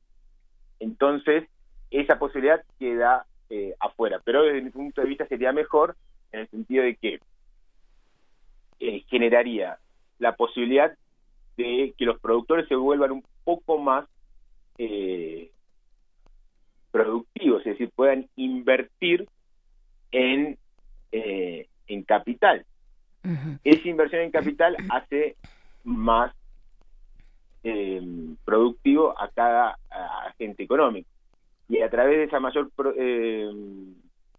Entonces, 0.79 1.47
esa 1.89 2.19
posibilidad 2.19 2.63
queda 2.79 3.25
eh, 3.49 3.75
afuera. 3.79 4.21
Pero 4.23 4.43
desde 4.43 4.61
mi 4.61 4.69
punto 4.69 5.01
de 5.01 5.07
vista 5.07 5.27
sería 5.27 5.51
mejor 5.51 5.95
en 6.31 6.41
el 6.41 6.49
sentido 6.49 6.83
de 6.83 6.95
que 6.95 7.19
eh, 8.79 9.03
generaría 9.07 9.77
la 10.19 10.35
posibilidad 10.35 10.95
de 11.61 11.93
que 11.97 12.05
los 12.05 12.19
productores 12.19 12.67
se 12.67 12.75
vuelvan 12.75 13.11
un 13.11 13.23
poco 13.43 13.77
más 13.77 14.05
eh, 14.77 15.51
productivos, 16.91 17.59
es 17.61 17.73
decir, 17.73 17.91
puedan 17.95 18.27
invertir 18.35 19.27
en, 20.11 20.57
en 21.11 22.03
capital. 22.03 22.65
Esa 23.63 23.87
inversión 23.87 24.21
en 24.21 24.31
capital 24.31 24.75
hace 24.89 25.35
más 25.83 26.33
eh, 27.63 28.01
productivo 28.43 29.19
a 29.19 29.29
cada 29.29 29.77
agente 30.27 30.63
económico. 30.63 31.07
Y 31.69 31.81
a 31.81 31.89
través 31.89 32.17
de 32.17 32.23
esa 32.25 32.39
mayor 32.39 32.69
eh, 32.97 33.49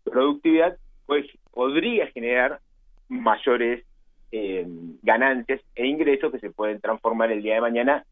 productividad, 0.05 0.77
pues 1.07 1.27
podría 1.53 2.09
generar 2.09 2.61
mayores 3.09 3.85
eh, 4.35 4.67
ganancias 5.03 5.61
e 5.75 5.87
ingresos 5.87 6.33
que 6.33 6.39
se 6.39 6.51
pueden 6.51 6.81
transformar 6.81 7.31
el 7.31 7.43
día 7.43 7.57
de 7.57 7.61
mañana 7.61 8.05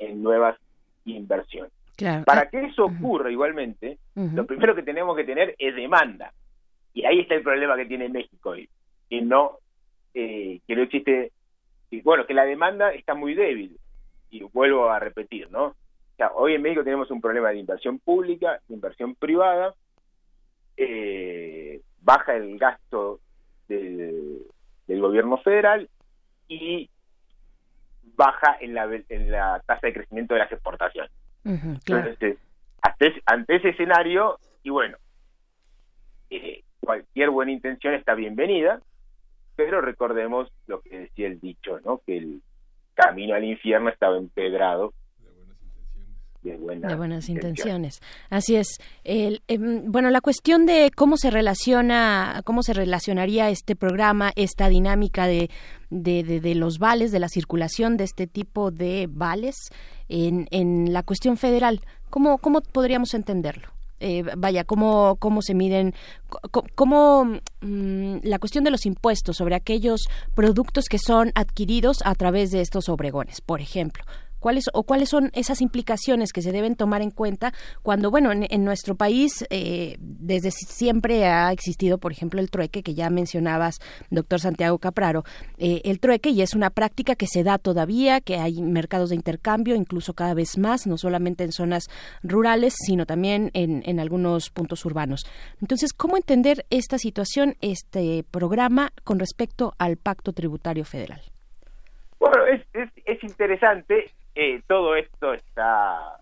en 0.00 0.22
nuevas 0.22 0.56
inversiones. 1.04 1.72
Para 2.24 2.48
que 2.48 2.64
eso 2.64 2.86
ocurra 2.86 3.30
igualmente, 3.30 3.98
lo 4.14 4.46
primero 4.46 4.74
que 4.74 4.82
tenemos 4.82 5.16
que 5.16 5.24
tener 5.24 5.54
es 5.58 5.76
demanda. 5.76 6.32
Y 6.92 7.04
ahí 7.04 7.20
está 7.20 7.34
el 7.34 7.42
problema 7.42 7.76
que 7.76 7.86
tiene 7.86 8.08
México 8.08 8.50
hoy, 8.50 8.68
que 9.08 9.20
no, 9.20 9.58
eh, 10.14 10.60
que 10.66 10.76
no 10.76 10.82
existe, 10.82 11.30
bueno, 12.02 12.26
que 12.26 12.34
la 12.34 12.44
demanda 12.44 12.92
está 12.92 13.14
muy 13.14 13.34
débil 13.34 13.76
y 14.30 14.42
vuelvo 14.42 14.90
a 14.90 14.98
repetir, 14.98 15.50
¿no? 15.50 15.66
O 15.66 16.16
sea, 16.16 16.32
hoy 16.34 16.54
en 16.54 16.62
México 16.62 16.82
tenemos 16.82 17.10
un 17.10 17.20
problema 17.20 17.50
de 17.50 17.58
inversión 17.58 17.98
pública, 17.98 18.60
de 18.66 18.74
inversión 18.74 19.14
privada, 19.14 19.74
eh, 20.76 21.80
baja 22.00 22.34
el 22.34 22.58
gasto 22.58 23.20
del, 24.90 25.00
gobierno 25.00 25.38
federal 25.38 25.88
y 26.48 26.90
baja 28.16 28.56
en 28.60 28.74
la, 28.74 28.88
en 29.08 29.30
la 29.30 29.62
tasa 29.66 29.86
de 29.86 29.94
crecimiento 29.94 30.34
de 30.34 30.40
las 30.40 30.52
exportaciones. 30.52 31.10
Entonces, 31.44 32.38
ante, 33.26 33.56
ese 33.56 33.70
escenario, 33.70 34.38
y 34.62 34.70
bueno, 34.70 34.96
eh, 36.28 36.62
cualquier 36.80 37.30
buena 37.30 37.52
intención 37.52 37.94
está 37.94 38.14
bienvenida, 38.14 38.80
pero 39.56 39.80
recordemos 39.80 40.52
lo 40.66 40.80
que 40.80 40.98
decía 41.00 41.28
el 41.28 41.40
dicho, 41.40 41.80
¿no? 41.84 42.02
Que 42.06 42.18
el, 42.18 42.42
camino 43.00 43.34
al 43.34 43.44
infierno 43.44 43.88
estaba 43.88 44.16
empedrado 44.18 44.92
de 46.42 46.56
buenas, 46.56 47.28
intenciones. 47.28 48.00
Así 48.30 48.56
es. 48.56 48.78
El, 49.04 49.42
em, 49.46 49.90
bueno, 49.90 50.08
la 50.10 50.20
cuestión 50.20 50.64
de 50.64 50.90
cómo 50.94 51.16
se 51.16 51.30
relaciona, 51.30 52.40
cómo 52.44 52.62
se 52.62 52.72
relacionaría 52.72 53.50
este 53.50 53.76
programa, 53.76 54.32
esta 54.36 54.68
dinámica 54.68 55.26
de, 55.26 55.50
de, 55.90 56.22
de, 56.22 56.54
los 56.54 56.78
vales, 56.78 57.12
de 57.12 57.18
la 57.18 57.28
circulación 57.28 57.96
de 57.96 58.04
este 58.04 58.26
tipo 58.26 58.70
de 58.70 59.06
vales 59.10 59.56
en, 60.08 60.48
en 60.50 60.92
la 60.92 61.02
cuestión 61.02 61.36
federal. 61.36 61.80
¿Cómo, 62.08 62.38
cómo 62.38 62.62
podríamos 62.62 63.12
entenderlo? 63.12 63.68
Eh, 64.02 64.24
vaya, 64.38 64.64
cómo, 64.64 65.16
cómo 65.18 65.42
se 65.42 65.52
miden, 65.52 65.94
cómo 66.74 67.38
mm, 67.60 68.16
la 68.22 68.38
cuestión 68.38 68.64
de 68.64 68.70
los 68.70 68.86
impuestos 68.86 69.36
sobre 69.36 69.54
aquellos 69.54 70.08
productos 70.34 70.86
que 70.86 70.98
son 70.98 71.32
adquiridos 71.34 71.98
a 72.06 72.14
través 72.14 72.50
de 72.50 72.62
estos 72.62 72.88
obregones, 72.88 73.42
por 73.42 73.60
ejemplo 73.60 74.02
cuáles 74.40 74.64
o 74.72 74.82
cuáles 74.82 75.10
son 75.10 75.30
esas 75.34 75.60
implicaciones 75.60 76.32
que 76.32 76.42
se 76.42 76.50
deben 76.52 76.74
tomar 76.74 77.02
en 77.02 77.10
cuenta 77.10 77.52
cuando 77.82 78.10
bueno 78.10 78.32
en, 78.32 78.64
nuestro 78.64 78.94
país 78.94 79.46
eh, 79.50 79.96
desde 80.00 80.50
siempre 80.50 81.26
ha 81.26 81.52
existido 81.52 81.98
por 81.98 82.12
ejemplo 82.12 82.40
el 82.40 82.50
trueque 82.50 82.82
que 82.82 82.94
ya 82.94 83.08
mencionabas 83.10 83.78
doctor 84.10 84.40
Santiago 84.40 84.78
Capraro 84.78 85.24
eh, 85.58 85.82
el 85.84 86.00
trueque 86.00 86.30
y 86.30 86.42
es 86.42 86.54
una 86.54 86.70
práctica 86.70 87.14
que 87.14 87.26
se 87.26 87.44
da 87.44 87.58
todavía 87.58 88.20
que 88.20 88.36
hay 88.36 88.60
mercados 88.62 89.10
de 89.10 89.16
intercambio 89.16 89.76
incluso 89.76 90.14
cada 90.14 90.34
vez 90.34 90.58
más 90.58 90.86
no 90.86 90.98
solamente 90.98 91.44
en 91.44 91.52
zonas 91.52 91.88
rurales 92.22 92.74
sino 92.76 93.06
también 93.06 93.50
en, 93.54 93.82
en 93.86 94.00
algunos 94.00 94.50
puntos 94.50 94.84
urbanos. 94.84 95.26
Entonces 95.60 95.92
cómo 95.92 96.16
entender 96.16 96.64
esta 96.70 96.98
situación 96.98 97.56
este 97.60 98.24
programa 98.30 98.92
con 99.04 99.18
respecto 99.18 99.74
al 99.78 99.96
pacto 99.96 100.32
tributario 100.32 100.84
federal 100.84 101.20
bueno, 102.20 102.44
es, 102.46 102.62
es, 102.74 102.90
es 103.06 103.24
interesante 103.24 104.10
eh, 104.42 104.62
todo 104.66 104.96
esto 104.96 105.34
está 105.34 106.16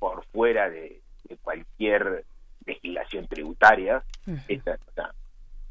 por 0.00 0.24
fuera 0.32 0.68
de, 0.68 1.00
cualquier 1.40 2.24
legislación 2.66 3.28
tributaria. 3.28 4.02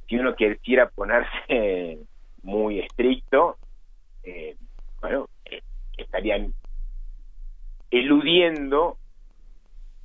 si 0.07 0.15
uno 0.15 0.33
quisiera 0.33 0.87
ponerse 0.87 1.99
muy 2.43 2.79
estricto, 2.79 3.57
eh, 4.23 4.55
bueno, 5.01 5.27
eh, 5.43 5.61
estarían 5.97 6.53
eludiendo 7.91 8.97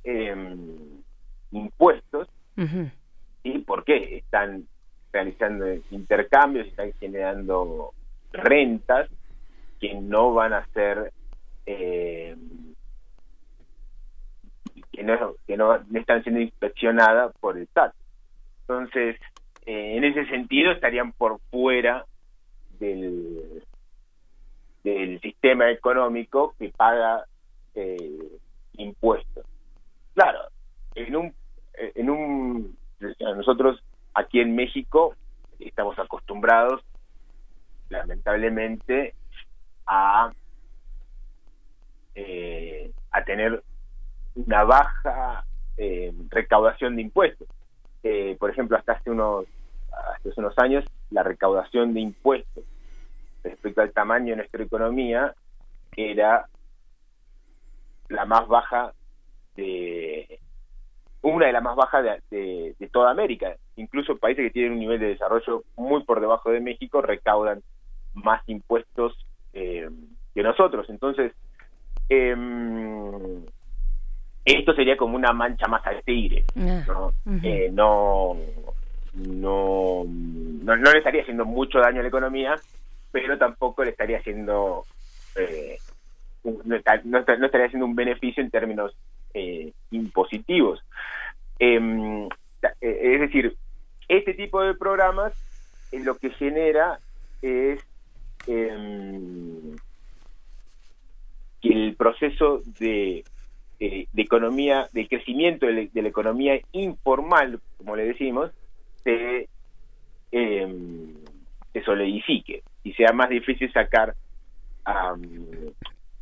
em, 0.03 1.01
impuestos. 1.51 2.27
¿Y 3.43 3.59
por 3.59 3.85
qué? 3.85 4.17
Están 4.17 4.67
realizando 5.13 5.65
intercambios, 5.91 6.67
están 6.67 6.91
generando 6.99 7.93
rentas 8.33 9.09
que 9.79 9.93
no 9.93 10.33
van 10.33 10.51
a 10.51 10.65
ser 10.73 11.13
eh, 11.65 12.35
que, 14.91 15.03
no, 15.03 15.35
que 15.47 15.57
no 15.57 15.75
están 15.93 16.23
siendo 16.23 16.41
inspeccionadas 16.41 17.35
por 17.39 17.57
el 17.57 17.67
SAT. 17.73 17.93
Entonces, 18.61 19.17
eh, 19.65 19.97
en 19.97 20.03
ese 20.03 20.25
sentido 20.27 20.71
estarían 20.71 21.11
por 21.11 21.39
fuera 21.51 22.05
del, 22.79 23.63
del 24.83 25.19
sistema 25.21 25.69
económico 25.71 26.55
que 26.59 26.69
paga 26.69 27.25
eh, 27.73 28.39
impuestos. 28.73 29.45
Claro, 30.13 30.39
en 30.95 31.15
un, 31.15 31.33
en 31.73 32.09
un, 32.09 32.77
nosotros 33.19 33.83
aquí 34.13 34.39
en 34.39 34.55
México 34.55 35.15
estamos 35.59 35.97
acostumbrados, 35.99 36.81
lamentablemente, 37.89 39.13
a 39.85 40.31
a 40.31 40.31
tener 43.25 43.63
una 44.35 44.63
baja 44.63 45.45
eh, 45.77 46.13
recaudación 46.29 46.95
de 46.95 47.01
impuestos. 47.03 47.47
Eh, 48.03 48.37
por 48.39 48.49
ejemplo, 48.49 48.77
hasta 48.77 48.93
hace 48.93 49.09
unos 49.09 49.45
hace 49.91 50.33
unos 50.37 50.57
años 50.59 50.83
la 51.09 51.23
recaudación 51.23 51.93
de 51.93 52.01
impuestos 52.01 52.65
respecto 53.43 53.81
al 53.81 53.93
tamaño 53.93 54.31
de 54.31 54.37
nuestra 54.37 54.63
economía 54.63 55.33
era 55.95 56.47
la 58.09 58.25
más 58.25 58.47
baja 58.47 58.93
de 59.55 60.39
una 61.21 61.47
de 61.47 61.53
las 61.53 61.63
más 61.63 61.75
bajas 61.75 62.03
de, 62.29 62.75
toda 62.91 63.11
América. 63.11 63.55
Incluso 63.77 64.17
países 64.17 64.45
que 64.45 64.51
tienen 64.51 64.73
un 64.73 64.79
nivel 64.79 64.99
de 64.99 65.07
desarrollo 65.07 65.63
muy 65.75 66.03
por 66.03 66.21
debajo 66.21 66.51
de 66.51 66.59
México 66.59 67.01
recaudan 67.01 67.63
más 68.13 68.47
impuestos 68.47 69.25
eh, 69.53 69.89
que 70.33 70.43
nosotros. 70.43 70.87
Entonces, 70.89 71.33
em, 72.09 73.43
esto 74.43 74.73
sería 74.73 74.95
como 74.97 75.15
una 75.15 75.33
mancha 75.33 75.67
más 75.67 75.85
al 75.87 76.03
tigre, 76.03 76.45
ah, 76.57 77.09
eh, 77.43 77.69
¿no? 77.71 78.37
no, 79.15 80.03
no, 80.05 80.75
le 80.75 80.97
estaría 80.97 81.21
haciendo 81.21 81.45
mucho 81.45 81.79
daño 81.79 81.99
a 81.99 82.03
la 82.03 82.09
economía, 82.09 82.55
pero 83.11 83.37
tampoco 83.37 83.83
le 83.83 83.91
estaría 83.91 84.19
haciendo 84.19 84.85
eh, 85.35 85.77
no, 86.43 86.75
estaría 86.75 87.65
haciendo 87.65 87.85
un 87.85 87.95
beneficio 87.95 88.43
en 88.43 88.51
términos 88.51 88.95
eh, 89.33 89.71
impositivos. 89.91 90.83
Em, 91.59 92.27
es 92.81 93.19
decir, 93.19 93.55
este 94.07 94.33
tipo 94.33 94.61
de 94.61 94.73
programas 94.75 95.33
lo 95.91 96.17
que 96.17 96.29
genera 96.31 96.99
es 97.41 97.79
em, 98.47 99.75
el 101.71 101.95
proceso 101.95 102.61
de 102.79 103.23
eh, 103.77 104.07
de 104.13 104.21
economía, 104.21 104.87
de 104.93 105.05
crecimiento 105.05 105.65
de, 105.65 105.89
la 105.93 106.07
economía 106.07 106.57
informal, 106.71 107.59
como 107.77 107.97
le 107.97 108.05
decimos, 108.05 108.51
se, 109.03 109.49
eh, 110.31 111.13
solidifique 111.83 112.63
y 112.83 112.93
sea 112.93 113.11
más 113.11 113.27
difícil 113.27 113.69
sacar 113.73 114.15
a, 114.85 115.13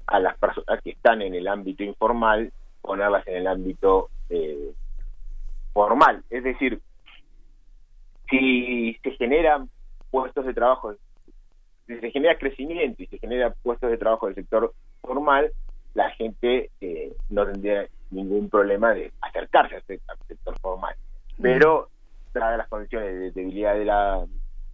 a 0.07 0.19
las 0.19 0.35
personas 0.39 0.81
que 0.81 0.89
están 0.89 1.21
en 1.21 1.35
el 1.35 1.47
ámbito 1.47 1.83
informal, 1.83 2.51
ponerlas 2.81 3.27
en 3.27 3.35
el 3.35 3.45
ámbito 3.45 4.09
eh, 4.31 4.71
formal. 5.73 6.23
Es 6.31 6.43
decir, 6.43 6.81
si 8.31 8.97
se 9.03 9.11
generan 9.11 9.69
puestos 10.09 10.43
de 10.47 10.55
trabajo, 10.55 10.95
si 11.87 11.99
se 11.99 12.11
genera 12.11 12.37
crecimiento 12.37 13.03
y 13.03 13.07
se 13.07 13.17
genera 13.17 13.51
puestos 13.51 13.91
de 13.91 13.97
trabajo 13.97 14.27
del 14.27 14.35
sector 14.35 14.73
formal, 15.01 15.51
la 15.93 16.09
gente 16.11 16.71
eh, 16.81 17.13
no 17.29 17.45
tendría 17.45 17.87
ningún 18.11 18.49
problema 18.49 18.93
de 18.93 19.11
acercarse 19.21 19.77
este, 19.77 19.99
al 20.07 20.17
sector 20.27 20.57
formal. 20.59 20.95
Pero, 21.41 21.89
dadas 22.33 22.57
las 22.57 22.67
condiciones 22.67 23.13
de 23.13 23.31
debilidad 23.31 23.75
de 23.75 23.85
la, 23.85 24.25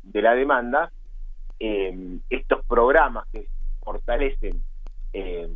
de 0.04 0.22
la 0.22 0.36
demanda, 0.36 0.92
eh, 1.60 2.20
estos 2.30 2.66
programas 2.66 3.28
que 3.34 3.48
fortalecen 3.84 4.62
eh, 5.14 5.50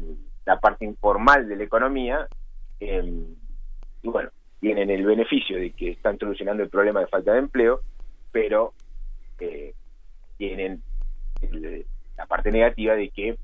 la 0.46 0.60
parte 0.60 0.86
informal 0.86 1.48
de 1.48 1.56
la 1.56 1.64
economía, 1.64 2.28
y 2.82 4.10
bueno, 4.10 4.30
tienen 4.60 4.90
el 4.90 5.06
beneficio 5.06 5.58
de 5.58 5.72
que 5.72 5.92
están 5.92 6.18
solucionando 6.18 6.64
el 6.64 6.70
problema 6.70 7.00
de 7.00 7.08
falta 7.08 7.32
de 7.32 7.40
empleo, 7.40 7.80
pero 8.30 8.74
tienen 10.38 10.82
la 12.18 12.26
parte 12.26 12.52
negativa 12.52 12.96
de 12.96 13.10
que 13.10 13.38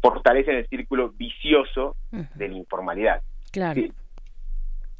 fortalecen 0.00 0.56
el 0.56 0.66
círculo 0.68 1.10
vicioso 1.10 1.96
de 2.10 2.48
la 2.48 2.56
informalidad. 2.56 3.22
Claro. 3.50 3.82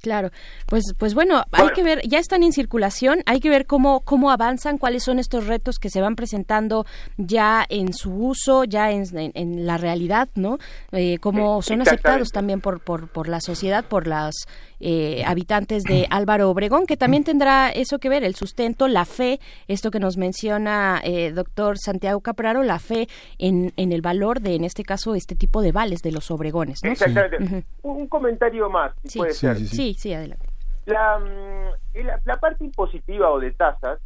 Claro, 0.03 0.31
pues, 0.67 0.95
pues 0.97 1.15
bueno, 1.15 1.43
hay 1.53 1.69
que 1.75 1.83
ver, 1.83 2.01
ya 2.09 2.19
están 2.19 2.43
en 2.43 2.53
circulación, 2.53 3.19
hay 3.27 3.39
que 3.39 3.51
ver 3.51 3.67
cómo, 3.67 4.01
cómo 4.01 4.31
avanzan, 4.31 4.79
cuáles 4.79 5.05
son 5.05 5.19
estos 5.19 5.47
retos 5.47 5.79
que 5.79 5.91
se 5.91 6.01
van 6.01 6.17
presentando 6.17 6.87
ya 7.19 7.67
en 7.69 7.93
su 7.93 8.11
uso, 8.15 8.65
ya 8.65 8.91
en, 8.93 9.05
en, 9.13 9.67
la 9.67 9.77
realidad, 9.77 10.31
¿no? 10.37 10.57
Eh, 10.93 11.19
cómo 11.19 11.61
son 11.61 11.83
aceptados 11.83 12.31
también 12.31 12.63
por, 12.63 12.81
por, 12.81 13.09
por 13.09 13.29
la 13.29 13.41
sociedad, 13.43 13.85
por 13.85 14.07
las 14.07 14.47
eh, 14.81 15.23
habitantes 15.27 15.83
de 15.85 16.07
Álvaro 16.11 16.51
Obregón, 16.51 16.87
que 16.87 16.97
también 16.97 17.25
tendrá 17.25 17.71
eso 17.71 17.99
que 17.99 18.09
ver, 18.09 18.25
el 18.25 18.35
sustento, 18.35 18.89
la 18.89 19.05
fe, 19.05 19.39
esto 19.69 19.91
que 19.91 20.01
nos 20.01 20.17
menciona 20.17 21.01
eh, 21.05 21.33
doctor 21.33 21.79
Santiago 21.79 22.21
Capraro, 22.21 22.63
la 22.63 22.79
fe 22.79 23.07
en, 23.39 23.73
en 23.77 23.93
el 23.93 24.01
valor 24.01 24.41
de, 24.41 24.55
en 24.55 24.65
este 24.65 24.83
caso, 24.83 25.15
este 25.15 25.37
tipo 25.37 25.63
de 25.63 25.73
vales 25.73 26.03
de 26.03 26.13
los 26.13 26.31
Obregones. 26.31 26.81
¿no? 26.83 26.93
Exactamente. 26.93 27.65
Un 27.83 28.09
comentario 28.09 28.71
más, 28.71 28.93
si 29.05 29.19
puede 29.19 29.35
ser. 29.35 29.59
Sí, 29.59 29.95
sí, 29.99 30.13
adelante. 30.13 30.47
Mm, 30.87 32.03
la, 32.05 32.21
la, 32.25 32.37
parte 32.39 32.65
impositiva 32.65 33.31
o 33.31 33.39
de 33.39 33.53
tasas 33.53 34.01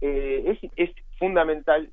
eh, 0.00 0.44
es, 0.46 0.70
es 0.76 0.90
fundamental 1.18 1.90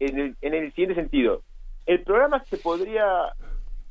en 0.00 0.18
el, 0.18 0.36
en 0.40 0.54
el 0.54 0.70
siguiente 0.72 0.94
sentido. 0.94 1.42
El 1.86 2.02
programa 2.02 2.42
se 2.44 2.56
podría 2.56 3.04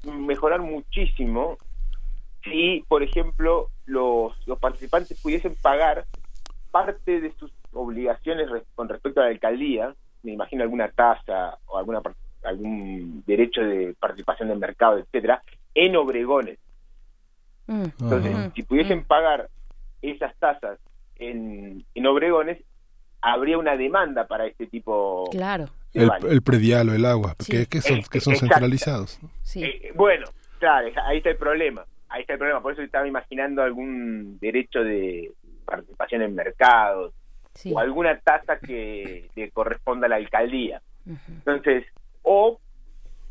mejorar 0.03 0.61
muchísimo 0.61 1.57
si, 2.43 2.83
por 2.87 3.03
ejemplo, 3.03 3.69
los, 3.85 4.33
los 4.47 4.59
participantes 4.59 5.19
pudiesen 5.21 5.55
pagar 5.61 6.05
parte 6.71 7.21
de 7.21 7.31
sus 7.33 7.51
obligaciones 7.71 8.49
con 8.75 8.89
respecto 8.89 9.21
a 9.21 9.25
la 9.25 9.29
alcaldía, 9.29 9.93
me 10.23 10.33
imagino 10.33 10.63
alguna 10.63 10.89
tasa 10.89 11.57
o 11.65 11.77
alguna 11.77 12.01
algún 12.43 13.23
derecho 13.25 13.61
de 13.61 13.95
participación 13.99 14.49
del 14.49 14.59
mercado, 14.59 14.97
etcétera, 14.97 15.41
en 15.73 15.95
obregones. 15.95 16.59
Mm. 17.67 17.85
Entonces, 18.01 18.35
si 18.53 18.63
pudiesen 18.63 18.99
mm. 18.99 19.05
pagar 19.05 19.49
esas 20.01 20.35
tasas 20.37 20.77
en, 21.15 21.85
en 21.95 22.05
obregones, 22.05 22.61
habría 23.21 23.57
una 23.57 23.77
demanda 23.77 24.27
para 24.27 24.45
este 24.45 24.67
tipo 24.67 25.29
claro. 25.31 25.69
el, 25.93 26.41
predial 26.41 26.89
o 26.89 26.93
el 26.93 27.05
agua, 27.05 27.35
que, 27.37 27.81
son, 27.81 28.01
que 28.03 28.19
son 28.19 28.35
centralizados. 28.35 29.19
Sí. 29.43 29.63
Eh, 29.63 29.93
bueno, 29.95 30.25
claro, 30.59 30.89
ahí 31.05 31.17
está 31.17 31.29
el 31.29 31.37
problema 31.37 31.85
ahí 32.13 32.21
está 32.21 32.33
el 32.33 32.39
problema. 32.39 32.61
Por 32.61 32.73
eso 32.73 32.83
estaba 32.83 33.07
imaginando 33.07 33.63
algún 33.63 34.37
derecho 34.39 34.83
de 34.83 35.31
participación 35.65 36.21
en 36.21 36.35
mercados 36.35 37.13
o 37.71 37.79
alguna 37.79 38.19
tasa 38.19 38.59
que 38.59 39.29
le 39.35 39.49
corresponda 39.49 40.05
a 40.05 40.09
la 40.09 40.17
alcaldía. 40.17 40.81
Entonces, 41.05 41.85
o 42.21 42.59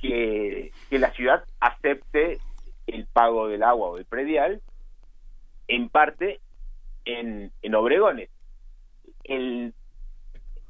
que, 0.00 0.72
la 0.90 1.12
ciudad 1.12 1.44
acepte 1.60 2.38
el 2.88 3.06
pago 3.06 3.46
del 3.46 3.62
agua 3.62 3.90
o 3.90 3.96
del 3.96 4.04
predial 4.04 4.60
en 5.68 5.88
parte 5.88 6.40
en, 7.04 7.52
en 7.62 7.74
Obregones. 7.76 8.30
El, 9.22 9.74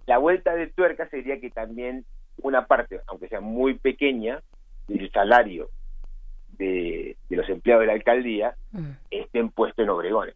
la 0.05 0.19
vuelta 0.19 0.55
de 0.55 0.67
tuerca 0.67 1.09
sería 1.09 1.41
que 1.41 1.51
también 1.51 2.05
una 2.43 2.67
parte, 2.67 3.01
aunque 3.07 3.29
sea 3.29 3.41
muy 3.41 3.75
pequeña, 3.79 4.43
del 4.87 5.11
salario 5.13 5.71
de, 6.59 7.17
los 7.31 7.49
empleados 7.49 7.83
de 7.83 7.87
la 7.87 7.93
alcaldía 7.95 8.55
mm. 8.73 8.91
estén 9.11 9.51
puestos 9.51 9.83
en 9.83 9.91
Obregones 9.91 10.35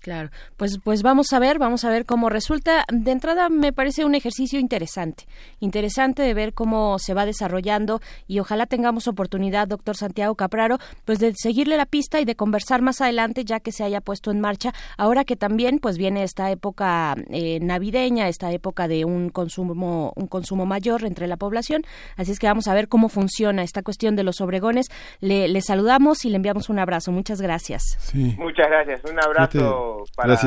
claro, 0.00 0.30
pues 0.56 0.78
pues 0.82 1.02
vamos 1.02 1.32
a 1.32 1.38
ver, 1.38 1.58
vamos 1.58 1.84
a 1.84 1.90
ver 1.90 2.04
cómo 2.04 2.28
resulta. 2.28 2.84
De 2.92 3.12
entrada 3.12 3.48
me 3.48 3.72
parece 3.72 4.04
un 4.04 4.14
ejercicio 4.14 4.58
interesante, 4.58 5.24
interesante 5.60 6.22
de 6.22 6.34
ver 6.34 6.52
cómo 6.52 6.98
se 6.98 7.14
va 7.14 7.26
desarrollando 7.26 8.00
y 8.26 8.40
ojalá 8.40 8.66
tengamos 8.66 9.06
oportunidad, 9.08 9.68
doctor 9.68 9.96
Santiago 9.96 10.34
Capraro, 10.34 10.78
pues 11.04 11.18
de 11.18 11.32
seguirle 11.36 11.76
la 11.76 11.86
pista 11.86 12.20
y 12.20 12.24
de 12.24 12.34
conversar 12.34 12.82
más 12.82 13.00
adelante 13.00 13.44
ya 13.44 13.60
que 13.60 13.72
se 13.72 13.84
haya 13.84 14.00
puesto 14.00 14.30
en 14.30 14.40
marcha. 14.40 14.72
Ahora 14.96 15.24
que 15.24 15.36
también 15.36 15.78
pues 15.78 15.96
viene 15.96 16.22
esta 16.22 16.50
época 16.50 17.14
eh, 17.30 17.60
navideña, 17.60 18.28
esta 18.28 18.50
época 18.52 18.88
de 18.88 19.04
un 19.04 19.28
consumo 19.30 20.12
un 20.16 20.26
consumo 20.26 20.66
mayor 20.66 21.04
entre 21.04 21.26
la 21.26 21.36
población, 21.36 21.82
así 22.16 22.32
es 22.32 22.38
que 22.38 22.46
vamos 22.46 22.68
a 22.68 22.74
ver 22.74 22.88
cómo 22.88 23.08
funciona 23.08 23.62
esta 23.62 23.82
cuestión 23.82 24.16
de 24.16 24.24
los 24.24 24.40
obregones. 24.40 24.86
Le, 25.20 25.48
le 25.48 25.60
saludamos 25.60 26.24
y 26.24 26.30
le 26.30 26.36
enviamos 26.36 26.68
un 26.68 26.78
abrazo. 26.78 27.12
Muchas 27.12 27.40
gracias. 27.40 27.82
Muchas 28.14 28.68
gracias. 28.68 29.00
Un 29.04 29.18
abrazo 29.22 29.35
abrazo 29.36 30.04
para 30.16 30.38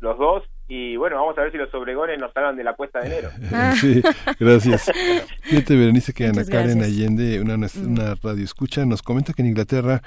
los 0.00 0.18
dos 0.18 0.44
y 0.70 0.96
bueno, 0.96 1.16
vamos 1.16 1.36
a 1.36 1.42
ver 1.42 1.50
si 1.50 1.58
los 1.58 1.74
obregones 1.74 2.18
nos 2.20 2.32
salgan 2.32 2.56
de 2.56 2.62
la 2.62 2.74
cuesta 2.74 3.00
de 3.00 3.06
enero. 3.06 3.30
sí, 3.80 4.00
gracias. 4.38 4.90
Fíjate, 5.42 5.76
Berenice, 5.76 6.12
que 6.12 6.26
Ana 6.26 6.44
Karen 6.44 6.80
Allende, 6.82 7.40
una, 7.40 7.54
una 7.54 8.14
radio 8.22 8.44
escucha, 8.44 8.86
nos 8.86 9.02
comenta 9.02 9.32
que 9.32 9.42
en 9.42 9.48
Inglaterra 9.48 10.00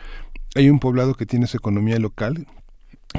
hay 0.56 0.70
un 0.70 0.80
poblado 0.80 1.16
que 1.16 1.26
tiene 1.26 1.48
su 1.48 1.58
economía 1.58 2.00
local, 2.00 2.48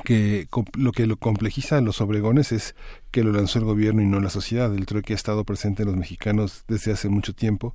que 0.05 0.48
lo 0.76 0.93
que 0.93 1.06
lo 1.06 1.16
complejiza 1.18 1.76
a 1.76 1.81
los 1.82 2.01
obregones 2.01 2.51
es 2.51 2.74
que 3.14 3.22
lo 3.22 3.30
lanzó 3.30 3.60
el 3.60 3.64
gobierno 3.64 4.02
y 4.02 4.06
no 4.06 4.18
la 4.18 4.28
sociedad. 4.28 4.74
El 4.74 4.86
trueque 4.86 5.12
ha 5.12 5.16
estado 5.16 5.44
presente 5.44 5.84
en 5.84 5.86
los 5.86 5.96
mexicanos 5.96 6.64
desde 6.66 6.90
hace 6.90 7.08
mucho 7.08 7.32
tiempo 7.32 7.72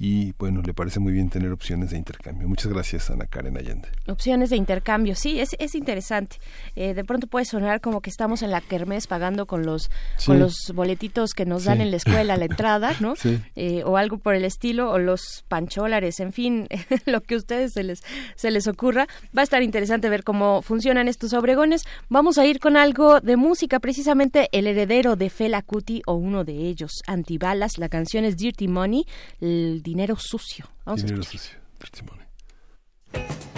y 0.00 0.32
bueno, 0.36 0.62
le 0.62 0.74
parece 0.74 0.98
muy 0.98 1.12
bien 1.12 1.30
tener 1.30 1.52
opciones 1.52 1.90
de 1.90 1.96
intercambio. 1.96 2.48
Muchas 2.48 2.72
gracias, 2.72 3.08
Ana 3.08 3.26
Karen 3.26 3.56
Allende. 3.56 3.86
Opciones 4.08 4.50
de 4.50 4.56
intercambio, 4.56 5.14
sí, 5.14 5.38
es, 5.38 5.50
es 5.60 5.76
interesante. 5.76 6.38
Eh, 6.74 6.94
de 6.94 7.04
pronto 7.04 7.28
puede 7.28 7.44
sonar 7.44 7.80
como 7.80 8.00
que 8.00 8.10
estamos 8.10 8.42
en 8.42 8.50
la 8.50 8.60
kermés 8.62 9.06
pagando 9.06 9.46
con 9.46 9.64
los, 9.64 9.90
con 10.26 10.40
los 10.40 10.72
boletitos 10.74 11.34
que 11.34 11.46
nos 11.46 11.64
dan 11.64 11.80
en 11.80 11.92
la 11.92 11.98
escuela 11.98 12.34
a 12.34 12.36
la 12.36 12.46
entrada, 12.46 12.96
¿no? 13.00 13.14
Eh, 13.54 13.84
o 13.84 13.96
algo 13.96 14.18
por 14.18 14.34
el 14.34 14.44
estilo, 14.44 14.90
o 14.90 14.98
los 14.98 15.44
pancholares, 15.46 16.18
en 16.18 16.32
fin, 16.32 16.66
lo 17.06 17.20
que 17.20 17.34
a 17.34 17.38
ustedes 17.38 17.74
se 17.74 17.84
les, 17.84 18.02
se 18.34 18.50
les 18.50 18.66
ocurra. 18.66 19.06
Va 19.36 19.42
a 19.42 19.44
estar 19.44 19.62
interesante 19.62 20.08
ver 20.08 20.24
cómo 20.24 20.62
funcionan 20.62 21.06
estos 21.06 21.32
obregones. 21.32 21.84
Vamos 22.08 22.38
a 22.38 22.46
ir 22.46 22.58
con 22.58 22.76
algo 22.76 23.20
de 23.20 23.36
música, 23.36 23.78
precisamente 23.78 24.48
el 24.50 24.66
heredero 24.80 25.16
de 25.16 25.28
Fela 25.28 25.62
Kuti 25.62 26.02
o 26.06 26.14
uno 26.14 26.44
de 26.44 26.68
ellos. 26.68 27.02
Antibalas, 27.06 27.78
la 27.78 27.88
canción 27.88 28.24
es 28.24 28.36
Dirty 28.36 28.68
Money, 28.68 29.04
el 29.40 29.82
dinero 29.82 30.16
sucio. 30.16 30.70
Vamos 30.84 31.04
dinero 31.04 31.22
sucio, 31.22 31.58
Dirty 31.78 32.02
Money. 32.02 33.49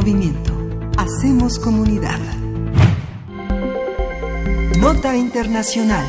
Movimiento. 0.00 0.56
Hacemos 0.96 1.58
comunidad. 1.58 2.18
Nota 4.78 5.14
Internacional. 5.14 6.06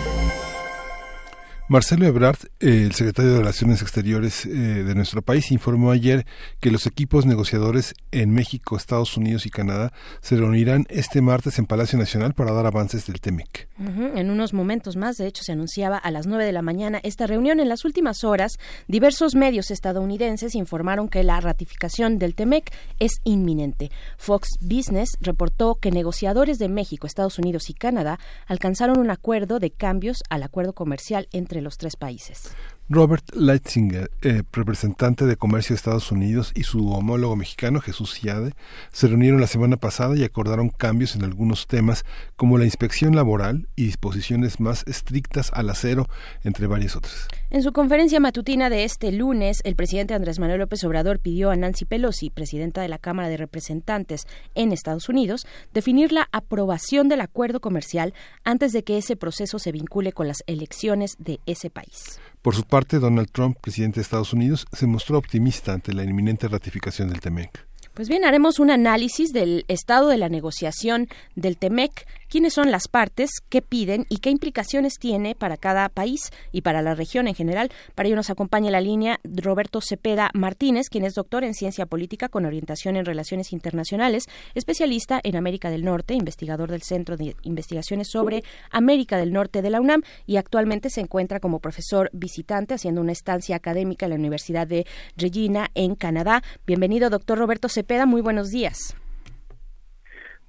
Marcelo 1.67 2.05
Ebrard, 2.05 2.37
el 2.61 2.93
secretario 2.93 3.31
de 3.31 3.39
Relaciones 3.39 3.81
Exteriores 3.81 4.45
eh, 4.45 4.49
de 4.49 4.95
nuestro 4.95 5.21
país, 5.21 5.51
informó 5.51 5.91
ayer 5.91 6.25
que 6.61 6.71
los 6.71 6.85
equipos 6.85 7.25
negociadores 7.25 7.93
en 8.11 8.31
México, 8.31 8.77
Estados 8.77 9.17
Unidos 9.17 9.45
y 9.45 9.49
Canadá 9.49 9.91
se 10.21 10.37
reunirán 10.37 10.85
este 10.89 11.21
martes 11.21 11.59
en 11.59 11.65
Palacio 11.65 11.99
Nacional 11.99 12.33
para 12.33 12.53
dar 12.53 12.65
avances 12.65 13.07
del 13.07 13.19
TEMEC. 13.19 13.60
En 14.01 14.31
unos 14.31 14.53
momentos 14.53 14.95
más, 14.95 15.17
de 15.17 15.27
hecho, 15.27 15.43
se 15.43 15.51
anunciaba 15.51 15.97
a 15.97 16.11
las 16.11 16.27
9 16.27 16.45
de 16.45 16.51
la 16.51 16.61
mañana 16.61 16.99
esta 17.03 17.27
reunión. 17.27 17.59
En 17.59 17.69
las 17.69 17.85
últimas 17.85 18.23
horas, 18.23 18.57
diversos 18.87 19.35
medios 19.35 19.71
estadounidenses 19.71 20.55
informaron 20.55 21.09
que 21.09 21.23
la 21.23 21.39
ratificación 21.39 22.17
del 22.17 22.35
TEMEC 22.35 22.71
es 22.99 23.21
inminente. 23.23 23.91
Fox 24.17 24.49
Business 24.61 25.17
reportó 25.21 25.75
que 25.75 25.91
negociadores 25.91 26.57
de 26.57 26.69
México, 26.69 27.07
Estados 27.07 27.37
Unidos 27.39 27.69
y 27.69 27.73
Canadá 27.73 28.19
alcanzaron 28.47 28.99
un 28.99 29.11
acuerdo 29.11 29.59
de 29.59 29.71
cambios 29.71 30.17
al 30.29 30.43
acuerdo 30.43 30.73
comercial 30.73 31.27
entre 31.31 31.61
los 31.61 31.77
tres 31.77 31.95
países. 31.95 32.55
Robert 32.93 33.23
Leitzinger, 33.33 34.11
eh, 34.21 34.43
representante 34.51 35.25
de 35.25 35.37
Comercio 35.37 35.73
de 35.73 35.77
Estados 35.77 36.11
Unidos, 36.11 36.51
y 36.55 36.63
su 36.63 36.91
homólogo 36.91 37.37
mexicano, 37.37 37.79
Jesús 37.79 38.13
Ciade, 38.13 38.51
se 38.91 39.07
reunieron 39.07 39.39
la 39.39 39.47
semana 39.47 39.77
pasada 39.77 40.17
y 40.17 40.25
acordaron 40.25 40.67
cambios 40.67 41.15
en 41.15 41.23
algunos 41.23 41.67
temas 41.67 42.03
como 42.35 42.57
la 42.57 42.65
inspección 42.65 43.15
laboral 43.15 43.69
y 43.77 43.85
disposiciones 43.85 44.59
más 44.59 44.83
estrictas 44.87 45.51
al 45.53 45.69
acero, 45.69 46.07
entre 46.43 46.67
varias 46.67 46.97
otras. 46.97 47.29
En 47.49 47.63
su 47.63 47.71
conferencia 47.71 48.19
matutina 48.19 48.69
de 48.69 48.83
este 48.83 49.13
lunes, 49.13 49.61
el 49.63 49.77
presidente 49.77 50.13
Andrés 50.13 50.39
Manuel 50.39 50.59
López 50.59 50.83
Obrador 50.83 51.19
pidió 51.19 51.49
a 51.49 51.55
Nancy 51.55 51.85
Pelosi, 51.85 52.29
presidenta 52.29 52.81
de 52.81 52.89
la 52.89 52.97
Cámara 52.97 53.29
de 53.29 53.37
Representantes 53.37 54.27
en 54.53 54.73
Estados 54.73 55.07
Unidos, 55.07 55.47
definir 55.73 56.11
la 56.11 56.27
aprobación 56.33 57.07
del 57.07 57.21
acuerdo 57.21 57.61
comercial 57.61 58.13
antes 58.43 58.73
de 58.73 58.83
que 58.83 58.97
ese 58.97 59.15
proceso 59.15 59.59
se 59.59 59.71
vincule 59.71 60.11
con 60.11 60.27
las 60.27 60.43
elecciones 60.45 61.15
de 61.19 61.39
ese 61.45 61.69
país. 61.69 62.19
Por 62.41 62.55
su 62.55 62.63
parte, 62.63 62.97
Donald 62.97 63.29
Trump, 63.31 63.57
presidente 63.61 63.99
de 63.99 64.01
Estados 64.01 64.33
Unidos, 64.33 64.65
se 64.71 64.87
mostró 64.87 65.19
optimista 65.19 65.73
ante 65.73 65.93
la 65.93 66.03
inminente 66.03 66.47
ratificación 66.47 67.09
del 67.09 67.19
TEMEC. 67.19 67.70
Pues 67.93 68.07
bien, 68.07 68.23
haremos 68.23 68.59
un 68.59 68.71
análisis 68.71 69.33
del 69.33 69.65
estado 69.67 70.07
de 70.07 70.17
la 70.17 70.29
negociación 70.29 71.09
del 71.35 71.57
TEMEC, 71.57 72.07
quiénes 72.29 72.53
son 72.53 72.71
las 72.71 72.87
partes, 72.87 73.29
qué 73.49 73.61
piden 73.61 74.05
y 74.07 74.19
qué 74.19 74.29
implicaciones 74.29 74.93
tiene 74.97 75.35
para 75.35 75.57
cada 75.57 75.89
país 75.89 76.31
y 76.53 76.61
para 76.61 76.81
la 76.81 76.95
región 76.95 77.27
en 77.27 77.35
general. 77.35 77.69
Para 77.93 78.07
ello 78.07 78.15
nos 78.15 78.29
acompaña 78.29 78.71
la 78.71 78.79
línea 78.79 79.19
Roberto 79.25 79.81
Cepeda 79.81 80.31
Martínez, 80.33 80.87
quien 80.89 81.03
es 81.03 81.15
doctor 81.15 81.43
en 81.43 81.53
ciencia 81.53 81.85
política 81.85 82.29
con 82.29 82.45
orientación 82.45 82.95
en 82.95 83.03
relaciones 83.03 83.51
internacionales, 83.51 84.29
especialista 84.55 85.19
en 85.21 85.35
América 85.35 85.69
del 85.69 85.83
Norte, 85.83 86.13
investigador 86.13 86.71
del 86.71 86.83
Centro 86.83 87.17
de 87.17 87.35
Investigaciones 87.43 88.07
sobre 88.09 88.45
América 88.71 89.17
del 89.17 89.33
Norte 89.33 89.61
de 89.61 89.69
la 89.69 89.81
UNAM 89.81 90.03
y 90.25 90.37
actualmente 90.37 90.89
se 90.89 91.01
encuentra 91.01 91.41
como 91.41 91.59
profesor 91.59 92.09
visitante 92.13 92.73
haciendo 92.73 93.01
una 93.01 93.11
estancia 93.11 93.57
académica 93.57 94.05
en 94.05 94.11
la 94.11 94.15
Universidad 94.15 94.65
de 94.65 94.87
Regina 95.17 95.69
en 95.75 95.95
Canadá. 95.95 96.41
Bienvenido, 96.65 97.09
doctor 97.09 97.37
Roberto 97.37 97.67
Cepeda, 97.67 97.90
muy 98.05 98.21
buenos 98.21 98.49
días. 98.49 98.95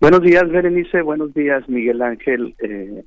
Buenos 0.00 0.22
días, 0.22 0.48
Berenice. 0.48 1.02
Buenos 1.02 1.34
días, 1.34 1.68
Miguel 1.68 2.00
Ángel. 2.02 2.54
Eh, 2.60 3.04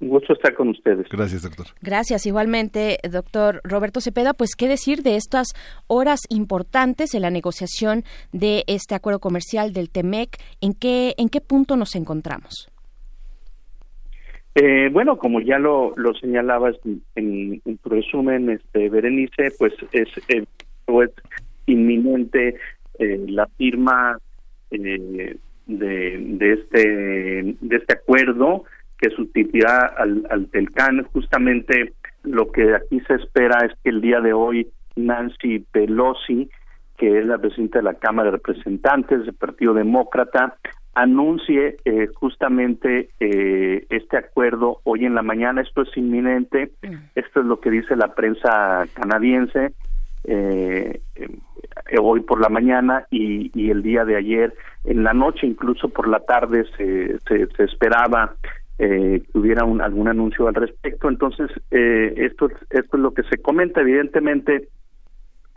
un 0.00 0.08
gusto 0.08 0.32
estar 0.32 0.54
con 0.54 0.68
ustedes. 0.68 1.06
Gracias, 1.10 1.42
doctor. 1.42 1.66
Gracias, 1.82 2.26
igualmente, 2.26 2.98
doctor 3.10 3.60
Roberto 3.64 4.00
Cepeda. 4.00 4.32
Pues, 4.32 4.54
¿qué 4.56 4.68
decir 4.68 5.02
de 5.02 5.16
estas 5.16 5.48
horas 5.88 6.20
importantes 6.28 7.14
en 7.14 7.22
la 7.22 7.30
negociación 7.30 8.04
de 8.32 8.64
este 8.66 8.94
acuerdo 8.94 9.18
comercial 9.18 9.72
del 9.72 9.90
TEMEC? 9.90 10.36
¿En 10.60 10.74
qué, 10.74 11.14
en 11.18 11.28
qué 11.28 11.40
punto 11.40 11.76
nos 11.76 11.96
encontramos? 11.96 12.70
Eh, 14.54 14.88
bueno, 14.92 15.18
como 15.18 15.40
ya 15.40 15.58
lo, 15.58 15.94
lo 15.96 16.14
señalabas 16.14 16.76
en, 17.14 17.60
tu 17.82 17.88
resumen, 17.88 18.50
este, 18.50 18.88
Berenice, 18.88 19.52
pues 19.58 19.72
es, 19.92 20.08
eh, 20.28 20.44
pues, 20.84 21.10
inminente 21.66 22.56
eh, 22.98 23.24
la 23.28 23.46
firma 23.56 24.18
eh, 24.70 25.36
de, 25.66 26.18
de, 26.18 26.52
este 26.52 27.56
de 27.60 27.76
este 27.76 27.94
acuerdo 27.94 28.64
que 28.98 29.10
sustituirá 29.10 29.86
al, 29.96 30.26
al 30.30 30.46
Telcán. 30.48 31.04
Justamente 31.12 31.92
lo 32.24 32.50
que 32.50 32.74
aquí 32.74 33.00
se 33.06 33.14
espera 33.14 33.64
es 33.64 33.72
que 33.82 33.90
el 33.90 34.00
día 34.00 34.20
de 34.20 34.32
hoy 34.32 34.68
Nancy 34.96 35.60
Pelosi, 35.70 36.50
que 36.96 37.18
es 37.20 37.26
la 37.26 37.38
presidenta 37.38 37.78
de 37.78 37.84
la 37.84 37.94
Cámara 37.94 38.30
de 38.30 38.36
Representantes 38.38 39.24
del 39.24 39.34
Partido 39.34 39.72
Demócrata, 39.74 40.56
anuncie 40.94 41.76
eh, 41.84 42.08
justamente 42.14 43.10
eh, 43.20 43.86
este 43.88 44.16
acuerdo 44.16 44.80
hoy 44.82 45.04
en 45.04 45.14
la 45.14 45.22
mañana. 45.22 45.60
Esto 45.60 45.82
es 45.82 45.96
inminente. 45.96 46.72
Mm. 46.82 46.94
Esto 47.14 47.40
es 47.40 47.46
lo 47.46 47.60
que 47.60 47.70
dice 47.70 47.94
la 47.94 48.14
prensa 48.14 48.84
canadiense 48.94 49.72
eh, 50.24 51.00
hoy 52.00 52.20
por 52.20 52.40
la 52.40 52.48
mañana 52.48 53.06
y, 53.10 53.50
y, 53.54 53.70
el 53.70 53.82
día 53.82 54.04
de 54.04 54.16
ayer 54.16 54.54
en 54.84 55.04
la 55.04 55.12
noche, 55.12 55.46
incluso 55.46 55.88
por 55.88 56.08
la 56.08 56.20
tarde, 56.20 56.64
se, 56.76 57.18
se, 57.20 57.64
esperaba 57.64 58.34
eh, 58.78 59.22
que 59.32 59.38
hubiera 59.38 59.64
un, 59.64 59.80
algún 59.80 60.08
anuncio 60.08 60.48
al 60.48 60.54
respecto. 60.54 61.08
Entonces, 61.08 61.50
eh, 61.70 62.14
esto, 62.16 62.48
esto 62.70 62.96
es 62.96 63.02
lo 63.02 63.12
que 63.12 63.22
se 63.24 63.38
comenta. 63.38 63.80
Evidentemente, 63.80 64.68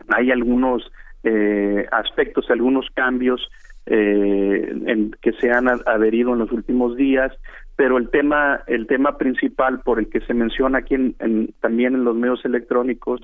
hay 0.08 0.30
algunos 0.30 0.90
eh, 1.24 1.86
aspectos, 1.92 2.50
algunos 2.50 2.86
cambios 2.94 3.48
eh, 3.86 4.74
en, 4.86 5.12
que 5.22 5.32
se 5.32 5.50
han 5.50 5.68
adherido 5.68 6.32
en 6.32 6.40
los 6.40 6.52
últimos 6.52 6.96
días, 6.96 7.32
pero 7.76 7.98
el 7.98 8.10
tema, 8.10 8.62
el 8.66 8.86
tema 8.86 9.18
principal 9.18 9.80
por 9.80 9.98
el 9.98 10.08
que 10.08 10.20
se 10.20 10.34
menciona 10.34 10.78
aquí 10.78 10.94
en, 10.94 11.54
también 11.60 11.94
en 11.94 12.04
los 12.04 12.14
medios 12.16 12.44
electrónicos 12.44 13.20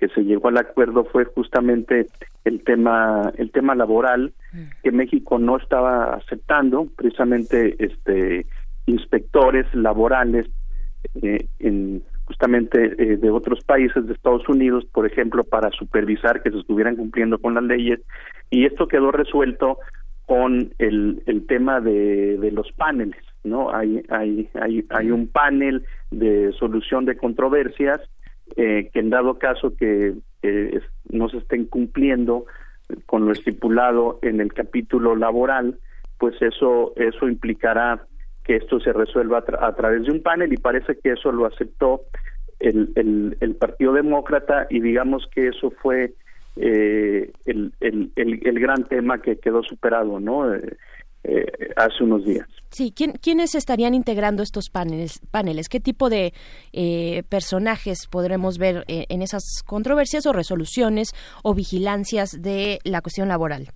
que 0.00 0.08
se 0.08 0.24
llegó 0.24 0.48
al 0.48 0.56
acuerdo 0.56 1.04
fue 1.04 1.26
justamente 1.26 2.06
el 2.44 2.64
tema 2.64 3.30
el 3.36 3.52
tema 3.52 3.74
laboral 3.74 4.32
mm. 4.52 4.58
que 4.82 4.92
México 4.92 5.38
no 5.38 5.58
estaba 5.58 6.14
aceptando 6.14 6.88
precisamente 6.96 7.76
este 7.78 8.46
inspectores 8.86 9.66
laborales 9.74 10.46
eh, 11.22 11.46
en 11.58 12.02
justamente 12.24 12.94
eh, 12.98 13.16
de 13.18 13.30
otros 13.30 13.62
países 13.64 14.06
de 14.06 14.14
Estados 14.14 14.48
Unidos 14.48 14.86
por 14.90 15.06
ejemplo 15.06 15.44
para 15.44 15.70
supervisar 15.72 16.42
que 16.42 16.50
se 16.50 16.58
estuvieran 16.58 16.96
cumpliendo 16.96 17.38
con 17.38 17.54
las 17.54 17.64
leyes. 17.64 18.00
Y 18.48 18.64
esto 18.64 18.88
quedó 18.88 19.12
resuelto 19.12 19.78
con 20.24 20.72
el, 20.78 21.22
el 21.26 21.46
tema 21.46 21.80
de, 21.80 22.38
de 22.38 22.50
los 22.52 22.72
paneles 22.72 23.22
no 23.44 23.74
hay 23.74 24.02
hay 24.10 24.48
hay 24.54 24.84
hay 24.90 25.10
un 25.10 25.28
panel 25.28 25.84
de 26.10 26.52
solución 26.58 27.04
de 27.04 27.16
controversias 27.16 28.00
eh, 28.56 28.90
que 28.92 29.00
en 29.00 29.10
dado 29.10 29.38
caso 29.38 29.74
que 29.76 30.14
no 31.10 31.28
se 31.28 31.38
estén 31.38 31.66
cumpliendo 31.66 32.46
con 33.06 33.26
lo 33.26 33.32
estipulado 33.32 34.18
en 34.22 34.40
el 34.40 34.52
capítulo 34.52 35.14
laboral, 35.14 35.78
pues 36.18 36.40
eso 36.40 36.92
eso 36.96 37.28
implicará 37.28 38.06
que 38.44 38.56
esto 38.56 38.80
se 38.80 38.92
resuelva 38.92 39.44
a, 39.60 39.72
través 39.74 40.04
de 40.04 40.12
un 40.12 40.22
panel 40.22 40.52
y 40.52 40.56
parece 40.56 40.98
que 40.98 41.12
eso 41.12 41.30
lo 41.30 41.46
aceptó 41.46 42.02
el, 42.58 42.90
el, 42.96 43.36
el 43.40 43.54
Partido 43.54 43.92
Demócrata 43.92 44.66
y 44.70 44.80
digamos 44.80 45.28
que 45.34 45.48
eso 45.48 45.70
fue 45.82 46.14
eh, 46.56 47.30
el, 47.46 47.72
el, 47.80 48.10
el, 48.16 48.60
gran 48.60 48.84
tema 48.84 49.22
que 49.22 49.38
quedó 49.38 49.62
superado, 49.62 50.20
¿no? 50.20 50.52
Eh, 50.52 50.76
eh, 51.24 51.44
hace 51.76 52.04
unos 52.04 52.24
días. 52.24 52.46
Sí, 52.70 52.92
¿quiénes 52.92 53.54
estarían 53.54 53.94
integrando 53.94 54.42
estos 54.42 54.70
paneles? 54.70 55.20
paneles? 55.30 55.68
¿Qué 55.68 55.80
tipo 55.80 56.08
de 56.08 56.32
eh, 56.72 57.24
personajes 57.28 58.06
podremos 58.08 58.58
ver 58.58 58.84
eh, 58.86 59.06
en 59.08 59.22
esas 59.22 59.42
controversias 59.66 60.24
o 60.26 60.32
resoluciones 60.32 61.10
o 61.42 61.52
vigilancias 61.54 62.30
de 62.40 62.78
la 62.84 63.00
cuestión 63.02 63.28
laboral? 63.28 63.70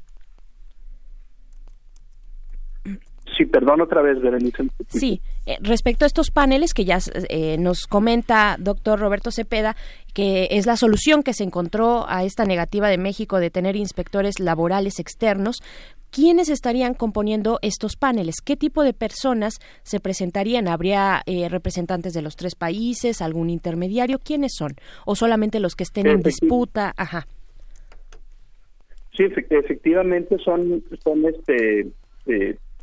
Sí, 3.37 3.47
perdón 3.47 3.81
otra 3.81 4.01
vez, 4.01 4.21
Berenice. 4.21 4.65
Sí, 4.89 5.21
eh, 5.47 5.57
respecto 5.61 6.05
a 6.05 6.07
estos 6.07 6.31
paneles 6.31 6.73
que 6.73 6.85
ya 6.85 6.99
eh, 7.29 7.57
nos 7.59 7.87
comenta 7.87 8.57
doctor 8.61 9.01
Roberto 9.01 9.31
Cepeda, 9.33 9.77
que 10.12 10.49
es 10.53 10.66
la 10.66 10.77
solución 10.77 11.23
que 11.23 11.33
se 11.33 11.43
encontró 11.43 12.09
a 12.09 12.23
esta 12.23 12.45
negativa 12.45 12.89
de 12.89 12.99
México 12.99 13.41
de 13.41 13.51
tener 13.51 13.75
inspectores 13.75 14.39
laborales 14.39 15.01
externos, 15.01 15.62
¿quiénes 16.15 16.49
estarían 16.49 16.95
componiendo 16.95 17.59
estos 17.61 17.97
paneles? 17.97 18.36
¿Qué 18.41 18.57
tipo 18.57 18.85
de 18.85 18.93
personas 18.93 19.59
se 19.82 19.99
presentarían? 19.99 20.69
¿Habría 20.69 21.23
eh, 21.27 21.49
representantes 21.49 22.15
de 22.15 22.23
los 22.23 22.36
tres 22.36 22.55
países, 22.55 23.20
algún 23.20 23.51
intermediario? 23.51 24.20
¿Quiénes 24.20 24.53
son? 24.55 24.73
¿O 25.05 25.16
solamente 25.16 25.59
los 25.59 25.74
que 25.74 25.82
estén 25.82 26.07
en 26.07 26.23
disputa? 26.23 26.95
Ajá. 26.97 27.27
Sí, 29.16 29.24
efectivamente 29.51 30.36
son, 30.39 30.82
son 31.03 31.24
este, 31.27 31.89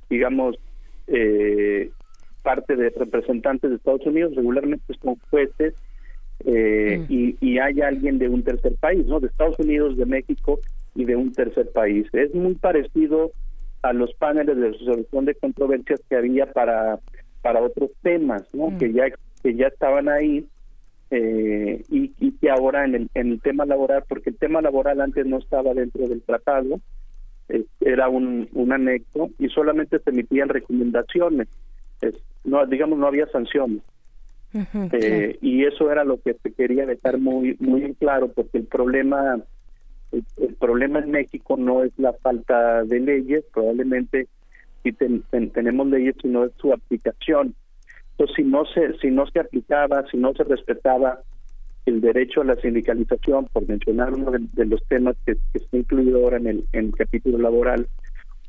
digamos, 0.10 0.58
eh, 1.08 1.90
parte 2.44 2.76
de 2.76 2.90
representantes 2.90 3.70
de 3.70 3.76
Estados 3.78 4.06
Unidos, 4.06 4.36
regularmente 4.36 4.94
son 5.02 5.16
jueces, 5.30 5.74
eh, 6.46 6.98
mm. 7.00 7.14
y, 7.14 7.38
y, 7.40 7.60
hay 7.60 7.82
alguien 7.82 8.18
de 8.18 8.28
un 8.28 8.44
tercer 8.44 8.74
país, 8.80 9.06
¿no? 9.06 9.20
De 9.20 9.28
Estados 9.28 9.60
Unidos, 9.60 9.96
de 9.96 10.06
México 10.06 10.60
y 10.96 11.06
de 11.06 11.16
un 11.16 11.32
tercer 11.32 11.72
país. 11.72 12.08
Es 12.14 12.34
muy 12.34 12.56
parecido 12.56 13.32
a 13.82 13.94
los 13.94 14.14
paneles 14.16 14.58
de 14.58 14.72
resolución 14.72 15.26
de 15.26 15.36
controversias 15.36 16.02
que 16.10 16.16
había 16.16 16.52
para 16.52 17.00
para 17.42 17.62
otros 17.62 17.90
temas, 18.04 18.44
¿no? 18.54 18.70
Mm. 18.70 18.78
Que 18.78 18.94
ya 18.94 19.06
que 19.42 19.56
ya 19.56 19.68
estaban 19.68 20.10
ahí 20.10 20.48
eh, 21.10 21.84
y, 21.90 22.14
y, 22.20 22.32
que 22.34 22.50
ahora 22.50 22.86
en 22.86 22.96
el, 22.96 23.10
en 23.16 23.32
el 23.32 23.42
tema 23.42 23.66
laboral, 23.66 24.04
porque 24.08 24.30
el 24.30 24.38
tema 24.38 24.62
laboral 24.62 25.02
antes 25.02 25.26
no 25.26 25.40
estaba 25.40 25.74
dentro 25.74 26.08
del 26.08 26.22
tratado, 26.22 26.80
era 27.82 28.08
un, 28.08 28.48
un 28.54 28.72
anexo 28.72 29.30
y 29.38 29.50
solamente 29.50 30.00
se 30.00 30.10
emitían 30.10 30.50
recomendaciones, 30.50 31.48
no 32.44 32.66
digamos 32.66 32.98
no 32.98 33.08
había 33.08 33.28
sanciones. 33.28 33.82
Eh, 34.54 35.38
y 35.42 35.64
eso 35.64 35.90
era 35.92 36.04
lo 36.04 36.20
que 36.22 36.34
se 36.34 36.52
quería 36.52 36.86
dejar 36.86 37.18
muy 37.18 37.56
muy 37.60 37.94
claro 37.96 38.30
porque 38.34 38.58
el 38.58 38.66
problema 38.66 39.42
el, 40.12 40.56
problema 40.56 41.00
en 41.00 41.12
México 41.12 41.58
no 41.58 41.84
es 41.84 41.92
la 41.98 42.14
falta 42.14 42.84
de 42.84 43.00
leyes 43.00 43.44
probablemente 43.54 44.28
si 44.84 44.92
tenemos 44.92 45.88
leyes 45.88 46.16
sino 46.22 46.46
es 46.46 46.52
su 46.58 46.74
aplicación. 46.74 47.56
Entonces 48.12 48.36
si 48.36 48.44
no 48.44 48.66
se 48.66 48.94
si 49.00 49.10
no 49.10 49.26
se 49.28 49.40
aplicaba 49.40 50.06
si 50.10 50.18
no 50.18 50.34
se 50.34 50.44
respetaba 50.44 51.20
el 51.86 52.02
derecho 52.02 52.42
a 52.42 52.46
la 52.46 52.56
sindicalización, 52.56 53.48
por 53.52 53.68
mencionar 53.68 54.14
uno 54.14 54.32
de, 54.32 54.66
los 54.66 54.84
temas 54.88 55.16
que, 55.26 55.36
está 55.54 55.78
incluido 55.78 56.24
ahora 56.24 56.38
en 56.38 56.48
el, 56.48 56.64
en 56.74 56.86
el 56.86 56.96
capítulo 56.96 57.38
laboral, 57.38 57.88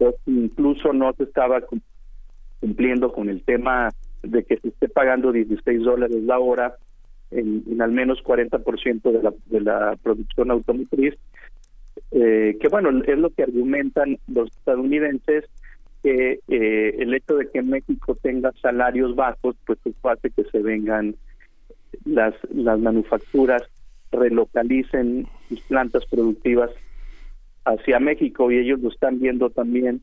o 0.01 0.15
incluso 0.27 0.93
no 0.93 1.13
se 1.15 1.25
estaba 1.25 1.63
cumpliendo 2.61 3.13
con 3.13 3.29
el 3.29 3.43
tema 3.43 3.91
de 4.23 4.45
que 4.45 4.59
se 4.59 4.69
esté 4.69 4.89
pagando 4.89 5.33
16 5.33 5.83
dólares 5.83 6.23
la 6.23 6.39
hora 6.39 6.77
en, 7.31 7.81
al 7.81 7.93
menos 7.93 8.23
40% 8.23 9.03
de 9.03 9.23
la, 9.23 9.33
de 9.47 9.61
la 9.61 9.97
producción 10.03 10.51
automotriz, 10.51 11.15
eh, 12.11 12.57
que 12.61 12.69
bueno, 12.69 12.91
es 13.07 13.19
lo 13.19 13.31
que 13.31 13.45
argumentan 13.45 14.19
los 14.27 14.49
estadounidenses, 14.51 15.45
que 16.03 16.41
eh, 16.49 16.97
el 16.99 17.15
hecho 17.15 17.37
de 17.37 17.49
que 17.49 17.63
México 17.63 18.17
tenga 18.21 18.53
salarios 18.61 19.15
bajos, 19.15 19.57
pues 19.67 19.79
hace 20.03 20.31
que 20.31 20.45
se 20.45 20.59
vengan 20.59 21.15
las, 22.05 22.35
las 22.51 22.79
manufacturas 22.81 23.63
relocalicen 24.11 25.27
sus 25.49 25.61
plantas 25.63 26.05
productivas 26.07 26.71
hacia 27.65 28.01
México 28.01 28.51
y 28.51 28.59
ellos 28.59 28.81
lo 28.81 28.91
están 28.91 29.21
viendo 29.21 29.51
también 29.51 30.03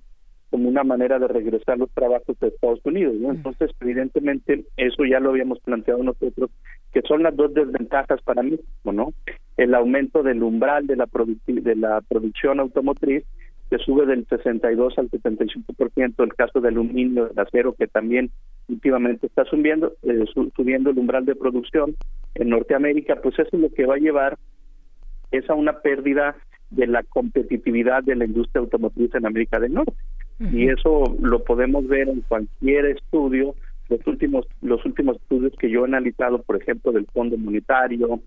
como 0.49 0.67
una 0.67 0.83
manera 0.83 1.19
de 1.19 1.27
regresar 1.27 1.77
los 1.77 1.91
trabajos 1.91 2.39
de 2.39 2.47
Estados 2.47 2.79
Unidos. 2.83 3.15
¿no? 3.19 3.31
Entonces, 3.31 3.71
evidentemente, 3.81 4.65
eso 4.77 5.05
ya 5.05 5.19
lo 5.19 5.29
habíamos 5.29 5.59
planteado 5.59 6.01
nosotros, 6.01 6.49
que 6.91 7.01
son 7.03 7.21
las 7.23 7.35
dos 7.35 7.53
desventajas 7.53 8.21
para 8.23 8.41
México, 8.41 8.91
¿no? 8.91 9.13
El 9.59 9.75
aumento 9.75 10.23
del 10.23 10.41
umbral 10.41 10.87
de 10.87 10.95
la, 10.95 11.07
de 11.47 11.75
la 11.75 12.01
producción 12.01 12.59
automotriz, 12.59 13.23
que 13.69 13.77
sube 13.77 14.05
del 14.05 14.25
62 14.27 14.97
al 14.97 15.11
75%, 15.11 16.23
el 16.23 16.33
caso 16.33 16.59
del 16.59 16.75
aluminio, 16.75 17.27
del 17.27 17.39
acero, 17.39 17.73
que 17.73 17.87
también 17.87 18.31
últimamente 18.67 19.27
está 19.27 19.43
subiendo, 19.45 19.93
eh, 20.03 20.25
subiendo 20.55 20.89
el 20.89 20.97
umbral 20.97 21.25
de 21.25 21.35
producción 21.35 21.95
en 22.35 22.49
Norteamérica, 22.49 23.17
pues 23.17 23.37
eso 23.37 23.49
es 23.51 23.59
lo 23.59 23.69
que 23.69 23.85
va 23.85 23.95
a 23.95 23.99
llevar 23.99 24.37
es 25.31 25.47
a 25.49 25.53
una 25.53 25.81
pérdida 25.81 26.35
de 26.69 26.87
la 26.87 27.03
competitividad 27.03 28.03
de 28.03 28.15
la 28.15 28.25
industria 28.25 28.61
automotriz 28.61 29.13
en 29.13 29.25
América 29.25 29.59
del 29.59 29.73
Norte. 29.73 29.93
Y 30.53 30.69
eso 30.69 31.17
lo 31.21 31.43
podemos 31.43 31.85
ver 31.85 32.07
en 32.07 32.21
cualquier 32.21 32.85
estudio, 32.85 33.55
los 33.89 33.99
últimos 34.07 34.47
los 34.61 34.85
últimos 34.85 35.17
estudios 35.17 35.51
que 35.59 35.69
yo 35.69 35.81
he 35.81 35.87
analizado, 35.87 36.41
por 36.43 36.55
ejemplo, 36.55 36.93
del 36.93 37.07
Fondo 37.07 37.37
Monetario, 37.37 38.21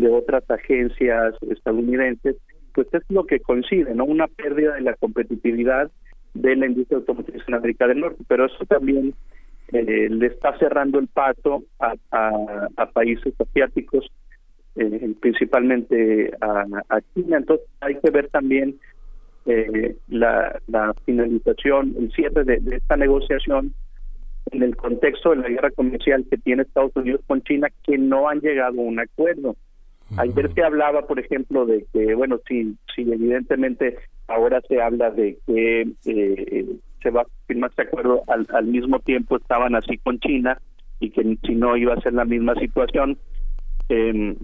de 0.00 0.08
otras 0.08 0.48
agencias 0.50 1.34
estadounidenses, 1.50 2.36
pues 2.74 2.86
es 2.92 3.02
lo 3.08 3.24
que 3.24 3.40
coincide, 3.40 3.94
¿no? 3.94 4.04
Una 4.04 4.26
pérdida 4.26 4.74
de 4.74 4.82
la 4.82 4.94
competitividad 4.94 5.90
de 6.34 6.56
la 6.56 6.66
industria 6.66 6.98
automotriz 6.98 7.42
en 7.46 7.54
América 7.54 7.86
del 7.86 8.00
Norte, 8.00 8.22
pero 8.28 8.46
eso 8.46 8.64
también 8.66 9.14
eh, 9.72 10.08
le 10.10 10.26
está 10.26 10.56
cerrando 10.58 10.98
el 10.98 11.08
paso 11.08 11.64
a, 11.80 11.94
países 12.92 13.34
asiáticos 13.40 14.10
eh, 14.76 15.14
principalmente 15.20 16.30
a, 16.40 17.00
China. 17.14 17.38
Entonces 17.38 17.66
hay 17.80 17.96
que 17.96 18.10
ver 18.10 18.28
también 18.28 18.78
eh, 19.46 19.96
la, 20.08 20.60
finalización, 21.04 21.94
el 21.98 22.12
cierre 22.12 22.44
de, 22.44 22.76
esta 22.76 22.96
negociación 22.96 23.72
en 24.52 24.62
el 24.62 24.76
contexto 24.76 25.30
de 25.30 25.36
la 25.36 25.48
guerra 25.48 25.70
comercial 25.70 26.24
que 26.30 26.36
tiene 26.36 26.62
Estados 26.62 26.94
Unidos 26.94 27.22
con 27.26 27.42
China, 27.42 27.68
que 27.82 27.98
no 27.98 28.28
han 28.28 28.40
llegado 28.40 28.80
a 28.80 28.84
un 28.84 29.00
acuerdo. 29.00 29.56
Ayer 30.16 30.52
se 30.54 30.62
hablaba, 30.62 31.02
por 31.06 31.18
ejemplo, 31.18 31.66
de 31.66 31.84
que, 31.92 32.14
bueno, 32.14 32.38
si, 32.46 32.76
si 32.94 33.02
evidentemente 33.02 33.96
ahora 34.28 34.60
se 34.68 34.80
habla 34.80 35.10
de 35.10 35.38
que 35.46 35.88
eh, 36.06 36.66
se 37.02 37.10
va 37.10 37.22
a 37.22 37.26
firmar 37.46 37.70
este 37.70 37.82
acuerdo, 37.82 38.22
al, 38.28 38.46
al 38.52 38.66
mismo 38.66 39.00
tiempo 39.00 39.36
estaban 39.36 39.74
así 39.74 39.98
con 39.98 40.20
China 40.20 40.60
y 41.00 41.10
que 41.10 41.36
si 41.44 41.54
no 41.54 41.76
iba 41.76 41.94
a 41.94 42.00
ser 42.00 42.14
la 42.14 42.24
misma 42.24 42.54
situación. 42.54 43.18
Eh, 43.88 44.36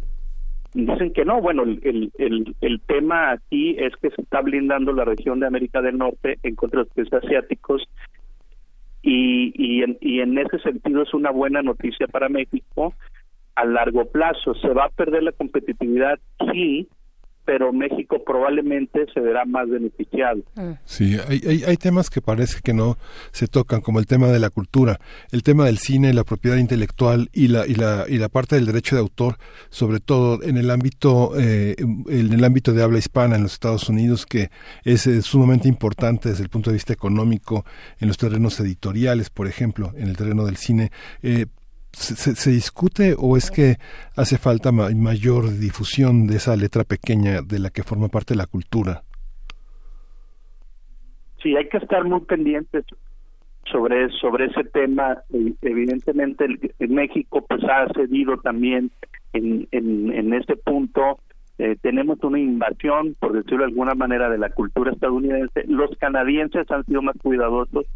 Dicen 0.75 1.13
que 1.13 1.27
no, 1.27 1.41
bueno, 1.43 1.65
el, 1.65 2.11
el, 2.17 2.57
el, 2.63 2.81
tema 2.81 3.33
aquí 3.33 3.77
es 3.79 3.95
que 3.97 4.09
se 4.09 4.23
está 4.23 4.41
blindando 4.41 4.93
la 4.93 5.05
región 5.05 5.39
de 5.39 5.47
América 5.47 5.83
del 5.83 5.99
Norte 5.99 6.39
en 6.43 6.55
contra 6.55 6.81
de 6.81 6.87
los 6.87 6.95
países 6.95 7.13
asiáticos 7.13 7.87
y, 9.03 9.53
y, 9.55 9.83
en, 9.83 9.99
y 10.01 10.21
en 10.21 10.39
ese 10.39 10.59
sentido 10.61 11.03
es 11.03 11.13
una 11.13 11.31
buena 11.31 11.61
noticia 11.61 12.07
para 12.07 12.31
México 12.31 12.95
a 13.55 13.65
largo 13.65 14.07
plazo. 14.07 14.55
¿Se 14.55 14.69
va 14.69 14.87
a 14.87 14.91
perder 14.91 15.23
la 15.23 15.33
competitividad? 15.33 16.19
Sí, 16.53 16.89
pero 17.45 17.73
México 17.73 18.23
probablemente 18.25 19.07
se 19.13 19.21
verá 19.21 19.45
más 19.45 19.69
beneficiado. 19.69 20.43
Ah. 20.57 20.79
Sí, 20.85 21.17
hay, 21.29 21.65
hay, 21.67 21.77
temas 21.77 22.09
que 22.09 22.21
parece 22.21 22.61
que 22.63 22.73
no 22.73 22.97
se 23.33 23.49
tocan, 23.49 23.81
como 23.81 23.99
el 23.99 24.07
tema 24.07 24.29
de 24.29 24.39
la 24.39 24.51
cultura, 24.51 24.99
el 25.33 25.43
tema 25.43 25.65
del 25.67 25.79
cine, 25.79 26.13
la 26.13 26.25
propiedad 26.25 26.57
intelectual 26.57 27.29
y 27.33 27.49
la, 27.49 27.67
y 27.67 27.75
la, 27.75 28.05
y 28.09 28.19
la 28.19 28.29
parte 28.29 28.55
del 28.55 28.67
derecho 28.67 28.95
de 28.95 29.01
autor, 29.01 29.37
sobre 29.71 29.99
todo 29.99 30.43
en 30.43 30.57
el 30.57 30.71
ámbito, 30.71 31.33
eh, 31.39 31.75
en 31.79 32.33
el 32.33 32.45
ámbito 32.45 32.73
de 32.73 32.83
habla 32.83 32.99
hispana 32.99 33.37
en 33.37 33.43
los 33.43 33.55
Estados 33.55 33.89
Unidos, 33.89 34.25
que 34.25 34.51
es, 34.85 35.03
sumamente 35.23 35.69
importante 35.69 36.29
desde 36.29 36.45
el 36.45 36.49
punto 36.49 36.71
de 36.71 36.75
vista 36.75 36.93
económico, 36.93 37.65
en 37.99 38.09
los 38.09 38.19
terrenos 38.19 38.61
editoriales, 38.61 39.31
por 39.31 39.49
ejemplo, 39.49 39.93
en 39.97 40.09
el 40.09 40.17
terreno 40.17 40.45
del 40.45 40.57
cine. 40.57 40.91
Eh, 41.23 41.47
se, 41.93 42.35
se, 42.35 42.51
discute 42.51 43.15
o 43.19 43.37
es 43.37 43.51
que 43.51 43.77
hace 44.17 44.39
falta 44.39 44.73
mayor 44.73 45.51
difusión 45.59 46.27
de 46.27 46.37
esa 46.37 46.57
letra 46.57 46.85
pequeña 46.85 47.43
de 47.43 47.59
la 47.59 47.71
que 47.71 47.83
forma 47.83 48.09
parte 48.09 48.35
la 48.35 48.47
cultura? 48.47 49.03
Sí, 51.43 51.57
hay 51.57 51.69
que 51.69 51.79
estar 51.79 52.05
muy 52.05 52.21
pendientes 52.21 52.85
sobre 53.71 54.09
sobre 54.11 54.47
ese 54.47 54.65
tema. 54.65 55.19
E, 55.33 55.55
evidentemente, 55.63 56.47
en 56.79 56.95
México 56.95 57.45
pues 57.49 57.63
ha 57.65 57.87
cedido 57.95 58.37
también 58.39 58.91
en, 59.33 59.69
en, 59.73 60.13
en 60.13 60.35
ese 60.35 60.57
punto. 60.57 61.19
Eh, 61.59 61.77
tenemos 61.81 62.19
una 62.23 62.39
invasión, 62.39 63.15
por 63.21 63.33
decirlo 63.35 63.59
de 63.59 63.71
alguna 63.71 63.95
manera, 63.95 64.31
de 64.31 64.39
la 64.39 64.51
cultura 64.51 64.93
estadounidense. 64.93 65.65
Los 65.67 65.97
canadienses 65.99 66.71
han 66.71 66.85
sido 66.87 67.03
más 67.03 67.17
cuidadosos 67.23 67.87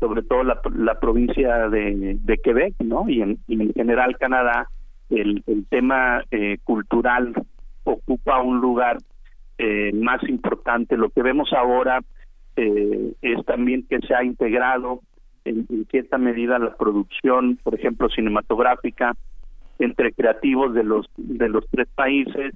sobre 0.00 0.22
todo 0.22 0.44
la, 0.44 0.60
la 0.76 0.98
provincia 1.00 1.68
de, 1.68 2.18
de, 2.20 2.38
Quebec, 2.38 2.74
¿no? 2.80 3.08
Y 3.08 3.22
en, 3.22 3.38
en 3.48 3.72
general 3.72 4.16
Canadá, 4.18 4.68
el, 5.10 5.42
el 5.46 5.66
tema 5.66 6.22
eh, 6.30 6.58
cultural 6.64 7.32
ocupa 7.84 8.42
un 8.42 8.60
lugar 8.60 8.98
eh, 9.58 9.92
más 9.94 10.22
importante. 10.28 10.96
Lo 10.96 11.10
que 11.10 11.22
vemos 11.22 11.52
ahora 11.52 12.00
eh, 12.56 13.12
es 13.22 13.44
también 13.46 13.86
que 13.88 14.00
se 14.00 14.14
ha 14.14 14.24
integrado 14.24 15.00
en, 15.44 15.66
cierta 15.90 16.18
medida 16.18 16.58
la 16.58 16.74
producción, 16.74 17.58
por 17.62 17.74
ejemplo, 17.74 18.08
cinematográfica 18.08 19.14
entre 19.78 20.12
creativos 20.12 20.74
de 20.74 20.82
los 20.82 21.06
de 21.16 21.48
los 21.48 21.64
tres 21.70 21.86
países 21.94 22.54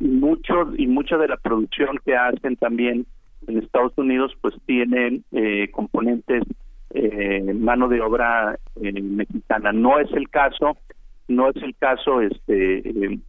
y 0.00 0.08
mucho 0.08 0.72
y 0.76 0.86
mucha 0.86 1.18
de 1.18 1.28
la 1.28 1.36
producción 1.36 1.98
que 2.04 2.16
hacen 2.16 2.56
también 2.56 3.06
en 3.46 3.58
Estados 3.58 3.92
Unidos 3.96 4.32
pues 4.40 4.54
tienen 4.66 5.24
eh, 5.32 5.70
componentes 5.70 6.42
eh, 6.94 7.54
mano 7.54 7.88
de 7.88 8.00
obra 8.00 8.58
eh, 8.80 9.00
mexicana. 9.00 9.72
No 9.72 9.98
es 9.98 10.12
el 10.12 10.28
caso, 10.28 10.76
no 11.28 11.48
es 11.48 11.56
el 11.56 11.74
caso 11.76 12.20
este 12.20 12.78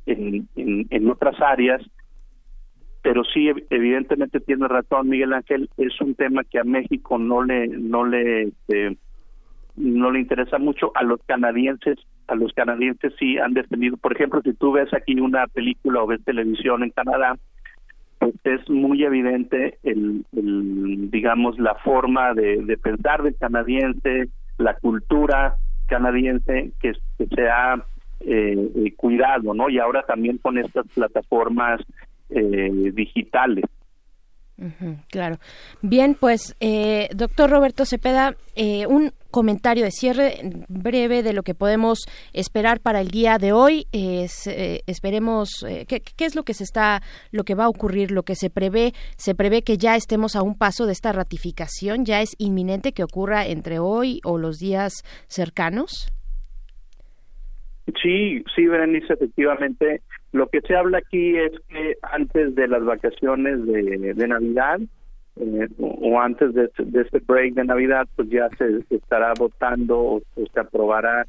en, 0.05 0.47
en, 0.55 1.09
otras 1.09 1.39
áreas, 1.39 1.81
pero 3.01 3.23
sí 3.23 3.49
evidentemente 3.69 4.39
tiene 4.39 4.67
razón 4.67 5.09
Miguel 5.09 5.33
Ángel, 5.33 5.69
es 5.77 5.99
un 6.01 6.15
tema 6.15 6.43
que 6.43 6.59
a 6.59 6.63
México 6.63 7.17
no 7.17 7.43
le 7.43 7.67
no 7.67 8.05
le 8.05 8.43
este, 8.43 8.97
no 9.75 10.11
le 10.11 10.19
interesa 10.19 10.57
mucho 10.57 10.91
a 10.95 11.03
los 11.03 11.19
canadienses 11.25 11.97
a 12.27 12.35
los 12.35 12.53
canadienses 12.53 13.13
sí 13.19 13.37
han 13.37 13.53
defendido 13.53 13.97
por 13.97 14.13
ejemplo 14.13 14.41
si 14.41 14.53
tú 14.53 14.71
ves 14.71 14.93
aquí 14.93 15.19
una 15.19 15.47
película 15.47 16.01
o 16.01 16.07
ves 16.07 16.23
televisión 16.23 16.83
en 16.83 16.91
Canadá 16.91 17.37
es 18.43 18.69
muy 18.69 19.03
evidente 19.03 19.77
el, 19.83 20.25
digamos 20.31 21.57
la 21.59 21.75
forma 21.75 22.33
de, 22.33 22.77
pensar 22.81 23.23
del 23.23 23.35
canadiense 23.37 24.29
la 24.57 24.75
cultura 24.75 25.57
canadiense 25.87 26.71
que, 26.79 26.93
se 27.17 27.49
ha 27.49 27.75
eh, 28.21 28.71
eh, 28.75 28.93
cuidado 28.95 29.53
no 29.53 29.69
y 29.69 29.79
ahora 29.79 30.03
también 30.03 30.37
con 30.37 30.57
estas 30.57 30.87
plataformas 30.93 31.81
eh, 32.29 32.91
digitales 32.93 33.65
claro. 35.09 35.37
Bien, 35.81 36.15
pues, 36.19 36.55
eh, 36.59 37.09
doctor 37.15 37.49
Roberto 37.49 37.85
Cepeda, 37.85 38.35
eh, 38.55 38.85
un 38.87 39.11
comentario 39.33 39.83
de 39.83 39.91
cierre 39.91 40.35
breve 40.69 41.23
de 41.23 41.33
lo 41.33 41.41
que 41.41 41.55
podemos 41.55 42.05
esperar 42.33 42.79
para 42.79 43.01
el 43.01 43.07
día 43.07 43.39
de 43.39 43.51
hoy. 43.51 43.87
Eh, 43.91 44.27
esperemos 44.85 45.49
¿qué, 45.87 46.01
qué, 46.01 46.25
es 46.25 46.35
lo 46.35 46.43
que 46.43 46.53
se 46.53 46.63
está, 46.63 47.01
lo 47.31 47.43
que 47.43 47.55
va 47.55 47.65
a 47.65 47.69
ocurrir, 47.69 48.11
lo 48.11 48.23
que 48.23 48.35
se 48.35 48.51
prevé. 48.51 48.93
Se 49.17 49.33
prevé 49.33 49.63
que 49.63 49.77
ya 49.77 49.95
estemos 49.95 50.35
a 50.35 50.43
un 50.43 50.55
paso 50.55 50.85
de 50.85 50.93
esta 50.93 51.11
ratificación. 51.11 52.05
Ya 52.05 52.21
es 52.21 52.35
inminente 52.37 52.93
que 52.93 53.03
ocurra 53.03 53.47
entre 53.47 53.79
hoy 53.79 54.21
o 54.23 54.37
los 54.37 54.59
días 54.59 54.93
cercanos. 55.27 56.13
Sí, 58.01 58.43
sí, 58.55 58.67
Berenice, 58.67 59.13
efectivamente 59.13 60.01
lo 60.31 60.47
que 60.47 60.61
se 60.61 60.75
habla 60.75 60.99
aquí 60.99 61.37
es 61.37 61.51
que 61.69 61.97
antes 62.01 62.55
de 62.55 62.67
las 62.67 62.83
vacaciones 62.85 63.65
de 63.65 64.27
Navidad 64.27 64.79
eh, 65.35 65.67
o, 65.79 66.19
antes 66.19 66.53
de, 66.53 66.69
de, 66.77 67.01
este 67.01 67.19
break 67.19 67.55
de 67.55 67.65
Navidad, 67.65 68.07
pues 68.15 68.29
ya 68.29 68.49
se, 68.57 68.83
estará 68.95 69.33
votando 69.37 69.99
o, 69.99 70.21
se 70.35 70.59
aprobará 70.59 71.25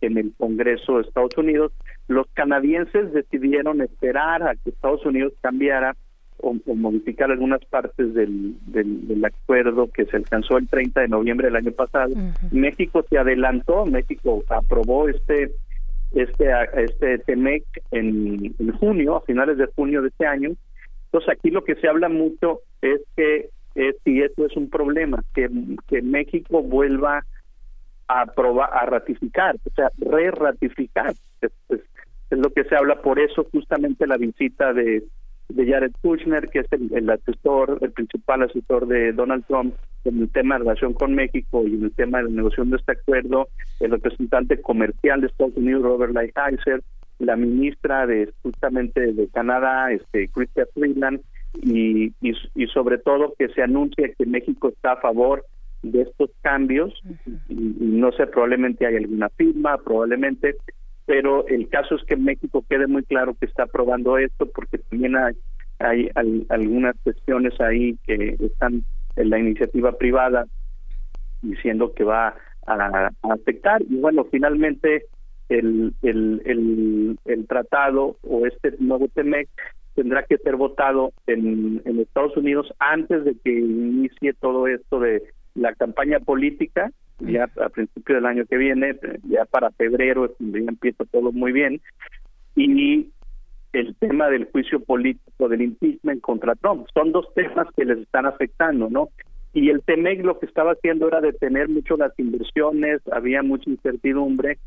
en 0.00 0.16
el 0.16 0.32
Congreso 0.38 0.96
de 0.96 1.02
Estados 1.02 1.36
Unidos. 1.36 1.72
Los 2.06 2.26
canadienses 2.34 3.12
decidieron 3.12 3.80
esperar 3.80 4.42
a 4.42 4.54
que 4.54 4.70
Estados 4.70 5.04
Unidos 5.04 5.32
cambiara 5.40 5.96
o, 6.40 6.54
modificar 6.74 7.30
algunas 7.30 7.64
partes 7.64 8.14
del, 8.14 8.54
del, 8.66 9.24
acuerdo 9.24 9.88
que 9.92 10.04
se 10.04 10.16
alcanzó 10.16 10.56
el 10.56 10.68
30 10.68 11.00
de 11.00 11.08
noviembre 11.08 11.48
del 11.48 11.56
año 11.56 11.72
pasado. 11.72 12.14
México 12.52 13.04
se 13.10 13.18
adelantó, 13.18 13.86
México 13.86 14.44
aprobó 14.48 15.08
este 15.08 15.52
este 16.12 16.46
este 16.76 17.18
TEMEC 17.18 17.64
en, 17.90 18.54
junio, 18.78 19.16
a 19.16 19.20
finales 19.22 19.58
de 19.58 19.66
junio 19.66 20.00
de 20.02 20.08
este 20.08 20.26
año. 20.26 20.50
Entonces 21.06 21.30
aquí 21.30 21.50
lo 21.50 21.64
que 21.64 21.74
se 21.74 21.88
habla 21.88 22.08
mucho 22.08 22.60
es 22.82 23.00
que 23.16 23.50
si 24.04 24.22
esto 24.22 24.46
es 24.46 24.56
un 24.56 24.68
problema, 24.68 25.22
que, 25.34 25.48
que 25.86 26.02
México 26.02 26.62
vuelva 26.62 27.24
a 28.08 28.22
aprobar, 28.22 28.70
a 28.72 28.86
ratificar, 28.86 29.56
o 29.64 29.70
sea, 29.74 29.90
re-ratificar. 29.98 31.14
Es, 31.40 31.52
es, 31.68 31.80
lo 32.30 32.50
que 32.50 32.64
se 32.64 32.76
habla, 32.76 33.00
por 33.00 33.18
eso 33.18 33.46
justamente 33.52 34.06
la 34.06 34.16
visita 34.16 34.72
de, 34.72 35.04
de 35.48 35.66
Jared 35.66 35.92
Kushner, 36.02 36.48
que 36.48 36.60
es 36.60 36.66
el, 36.72 37.08
asesor, 37.08 37.78
el 37.80 37.92
principal 37.92 38.42
asesor 38.42 38.86
de 38.86 39.12
Donald 39.12 39.44
Trump 39.46 39.74
en 40.04 40.22
el 40.22 40.30
tema 40.30 40.56
de 40.56 40.60
relación 40.60 40.92
con 40.92 41.14
México 41.14 41.66
y 41.66 41.74
en 41.74 41.84
el 41.84 41.92
tema 41.92 42.18
de 42.18 42.24
la 42.24 42.30
negociación 42.30 42.70
de 42.70 42.76
este 42.76 42.92
acuerdo, 42.92 43.48
el 43.80 43.90
representante 43.92 44.60
comercial 44.60 45.20
de 45.20 45.28
Estados 45.28 45.56
Unidos, 45.56 45.82
Robert 45.82 46.12
Lighthizer, 46.12 46.82
la 47.18 47.36
ministra 47.36 48.06
de 48.06 48.32
justamente 48.42 49.12
de 49.12 49.28
Canadá, 49.28 49.90
este, 49.92 50.28
Chrystia 50.28 50.66
Freeland, 50.74 51.20
y, 51.62 52.12
y, 52.20 52.66
sobre 52.68 52.98
todo 52.98 53.34
que 53.38 53.48
se 53.48 53.62
anuncie 53.62 54.14
que 54.16 54.26
México 54.26 54.68
está 54.68 54.92
a 54.92 55.00
favor 55.00 55.44
de 55.82 56.02
estos 56.02 56.30
cambios. 56.42 56.94
y 57.48 57.54
no 57.54 58.12
sé, 58.12 58.26
probablemente 58.26 58.86
hay 58.86 58.96
alguna 58.96 59.28
firma, 59.30 59.78
probablemente, 59.78 60.56
pero 61.08 61.46
el 61.48 61.70
caso 61.70 61.94
es 61.94 62.04
que 62.04 62.16
México 62.16 62.62
quede 62.68 62.86
muy 62.86 63.02
claro 63.02 63.34
que 63.34 63.46
está 63.46 63.62
aprobando 63.62 64.18
esto 64.18 64.44
porque 64.44 64.76
también 64.76 65.16
hay, 65.16 65.34
hay, 65.78 66.10
algunas 66.50 66.96
cuestiones 67.02 67.58
ahí 67.62 67.96
que 68.06 68.36
están 68.38 68.84
en 69.16 69.30
la 69.30 69.38
iniciativa 69.38 69.92
privada 69.92 70.46
diciendo 71.40 71.94
que 71.94 72.04
va 72.04 72.36
a, 72.66 73.10
afectar 73.22 73.80
y 73.88 73.96
bueno 73.96 74.26
finalmente 74.30 75.06
el, 75.48 75.94
el, 76.02 76.42
el, 76.44 77.18
el, 77.24 77.46
tratado 77.46 78.18
o 78.22 78.44
este 78.44 78.74
nuevo 78.78 79.08
TEMEC 79.08 79.48
tendrá 79.98 80.22
que 80.22 80.38
ser 80.38 80.54
votado 80.54 81.12
en, 81.26 81.82
en 81.84 81.98
Estados 81.98 82.36
Unidos 82.36 82.72
antes 82.78 83.24
de 83.24 83.34
que 83.42 83.50
inicie 83.50 84.32
todo 84.34 84.68
esto 84.68 85.00
de 85.00 85.24
la 85.56 85.74
campaña 85.74 86.20
política 86.20 86.92
ya 87.18 87.48
a 87.60 87.68
principio 87.68 88.14
del 88.14 88.26
año 88.26 88.44
que 88.46 88.56
viene, 88.56 88.96
ya 89.24 89.44
para 89.44 89.72
febrero 89.72 90.32
ya 90.38 90.58
empieza 90.60 91.04
todo 91.06 91.32
muy 91.32 91.50
bien, 91.50 91.80
y 92.54 93.10
el 93.72 93.96
tema 93.96 94.28
del 94.28 94.44
juicio 94.52 94.78
político 94.78 95.48
del 95.48 95.62
impeachment 95.62 96.20
contra 96.20 96.54
Trump. 96.54 96.86
Son 96.94 97.10
dos 97.10 97.26
temas 97.34 97.66
que 97.76 97.84
les 97.84 97.98
están 97.98 98.26
afectando, 98.26 98.88
¿no? 98.88 99.08
Y 99.52 99.70
el 99.70 99.82
TEMEC 99.82 100.24
lo 100.24 100.38
que 100.38 100.46
estaba 100.46 100.72
haciendo 100.72 101.08
era 101.08 101.20
detener 101.20 101.68
mucho 101.68 101.96
las 101.96 102.16
inversiones, 102.18 103.00
había 103.10 103.42
mucha 103.42 103.68
incertidumbre, 103.68 104.58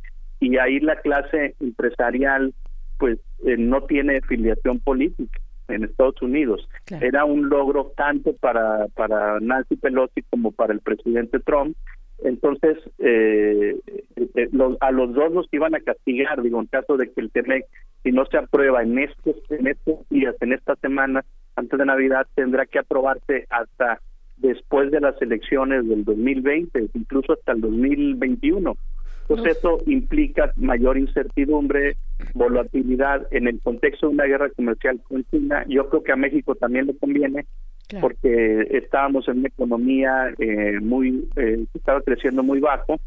y 0.42 0.58
ahí 0.58 0.82
la 0.82 1.00
clase 1.00 1.56
empresarial 1.62 2.54
pues 3.02 3.18
eh, 3.44 3.58
no 3.58 3.82
tiene 3.82 4.18
afiliación 4.18 4.80
política 4.80 5.40
en 5.70 5.86
Estados 5.86 6.22
Unidos. 6.22 6.70
Era 7.02 7.26
un 7.26 7.50
logro 7.50 7.94
tanto 7.98 8.34
para, 8.34 8.86
para 8.94 9.40
Nancy 9.40 9.76
Pelosi 9.76 10.22
como 10.30 10.52
para 10.52 10.74
el 10.74 10.82
presidente 10.82 11.40
Trump, 11.40 11.76
entonces, 12.24 12.78
eh, 13.00 13.76
eh, 14.16 14.50
a 14.80 14.92
los 14.92 15.14
dos 15.14 15.32
los 15.32 15.48
iban 15.52 15.74
a 15.74 15.80
castigar, 15.80 16.42
digo, 16.44 16.60
en 16.60 16.68
caso 16.68 16.96
de 16.96 17.12
que 17.12 17.22
el 17.22 17.32
TEMEC, 17.32 17.66
si 18.04 18.12
no 18.12 18.26
se 18.28 18.38
aprueba 18.38 18.84
en 18.84 19.00
estos, 19.00 19.36
en 19.50 19.68
estos 19.68 20.08
días, 20.10 20.36
en 20.40 20.54
esta 20.54 20.76
semana, 20.76 21.26
antes 21.56 21.80
de 21.80 21.86
Navidad, 21.86 22.28
tendrá 22.36 22.68
que 22.68 22.78
aprobarse 22.78 23.48
hasta 23.50 24.02
después 24.38 24.92
de 24.92 25.02
las 25.02 25.20
elecciones 25.22 25.88
del 25.88 26.04
2020, 26.04 26.90
incluso 26.94 27.34
hasta 27.34 27.54
el 27.54 27.62
2021. 27.62 28.76
Entonces, 29.32 29.58
eso 29.58 29.78
implica 29.86 30.52
mayor 30.58 30.98
incertidumbre, 30.98 31.98
volatilidad 32.34 33.28
en 33.32 33.48
el 33.48 33.60
contexto 33.62 34.08
de 34.08 34.14
una 34.14 34.26
guerra 34.26 34.50
comercial 34.50 35.00
con 35.08 35.24
China. 35.32 35.66
Yo 35.68 35.90
creo 35.90 36.04
que 36.04 36.12
a 36.12 36.18
México 36.18 36.56
también 36.56 36.88
le 36.88 36.98
conviene 36.98 37.46
porque 38.00 38.68
estábamos 38.72 39.28
en 39.28 39.40
una 39.40 39.50
economía 39.50 40.34
eh, 40.38 40.80
muy 40.82 41.28
eh, 41.36 41.66
estaba 41.74 42.02
creciendo 42.02 42.42
muy 42.42 42.62
bajo 42.62 43.00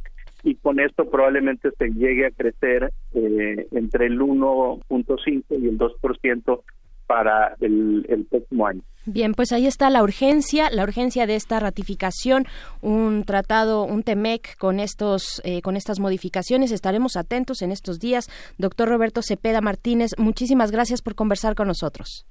y 0.43 0.57
con 0.57 0.79
esto 0.79 1.09
probablemente 1.09 1.71
se 1.79 1.89
llegue 1.89 2.27
a 2.27 2.31
crecer 2.31 2.93
eh, 3.15 3.67
entre 3.73 4.07
el 4.07 4.21
1.5 4.21 5.43
y 5.51 5.69
el 5.69 5.79
2% 5.79 6.61
para 7.07 7.57
el, 7.61 8.07
el, 8.09 8.25
próximo 8.25 8.67
año. 8.67 8.83
Bien, 9.07 9.35
pues 9.35 9.53
ahí 9.53 9.67
está 9.67 9.91
la 9.91 10.03
urgencia, 10.03 10.71
la 10.71 10.83
urgencia 10.83 11.27
de 11.27 11.35
esta 11.35 11.61
ratificación, 11.61 12.47
un 12.81 13.25
tratado, 13.25 13.85
un 13.85 14.03
TEMEC 14.03 14.57
con 14.57 14.81
estos, 14.81 15.43
eh, 15.45 15.61
con 15.63 15.77
estas 15.77 16.01
modificaciones. 16.01 16.73
Estaremos 16.73 17.17
atentos 17.17 17.63
en 17.63 17.71
estos 17.71 17.99
días. 17.99 18.29
Doctor 18.59 18.89
Roberto 18.89 19.21
Cepeda 19.23 19.61
Martínez, 19.61 20.13
muchísimas 20.17 20.71
gracias 20.71 21.03
por 21.03 21.15
conversar 21.15 21.55
con 21.55 21.69
nosotros. 21.69 22.27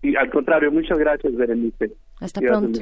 Y 0.00 0.14
al 0.14 0.30
contrario, 0.30 0.70
muchas 0.70 0.96
gracias, 0.96 1.34
Berenice. 1.34 1.92
Hasta 2.20 2.40
pronto. 2.40 2.78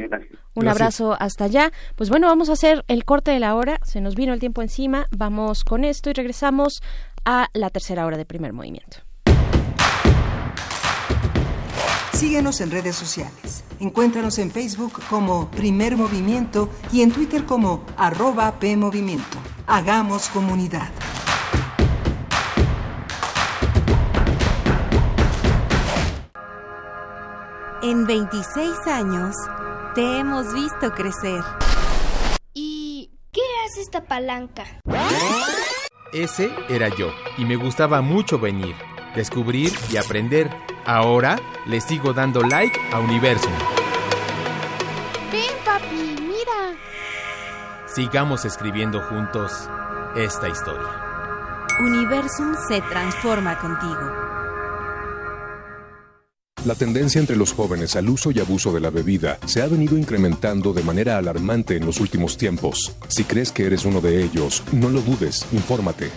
Un 0.54 0.68
abrazo 0.68 1.16
hasta 1.18 1.44
allá. 1.44 1.70
Pues 1.94 2.10
bueno, 2.10 2.26
vamos 2.26 2.50
a 2.50 2.52
hacer 2.52 2.84
el 2.88 3.04
corte 3.04 3.30
de 3.30 3.40
la 3.40 3.54
hora. 3.54 3.78
Se 3.84 4.00
nos 4.00 4.14
vino 4.16 4.34
el 4.34 4.40
tiempo 4.40 4.60
encima. 4.60 5.06
Vamos 5.16 5.64
con 5.64 5.84
esto 5.84 6.10
y 6.10 6.12
regresamos 6.12 6.82
a 7.24 7.48
la 7.54 7.70
tercera 7.70 8.04
hora 8.04 8.18
de 8.18 8.26
primer 8.26 8.52
movimiento. 8.52 9.05
Síguenos 12.16 12.62
en 12.62 12.70
redes 12.70 12.96
sociales. 12.96 13.62
Encuéntranos 13.78 14.38
en 14.38 14.50
Facebook 14.50 15.02
como 15.10 15.50
Primer 15.50 15.98
Movimiento 15.98 16.70
y 16.90 17.02
en 17.02 17.12
Twitter 17.12 17.44
como 17.44 17.84
arroba 17.98 18.58
PMovimiento. 18.58 19.36
Hagamos 19.66 20.30
comunidad. 20.30 20.88
En 27.82 28.06
26 28.06 28.86
años 28.86 29.36
te 29.94 30.18
hemos 30.18 30.54
visto 30.54 30.92
crecer. 30.94 31.44
¿Y 32.54 33.10
qué 33.30 33.42
hace 33.66 33.82
esta 33.82 34.04
palanca? 34.04 34.64
Ese 36.14 36.50
era 36.70 36.88
yo, 36.88 37.10
y 37.36 37.44
me 37.44 37.56
gustaba 37.56 38.00
mucho 38.00 38.38
venir, 38.38 38.74
descubrir 39.16 39.72
y 39.90 39.96
aprender. 39.96 40.48
Ahora 40.84 41.40
le 41.66 41.80
sigo 41.80 42.12
dando 42.12 42.42
like 42.42 42.78
a 42.92 43.00
Universum. 43.00 43.52
Ven, 45.32 45.42
papi, 45.64 46.16
mira. 46.20 46.76
Sigamos 47.92 48.44
escribiendo 48.44 49.00
juntos 49.02 49.68
esta 50.14 50.48
historia. 50.48 51.02
Universum 51.80 52.54
se 52.68 52.80
transforma 52.82 53.58
contigo. 53.58 54.26
La 56.64 56.74
tendencia 56.74 57.20
entre 57.20 57.36
los 57.36 57.52
jóvenes 57.52 57.94
al 57.94 58.08
uso 58.08 58.32
y 58.32 58.40
abuso 58.40 58.72
de 58.72 58.80
la 58.80 58.90
bebida 58.90 59.38
se 59.46 59.62
ha 59.62 59.66
venido 59.66 59.96
incrementando 59.96 60.72
de 60.72 60.82
manera 60.82 61.16
alarmante 61.16 61.76
en 61.76 61.86
los 61.86 62.00
últimos 62.00 62.36
tiempos. 62.36 62.96
Si 63.08 63.24
crees 63.24 63.52
que 63.52 63.66
eres 63.66 63.84
uno 63.84 64.00
de 64.00 64.24
ellos, 64.24 64.64
no 64.72 64.88
lo 64.88 65.00
dudes, 65.00 65.46
infórmate. 65.52 66.10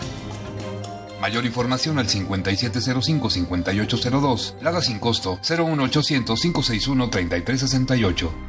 Mayor 1.19 1.45
información 1.45 1.99
al 1.99 2.07
5705-5802. 2.07 4.61
Lada 4.61 4.81
sin 4.81 4.99
costo 4.99 5.37
01800 5.47 6.39
561 6.39 7.09
3368. 7.09 8.48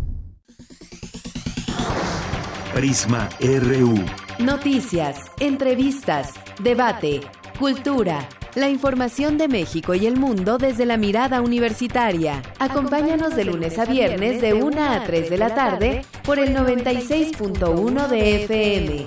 Prisma 2.73 3.27
RU. 3.41 3.95
Noticias, 4.39 5.17
entrevistas, 5.41 6.29
debate, 6.63 7.19
cultura. 7.59 8.29
La 8.55 8.69
información 8.69 9.37
de 9.37 9.49
México 9.49 9.93
y 9.93 10.05
el 10.05 10.17
mundo 10.17 10.57
desde 10.57 10.85
la 10.85 10.95
mirada 10.95 11.41
universitaria. 11.41 12.41
Acompáñanos 12.59 13.35
de 13.35 13.43
lunes 13.43 13.77
a 13.77 13.83
viernes 13.83 14.41
de 14.41 14.53
1 14.53 14.83
a 14.83 15.03
3 15.03 15.29
de 15.29 15.37
la 15.37 15.53
tarde 15.53 16.05
por 16.23 16.39
el 16.39 16.55
96.1 16.55 18.07
de 18.07 18.43
FM. 18.45 19.05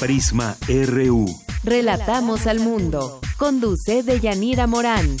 Prisma 0.00 0.56
RU. 0.86 1.26
Relatamos 1.64 2.46
al 2.46 2.60
mundo. 2.60 3.20
Conduce 3.36 4.02
Deyanira 4.02 4.66
Morán. 4.66 5.18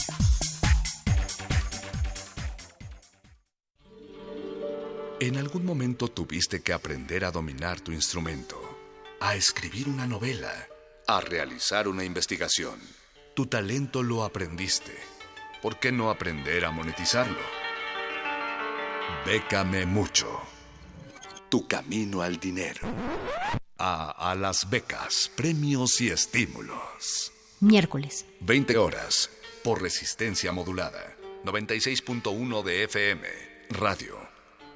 En 5.22 5.36
algún 5.36 5.64
momento 5.64 6.08
tuviste 6.08 6.62
que 6.62 6.72
aprender 6.72 7.24
a 7.24 7.30
dominar 7.30 7.80
tu 7.80 7.92
instrumento, 7.92 8.60
a 9.20 9.36
escribir 9.36 9.88
una 9.88 10.04
novela, 10.04 10.52
a 11.06 11.20
realizar 11.20 11.86
una 11.86 12.02
investigación. 12.02 12.80
Tu 13.32 13.46
talento 13.46 14.02
lo 14.02 14.24
aprendiste. 14.24 14.92
¿Por 15.62 15.78
qué 15.78 15.92
no 15.92 16.10
aprender 16.10 16.64
a 16.64 16.72
monetizarlo? 16.72 17.38
Bécame 19.24 19.86
mucho. 19.86 20.28
Tu 21.48 21.68
camino 21.68 22.22
al 22.22 22.40
dinero. 22.40 22.80
A, 23.78 24.32
a 24.32 24.34
las 24.34 24.68
becas, 24.68 25.30
premios 25.36 26.00
y 26.00 26.08
estímulos. 26.08 27.32
Miércoles. 27.60 28.26
20 28.40 28.76
horas 28.76 29.30
por 29.62 29.82
resistencia 29.82 30.50
modulada. 30.50 31.16
96.1 31.44 32.64
de 32.64 32.82
FM. 32.82 33.28
Radio. 33.70 34.21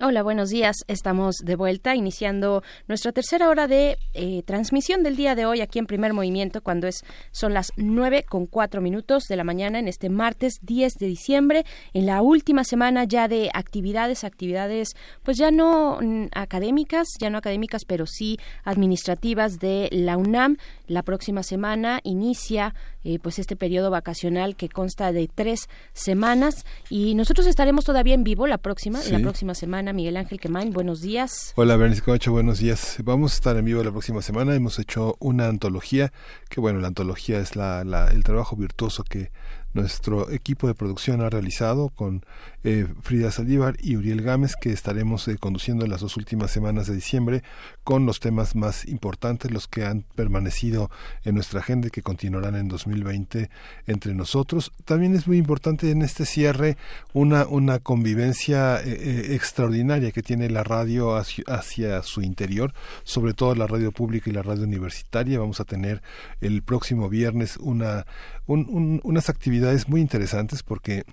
Hola, 0.00 0.22
buenos 0.22 0.50
días. 0.50 0.76
Estamos 0.86 1.38
de 1.42 1.56
vuelta 1.56 1.96
iniciando 1.96 2.62
nuestra 2.86 3.10
tercera 3.10 3.48
hora 3.48 3.66
de 3.66 3.98
eh, 4.14 4.44
transmisión 4.44 5.02
del 5.02 5.16
día 5.16 5.34
de 5.34 5.44
hoy 5.44 5.60
aquí 5.60 5.80
en 5.80 5.86
Primer 5.86 6.12
Movimiento 6.12 6.60
cuando 6.60 6.86
es 6.86 7.02
son 7.32 7.52
las 7.52 7.72
nueve 7.76 8.22
con 8.22 8.46
cuatro 8.46 8.80
minutos 8.80 9.24
de 9.28 9.34
la 9.34 9.42
mañana 9.42 9.80
en 9.80 9.88
este 9.88 10.08
martes 10.08 10.60
10 10.62 10.92
de 11.00 11.06
diciembre 11.08 11.64
en 11.94 12.06
la 12.06 12.22
última 12.22 12.62
semana 12.62 13.02
ya 13.02 13.26
de 13.26 13.50
actividades, 13.52 14.22
actividades 14.22 14.90
pues 15.24 15.36
ya 15.36 15.50
no 15.50 15.98
mm, 16.00 16.26
académicas, 16.32 17.08
ya 17.18 17.28
no 17.28 17.38
académicas 17.38 17.84
pero 17.84 18.06
sí 18.06 18.38
administrativas 18.62 19.58
de 19.58 19.88
la 19.90 20.16
UNAM. 20.16 20.58
La 20.86 21.02
próxima 21.02 21.42
semana 21.42 21.98
inicia 22.04 22.72
eh, 23.08 23.18
pues 23.18 23.38
este 23.38 23.56
periodo 23.56 23.90
vacacional 23.90 24.54
que 24.54 24.68
consta 24.68 25.12
de 25.12 25.30
tres 25.34 25.70
semanas 25.94 26.66
y 26.90 27.14
nosotros 27.14 27.46
estaremos 27.46 27.86
todavía 27.86 28.12
en 28.12 28.22
vivo 28.22 28.46
la 28.46 28.58
próxima, 28.58 29.00
la 29.10 29.18
próxima 29.20 29.54
semana. 29.54 29.94
Miguel 29.94 30.18
Ángel 30.18 30.38
Quemain, 30.38 30.74
buenos 30.74 31.00
días. 31.00 31.54
Hola 31.56 31.76
Bernice 31.76 32.02
Camacho, 32.02 32.32
buenos 32.32 32.58
días. 32.58 32.98
Vamos 33.02 33.32
a 33.32 33.34
estar 33.36 33.56
en 33.56 33.64
vivo 33.64 33.82
la 33.82 33.92
próxima 33.92 34.20
semana. 34.20 34.54
Hemos 34.54 34.78
hecho 34.78 35.16
una 35.20 35.48
antología, 35.48 36.12
que 36.50 36.60
bueno, 36.60 36.80
la 36.80 36.88
antología 36.88 37.40
es 37.40 37.56
la, 37.56 37.80
el 38.12 38.24
trabajo 38.24 38.56
virtuoso 38.56 39.04
que 39.04 39.32
nuestro 39.72 40.30
equipo 40.30 40.66
de 40.66 40.74
producción 40.74 41.22
ha 41.22 41.30
realizado 41.30 41.88
con 41.88 42.26
eh, 42.64 42.86
Frida 43.02 43.30
Saldívar 43.30 43.76
y 43.80 43.96
Uriel 43.96 44.22
Gámez, 44.22 44.54
que 44.60 44.72
estaremos 44.72 45.28
eh, 45.28 45.36
conduciendo 45.38 45.84
en 45.84 45.90
las 45.90 46.00
dos 46.00 46.16
últimas 46.16 46.50
semanas 46.50 46.88
de 46.88 46.94
diciembre 46.94 47.42
con 47.84 48.04
los 48.04 48.18
temas 48.18 48.56
más 48.56 48.84
importantes, 48.86 49.50
los 49.50 49.68
que 49.68 49.84
han 49.84 50.02
permanecido 50.14 50.90
en 51.24 51.36
nuestra 51.36 51.60
agenda 51.60 51.88
y 51.88 51.90
que 51.90 52.02
continuarán 52.02 52.56
en 52.56 52.68
2020 52.68 53.48
entre 53.86 54.14
nosotros. 54.14 54.72
También 54.84 55.14
es 55.14 55.28
muy 55.28 55.38
importante 55.38 55.90
en 55.90 56.02
este 56.02 56.26
cierre 56.26 56.76
una, 57.12 57.46
una 57.46 57.78
convivencia 57.78 58.80
eh, 58.82 59.34
extraordinaria 59.34 60.10
que 60.10 60.22
tiene 60.22 60.50
la 60.50 60.64
radio 60.64 61.16
hacia, 61.16 62.02
su 62.02 62.22
interior, 62.22 62.74
sobre 63.04 63.34
todo 63.34 63.54
la 63.54 63.66
radio 63.66 63.92
pública 63.92 64.30
y 64.30 64.32
la 64.32 64.42
radio 64.42 64.64
universitaria. 64.64 65.38
Vamos 65.38 65.60
a 65.60 65.64
tener 65.64 66.02
el 66.40 66.62
próximo 66.62 67.08
viernes 67.08 67.56
una, 67.58 68.04
unas 68.46 69.28
actividades 69.28 69.88
muy 69.88 70.00
interesantes 70.00 70.62
porque 70.62 71.04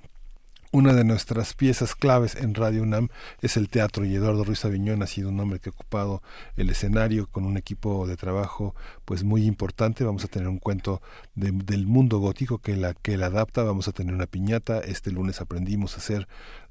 una 0.75 0.91
de 0.91 1.05
nuestras 1.05 1.53
piezas 1.53 1.95
claves 1.95 2.35
en 2.35 2.53
Radio 2.53 2.83
UNAM 2.83 3.07
es 3.41 3.55
el 3.55 3.69
teatro 3.69 4.03
y 4.03 4.13
Eduardo 4.13 4.43
Ruiz 4.43 4.65
Aviñón 4.65 5.01
ha 5.03 5.07
sido 5.07 5.29
un 5.29 5.39
hombre 5.39 5.59
que 5.59 5.69
ha 5.69 5.71
ocupado 5.71 6.21
el 6.57 6.69
escenario 6.69 7.27
con 7.27 7.45
un 7.45 7.55
equipo 7.55 8.05
de 8.07 8.17
trabajo 8.17 8.75
pues 9.05 9.23
muy 9.23 9.45
importante. 9.45 10.03
Vamos 10.03 10.25
a 10.25 10.27
tener 10.27 10.49
un 10.49 10.59
cuento 10.59 11.01
del 11.33 11.87
mundo 11.87 12.19
gótico 12.19 12.57
que 12.57 12.75
la 12.75 12.93
que 12.93 13.15
la 13.15 13.27
adapta. 13.27 13.63
Vamos 13.63 13.87
a 13.87 13.93
tener 13.93 14.13
una 14.13 14.25
piñata. 14.25 14.79
Este 14.81 15.11
lunes 15.11 15.39
aprendimos 15.39 15.93
a 15.93 15.99
hacer 15.99 16.27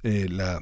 eh, 0.06 0.28
la, 0.28 0.60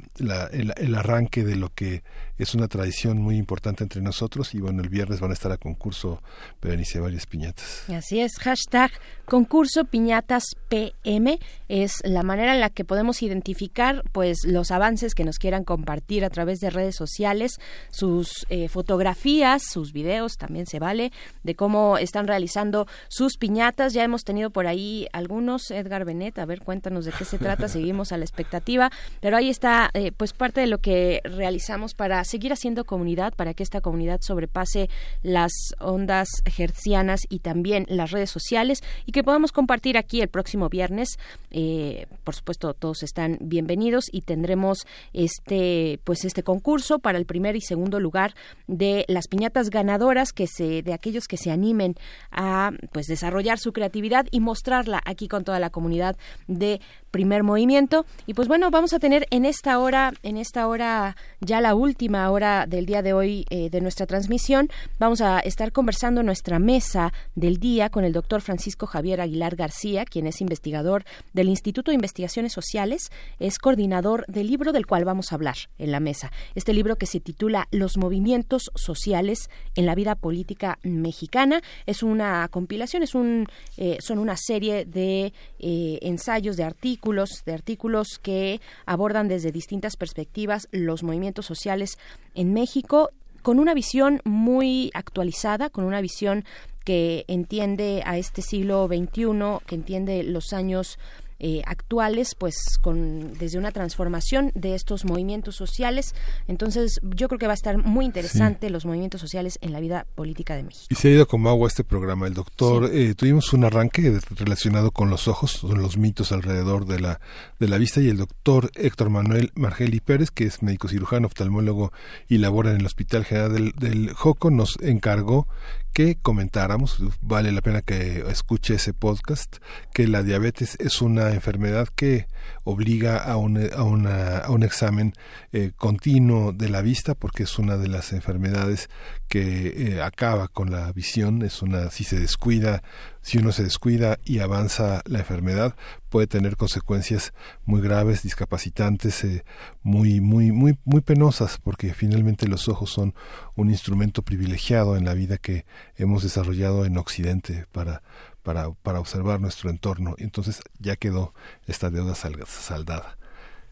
el, 0.52 0.94
arranque 0.94 1.42
de 1.42 1.56
lo 1.56 1.70
que 1.74 2.04
es 2.38 2.54
una 2.54 2.68
tradición 2.68 3.18
muy 3.18 3.38
importante 3.38 3.82
entre 3.82 4.00
nosotros 4.00 4.54
y 4.54 4.60
bueno, 4.60 4.82
el 4.82 4.88
viernes 4.88 5.18
van 5.18 5.32
a 5.32 5.34
estar 5.34 5.50
a 5.50 5.56
concurso 5.56 6.22
Berenice 6.60 7.00
varias 7.00 7.26
piñatas. 7.26 7.86
Así 7.88 8.20
es, 8.20 8.38
hashtag 8.38 8.92
concurso 9.24 9.84
piñatas 9.84 10.44
PM 10.68 11.40
es 11.68 12.02
la 12.04 12.22
manera 12.22 12.54
en 12.54 12.60
la 12.60 12.70
que 12.70 12.84
podemos 12.84 13.20
identificar 13.32 14.04
pues 14.12 14.44
los 14.44 14.70
avances 14.70 15.14
que 15.14 15.24
nos 15.24 15.38
quieran 15.38 15.64
compartir 15.64 16.24
a 16.24 16.30
través 16.30 16.60
de 16.60 16.70
redes 16.70 16.94
sociales, 16.94 17.58
sus 17.90 18.46
eh, 18.50 18.68
fotografías, 18.68 19.62
sus 19.64 19.92
videos 19.92 20.36
también 20.36 20.66
se 20.66 20.78
vale, 20.78 21.12
de 21.42 21.54
cómo 21.54 21.98
están 21.98 22.26
realizando 22.26 22.86
sus 23.08 23.36
piñatas. 23.36 23.92
Ya 23.94 24.04
hemos 24.04 24.24
tenido 24.24 24.50
por 24.50 24.66
ahí 24.66 25.08
algunos, 25.12 25.70
Edgar 25.70 26.04
Benet, 26.04 26.38
a 26.38 26.44
ver, 26.44 26.60
cuéntanos 26.60 27.04
de 27.04 27.12
qué 27.12 27.24
se 27.24 27.38
trata, 27.38 27.68
seguimos 27.68 28.12
a 28.12 28.18
la 28.18 28.24
expectativa, 28.24 28.90
pero 29.20 29.36
ahí 29.36 29.48
está 29.48 29.90
eh, 29.94 30.12
pues 30.12 30.32
parte 30.32 30.60
de 30.60 30.66
lo 30.66 30.78
que 30.78 31.20
realizamos 31.24 31.94
para 31.94 32.22
seguir 32.24 32.52
haciendo 32.52 32.84
comunidad, 32.84 33.34
para 33.34 33.54
que 33.54 33.62
esta 33.62 33.80
comunidad 33.80 34.20
sobrepase 34.20 34.88
las 35.22 35.52
ondas 35.80 36.28
hercianas 36.58 37.22
y 37.28 37.38
también 37.40 37.86
las 37.88 38.10
redes 38.10 38.30
sociales 38.30 38.82
y 39.06 39.12
que 39.12 39.24
podamos 39.24 39.52
compartir 39.52 39.96
aquí 39.96 40.20
el 40.20 40.28
próximo 40.28 40.68
viernes. 40.68 41.18
Eh, 41.50 42.06
por 42.24 42.34
supuesto, 42.34 42.74
todos 42.74 43.02
están 43.12 43.36
bienvenidos 43.42 44.06
y 44.10 44.22
tendremos 44.22 44.86
este 45.12 46.00
pues 46.02 46.24
este 46.24 46.42
concurso 46.42 46.98
para 46.98 47.18
el 47.18 47.26
primer 47.26 47.56
y 47.56 47.60
segundo 47.60 48.00
lugar 48.00 48.34
de 48.68 49.04
las 49.06 49.28
piñatas 49.28 49.68
ganadoras 49.68 50.32
que 50.32 50.46
se 50.46 50.80
de 50.82 50.94
aquellos 50.94 51.28
que 51.28 51.36
se 51.36 51.50
animen 51.50 51.94
a 52.30 52.70
pues 52.90 53.08
desarrollar 53.08 53.58
su 53.58 53.74
creatividad 53.74 54.24
y 54.30 54.40
mostrarla 54.40 55.02
aquí 55.04 55.28
con 55.28 55.44
toda 55.44 55.60
la 55.60 55.68
comunidad 55.68 56.16
de 56.46 56.80
primer 57.12 57.44
movimiento. 57.44 58.04
Y 58.26 58.34
pues 58.34 58.48
bueno, 58.48 58.70
vamos 58.70 58.92
a 58.92 58.98
tener 58.98 59.28
en 59.30 59.44
esta 59.44 59.78
hora, 59.78 60.12
en 60.24 60.38
esta 60.38 60.66
hora, 60.66 61.14
ya 61.40 61.60
la 61.60 61.76
última 61.76 62.28
hora 62.30 62.66
del 62.66 62.86
día 62.86 63.02
de 63.02 63.12
hoy 63.12 63.46
eh, 63.50 63.70
de 63.70 63.80
nuestra 63.80 64.06
transmisión, 64.06 64.68
vamos 64.98 65.20
a 65.20 65.38
estar 65.40 65.70
conversando 65.70 66.24
nuestra 66.24 66.58
mesa 66.58 67.12
del 67.36 67.58
día 67.58 67.90
con 67.90 68.04
el 68.04 68.12
doctor 68.12 68.40
Francisco 68.40 68.86
Javier 68.86 69.20
Aguilar 69.20 69.54
García, 69.54 70.04
quien 70.04 70.26
es 70.26 70.40
investigador 70.40 71.04
del 71.34 71.48
Instituto 71.48 71.90
de 71.90 71.96
Investigaciones 71.96 72.52
Sociales, 72.52 73.10
es 73.38 73.58
coordinador 73.58 74.24
del 74.26 74.48
libro 74.48 74.72
del 74.72 74.86
cual 74.86 75.04
vamos 75.04 75.30
a 75.30 75.34
hablar 75.34 75.56
en 75.78 75.92
la 75.92 76.00
mesa. 76.00 76.32
Este 76.54 76.72
libro 76.72 76.96
que 76.96 77.06
se 77.06 77.20
titula 77.20 77.68
Los 77.70 77.98
movimientos 77.98 78.70
sociales 78.74 79.50
en 79.74 79.84
la 79.84 79.94
vida 79.94 80.14
política 80.14 80.78
mexicana 80.82 81.62
es 81.84 82.02
una 82.02 82.48
compilación, 82.48 83.02
es 83.02 83.14
un, 83.14 83.46
eh, 83.76 83.98
son 84.00 84.18
una 84.18 84.38
serie 84.38 84.86
de 84.86 85.34
eh, 85.58 85.98
ensayos 86.00 86.56
de 86.56 86.64
artículos 86.64 87.01
de 87.44 87.52
artículos 87.52 88.20
que 88.22 88.60
abordan 88.86 89.26
desde 89.26 89.50
distintas 89.50 89.96
perspectivas 89.96 90.68
los 90.70 91.02
movimientos 91.02 91.46
sociales 91.46 91.98
en 92.34 92.52
México 92.52 93.10
con 93.42 93.58
una 93.58 93.74
visión 93.74 94.20
muy 94.24 94.92
actualizada, 94.94 95.68
con 95.68 95.84
una 95.84 96.00
visión 96.00 96.44
que 96.84 97.24
entiende 97.26 98.02
a 98.06 98.18
este 98.18 98.40
siglo 98.40 98.86
XXI, 98.86 99.66
que 99.66 99.74
entiende 99.74 100.22
los 100.22 100.52
años 100.52 100.98
eh, 101.44 101.62
actuales, 101.66 102.36
pues 102.36 102.54
con 102.80 103.34
desde 103.34 103.58
una 103.58 103.72
transformación 103.72 104.52
de 104.54 104.76
estos 104.76 105.04
movimientos 105.04 105.56
sociales. 105.56 106.14
Entonces, 106.46 107.00
yo 107.02 107.26
creo 107.26 107.38
que 107.40 107.46
va 107.46 107.52
a 107.52 107.54
estar 107.54 107.78
muy 107.78 108.04
interesante 108.04 108.70
los 108.70 108.86
movimientos 108.86 109.20
sociales 109.20 109.58
en 109.60 109.72
la 109.72 109.80
vida 109.80 110.06
política 110.14 110.54
de 110.54 110.62
México. 110.62 110.86
Y 110.88 110.94
se 110.94 111.08
ha 111.08 111.10
ido 111.10 111.26
como 111.26 111.48
agua 111.48 111.66
este 111.66 111.82
programa. 111.82 112.28
El 112.28 112.34
doctor, 112.34 112.90
eh, 112.92 113.14
tuvimos 113.16 113.52
un 113.52 113.64
arranque 113.64 114.20
relacionado 114.36 114.92
con 114.92 115.10
los 115.10 115.26
ojos, 115.26 115.50
son 115.50 115.82
los 115.82 115.96
mitos 115.96 116.30
alrededor 116.30 116.86
de 116.86 117.00
la, 117.00 117.20
de 117.58 117.68
la 117.68 117.76
vista, 117.76 118.00
y 118.00 118.08
el 118.08 118.18
doctor 118.18 118.70
Héctor 118.76 119.10
Manuel 119.10 119.50
Margeli 119.56 119.98
Pérez, 119.98 120.30
que 120.30 120.44
es 120.44 120.62
médico 120.62 120.86
cirujano, 120.86 121.26
oftalmólogo 121.26 121.92
y 122.28 122.38
labora 122.38 122.70
en 122.70 122.76
el 122.76 122.86
Hospital 122.86 123.24
General 123.24 123.52
del, 123.52 123.72
del 123.72 124.12
Joco, 124.12 124.52
nos 124.52 124.78
encargó 124.80 125.48
que 125.92 126.16
comentáramos, 126.16 127.02
vale 127.20 127.52
la 127.52 127.60
pena 127.60 127.82
que 127.82 128.24
escuche 128.30 128.74
ese 128.74 128.94
podcast, 128.94 129.56
que 129.92 130.08
la 130.08 130.22
diabetes 130.22 130.76
es 130.80 131.02
una 131.02 131.32
enfermedad 131.32 131.88
que 131.94 132.26
obliga 132.64 133.18
a 133.18 133.36
un, 133.36 133.58
a 133.72 133.82
una, 133.82 134.38
a 134.38 134.50
un 134.50 134.62
examen 134.62 135.12
eh, 135.52 135.72
continuo 135.76 136.52
de 136.52 136.68
la 136.68 136.82
vista 136.82 137.14
porque 137.14 137.42
es 137.42 137.58
una 137.58 137.76
de 137.76 137.88
las 137.88 138.12
enfermedades 138.12 138.88
que 139.28 139.94
eh, 139.96 140.02
acaba 140.02 140.48
con 140.48 140.70
la 140.70 140.90
visión, 140.92 141.42
es 141.42 141.62
una, 141.62 141.90
si 141.90 142.04
se 142.04 142.18
descuida, 142.18 142.82
si 143.22 143.38
uno 143.38 143.52
se 143.52 143.62
descuida 143.62 144.18
y 144.24 144.40
avanza 144.40 145.02
la 145.06 145.20
enfermedad, 145.20 145.74
puede 146.10 146.26
tener 146.26 146.56
consecuencias 146.56 147.32
muy 147.64 147.80
graves, 147.80 148.22
discapacitantes, 148.22 149.24
eh, 149.24 149.44
muy, 149.82 150.20
muy, 150.20 150.52
muy, 150.52 150.78
muy 150.84 151.00
penosas, 151.00 151.58
porque 151.62 151.94
finalmente 151.94 152.48
los 152.48 152.68
ojos 152.68 152.90
son 152.90 153.14
un 153.54 153.70
instrumento 153.70 154.22
privilegiado 154.22 154.96
en 154.96 155.04
la 155.04 155.14
vida 155.14 155.38
que 155.38 155.64
hemos 155.96 156.22
desarrollado 156.24 156.84
en 156.84 156.98
Occidente 156.98 157.66
para, 157.72 158.02
para, 158.42 158.70
para 158.72 159.00
observar 159.00 159.40
nuestro 159.40 159.70
entorno. 159.70 160.14
Entonces 160.18 160.60
ya 160.78 160.96
quedó 160.96 161.32
esta 161.66 161.90
deuda 161.90 162.14
saldada. 162.14 163.16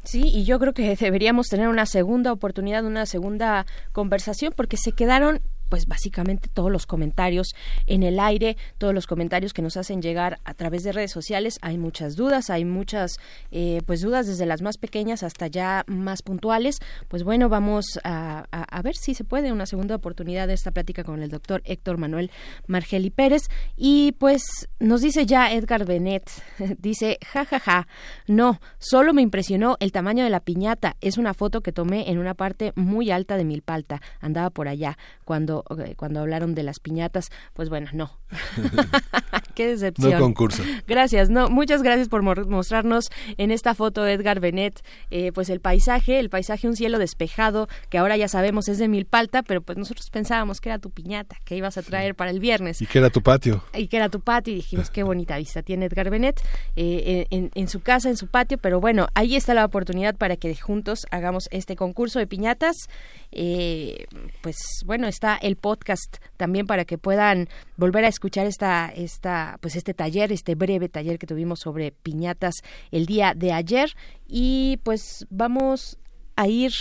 Sí, 0.03 0.23
y 0.23 0.45
yo 0.45 0.59
creo 0.59 0.73
que 0.73 0.97
deberíamos 0.97 1.49
tener 1.49 1.69
una 1.69 1.85
segunda 1.85 2.33
oportunidad, 2.33 2.85
una 2.85 3.05
segunda 3.05 3.67
conversación, 3.93 4.55
porque 4.57 4.79
se 4.79 4.93
quedaron 4.93 5.43
pues 5.71 5.87
básicamente 5.87 6.51
todos 6.53 6.71
los 6.71 6.85
comentarios 6.85 7.55
en 7.87 8.03
el 8.03 8.21
aire, 8.21 8.59
todos 8.77 8.93
los 8.93 9.07
comentarios 9.07 9.55
que 9.55 9.63
nos 9.63 9.79
hacen 9.79 10.03
llegar 10.03 10.39
a 10.45 10.53
través 10.53 10.83
de 10.83 10.93
redes 10.93 11.13
sociales. 11.13 11.59
Hay 11.63 11.79
muchas 11.79 12.17
dudas, 12.17 12.51
hay 12.51 12.67
muchas 12.67 13.13
eh, 13.51 13.81
pues 13.87 14.03
dudas 14.03 14.27
desde 14.27 14.45
las 14.45 14.61
más 14.61 14.77
pequeñas 14.77 15.23
hasta 15.23 15.47
ya 15.47 15.85
más 15.87 16.21
puntuales. 16.23 16.81
Pues 17.09 17.23
bueno, 17.23 17.49
vamos 17.49 17.99
a, 18.05 18.45
a, 18.51 18.83
ver 18.83 18.97
si 18.97 19.15
se 19.15 19.25
puede 19.25 19.53
una 19.53 19.65
segunda 19.65 19.95
oportunidad 19.95 20.49
de 20.49 20.55
esta 20.55 20.73
plática 20.73 21.05
con 21.05 21.23
el 21.23 21.31
doctor 21.31 21.63
Héctor 21.65 21.97
Manuel 21.97 22.31
Margeli 22.67 23.11
Pérez. 23.11 23.43
Y 23.77 24.13
pues 24.19 24.43
nos 24.81 25.01
dice 25.01 25.25
ya 25.25 25.53
Edgar 25.53 25.87
Benet, 25.87 26.29
dice, 26.79 27.19
ja, 27.27 27.45
ja, 27.45 27.61
ja, 27.61 27.89
no, 28.27 28.61
solo 28.79 29.15
me 29.15 29.23
impresionó 29.23 29.77
el 29.79 29.93
tamaño 29.93 30.25
de 30.25 30.31
la 30.31 30.41
piñata. 30.41 30.97
Es 31.01 31.17
una 31.17 31.33
foto 31.33 31.61
que 31.61 31.73
tomé 31.73 32.11
en 32.11 32.19
una 32.19 32.35
parte 32.35 32.73
muy 32.75 33.13
alta 33.13 33.37
de 33.37 33.45
Milpalta. 33.45 34.03
Andaba 34.21 34.51
por 34.51 34.67
allá 34.67 34.99
cuando 35.25 35.60
cuando, 35.97 36.21
hablaron 36.21 36.55
de 36.55 36.63
las 36.63 36.81
piñatas, 36.81 37.31
pues 37.55 37.69
bueno, 37.69 37.89
no. 37.93 38.19
Qué 39.61 39.67
decepción. 39.67 40.13
No 40.13 40.19
concurso. 40.19 40.63
Gracias, 40.89 41.29
no, 41.29 41.51
muchas 41.51 41.83
gracias 41.83 42.09
por 42.09 42.23
mostrarnos 42.23 43.11
en 43.37 43.51
esta 43.51 43.75
foto 43.75 44.07
Edgar 44.07 44.41
Benet, 44.41 44.83
eh, 45.11 45.33
pues 45.33 45.51
el 45.51 45.61
paisaje, 45.61 46.19
el 46.19 46.31
paisaje 46.31 46.67
un 46.67 46.77
cielo 46.77 46.99
despejado, 46.99 47.69
que 47.91 47.99
ahora 47.99 48.17
ya 48.17 48.27
sabemos 48.27 48.69
es 48.69 48.79
de 48.79 48.89
Milpalta, 48.89 49.43
pero 49.43 49.61
pues 49.61 49.77
nosotros 49.77 50.09
pensábamos 50.09 50.63
que 50.63 50.71
era 50.71 50.79
tu 50.79 50.89
piñata, 50.89 51.37
que 51.45 51.57
ibas 51.57 51.77
a 51.77 51.83
traer 51.83 52.15
para 52.15 52.31
el 52.31 52.41
viernes. 52.41 52.81
Y 52.81 52.87
que 52.87 53.01
era 53.01 53.11
tu 53.11 53.21
patio. 53.21 53.63
Y 53.75 53.89
que 53.89 53.99
era 53.99 54.09
tu 54.09 54.21
patio, 54.21 54.55
y 54.55 54.57
dijimos, 54.57 54.89
qué 54.89 55.03
bonita 55.03 55.37
vista 55.37 55.63
tiene 55.63 55.85
Edgar 55.85 56.09
Benet 56.09 56.41
eh, 56.77 57.27
en, 57.29 57.51
en 57.55 57.69
su 57.69 57.81
casa, 57.81 58.09
en 58.09 58.17
su 58.17 58.29
patio, 58.29 58.57
pero 58.57 58.81
bueno, 58.81 59.09
ahí 59.13 59.37
está 59.37 59.53
la 59.53 59.67
oportunidad 59.67 60.17
para 60.17 60.37
que 60.37 60.57
juntos 60.57 61.07
hagamos 61.11 61.49
este 61.51 61.77
concurso 61.77 62.19
de 62.19 62.27
piñatas. 62.27 62.89
Eh, 63.33 64.07
pues 64.41 64.57
bueno, 64.87 65.07
está 65.07 65.37
el 65.37 65.57
podcast 65.57 66.17
también 66.37 66.67
para 66.67 66.85
que 66.85 66.99
puedan 66.99 67.49
volver 67.77 68.05
a 68.05 68.09
escuchar 68.09 68.47
esta, 68.47 68.89
esta, 68.95 69.50
pues 69.61 69.77
este 69.77 69.95
taller, 69.95 70.33
este 70.33 70.55
breve 70.55 70.89
taller 70.89 71.19
que 71.19 71.27
tuvimos 71.27 71.61
sobre 71.61 71.93
piñatas 71.93 72.63
el 72.91 73.07
día 73.07 73.35
de 73.35 73.53
ayer. 73.53 73.97
Y 74.27 74.79
pues 74.83 75.27
vamos 75.31 75.99
a 76.37 76.49
ir 76.49 76.73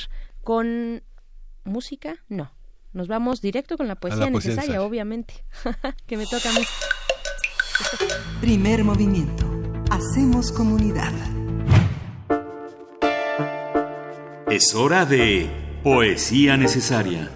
con 0.43 1.03
música, 1.63 2.23
no. 2.27 2.51
Nos 2.91 3.07
vamos 3.07 3.41
directo 3.41 3.77
con 3.77 3.87
la 3.87 3.95
poesía, 3.95 4.29
necesaria, 4.29 4.81
obviamente, 4.81 5.45
que 6.07 6.17
me 6.17 6.25
toca 6.25 6.49
a 6.49 6.53
mí. 6.53 6.61
Primer 8.41 8.83
movimiento. 8.83 9.45
Hacemos 9.91 10.51
comunidad. 10.51 11.13
Es 14.49 14.73
hora 14.73 15.05
de 15.05 15.49
Poesía 15.83 16.57
necesaria. 16.57 17.31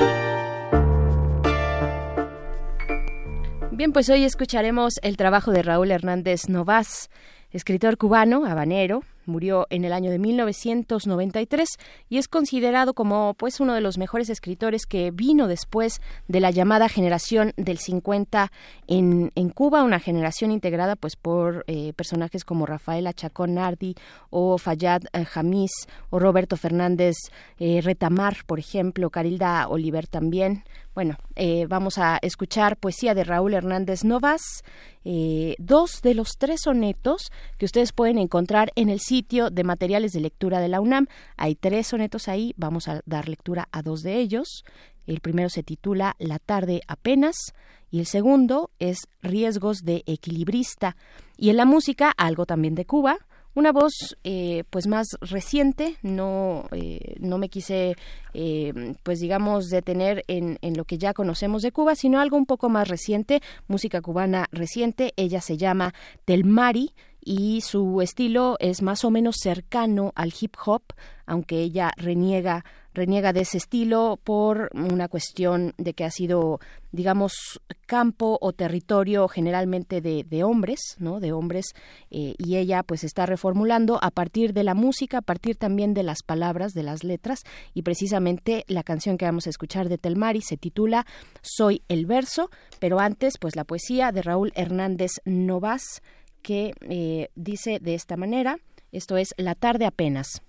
Bien, 3.83 3.91
pues 3.91 4.09
hoy 4.09 4.23
escucharemos 4.23 4.93
el 5.01 5.17
trabajo 5.17 5.51
de 5.51 5.61
Raúl 5.61 5.91
Hernández 5.91 6.47
Novás, 6.47 7.09
escritor 7.51 7.97
cubano, 7.97 8.45
habanero, 8.45 9.03
murió 9.25 9.67
en 9.69 9.83
el 9.83 9.93
año 9.93 10.09
de 10.09 10.19
1993 10.19 11.67
y 12.09 12.17
es 12.17 12.27
considerado 12.27 12.93
como 12.93 13.33
pues 13.33 13.59
uno 13.59 13.73
de 13.73 13.81
los 13.81 13.97
mejores 13.97 14.29
escritores 14.29 14.85
que 14.85 15.11
vino 15.11 15.47
después 15.47 16.01
de 16.27 16.39
la 16.39 16.51
llamada 16.51 16.89
generación 16.89 17.53
del 17.57 17.77
50 17.77 18.51
en, 18.87 19.31
en 19.35 19.49
Cuba, 19.49 19.83
una 19.83 19.99
generación 19.99 20.51
integrada 20.51 20.95
pues 20.95 21.15
por 21.15 21.63
eh, 21.67 21.93
personajes 21.93 22.45
como 22.45 22.65
Rafael 22.65 23.09
Chacón 23.13 23.55
Nardi 23.55 23.95
o 24.29 24.57
Fayad 24.57 25.01
eh, 25.11 25.25
Jamis 25.25 25.71
o 26.09 26.19
Roberto 26.19 26.57
Fernández 26.57 27.15
eh, 27.59 27.81
Retamar, 27.81 28.37
por 28.45 28.59
ejemplo, 28.59 29.09
Carilda 29.09 29.67
Oliver 29.67 30.07
también. 30.07 30.63
Bueno, 30.95 31.17
vamos 31.69 31.97
a 31.97 32.19
escuchar 32.21 32.77
poesía 32.77 33.15
de 33.15 33.23
Raúl 33.23 33.55
Hernández 33.55 34.03
Novas, 34.03 34.63
dos 35.57 36.01
de 36.03 36.13
los 36.13 36.37
tres 36.37 36.61
sonetos 36.63 37.31
que 37.57 37.65
ustedes 37.65 37.91
pueden 37.93 38.19
encontrar 38.19 38.71
en 38.75 38.89
el 38.89 38.99
sitio 38.99 39.49
de 39.49 39.63
materiales 39.63 40.11
de 40.11 40.19
lectura 40.19 40.59
de 40.59 40.67
la 40.67 40.81
UNAM. 40.81 41.07
Hay 41.35 41.55
tres 41.55 41.87
sonetos 41.87 42.27
ahí, 42.27 42.53
vamos 42.57 42.87
a 42.87 43.01
dar 43.07 43.27
lectura 43.27 43.67
a 43.71 43.81
dos 43.81 44.01
de 44.01 44.19
ellos. 44.19 44.63
El 45.07 45.19
primero 45.19 45.49
se 45.49 45.63
titula 45.63 46.15
La 46.19 46.37
tarde 46.37 46.81
apenas 46.87 47.35
y 47.89 47.99
el 47.99 48.05
segundo 48.05 48.69
es 48.77 49.07
Riesgos 49.23 49.79
de 49.83 50.03
equilibrista. 50.05 50.95
Y 51.37 51.49
en 51.49 51.57
la 51.57 51.65
música, 51.65 52.11
algo 52.15 52.45
también 52.45 52.75
de 52.75 52.85
Cuba, 52.85 53.17
una 53.55 53.71
voz 53.71 54.17
eh, 54.23 54.63
pues 54.69 54.87
más 54.87 55.07
reciente. 55.21 55.97
No 56.01 56.67
eh, 56.71 57.15
no 57.19 57.37
me 57.37 57.49
quise 57.49 57.95
eh, 58.33 58.95
pues 59.03 59.19
digamos 59.19 59.69
detener 59.69 60.23
en, 60.27 60.57
en 60.61 60.75
lo 60.75 60.85
que 60.85 60.97
ya 60.97 61.13
conocemos 61.13 61.61
de 61.61 61.71
Cuba 61.71 61.95
sino 61.95 62.19
algo 62.19 62.37
un 62.37 62.45
poco 62.45 62.69
más 62.69 62.87
reciente 62.87 63.41
música 63.67 64.01
cubana 64.01 64.47
reciente. 64.51 65.13
Ella 65.17 65.41
se 65.41 65.57
llama 65.57 65.93
Telmari 66.25 66.93
y 67.25 67.61
su 67.61 68.01
estilo 68.01 68.57
es 68.59 68.81
más 68.81 69.05
o 69.05 69.11
menos 69.11 69.37
cercano 69.41 70.11
al 70.15 70.33
hip 70.39 70.55
hop, 70.65 70.83
aunque 71.25 71.61
ella 71.61 71.91
reniega 71.95 72.65
reniega 72.93 73.33
de 73.33 73.41
ese 73.41 73.57
estilo 73.57 74.19
por 74.23 74.69
una 74.73 75.07
cuestión 75.07 75.73
de 75.77 75.93
que 75.93 76.03
ha 76.03 76.11
sido, 76.11 76.59
digamos, 76.91 77.33
campo 77.85 78.37
o 78.41 78.53
territorio 78.53 79.27
generalmente 79.27 80.01
de, 80.01 80.23
de 80.23 80.43
hombres, 80.43 80.95
¿no? 80.99 81.19
De 81.19 81.31
hombres, 81.31 81.65
eh, 82.11 82.35
y 82.37 82.57
ella 82.57 82.83
pues 82.83 83.03
está 83.03 83.25
reformulando 83.25 83.99
a 84.01 84.11
partir 84.11 84.53
de 84.53 84.63
la 84.63 84.73
música, 84.73 85.19
a 85.19 85.21
partir 85.21 85.55
también 85.55 85.93
de 85.93 86.03
las 86.03 86.23
palabras, 86.23 86.73
de 86.73 86.83
las 86.83 87.03
letras, 87.03 87.43
y 87.73 87.81
precisamente 87.81 88.63
la 88.67 88.83
canción 88.83 89.17
que 89.17 89.25
vamos 89.25 89.47
a 89.47 89.49
escuchar 89.49 89.89
de 89.89 89.97
Telmari 89.97 90.41
se 90.41 90.57
titula 90.57 91.05
Soy 91.41 91.83
el 91.87 92.05
verso, 92.05 92.49
pero 92.79 92.99
antes 92.99 93.37
pues 93.39 93.55
la 93.55 93.63
poesía 93.63 94.11
de 94.11 94.21
Raúl 94.21 94.51
Hernández 94.55 95.11
Novas, 95.25 96.01
que 96.41 96.73
eh, 96.81 97.29
dice 97.35 97.79
de 97.79 97.95
esta 97.95 98.17
manera, 98.17 98.59
esto 98.91 99.17
es 99.17 99.33
La 99.37 99.55
tarde 99.55 99.85
apenas. 99.85 100.43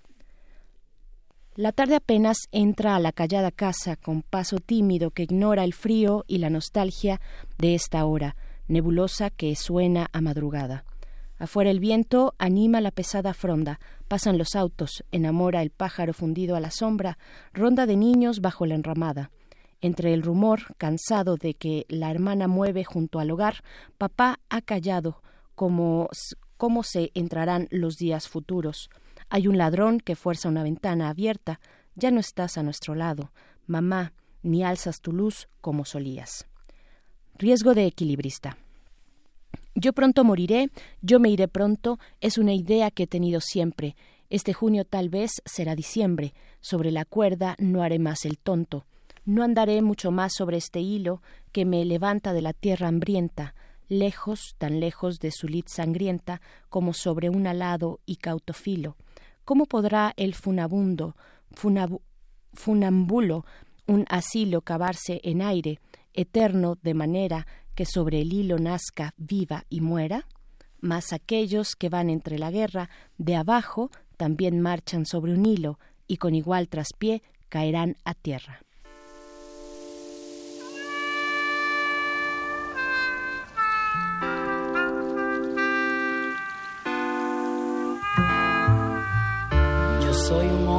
La 1.57 1.71
tarde 1.71 1.95
apenas 1.95 2.49
entra 2.51 2.97
a 2.97 2.99
la 2.99 3.13
callada 3.13 3.49
casa 3.49 3.95
con 3.95 4.23
paso 4.23 4.57
tímido 4.59 5.11
que 5.11 5.23
ignora 5.23 5.63
el 5.63 5.73
frío 5.73 6.25
y 6.27 6.39
la 6.39 6.49
nostalgia 6.49 7.21
de 7.57 7.75
esta 7.75 8.03
hora, 8.03 8.35
nebulosa 8.67 9.29
que 9.29 9.55
suena 9.55 10.09
a 10.11 10.19
madrugada. 10.19 10.83
Afuera 11.39 11.71
el 11.71 11.79
viento 11.79 12.33
anima 12.39 12.81
la 12.81 12.91
pesada 12.91 13.33
fronda, 13.33 13.79
pasan 14.09 14.37
los 14.37 14.53
autos, 14.53 15.05
enamora 15.13 15.61
el 15.61 15.69
pájaro 15.69 16.13
fundido 16.13 16.57
a 16.57 16.59
la 16.59 16.71
sombra, 16.71 17.17
ronda 17.53 17.85
de 17.85 17.95
niños 17.95 18.41
bajo 18.41 18.65
la 18.65 18.75
enramada. 18.75 19.31
Entre 19.79 20.13
el 20.13 20.23
rumor, 20.23 20.75
cansado 20.77 21.37
de 21.37 21.53
que 21.53 21.85
la 21.87 22.11
hermana 22.11 22.49
mueve 22.49 22.83
junto 22.83 23.19
al 23.19 23.31
hogar, 23.31 23.63
papá 23.97 24.41
ha 24.49 24.59
callado, 24.59 25.21
cómo, 25.55 26.09
cómo 26.57 26.83
se 26.83 27.11
entrarán 27.13 27.69
los 27.71 27.95
días 27.95 28.27
futuros. 28.27 28.89
Hay 29.29 29.47
un 29.47 29.57
ladrón 29.57 29.99
que 29.99 30.15
fuerza 30.15 30.49
una 30.49 30.63
ventana 30.63 31.09
abierta. 31.09 31.59
Ya 31.95 32.11
no 32.11 32.19
estás 32.19 32.57
a 32.57 32.63
nuestro 32.63 32.95
lado. 32.95 33.31
Mamá, 33.67 34.13
ni 34.43 34.63
alzas 34.63 35.01
tu 35.01 35.11
luz 35.11 35.47
como 35.61 35.85
solías. 35.85 36.45
Riesgo 37.37 37.73
de 37.73 37.85
equilibrista. 37.85 38.57
Yo 39.73 39.91
pronto 39.93 40.23
moriré, 40.23 40.69
yo 41.01 41.19
me 41.19 41.29
iré 41.29 41.47
pronto, 41.47 41.99
es 42.21 42.37
una 42.37 42.53
idea 42.53 42.91
que 42.91 43.03
he 43.03 43.07
tenido 43.07 43.41
siempre. 43.41 43.95
Este 44.29 44.53
junio 44.53 44.85
tal 44.85 45.09
vez 45.09 45.41
será 45.45 45.75
diciembre. 45.75 46.33
Sobre 46.61 46.91
la 46.91 47.03
cuerda 47.03 47.55
no 47.59 47.83
haré 47.83 47.99
más 47.99 48.25
el 48.25 48.37
tonto. 48.37 48.85
No 49.25 49.43
andaré 49.43 49.81
mucho 49.81 50.11
más 50.11 50.33
sobre 50.33 50.57
este 50.57 50.79
hilo 50.79 51.21
que 51.51 51.65
me 51.65 51.83
levanta 51.83 52.31
de 52.31 52.41
la 52.41 52.53
tierra 52.53 52.87
hambrienta 52.87 53.55
lejos, 53.87 54.55
tan 54.57 54.79
lejos 54.79 55.19
de 55.19 55.31
su 55.31 55.47
lid 55.47 55.65
sangrienta 55.67 56.41
como 56.69 56.93
sobre 56.93 57.29
un 57.29 57.47
alado 57.47 57.99
y 58.05 58.17
cauto 58.17 58.53
filo. 58.53 58.95
¿Cómo 59.43 59.65
podrá 59.65 60.13
el 60.17 60.33
funabundo, 60.33 61.15
funambulo, 62.53 63.45
un 63.87 64.05
asilo 64.09 64.61
cavarse 64.61 65.21
en 65.23 65.41
aire, 65.41 65.79
eterno 66.13 66.77
de 66.81 66.93
manera 66.93 67.47
que 67.75 67.85
sobre 67.85 68.21
el 68.21 68.33
hilo 68.33 68.57
nazca, 68.57 69.13
viva 69.17 69.65
y 69.69 69.81
muera? 69.81 70.27
Mas 70.79 71.13
aquellos 71.13 71.75
que 71.75 71.89
van 71.89 72.09
entre 72.09 72.39
la 72.39 72.51
guerra, 72.51 72.89
de 73.17 73.35
abajo, 73.35 73.91
también 74.17 74.61
marchan 74.61 75.05
sobre 75.05 75.33
un 75.33 75.45
hilo, 75.45 75.79
y 76.07 76.17
con 76.17 76.35
igual 76.35 76.67
traspié 76.69 77.21
caerán 77.49 77.97
a 78.03 78.13
tierra. 78.13 78.64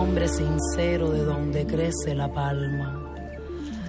Nombre 0.06 0.28
sincero 0.28 1.10
de 1.10 1.24
donde 1.24 1.66
crece 1.66 2.14
la 2.14 2.32
palma. 2.32 2.94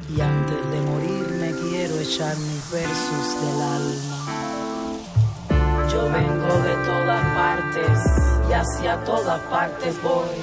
Y 0.10 0.20
antes 0.20 0.72
de 0.72 0.82
morir 0.82 1.28
me 1.40 1.52
quiero 1.52 2.00
echar 2.00 2.36
mis 2.38 2.72
versos 2.72 3.28
del 3.42 3.62
alma. 3.62 4.18
Yo 5.92 6.02
vengo 6.12 6.54
de 6.64 6.76
todas 6.90 7.24
partes 7.36 8.00
y 8.50 8.54
hacia 8.54 9.04
todas 9.04 9.40
partes 9.42 10.02
voy. 10.02 10.38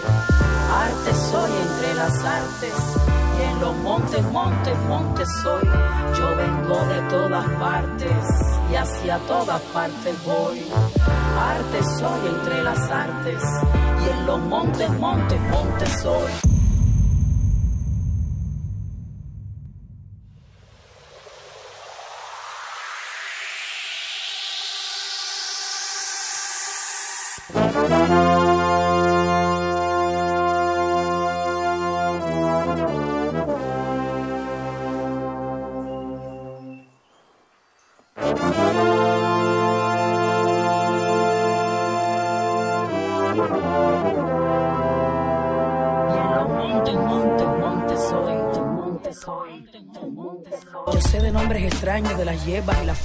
Arte 0.73 1.13
soy 1.31 1.51
entre 1.67 1.95
las 1.95 2.25
artes 2.25 2.75
y 3.37 3.43
en 3.43 3.61
los 3.61 3.77
montes, 3.79 4.23
montes, 4.31 4.79
montes 4.89 5.29
soy. 5.43 5.67
Yo 6.17 6.37
vengo 6.37 6.77
de 6.87 7.01
todas 7.11 7.49
partes 7.59 8.27
y 8.75 8.77
hacia 8.77 9.19
todas 9.19 9.61
partes 9.73 10.25
voy. 10.25 10.61
Arte 11.39 11.81
soy 11.97 12.27
entre 12.27 12.65
las 12.65 12.91
artes 12.91 13.43
y 14.05 14.11
en 14.11 14.27
los 14.27 14.41
montes, 14.41 14.91
montes, 14.99 15.41
montes 15.41 15.89
soy. 16.03 16.54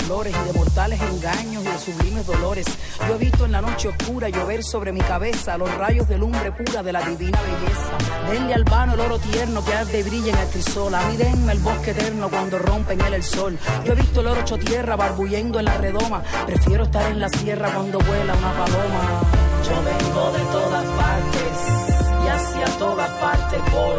Hierbas 0.10 0.28
y 0.28 0.48
de 0.48 0.54
mortales 0.54 1.00
engaños 1.02 1.64
y 1.64 1.68
de 1.68 1.78
sublimes 1.78 2.26
dolores. 2.26 2.66
Yo 3.08 3.16
he 3.16 3.18
visto 3.18 3.46
en 3.46 3.52
la 3.52 3.62
noche 3.62 3.90
oscura 3.90 4.30
llover 4.30 4.64
sobre 4.64 4.92
mi 4.92 5.02
cabeza 5.02 5.58
los 5.58 5.72
rayos 5.76 6.08
de 6.08 6.18
lumbre 6.18 6.52
pura 6.52 6.82
de 6.82 6.92
la 6.92 7.02
divina 7.02 7.40
belleza. 7.42 8.32
Denle 8.32 8.54
al 8.56 8.64
vano 8.64 8.96
el 8.96 9.00
oro 9.02 9.20
tierno 9.20 9.64
que 9.64 9.74
arde 9.74 10.00
y 10.00 10.04
brilla 10.04 10.34
en 10.34 10.40
el 10.40 10.48
crisol. 10.48 10.96
A 10.96 11.02
el 11.10 11.60
bosque 11.60 11.92
eterno 11.92 12.30
cuando 12.30 12.58
rompe 12.58 12.94
en 12.94 13.02
él 13.02 13.14
el 13.14 13.24
sol. 13.24 13.58
Yo 13.86 13.94
he 13.94 13.96
visto 13.96 14.22
el 14.22 14.28
oro 14.28 14.42
hecho 14.42 14.58
tierra 14.58 14.96
barbuyendo 14.96 15.60
en 15.60 15.66
la 15.66 15.78
redoma. 15.78 16.24
Prefiero 16.46 16.84
estar 16.84 17.12
en 17.12 17.20
la 17.20 17.30
sierra 17.30 17.72
cuando 17.74 18.00
vuela 18.00 18.34
una 18.34 18.52
paloma. 18.54 19.22
Yo 19.64 19.76
vengo 19.84 20.32
de 20.32 20.44
todas 20.52 20.86
partes 20.86 22.26
y 22.26 22.28
hacia 22.28 22.78
todas 22.78 23.10
partes 23.20 23.60
voy. 23.72 23.98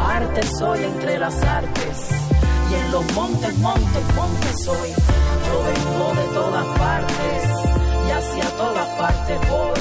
Arte 0.00 0.42
soy 0.46 0.84
entre 0.84 1.18
las 1.18 1.42
artes 1.42 2.17
y 2.70 2.74
en 2.74 2.92
los 2.92 3.12
montes, 3.14 3.56
montes, 3.58 4.14
montes 4.14 4.64
soy. 4.64 4.90
Yo 5.46 5.62
vengo 5.64 6.14
de 6.14 6.26
todas 6.34 6.66
partes 6.78 7.48
y 8.06 8.10
hacia 8.10 8.50
todas 8.56 8.88
partes 8.98 9.38
voy. 9.48 9.80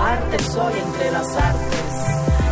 Arte 0.00 0.38
soy 0.44 0.72
entre 0.78 1.10
las 1.10 1.36
artes 1.36 1.92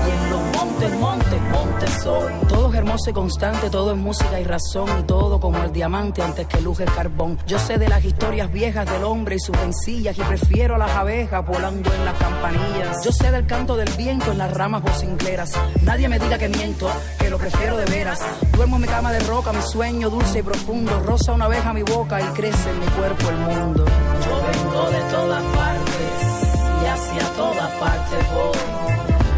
y 0.07 0.11
en 0.11 0.31
los 0.31 0.41
montes, 0.41 0.56
montes, 0.85 1.41
montes 1.51 1.91
soy. 2.03 2.33
Todo 2.49 2.71
es 2.71 2.75
hermoso 2.75 3.11
y 3.11 3.13
constante, 3.13 3.71
todo 3.71 3.93
es 3.93 3.97
música 3.97 4.41
y 4.41 4.45
razón 4.45 4.89
y 5.01 5.03
todo 5.05 5.41
como 5.41 5.63
el 5.63 5.73
diamante 5.73 6.23
antes 6.23 6.47
que 6.47 6.61
luce 6.61 6.85
el 6.85 6.93
carbón. 6.93 7.39
Yo 7.47 7.59
sé 7.59 7.79
de 7.79 7.89
las 7.89 8.05
historias 8.05 8.53
viejas 8.53 8.91
del 8.91 9.05
hombre 9.05 9.37
y 9.37 9.39
sus 9.39 9.57
rencillas 9.57 10.17
y 10.19 10.23
prefiero 10.23 10.75
a 10.75 10.79
las 10.79 10.91
abejas 10.91 11.47
volando 11.47 11.93
en 11.93 12.05
las 12.05 12.15
campanillas. 12.19 13.05
Yo 13.05 13.13
sé 13.13 13.31
del 13.31 13.47
canto 13.47 13.77
del 13.77 13.91
viento 13.97 14.33
en 14.33 14.39
las 14.39 14.53
ramas 14.53 14.83
vocingleras. 14.83 15.53
Nadie 15.83 16.09
me 16.09 16.19
diga 16.19 16.39
que 16.39 16.49
miento, 16.49 16.89
que 17.19 17.31
lo 17.31 17.39
prefiero 17.39 17.77
de 17.77 17.85
veras. 17.87 18.21
Duermo 18.53 18.77
en 18.77 18.83
mi 18.83 18.89
cama 18.89 19.13
de 19.13 19.21
roca, 19.21 19.53
mi 19.53 19.63
sueño 19.63 20.11
dulce 20.11 20.41
y 20.41 20.43
profundo. 20.43 21.01
Rosa 21.01 21.33
una 21.33 21.47
abeja 21.47 21.73
mi 21.73 21.83
boca 21.83 22.21
y 22.21 22.25
crece 22.35 22.71
en 22.71 22.81
mi 22.81 22.87
cuerpo 22.87 23.29
el 23.31 23.37
mundo. 23.37 23.85
Yo 23.85 24.43
vengo 24.53 24.91
de 24.91 25.01
todas 25.11 25.43
partes 25.43 26.83
y 26.83 26.87
hacia 26.87 27.33
todas 27.35 27.71
partes 27.73 28.27
voy 28.35 28.76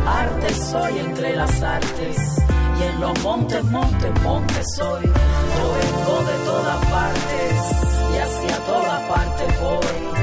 arte 0.08 0.54
soy 0.54 0.98
entre 0.98 1.36
las 1.36 1.62
artes 1.62 2.16
y 2.78 2.82
en 2.82 3.00
los 3.00 3.22
montes, 3.22 3.64
montes, 3.64 4.22
montes 4.22 4.66
soy. 4.76 5.04
Yo 5.04 5.66
vengo 5.78 6.16
de 6.30 6.44
todas 6.44 6.86
partes 6.86 7.54
y 8.14 8.18
hacia 8.18 8.56
todas 8.66 9.00
partes 9.02 9.60
voy. 9.60 10.17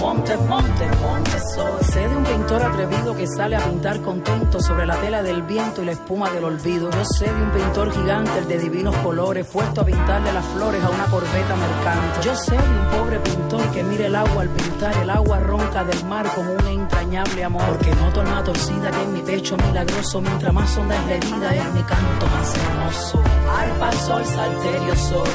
Montes, 0.00 0.40
montes, 0.40 1.00
montes 1.00 1.42
soy. 1.54 1.84
Sé 1.92 2.00
de 2.00 2.16
un 2.16 2.24
pintor 2.24 2.62
atrevido 2.62 3.16
que 3.16 3.26
sale 3.26 3.56
a 3.56 3.60
pintar 3.60 4.00
contento 4.02 4.60
sobre 4.60 4.86
la 4.86 4.96
tela 4.96 5.22
del 5.22 5.42
viento 5.42 5.82
y 5.82 5.86
la 5.86 5.92
espuma 5.92 6.30
del 6.30 6.44
olvido. 6.44 6.90
Yo 6.90 7.04
sé 7.04 7.26
de 7.26 7.42
un 7.42 7.50
pintor 7.50 7.92
gigante, 7.92 8.38
el 8.38 8.48
de 8.48 8.58
divinos 8.58 8.96
colores, 8.96 9.46
puesto 9.46 9.80
a 9.80 9.84
pintarle 9.84 10.32
las 10.32 10.44
flores 10.46 10.82
a 10.82 10.90
una 10.90 11.04
corbeta 11.06 11.56
mercante. 11.56 12.20
Yo 12.22 12.34
sé 12.34 12.52
de 12.52 12.58
un 12.58 12.86
pobre 12.98 13.20
pintor 13.20 13.70
que 13.70 13.82
mire 13.82 14.06
el 14.06 14.16
agua 14.16 14.42
al 14.42 14.48
pintar 14.48 14.96
el 14.98 15.10
agua 15.10 15.40
ronca 15.40 15.84
del 15.84 16.04
mar 16.04 16.30
como 16.34 16.52
un 16.52 16.66
entrañable 16.66 17.44
amor. 17.44 17.64
Porque 17.68 17.94
noto 17.94 18.20
una 18.20 18.42
torcida 18.44 18.90
que 18.90 19.02
en 19.02 19.12
mi 19.12 19.20
pecho 19.20 19.56
milagroso, 19.56 20.20
mientras 20.20 20.52
más 20.52 20.76
honda 20.76 20.96
es 20.96 21.06
la 21.06 21.14
herida, 21.14 21.54
es 21.54 21.74
mi 21.74 21.82
canto 21.82 22.26
más 22.26 22.54
hermoso. 22.56 23.22
Arpa 23.58 23.92
soy, 23.92 24.24
salterio 24.24 24.96
soy, 24.96 25.30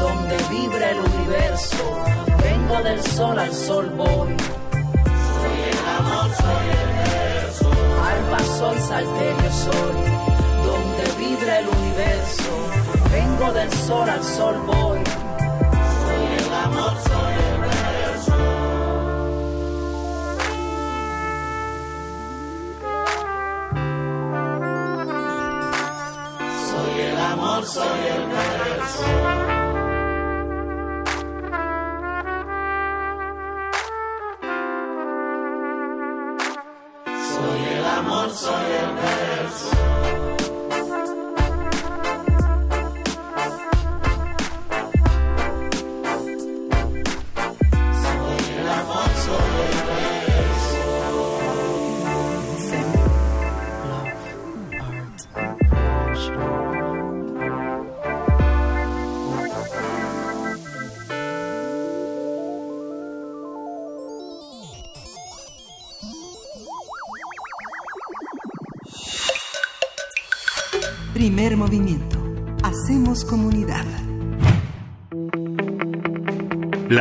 donde 0.00 0.36
vibra 0.50 0.90
el 0.90 0.98
universo 1.00 2.17
del 2.76 3.02
sol 3.02 3.38
al 3.38 3.52
sol 3.52 3.90
voy. 3.96 4.36
Soy 4.36 5.58
el 5.70 5.78
amor, 5.98 6.30
soy 6.36 6.66
el 6.80 6.90
verso. 7.02 7.70
Alba 8.12 8.38
soy, 8.58 8.78
salterio 8.80 9.52
soy, 9.52 9.96
donde 10.66 11.04
vibra 11.18 11.58
el 11.60 11.68
universo. 11.68 12.52
Vengo 13.10 13.52
del 13.52 13.72
sol 13.72 14.08
al 14.08 14.22
sol 14.22 14.56
voy. 14.66 15.00
Soy 16.04 16.26
el 16.38 16.54
amor, 16.54 16.94
soy 17.08 17.34
el 17.48 17.60
verso. 17.68 18.36
Soy 26.70 27.00
el 27.00 27.18
amor, 27.18 27.64
soy 27.64 28.00
el 28.14 28.26
verso. 28.28 29.47
Soy 38.30 39.87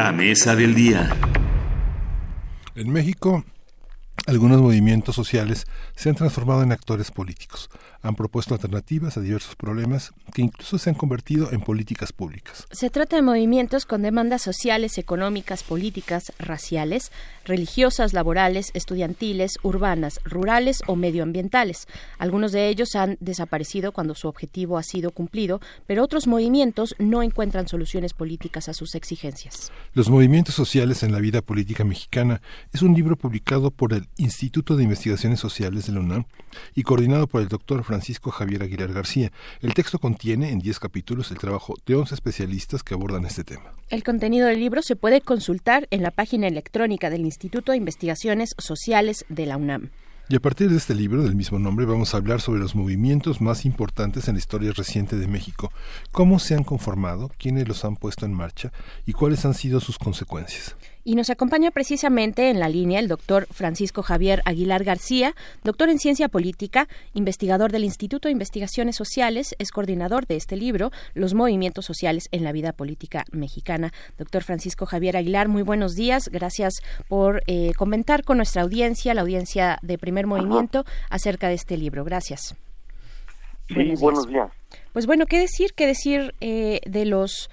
La 0.07 0.13
mesa 0.13 0.55
del 0.55 0.73
día. 0.73 1.09
En 2.75 2.93
México, 2.93 3.43
algunos 4.25 4.61
movimientos 4.61 5.13
sociales 5.13 5.67
se 5.97 6.07
han 6.07 6.15
transformado 6.15 6.63
en 6.63 6.71
actores 6.71 7.11
políticos 7.11 7.69
han 8.07 8.15
propuesto 8.15 8.53
alternativas 8.53 9.17
a 9.17 9.21
diversos 9.21 9.55
problemas 9.55 10.13
que 10.33 10.41
incluso 10.41 10.77
se 10.77 10.89
han 10.89 10.95
convertido 10.95 11.51
en 11.51 11.61
políticas 11.61 12.13
públicas. 12.13 12.65
Se 12.71 12.89
trata 12.89 13.17
de 13.17 13.21
movimientos 13.21 13.85
con 13.85 14.01
demandas 14.01 14.41
sociales, 14.41 14.97
económicas, 14.97 15.63
políticas, 15.63 16.31
raciales, 16.39 17.11
religiosas, 17.45 18.13
laborales, 18.13 18.71
estudiantiles, 18.73 19.57
urbanas, 19.63 20.19
rurales 20.23 20.81
o 20.87 20.95
medioambientales. 20.95 21.87
Algunos 22.17 22.51
de 22.51 22.69
ellos 22.69 22.95
han 22.95 23.17
desaparecido 23.19 23.91
cuando 23.91 24.15
su 24.15 24.27
objetivo 24.27 24.77
ha 24.77 24.83
sido 24.83 25.11
cumplido, 25.11 25.59
pero 25.85 26.03
otros 26.03 26.27
movimientos 26.27 26.95
no 26.99 27.23
encuentran 27.23 27.67
soluciones 27.67 28.13
políticas 28.13 28.69
a 28.69 28.73
sus 28.73 28.95
exigencias. 28.95 29.71
Los 29.93 30.09
movimientos 30.09 30.55
sociales 30.55 31.03
en 31.03 31.11
la 31.11 31.19
vida 31.19 31.41
política 31.41 31.83
mexicana 31.83 32.41
es 32.73 32.81
un 32.81 32.93
libro 32.93 33.15
publicado 33.15 33.71
por 33.71 33.93
el 33.93 34.07
Instituto 34.17 34.75
de 34.75 34.83
Investigaciones 34.83 35.39
Sociales 35.39 35.87
de 35.87 35.93
la 35.93 35.99
UNAM 35.99 36.25
y 36.73 36.83
coordinado 36.83 37.27
por 37.27 37.41
el 37.41 37.47
doctor 37.47 37.83
Francisco 37.83 37.96
Javier 38.31 38.63
Aguilar 38.63 38.93
García. 38.93 39.31
El 39.61 39.73
texto 39.73 39.99
contiene 39.99 40.51
en 40.51 40.59
10 40.59 40.79
capítulos 40.79 41.31
el 41.31 41.37
trabajo 41.37 41.75
de 41.85 41.95
11 41.95 42.15
especialistas 42.15 42.83
que 42.83 42.93
abordan 42.93 43.25
este 43.25 43.43
tema. 43.43 43.71
El 43.89 44.03
contenido 44.03 44.47
del 44.47 44.59
libro 44.59 44.81
se 44.81 44.95
puede 44.95 45.21
consultar 45.21 45.87
en 45.91 46.03
la 46.03 46.11
página 46.11 46.47
electrónica 46.47 47.09
del 47.09 47.21
Instituto 47.21 47.71
de 47.71 47.77
Investigaciones 47.77 48.55
Sociales 48.57 49.25
de 49.29 49.45
la 49.45 49.57
UNAM. 49.57 49.89
Y 50.29 50.35
a 50.35 50.41
partir 50.41 50.69
de 50.69 50.75
este 50.75 50.93
libro 50.93 51.23
del 51.23 51.35
mismo 51.35 51.57
nombre 51.57 51.85
vamos 51.85 52.13
a 52.13 52.17
hablar 52.17 52.41
sobre 52.41 52.59
los 52.59 52.75
movimientos 52.75 53.39
más 53.39 53.63
importantes 53.63 54.27
en 54.27 54.35
la 54.35 54.39
historia 54.39 54.73
reciente 54.73 55.15
de 55.15 55.25
México, 55.25 55.71
cómo 56.11 56.39
se 56.39 56.53
han 56.53 56.65
conformado, 56.65 57.31
quiénes 57.37 57.65
los 57.65 57.85
han 57.85 57.95
puesto 57.95 58.25
en 58.25 58.33
marcha 58.33 58.73
y 59.05 59.13
cuáles 59.13 59.45
han 59.45 59.53
sido 59.53 59.79
sus 59.79 59.97
consecuencias. 59.97 60.75
Y 61.07 61.15
nos 61.15 61.29
acompaña 61.29 61.71
precisamente 61.71 62.49
en 62.49 62.59
la 62.59 62.67
línea 62.67 62.99
el 62.99 63.07
doctor 63.07 63.47
Francisco 63.49 64.03
Javier 64.03 64.41
Aguilar 64.43 64.83
García, 64.83 65.35
doctor 65.63 65.87
en 65.87 65.99
ciencia 65.99 66.27
política, 66.27 66.89
investigador 67.13 67.71
del 67.71 67.85
Instituto 67.85 68.27
de 68.27 68.33
Investigaciones 68.33 68.97
Sociales, 68.97 69.55
es 69.57 69.71
coordinador 69.71 70.27
de 70.27 70.35
este 70.35 70.57
libro, 70.57 70.91
Los 71.13 71.33
movimientos 71.33 71.85
sociales 71.85 72.27
en 72.33 72.43
la 72.43 72.51
vida 72.51 72.73
política 72.73 73.23
mexicana. 73.31 73.93
Doctor 74.17 74.43
Francisco 74.43 74.85
Javier 74.85 75.15
Aguilar, 75.15 75.47
muy 75.47 75.61
buenos 75.61 75.95
días. 75.95 76.27
Gracias 76.27 76.81
por 77.07 77.41
eh, 77.47 77.71
comentar 77.77 78.25
con 78.25 78.35
nuestra 78.35 78.63
audiencia, 78.63 79.13
la 79.13 79.21
audiencia 79.21 79.79
de 79.83 79.97
primer 79.97 80.27
movimiento, 80.27 80.83
acerca 81.09 81.47
de 81.47 81.53
este 81.53 81.77
libro. 81.77 82.03
Gracias. 82.03 82.53
Sí, 83.69 83.93
buenos 84.01 84.27
días. 84.27 84.51
Pues 84.91 85.05
bueno, 85.05 85.25
¿qué 85.25 85.39
decir? 85.39 85.71
¿Qué 85.73 85.87
decir 85.87 86.35
eh, 86.41 86.81
de 86.85 87.05
los 87.05 87.49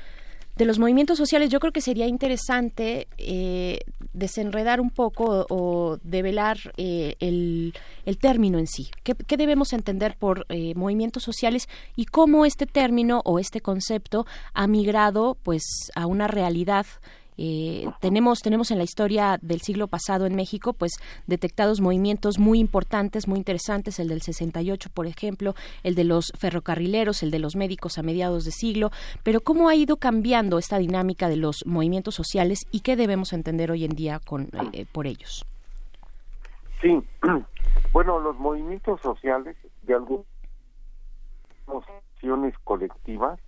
de 0.56 0.64
los 0.64 0.78
movimientos 0.78 1.18
sociales, 1.18 1.50
yo 1.50 1.58
creo 1.58 1.72
que 1.72 1.80
sería 1.80 2.06
interesante 2.06 3.08
eh, 3.18 3.80
desenredar 4.12 4.80
un 4.80 4.90
poco 4.90 5.46
o, 5.50 5.98
develar 6.02 6.58
eh, 6.76 7.16
el, 7.20 7.74
término 8.20 8.58
en 8.58 8.66
sí. 8.66 8.90
¿Qué, 9.02 9.36
debemos 9.36 9.72
entender 9.72 10.16
por 10.16 10.46
eh, 10.48 10.74
movimientos 10.76 11.24
sociales 11.24 11.68
y 11.96 12.06
cómo 12.06 12.46
este 12.46 12.66
término 12.66 13.20
o 13.24 13.38
este 13.38 13.60
concepto 13.60 14.26
ha 14.52 14.66
migrado 14.66 15.36
pues 15.42 15.64
a 15.94 16.06
una 16.06 16.28
realidad 16.28 16.86
eh, 17.36 17.88
tenemos, 18.00 18.40
tenemos 18.40 18.70
en 18.70 18.78
la 18.78 18.84
historia 18.84 19.38
del 19.42 19.60
siglo 19.60 19.88
pasado 19.88 20.26
en 20.26 20.34
México, 20.34 20.72
pues 20.72 20.92
detectados 21.26 21.80
movimientos 21.80 22.38
muy 22.38 22.58
importantes, 22.60 23.28
muy 23.28 23.38
interesantes, 23.38 23.98
el 23.98 24.08
del 24.08 24.22
68, 24.22 24.90
por 24.92 25.06
ejemplo, 25.06 25.54
el 25.82 25.94
de 25.94 26.04
los 26.04 26.32
ferrocarrileros, 26.38 27.22
el 27.22 27.30
de 27.30 27.38
los 27.38 27.56
médicos 27.56 27.98
a 27.98 28.02
mediados 28.02 28.44
de 28.44 28.52
siglo, 28.52 28.90
pero 29.22 29.40
cómo 29.40 29.68
ha 29.68 29.74
ido 29.74 29.96
cambiando 29.96 30.58
esta 30.58 30.78
dinámica 30.78 31.28
de 31.28 31.36
los 31.36 31.64
movimientos 31.66 32.14
sociales 32.14 32.66
y 32.70 32.80
qué 32.80 32.96
debemos 32.96 33.32
entender 33.32 33.70
hoy 33.70 33.84
en 33.84 33.94
día 33.94 34.20
con, 34.24 34.48
eh, 34.72 34.86
por 34.90 35.06
ellos. 35.06 35.44
Sí, 36.80 37.02
bueno, 37.92 38.20
los 38.20 38.38
movimientos 38.38 39.00
sociales 39.00 39.56
de 39.82 39.94
algunas 39.94 40.26
acciones 42.14 42.54
colectivas 42.64 43.40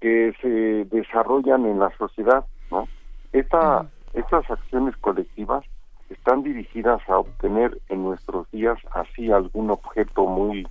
que 0.00 0.32
se 0.40 0.96
desarrollan 0.96 1.66
en 1.66 1.78
la 1.78 1.90
sociedad, 1.96 2.44
¿no? 2.70 2.88
Esta, 3.32 3.86
Estas 4.14 4.50
acciones 4.50 4.96
colectivas 4.96 5.64
están 6.08 6.42
dirigidas 6.42 7.00
a 7.08 7.18
obtener 7.18 7.78
en 7.88 8.02
nuestros 8.02 8.50
días 8.50 8.78
así 8.92 9.30
algún 9.30 9.70
objeto 9.70 10.26
muy 10.26 10.66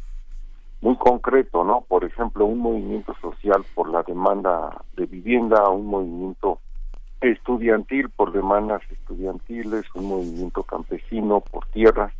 muy 0.81 0.95
concreto, 0.97 1.64
¿no? 1.64 1.81
Por 1.81 2.03
ejemplo, 2.06 2.45
un 2.45 2.60
movimiento 2.60 3.15
social 3.22 3.64
por 3.73 3.89
la 3.89 4.03
demanda 4.03 4.84
de 4.95 5.06
vivienda, 5.06 5.69
un 5.69 5.88
movimiento 5.88 6.60
estudiantil 7.22 8.10
por 8.10 8.31
demandas 8.31 8.81
estudiantiles, 8.91 9.85
un 9.95 10.07
movimiento 10.07 10.64
campesino 10.64 11.41
por 11.41 11.65
tierras, 11.68 12.14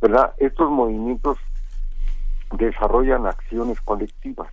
¿verdad? 0.00 0.34
Estos 0.38 0.70
movimientos 0.70 1.38
desarrollan 2.52 3.26
acciones 3.26 3.80
colectivas 3.80 4.52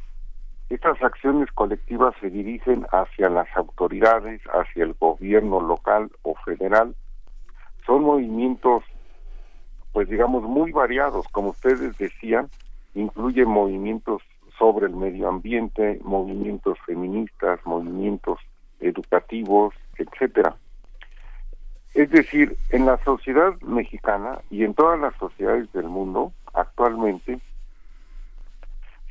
estas 0.70 1.02
acciones 1.02 1.52
colectivas 1.52 2.14
se 2.22 2.30
dirigen 2.30 2.86
hacia 2.92 3.30
las 3.30 3.48
autoridades, 3.58 4.42
hacia 4.54 4.84
el 4.84 4.94
gobierno 4.94 5.60
local 5.60 6.12
o 6.22 6.36
federal. 6.46 6.96
Son 7.86 8.04
movimientos, 8.04 8.84
pues 9.92 10.08
digamos, 10.10 10.44
muy 10.44 10.72
variados, 10.72 11.28
como 11.30 11.50
ustedes 11.50 11.98
decían, 11.98 12.50
incluyen 12.94 13.50
movimientos 13.50 14.22
sobre 14.60 14.86
el 14.86 14.96
medio 14.96 15.28
ambiente, 15.28 16.00
movimientos 16.04 16.78
feministas, 16.86 17.60
movimientos 17.66 18.40
educativos, 18.80 19.74
etcétera. 19.98 20.56
Es 21.96 22.12
decir, 22.12 22.56
en 22.70 22.86
la 22.86 22.98
sociedad 23.04 23.60
mexicana 23.62 24.40
y 24.52 24.64
en 24.64 24.76
todas 24.76 25.00
las 25.00 25.16
sociedades 25.16 25.72
del 25.74 25.88
mundo 25.88 26.32
actualmente 26.54 27.40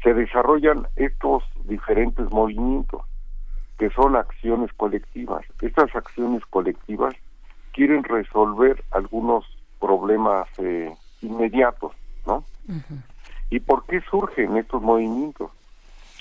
se 0.02 0.14
desarrollan 0.14 0.86
estos 0.96 1.42
diferentes 1.64 2.30
movimientos 2.30 3.02
que 3.78 3.90
son 3.90 4.16
acciones 4.16 4.72
colectivas. 4.74 5.44
Estas 5.62 5.94
acciones 5.94 6.44
colectivas 6.46 7.14
quieren 7.72 8.02
resolver 8.02 8.82
algunos 8.90 9.44
problemas 9.80 10.48
eh, 10.58 10.92
inmediatos, 11.22 11.92
¿no? 12.26 12.44
¿Y 13.50 13.60
por 13.60 13.86
qué 13.86 14.00
surgen 14.02 14.56
estos 14.56 14.82
movimientos? 14.82 15.50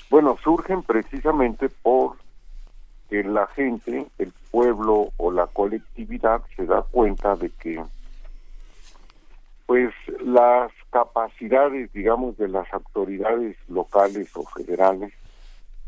Bueno, 0.08 0.36
surgen 0.42 0.82
precisamente 0.82 1.68
por 1.68 2.16
que 3.10 3.24
la 3.24 3.46
gente, 3.48 4.06
el 4.18 4.32
pueblo 4.50 5.08
o 5.16 5.32
la 5.32 5.46
colectividad 5.46 6.42
se 6.56 6.66
da 6.66 6.82
cuenta 6.82 7.36
de 7.36 7.50
que 7.50 7.82
pues 9.68 9.92
las 10.24 10.72
capacidades, 10.88 11.92
digamos, 11.92 12.38
de 12.38 12.48
las 12.48 12.72
autoridades 12.72 13.54
locales 13.68 14.34
o 14.34 14.42
federales, 14.44 15.12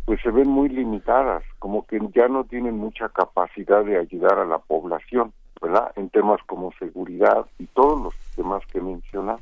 pues 0.05 0.21
se 0.21 0.31
ven 0.31 0.49
muy 0.51 0.69
limitadas, 0.69 1.43
como 1.59 1.87
que 1.87 1.99
ya 2.15 2.29
no 2.29 2.45
tienen 2.45 2.77
mucha 2.77 3.09
capacidad 3.09 3.83
de 3.83 3.97
ayudar 3.97 4.39
a 4.39 4.45
la 4.45 4.59
población, 4.59 5.33
¿verdad? 5.63 5.93
En 5.97 6.11
temas 6.11 6.43
como 6.45 6.73
seguridad 6.73 7.47
y 7.59 7.69
todos 7.69 7.99
los 8.03 8.15
temas 8.37 8.63
que 8.67 8.83
menciona. 8.83 9.39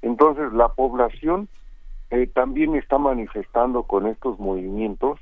Entonces, 0.00 0.50
la 0.54 0.70
población 0.70 1.48
eh, 2.08 2.28
también 2.28 2.76
está 2.76 2.96
manifestando 2.96 3.82
con 3.82 4.06
estos 4.06 4.38
movimientos 4.38 5.20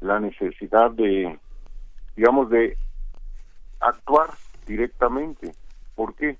la 0.00 0.18
necesidad 0.18 0.90
de, 0.90 1.38
digamos, 2.16 2.50
de 2.50 2.76
actuar 3.78 4.30
directamente. 4.66 5.52
¿Por 5.94 6.16
qué? 6.16 6.36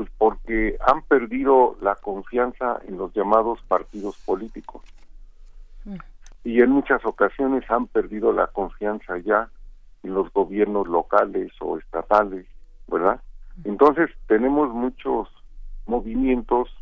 Pues 0.00 0.12
porque 0.16 0.78
han 0.80 1.02
perdido 1.02 1.76
la 1.82 1.94
confianza 1.94 2.80
en 2.88 2.96
los 2.96 3.12
llamados 3.12 3.60
partidos 3.68 4.16
políticos. 4.24 4.82
Y 6.42 6.62
en 6.62 6.70
muchas 6.70 7.04
ocasiones 7.04 7.70
han 7.70 7.86
perdido 7.86 8.32
la 8.32 8.46
confianza 8.46 9.18
ya 9.18 9.50
en 10.02 10.14
los 10.14 10.32
gobiernos 10.32 10.88
locales 10.88 11.52
o 11.60 11.76
estatales, 11.76 12.46
¿verdad? 12.86 13.20
Entonces 13.64 14.08
tenemos 14.26 14.72
muchos 14.72 15.28
movimientos, 15.84 16.74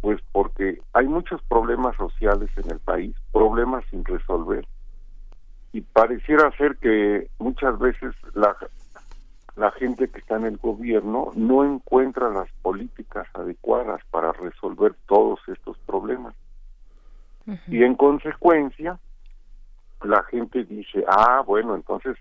pues 0.00 0.20
porque 0.32 0.80
hay 0.94 1.06
muchos 1.06 1.40
problemas 1.42 1.94
sociales 1.94 2.50
en 2.56 2.72
el 2.72 2.80
país, 2.80 3.14
problemas 3.30 3.84
sin 3.88 4.04
resolver. 4.04 4.66
Y 5.72 5.82
pareciera 5.82 6.50
ser 6.56 6.76
que 6.78 7.30
muchas 7.38 7.78
veces 7.78 8.16
la, 8.34 8.56
la 9.56 9.70
gente 9.72 10.08
que 10.08 10.18
está 10.18 10.36
en 10.36 10.44
el 10.44 10.56
gobierno 10.56 11.30
no 11.34 11.64
encuentra 11.64 12.30
las 12.30 12.50
políticas 12.62 13.26
adecuadas 13.34 14.00
para 14.10 14.32
resolver 14.32 14.94
todos 15.06 15.40
estos 15.48 15.76
problemas. 15.78 16.34
Y 17.66 17.82
en 17.82 17.96
consecuencia, 17.96 18.98
la 20.02 20.22
gente 20.24 20.64
dice, 20.64 21.04
ah, 21.08 21.42
bueno, 21.44 21.74
entonces 21.74 22.16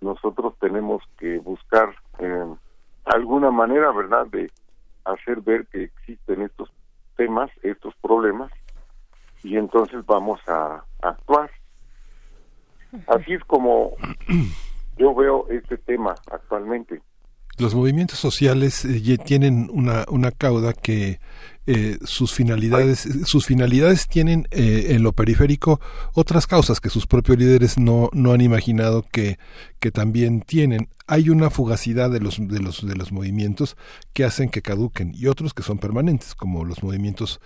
nosotros 0.00 0.54
tenemos 0.58 1.02
que 1.18 1.38
buscar 1.38 1.94
eh, 2.18 2.54
alguna 3.04 3.50
manera, 3.50 3.92
¿verdad?, 3.92 4.26
de 4.26 4.50
hacer 5.04 5.40
ver 5.42 5.66
que 5.66 5.84
existen 5.84 6.42
estos 6.42 6.70
temas, 7.16 7.50
estos 7.62 7.94
problemas, 7.96 8.50
y 9.42 9.56
entonces 9.56 10.04
vamos 10.06 10.40
a 10.48 10.82
actuar. 11.02 11.50
Así 13.06 13.34
es 13.34 13.44
como 13.44 13.92
yo 14.96 15.14
veo 15.14 15.46
este 15.48 15.78
tema 15.78 16.14
actualmente. 16.30 17.00
Los 17.58 17.74
movimientos 17.74 18.18
sociales 18.18 18.84
eh, 18.84 19.16
tienen 19.24 19.70
una, 19.72 20.04
una 20.08 20.32
cauda 20.32 20.72
que 20.72 21.20
eh, 21.66 21.98
sus 22.02 22.34
finalidades 22.34 23.08
sus 23.24 23.46
finalidades 23.46 24.06
tienen 24.06 24.46
eh, 24.50 24.88
en 24.90 25.02
lo 25.02 25.12
periférico 25.12 25.80
otras 26.12 26.46
causas 26.46 26.78
que 26.78 26.90
sus 26.90 27.06
propios 27.06 27.38
líderes 27.38 27.78
no, 27.78 28.10
no 28.12 28.32
han 28.32 28.40
imaginado 28.40 29.04
que, 29.10 29.38
que 29.78 29.92
también 29.92 30.42
tienen. 30.42 30.88
Hay 31.06 31.30
una 31.30 31.48
fugacidad 31.48 32.10
de 32.10 32.18
los 32.18 32.36
de 32.48 32.60
los 32.60 32.86
de 32.86 32.96
los 32.96 33.12
movimientos 33.12 33.76
que 34.12 34.24
hacen 34.24 34.50
que 34.50 34.60
caduquen 34.60 35.12
y 35.14 35.28
otros 35.28 35.54
que 35.54 35.62
son 35.62 35.78
permanentes 35.78 36.34
como 36.34 36.64
los 36.64 36.82
movimientos 36.82 37.40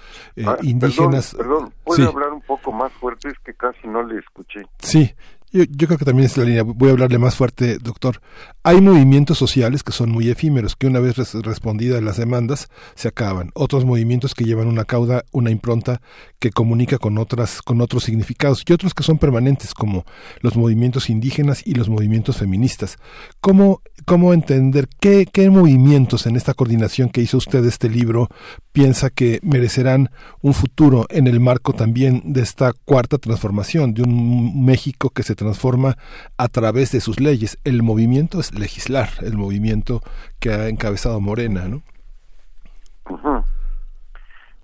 ah, 0.45 0.57
indígenas. 0.63 1.35
perdón, 1.37 1.59
perdón 1.59 1.75
¿puede 1.85 2.05
hablar 2.07 2.33
un 2.33 2.41
poco 2.41 2.73
más 2.73 2.93
fuerte 2.95 3.29
es 3.29 3.39
que 3.45 3.53
casi 3.53 3.87
no 3.87 4.03
le 4.03 4.19
escuché. 4.19 4.63
Sí 4.79 5.15
Yo, 5.51 5.65
creo 5.67 5.99
que 5.99 6.05
también 6.05 6.27
es 6.27 6.37
la 6.37 6.45
línea. 6.45 6.63
Voy 6.63 6.91
a 6.91 6.93
hablarle 6.93 7.19
más 7.19 7.35
fuerte, 7.35 7.79
doctor. 7.79 8.21
Hay 8.63 8.83
movimientos 8.83 9.39
sociales 9.39 9.83
que 9.83 9.93
son 9.93 10.11
muy 10.11 10.29
efímeros, 10.29 10.77
que 10.77 10.87
una 10.87 11.01
vez 11.01 11.17
respondidas 11.17 12.03
las 12.03 12.19
demandas 12.19 12.69
se 12.95 13.09
acaban. 13.09 13.51
Otros 13.55 13.87
movimientos 13.87 14.35
que 14.35 14.45
llevan 14.45 14.69
una 14.69 14.85
cauda, 14.85 15.25
una 15.33 15.51
impronta 15.51 16.03
que 16.39 16.51
comunica 16.51 16.99
con 16.99 17.17
otras, 17.17 17.63
con 17.63 17.81
otros 17.81 18.05
significados 18.05 18.63
y 18.67 18.73
otros 18.75 18.93
que 18.93 19.03
son 19.03 19.17
permanentes, 19.17 19.73
como 19.73 20.05
los 20.41 20.55
movimientos 20.55 21.09
indígenas 21.09 21.67
y 21.67 21.75
los 21.75 21.89
movimientos 21.89 22.37
feministas. 22.37 22.99
¿Cómo, 23.41 23.81
cómo 24.05 24.35
entender 24.35 24.87
qué, 25.01 25.27
qué 25.33 25.49
movimientos 25.49 26.27
en 26.27 26.37
esta 26.37 26.53
coordinación 26.53 27.09
que 27.09 27.23
hizo 27.23 27.39
usted 27.39 27.63
de 27.63 27.69
este 27.69 27.89
libro 27.89 28.29
piensa 28.73 29.09
que 29.09 29.41
merecerán 29.43 30.11
un 30.43 30.53
futuro 30.53 31.07
en 31.09 31.27
el 31.27 31.41
marco 31.41 31.73
también 31.73 32.23
de 32.27 32.43
esta 32.43 32.75
cuarta 32.85 33.17
transformación, 33.19 33.95
de 33.95 34.03
un 34.03 34.65
México 34.65 35.11
que 35.11 35.23
se 35.23 35.38
transforma 35.39 35.97
a 36.37 36.49
través 36.49 36.93
de 36.93 37.01
sus 37.01 37.21
leyes? 37.21 37.59
El 37.65 37.83
movimiento 37.83 38.41
es 38.41 38.53
legislar, 38.59 39.09
el 39.23 39.39
movimiento 39.39 40.01
que 40.41 40.51
ha 40.51 40.69
encabezado 40.69 41.21
Morena, 41.21 41.69
¿no? 41.69 41.83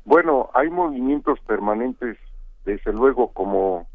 Bueno, 0.05 0.51
hay 0.53 0.69
movimientos 0.69 1.41
permanentes, 1.47 2.19
desde 2.67 2.93
luego, 2.93 3.33
como 3.33 3.86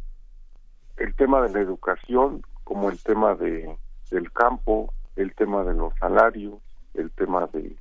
el 0.97 1.13
tema 1.15 1.41
de 1.41 1.53
la 1.53 1.59
educación, 1.59 2.41
como 2.63 2.89
el 2.89 3.01
tema 3.03 3.35
de 3.35 3.77
del 4.09 4.31
campo, 4.31 4.91
el 5.15 5.35
tema 5.35 5.63
de 5.63 5.75
los 5.75 5.93
salarios, 5.99 6.55
el 6.95 7.11
tema 7.11 7.47
de 7.53 7.75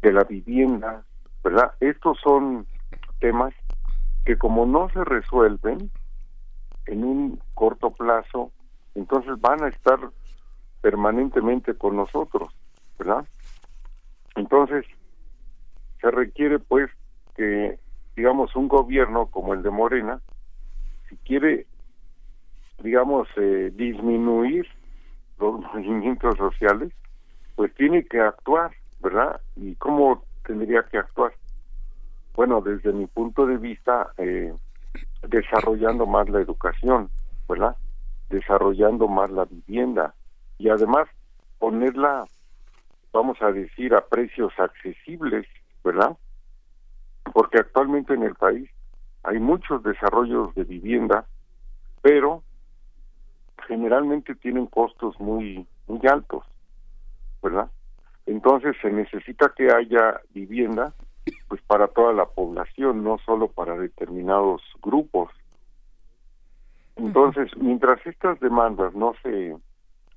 de 0.00 0.12
la 0.12 0.24
vivienda, 0.24 1.02
¿verdad? 1.44 1.72
Estos 1.80 2.18
son 2.22 2.66
temas 3.18 3.52
que 4.24 4.38
como 4.38 4.64
no 4.64 4.88
se 4.90 5.04
resuelven 5.04 5.90
en 6.90 7.04
un 7.04 7.40
corto 7.54 7.92
plazo, 7.92 8.50
entonces 8.94 9.40
van 9.40 9.62
a 9.62 9.68
estar 9.68 9.98
permanentemente 10.80 11.74
con 11.74 11.96
nosotros, 11.96 12.52
¿verdad? 12.98 13.24
Entonces, 14.34 14.84
se 16.00 16.10
requiere 16.10 16.58
pues 16.58 16.90
que, 17.36 17.78
digamos, 18.16 18.56
un 18.56 18.66
gobierno 18.66 19.26
como 19.26 19.54
el 19.54 19.62
de 19.62 19.70
Morena, 19.70 20.20
si 21.08 21.16
quiere, 21.18 21.66
digamos, 22.82 23.28
eh, 23.36 23.70
disminuir 23.74 24.66
los 25.38 25.60
movimientos 25.74 26.36
sociales, 26.36 26.92
pues 27.54 27.72
tiene 27.74 28.04
que 28.04 28.20
actuar, 28.20 28.72
¿verdad? 29.00 29.40
¿Y 29.54 29.76
cómo 29.76 30.24
tendría 30.44 30.82
que 30.90 30.98
actuar? 30.98 31.32
Bueno, 32.34 32.60
desde 32.60 32.92
mi 32.92 33.06
punto 33.06 33.46
de 33.46 33.58
vista, 33.58 34.12
eh, 34.16 34.52
desarrollando 35.22 36.06
más 36.06 36.28
la 36.28 36.40
educación, 36.40 37.10
¿verdad? 37.48 37.76
Desarrollando 38.28 39.08
más 39.08 39.30
la 39.30 39.44
vivienda, 39.44 40.14
y 40.58 40.68
además 40.68 41.08
ponerla, 41.58 42.26
vamos 43.12 43.40
a 43.40 43.50
decir, 43.50 43.94
a 43.94 44.06
precios 44.06 44.52
accesibles, 44.58 45.46
¿verdad? 45.82 46.16
Porque 47.32 47.58
actualmente 47.58 48.14
en 48.14 48.22
el 48.22 48.34
país 48.34 48.70
hay 49.22 49.38
muchos 49.38 49.82
desarrollos 49.82 50.54
de 50.54 50.64
vivienda, 50.64 51.26
pero 52.02 52.42
generalmente 53.66 54.34
tienen 54.34 54.66
costos 54.66 55.18
muy 55.20 55.66
muy 55.86 56.00
altos, 56.06 56.44
¿verdad? 57.42 57.70
Entonces 58.26 58.76
se 58.80 58.90
necesita 58.90 59.52
que 59.56 59.70
haya 59.72 60.20
vivienda 60.30 60.92
pues 61.48 61.60
para 61.62 61.88
toda 61.88 62.12
la 62.12 62.26
población, 62.26 63.04
no 63.04 63.18
solo 63.26 63.48
para 63.48 63.76
determinados 63.76 64.62
grupos. 64.82 65.30
Entonces, 66.96 67.50
mientras 67.56 68.04
estas 68.06 68.38
demandas 68.40 68.94
no 68.94 69.14
se 69.22 69.56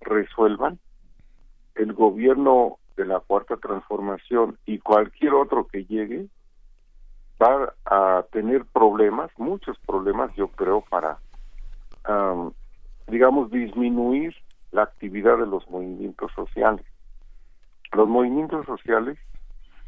resuelvan, 0.01 0.79
el 1.75 1.93
gobierno 1.93 2.77
de 2.95 3.05
la 3.05 3.19
cuarta 3.19 3.57
transformación 3.57 4.57
y 4.65 4.79
cualquier 4.79 5.33
otro 5.33 5.67
que 5.67 5.85
llegue 5.85 6.27
va 7.41 7.73
a 7.85 8.25
tener 8.31 8.65
problemas, 8.65 9.31
muchos 9.37 9.77
problemas, 9.79 10.33
yo 10.35 10.49
creo, 10.49 10.81
para, 10.89 11.17
digamos, 13.07 13.49
disminuir 13.49 14.35
la 14.71 14.83
actividad 14.83 15.37
de 15.37 15.47
los 15.47 15.67
movimientos 15.69 16.31
sociales. 16.33 16.85
Los 17.91 18.07
movimientos 18.07 18.65
sociales 18.65 19.17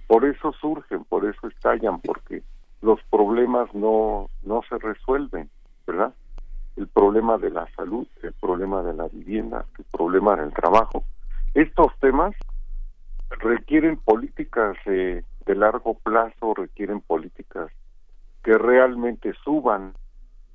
por 0.08 0.26
eso 0.26 0.52
surgen, 0.54 1.04
por 1.06 1.26
eso 1.26 1.48
estallan, 1.48 2.00
porque 2.02 2.44
los 2.82 3.00
problemas 3.10 3.74
no, 3.74 4.30
no 4.44 4.62
se 4.70 4.78
resuelven, 4.78 5.50
¿verdad? 5.88 6.14
el 6.76 6.88
problema 6.88 7.38
de 7.38 7.52
la 7.52 7.68
salud, 7.76 8.08
el 8.22 8.34
problema 8.34 8.84
de 8.84 8.94
la 8.94 9.08
vivienda, 9.08 9.66
el 9.78 9.86
problema 9.86 10.36
del 10.36 10.54
trabajo. 10.54 11.04
Estos 11.54 11.98
temas 12.00 12.36
requieren 13.30 13.98
políticas 13.98 14.76
eh, 14.86 15.24
de 15.46 15.56
largo 15.56 15.98
plazo, 16.00 16.54
requieren 16.54 17.02
políticas 17.02 17.72
que 18.44 18.58
realmente 18.58 19.34
suban, 19.44 19.94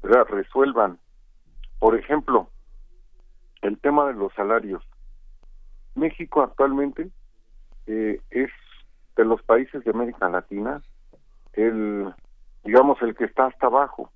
resuelvan. 0.03 0.99
Por 1.79 1.99
ejemplo, 1.99 2.51
el 3.62 3.79
tema 3.79 4.07
de 4.07 4.15
los 4.15 4.33
salarios. 4.35 4.83
México 5.95 6.43
actualmente 6.43 7.11
eh, 7.87 8.20
es 8.31 8.51
de 9.20 9.26
los 9.26 9.42
países 9.42 9.84
de 9.84 9.90
América 9.90 10.28
Latina 10.28 10.82
el, 11.52 12.12
digamos, 12.65 13.00
el 13.02 13.15
que 13.15 13.24
está 13.24 13.47
hasta 13.47 13.66
abajo 13.66 14.10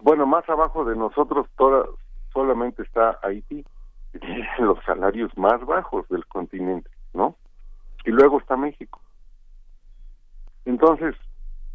bueno, 0.00 0.26
más 0.26 0.48
abajo 0.48 0.84
de 0.84 0.96
nosotros 0.96 1.46
toda, 1.56 1.86
solamente 2.32 2.82
está 2.82 3.18
Haití, 3.22 3.64
los 4.58 4.82
salarios 4.84 5.36
más 5.36 5.64
bajos 5.64 6.08
del 6.08 6.26
continente, 6.26 6.90
¿no? 7.14 7.36
Y 8.04 8.10
luego 8.10 8.38
está 8.38 8.56
México. 8.56 9.00
Entonces, 10.64 11.14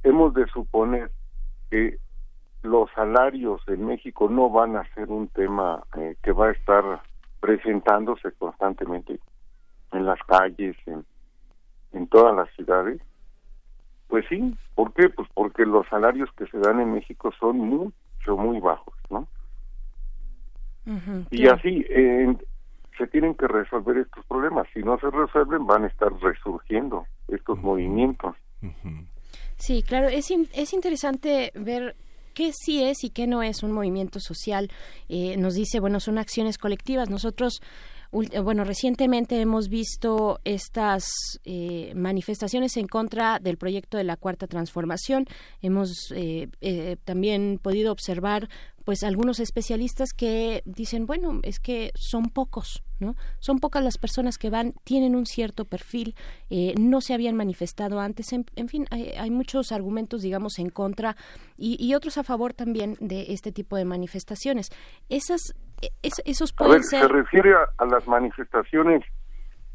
hemos 0.03 0.33
de 0.33 0.45
suponer 0.47 1.11
que 1.69 1.97
los 2.63 2.89
salarios 2.91 3.61
en 3.67 3.85
México 3.85 4.29
no 4.29 4.49
van 4.49 4.75
a 4.75 4.93
ser 4.93 5.09
un 5.09 5.27
tema 5.29 5.83
eh, 5.97 6.15
que 6.21 6.31
va 6.31 6.47
a 6.47 6.51
estar 6.51 7.01
presentándose 7.39 8.31
constantemente 8.33 9.19
en 9.91 10.05
las 10.05 10.19
calles, 10.23 10.75
en, 10.85 11.05
en 11.93 12.07
todas 12.07 12.35
las 12.35 12.49
ciudades. 12.55 13.01
Pues 14.07 14.25
sí, 14.29 14.55
¿por 14.75 14.93
qué? 14.93 15.09
Pues 15.09 15.27
porque 15.33 15.65
los 15.65 15.87
salarios 15.87 16.29
que 16.37 16.45
se 16.47 16.57
dan 16.57 16.79
en 16.79 16.93
México 16.93 17.31
son 17.39 17.57
muy 17.57 17.93
muy 18.37 18.59
bajos, 18.59 18.93
¿no? 19.09 19.27
y 21.29 21.47
así 21.47 21.85
eh, 21.89 22.35
se 22.97 23.07
tienen 23.07 23.35
que 23.35 23.47
resolver 23.47 23.97
estos 23.97 24.25
problemas. 24.25 24.67
Si 24.73 24.81
no 24.81 24.99
se 24.99 25.09
resuelven, 25.09 25.65
van 25.65 25.83
a 25.83 25.87
estar 25.87 26.11
resurgiendo 26.21 27.05
estos 27.27 27.59
movimientos. 27.59 28.35
Sí, 29.57 29.83
claro, 29.83 30.07
es, 30.07 30.31
es 30.31 30.73
interesante 30.73 31.51
ver 31.55 31.95
qué 32.33 32.51
sí 32.53 32.83
es 32.83 33.03
y 33.03 33.09
qué 33.09 33.27
no 33.27 33.43
es 33.43 33.63
un 33.63 33.71
movimiento 33.71 34.19
social. 34.19 34.69
Eh, 35.09 35.37
nos 35.37 35.53
dice, 35.55 35.79
bueno, 35.79 35.99
son 35.99 36.17
acciones 36.17 36.57
colectivas. 36.57 37.09
Nosotros 37.09 37.61
bueno, 38.11 38.65
recientemente 38.65 39.39
hemos 39.39 39.69
visto 39.69 40.41
estas 40.43 41.05
eh, 41.45 41.93
manifestaciones 41.95 42.75
en 42.75 42.87
contra 42.87 43.39
del 43.39 43.57
proyecto 43.57 43.97
de 43.97 44.03
la 44.03 44.17
Cuarta 44.17 44.47
Transformación. 44.47 45.25
Hemos 45.61 46.11
eh, 46.13 46.49
eh, 46.59 46.97
también 47.05 47.57
podido 47.61 47.91
observar 47.91 48.49
pues 48.85 49.03
algunos 49.03 49.39
especialistas 49.39 50.13
que 50.13 50.61
dicen, 50.65 51.05
bueno, 51.05 51.39
es 51.43 51.59
que 51.59 51.91
son 51.95 52.29
pocos, 52.29 52.83
¿no? 52.99 53.15
Son 53.39 53.59
pocas 53.59 53.83
las 53.83 53.97
personas 53.97 54.37
que 54.37 54.49
van, 54.49 54.73
tienen 54.83 55.15
un 55.15 55.25
cierto 55.25 55.65
perfil, 55.65 56.15
no 56.79 57.01
se 57.01 57.13
habían 57.13 57.35
manifestado 57.35 57.99
antes, 57.99 58.33
en, 58.33 58.45
fin, 58.67 58.85
hay, 58.91 59.31
muchos 59.31 59.71
argumentos, 59.71 60.21
digamos, 60.21 60.59
en 60.59 60.69
contra 60.69 61.15
y, 61.57 61.77
y, 61.79 61.95
otros 61.95 62.17
a 62.17 62.23
favor 62.23 62.53
también 62.53 62.95
de 62.99 63.27
este 63.29 63.51
tipo 63.51 63.75
de 63.75 63.85
manifestaciones. 63.85 64.69
Esas 65.09 65.53
esos 66.01 66.53
pueden 66.53 66.83
¿Se 66.83 67.07
refiere 67.07 67.53
a, 67.77 67.85
las 67.85 68.07
manifestaciones, 68.07 69.03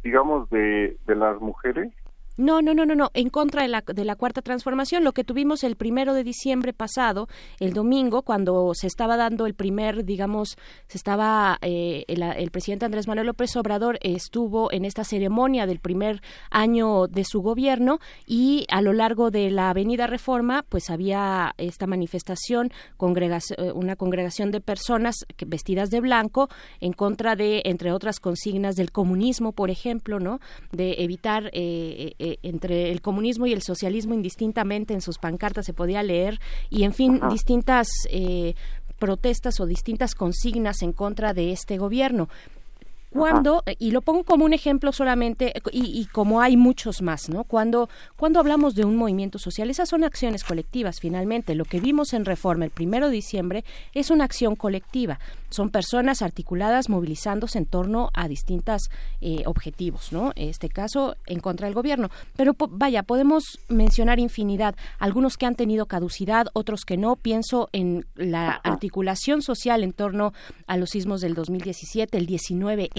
digamos, 0.03 0.49
de, 0.51 0.97
de 1.07 1.17
las 1.17 1.41
mujeres? 1.41 1.93
No, 2.39 2.61
no, 2.61 2.75
no, 2.75 2.85
no, 2.85 2.95
no, 2.95 3.11
en 3.15 3.31
contra 3.31 3.63
de 3.63 3.69
la, 3.69 3.83
de 3.87 4.05
la 4.05 4.15
cuarta 4.15 4.43
transformación, 4.43 5.05
lo 5.05 5.13
que 5.13 5.25
tuvimos 5.25 5.65
el 5.65 5.77
primero 5.77 6.13
de 6.13 6.23
diciembre 6.23 6.75
pasado, 6.75 7.29
el 7.61 7.73
domingo, 7.73 8.23
cuando 8.23 8.73
se 8.75 8.87
estaba 8.87 9.17
dando 9.17 9.47
el 9.47 9.55
primer, 9.55 10.05
digamos, 10.05 10.59
se 10.87 10.99
estaba, 10.99 11.59
eh, 11.63 12.05
el, 12.09 12.51
presidente 12.51 12.85
Andrés 12.85 13.09
Manuel 13.09 13.29
López 13.29 13.57
Obrador 13.57 13.99
estuvo 14.03 14.71
en 14.71 14.85
esta 14.85 15.03
ceremonia 15.03 15.65
del 15.65 15.81
primer 15.81 16.21
año 16.51 17.07
de 17.07 17.25
su 17.25 17.41
gobierno 17.41 18.01
y 18.27 18.67
a 18.71 18.83
lo 18.83 18.93
largo 18.93 19.31
de 19.31 19.51
la 19.51 19.71
Avenida 19.71 20.07
Reforma, 20.07 20.63
pues 20.69 20.91
había 20.91 21.55
esta 21.57 21.87
manifestación, 21.87 22.71
eh, 22.71 23.73
una 23.73 23.97
congregación 23.97 24.51
de 24.51 24.61
personas 24.61 25.25
vestidas 25.47 25.89
de 25.89 26.01
blanco 26.01 26.51
en 26.81 26.93
contra 26.93 27.35
de, 27.35 27.63
entre 27.65 27.93
otras 27.93 28.21
consignas 28.21 28.77
del 28.77 28.93
comunismo, 28.93 29.53
por 29.53 29.71
ejemplo, 29.71 30.21
¿no? 30.21 30.39
De 30.73 30.97
evitar 30.99 31.51
eh, 31.55 32.13
eh, 32.33 32.39
entre 32.43 32.91
el 32.91 33.01
comunismo 33.01 33.47
y 33.47 33.53
el 33.53 33.63
socialismo 33.63 34.15
indistintamente 34.15 34.95
en 34.95 35.01
sus 35.01 35.19
pancartas 35.19 35.67
se 35.67 35.73
podía 35.73 36.03
leer 36.03 36.41
y 36.71 36.85
en 36.85 36.93
fin 36.93 37.21
distintas 37.31 37.89
eh, 38.11 38.55
protestas 38.99 39.61
o 39.61 39.67
distintas 39.67 40.15
consignas 40.15 40.83
en 40.83 40.93
contra 40.93 41.35
de 41.35 41.53
este 41.53 41.79
gobierno 41.79 42.29
cuando, 43.11 43.63
y 43.79 43.93
lo 43.93 44.03
pongo 44.03 44.25
como 44.25 44.45
un 44.45 44.53
ejemplo 44.53 44.93
solamente, 44.93 45.53
y, 45.73 46.07
como 46.07 46.41
hay 46.41 46.57
muchos 46.57 47.03
más, 47.03 47.29
¿no? 47.29 47.45
Cuando, 47.45 47.89
cuando 48.17 48.41
hablamos 48.41 48.75
de 48.75 48.85
un 48.85 48.97
movimiento 48.97 49.39
social, 49.39 49.71
esas 49.71 49.89
son 49.89 50.05
acciones 50.05 50.45
colectivas, 50.45 51.01
finalmente. 51.01 51.55
Lo 51.55 51.65
que 51.65 51.81
vimos 51.81 52.13
en 52.13 52.25
Reforma 52.25 52.65
el 52.65 52.71
primero 52.71 53.07
de 53.07 53.13
diciembre 53.13 53.65
es 53.95 54.11
una 54.11 54.25
acción 54.25 54.57
colectiva. 54.57 55.19
Son 55.49 55.71
personas 55.71 56.23
articuladas 56.23 56.89
movilizándose 56.89 57.59
en 57.59 57.67
torno 57.67 58.11
a 58.13 58.29
distintos 58.29 58.91
eh, 59.21 59.43
objetivos, 59.47 60.13
¿no? 60.13 60.33
En 60.35 60.49
este 60.49 60.69
caso, 60.69 61.17
en 61.27 61.41
contra 61.41 61.67
del 61.67 61.75
gobierno. 61.75 62.11
Pero 62.37 62.55
vaya, 62.71 63.03
podemos 63.03 63.59
mencionar 63.69 64.19
infinidad, 64.19 64.75
algunos 64.99 65.37
que 65.37 65.47
han 65.47 65.55
tenido 65.55 65.87
caducidad, 65.87 66.49
otros 66.53 66.85
que 66.85 66.97
no. 66.97 67.17
Pienso 67.17 67.69
en 67.73 68.07
la 68.15 68.51
articulación 68.51 69.43
social 69.43 69.85
en 69.85 69.93
torno 69.93 70.33
a 70.67 70.77
los 70.77 70.91
sismos 70.91 71.21
del 71.21 71.35
2017, 71.35 72.19
el 72.19 72.27
19 72.27 72.91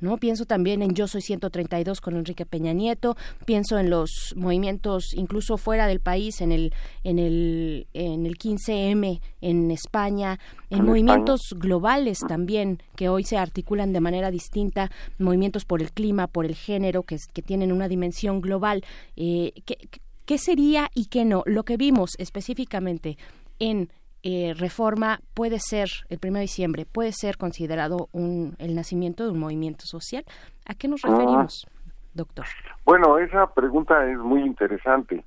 ¿no? 0.00 0.16
Pienso 0.16 0.46
también 0.46 0.82
en 0.82 0.94
Yo 0.94 1.06
Soy 1.06 1.20
132 1.20 2.00
con 2.00 2.16
Enrique 2.16 2.46
Peña 2.46 2.72
Nieto, 2.72 3.16
pienso 3.44 3.78
en 3.78 3.90
los 3.90 4.34
movimientos 4.36 5.12
incluso 5.14 5.56
fuera 5.56 5.86
del 5.86 6.00
país, 6.00 6.40
en 6.40 6.52
el, 6.52 6.72
en 7.04 7.18
el, 7.18 7.86
en 7.92 8.26
el 8.26 8.38
15M 8.38 9.20
en 9.40 9.70
España, 9.70 10.38
en, 10.70 10.84
movimientos 10.84 11.54
globales 11.56 12.18
también 12.26 12.82
que 12.96 13.08
hoy 13.08 13.24
se 13.24 13.36
articulan 13.36 13.92
de 13.92 14.00
manera 14.00 14.30
distinta, 14.30 14.90
movimientos 15.18 15.64
por 15.64 15.82
el 15.82 15.92
clima, 15.92 16.26
por 16.26 16.46
el 16.46 16.54
género, 16.54 17.02
que, 17.02 17.18
que 17.32 17.42
tienen 17.42 17.72
una 17.72 17.88
dimensión 17.88 18.40
global. 18.40 18.84
Eh, 19.16 19.52
¿Qué 20.24 20.38
sería 20.38 20.90
y 20.94 21.06
qué 21.06 21.24
no? 21.24 21.42
Lo 21.46 21.64
que 21.64 21.76
vimos 21.76 22.16
específicamente 22.18 23.16
en 23.58 23.90
eh, 24.28 24.54
reforma 24.54 25.20
puede 25.34 25.60
ser, 25.60 25.88
el 26.08 26.18
1 26.20 26.34
de 26.34 26.40
diciembre, 26.40 26.84
puede 26.84 27.12
ser 27.12 27.36
considerado 27.36 28.08
un, 28.10 28.56
el 28.58 28.74
nacimiento 28.74 29.22
de 29.22 29.30
un 29.30 29.38
movimiento 29.38 29.86
social. 29.86 30.24
¿A 30.66 30.74
qué 30.74 30.88
nos 30.88 31.02
referimos, 31.02 31.64
doctor? 32.12 32.44
Bueno, 32.84 33.18
esa 33.18 33.54
pregunta 33.54 34.04
es 34.10 34.18
muy 34.18 34.42
interesante. 34.42 35.24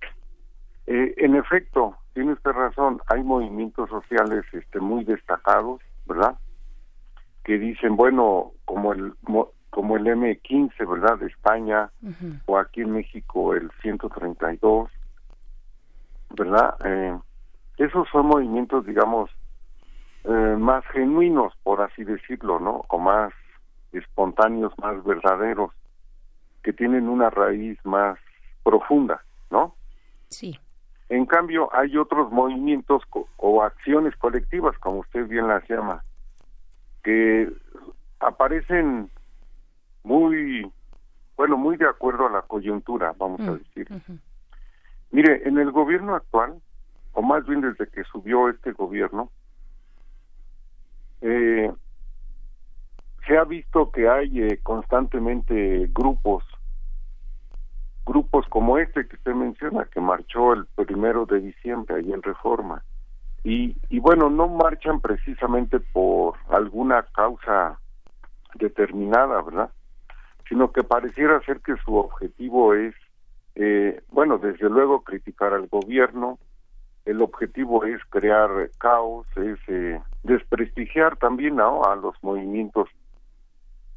Eh, 0.85 1.13
en 1.15 1.37
efecto, 1.37 1.95
tiene 2.13 2.33
usted 2.33 2.51
razón, 2.51 2.99
hay 3.07 3.23
movimientos 3.23 3.89
sociales 3.89 4.43
este, 4.51 4.81
muy 4.81 5.05
destacados, 5.05 5.79
¿verdad? 6.05 6.37
Que 7.45 7.57
dicen, 7.57 7.95
bueno, 7.95 8.51
como 8.65 8.91
el 8.91 9.13
como 9.69 9.95
el 9.95 10.07
M15, 10.07 10.73
¿verdad? 10.85 11.19
De 11.19 11.27
España, 11.27 11.89
o 12.47 12.57
aquí 12.57 12.81
en 12.81 12.91
México 12.91 13.53
el 13.53 13.71
132, 13.81 14.89
¿verdad? 16.31 16.75
Eh, 16.83 17.17
esos 17.79 18.07
son 18.09 18.27
movimientos, 18.27 18.85
digamos, 18.85 19.31
eh, 20.25 20.55
más 20.59 20.85
genuinos, 20.87 21.53
por 21.63 21.81
así 21.81 22.03
decirlo, 22.03 22.59
¿no? 22.59 22.83
O 22.89 22.99
más 22.99 23.33
espontáneos, 23.93 24.73
más 24.79 25.01
verdaderos, 25.03 25.71
que 26.61 26.73
tienen 26.73 27.07
una 27.07 27.29
raíz 27.29 27.79
más 27.85 28.19
profunda, 28.63 29.23
¿no? 29.49 29.75
Sí. 30.27 30.59
En 31.07 31.25
cambio, 31.25 31.69
hay 31.73 31.97
otros 31.97 32.31
movimientos 32.31 33.01
o 33.37 33.63
acciones 33.63 34.15
colectivas, 34.17 34.77
como 34.79 34.99
usted 34.99 35.25
bien 35.27 35.47
las 35.47 35.67
llama, 35.67 36.03
que 37.01 37.49
aparecen 38.19 39.09
muy, 40.03 40.69
bueno, 41.37 41.57
muy 41.57 41.77
de 41.77 41.87
acuerdo 41.87 42.27
a 42.27 42.31
la 42.31 42.41
coyuntura, 42.41 43.15
vamos 43.17 43.39
a 43.39 43.51
mm, 43.51 43.57
decir. 43.57 43.87
Mire, 45.11 45.47
en 45.47 45.57
el 45.57 45.71
gobierno 45.71 46.13
actual 46.13 46.61
o 47.13 47.21
más 47.21 47.45
bien 47.45 47.61
desde 47.61 47.87
que 47.87 48.03
subió 48.03 48.49
este 48.49 48.71
gobierno, 48.71 49.29
eh, 51.21 51.71
se 53.27 53.37
ha 53.37 53.43
visto 53.43 53.91
que 53.91 54.09
hay 54.09 54.41
eh, 54.41 54.59
constantemente 54.63 55.89
grupos, 55.93 56.43
grupos 58.05 58.47
como 58.49 58.77
este 58.77 59.07
que 59.07 59.15
usted 59.17 59.33
menciona, 59.33 59.85
que 59.85 60.01
marchó 60.01 60.53
el 60.53 60.65
primero 60.75 61.25
de 61.25 61.39
diciembre 61.39 61.97
ahí 61.97 62.11
en 62.11 62.23
Reforma. 62.23 62.83
Y, 63.43 63.77
y 63.89 63.99
bueno, 63.99 64.29
no 64.29 64.47
marchan 64.47 64.99
precisamente 64.99 65.79
por 65.79 66.35
alguna 66.49 67.03
causa 67.13 67.79
determinada, 68.55 69.41
¿verdad? 69.41 69.69
Sino 70.47 70.71
que 70.71 70.83
pareciera 70.83 71.39
ser 71.41 71.61
que 71.61 71.75
su 71.85 71.95
objetivo 71.95 72.73
es, 72.73 72.95
eh, 73.55 74.01
bueno, 74.11 74.39
desde 74.39 74.69
luego 74.69 75.03
criticar 75.03 75.53
al 75.53 75.67
gobierno, 75.67 76.39
el 77.09 77.23
objetivo 77.23 77.85
es 77.85 77.99
crear 78.11 78.69
caos, 78.77 79.25
es 79.35 79.57
eh, 79.67 79.99
desprestigiar 80.21 81.17
también 81.17 81.59
a 81.59 81.95
los 81.95 82.13
movimientos, 82.21 82.87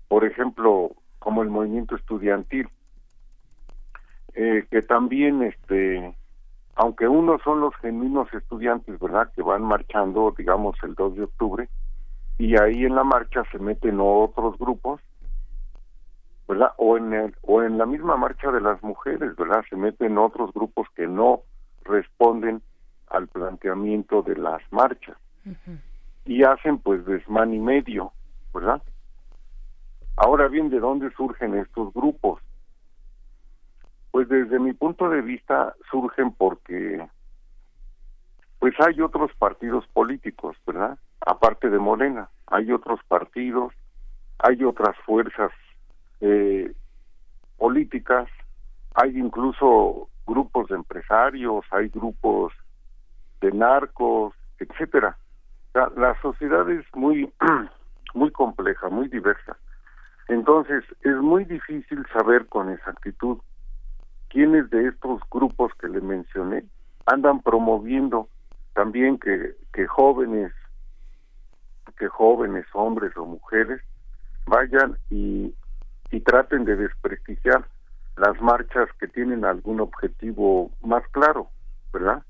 por 0.08 0.24
ejemplo, 0.24 0.92
como 1.18 1.42
el 1.42 1.50
movimiento 1.50 1.94
estudiantil, 1.94 2.70
eh, 4.34 4.65
que 4.70 4.81
también, 4.81 5.42
este, 5.42 6.16
aunque 6.74 7.07
unos 7.07 7.42
son 7.42 7.60
los 7.60 7.74
genuinos 7.82 8.32
estudiantes, 8.32 8.99
¿verdad?, 8.99 9.31
que 9.36 9.42
van 9.42 9.62
marchando, 9.62 10.34
digamos, 10.36 10.74
el 10.82 10.94
2 10.94 11.16
de 11.16 11.24
octubre, 11.24 11.68
y 12.39 12.58
ahí 12.58 12.86
en 12.86 12.94
la 12.94 13.05
marcha 13.05 13.42
se 13.52 13.58
meten 13.58 13.99
otros 14.00 14.57
grupos, 14.57 15.02
¿verdad? 16.49 16.70
O 16.78 16.97
en, 16.97 17.12
el, 17.12 17.36
o 17.42 17.62
en 17.62 17.76
la 17.76 17.84
misma 17.84 18.16
marcha 18.16 18.50
de 18.50 18.62
las 18.62 18.82
mujeres, 18.82 19.36
¿verdad? 19.36 19.62
Se 19.68 19.76
meten 19.76 20.16
otros 20.16 20.50
grupos 20.55 20.89
que 20.97 21.07
no 21.07 21.42
responden 21.84 22.62
al 23.12 23.28
planteamiento 23.28 24.23
de 24.23 24.36
las 24.36 24.60
marchas 24.73 25.16
y 26.24 26.42
hacen 26.42 26.78
pues 26.78 27.05
desmán 27.05 27.52
y 27.52 27.58
medio, 27.58 28.12
¿verdad? 28.55 28.82
Ahora 30.16 30.49
bien, 30.49 30.70
¿de 30.70 30.81
dónde 30.81 31.10
surgen 31.12 31.55
estos 31.57 31.92
grupos? 31.92 32.41
Pues 34.10 34.28
desde 34.28 34.58
mi 34.58 34.73
punto 34.73 35.08
de 35.08 35.23
vista 35.23 35.74
surgen 35.91 36.32
porque 36.32 37.07
pues 38.58 38.74
hay 38.78 39.00
otros 39.00 39.32
partidos 39.39 39.86
políticos, 39.89 40.57
¿verdad? 40.66 40.99
Aparte 41.20 41.68
de 41.68 41.78
Morena, 41.78 42.28
hay 42.47 42.70
otros 42.70 43.00
partidos, 43.08 43.73
hay 44.39 44.62
otras 44.62 44.97
fuerzas 45.05 45.50
eh, 46.20 46.73
políticas, 47.57 48.28
hay 48.94 49.18
incluso 49.18 50.08
grupos 50.26 50.68
de 50.68 50.76
empresarios, 50.76 51.65
hay 51.70 51.89
grupos 51.89 52.52
de 53.42 53.52
narcos, 53.52 54.32
etcétera. 54.58 55.18
la 55.74 56.18
sociedad 56.22 56.68
es 56.70 56.84
muy, 56.94 57.30
muy 58.14 58.30
compleja, 58.30 58.88
muy 58.88 59.08
diversa. 59.08 59.56
Entonces, 60.28 60.84
es 61.02 61.16
muy 61.16 61.44
difícil 61.44 62.06
saber 62.12 62.46
con 62.46 62.70
exactitud 62.70 63.38
quiénes 64.28 64.70
de 64.70 64.88
estos 64.88 65.20
grupos 65.30 65.72
que 65.78 65.88
le 65.88 66.00
mencioné 66.00 66.64
andan 67.06 67.42
promoviendo 67.42 68.28
también 68.74 69.18
que, 69.18 69.54
que 69.72 69.86
jóvenes, 69.86 70.52
que 71.98 72.08
jóvenes, 72.08 72.64
hombres 72.72 73.14
o 73.16 73.26
mujeres, 73.26 73.82
vayan 74.46 74.96
y, 75.10 75.54
y 76.10 76.20
traten 76.20 76.64
de 76.64 76.76
desprestigiar 76.76 77.66
las 78.16 78.40
marchas 78.40 78.88
que 78.98 79.08
tienen 79.08 79.44
algún 79.44 79.80
objetivo 79.80 80.70
más 80.82 81.02
claro, 81.10 81.48
¿verdad? 81.92 82.22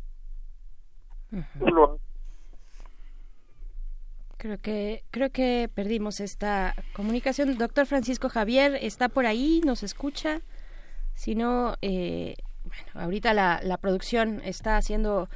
Creo 4.37 4.59
que 4.59 5.05
creo 5.11 5.31
que 5.31 5.71
perdimos 5.73 6.21
esta 6.21 6.75
comunicación. 6.95 7.57
Doctor 7.57 7.87
Francisco 7.87 8.29
Javier 8.29 8.77
está 8.81 9.09
por 9.09 9.25
ahí, 9.25 9.61
nos 9.65 9.83
escucha. 9.83 10.41
Si 11.15 11.35
no, 11.35 11.77
eh, 11.81 12.35
bueno, 12.65 13.05
ahorita 13.05 13.35
la, 13.35 13.61
la 13.63 13.77
producción 13.77 14.41
está 14.45 14.77
haciendo 14.77 15.29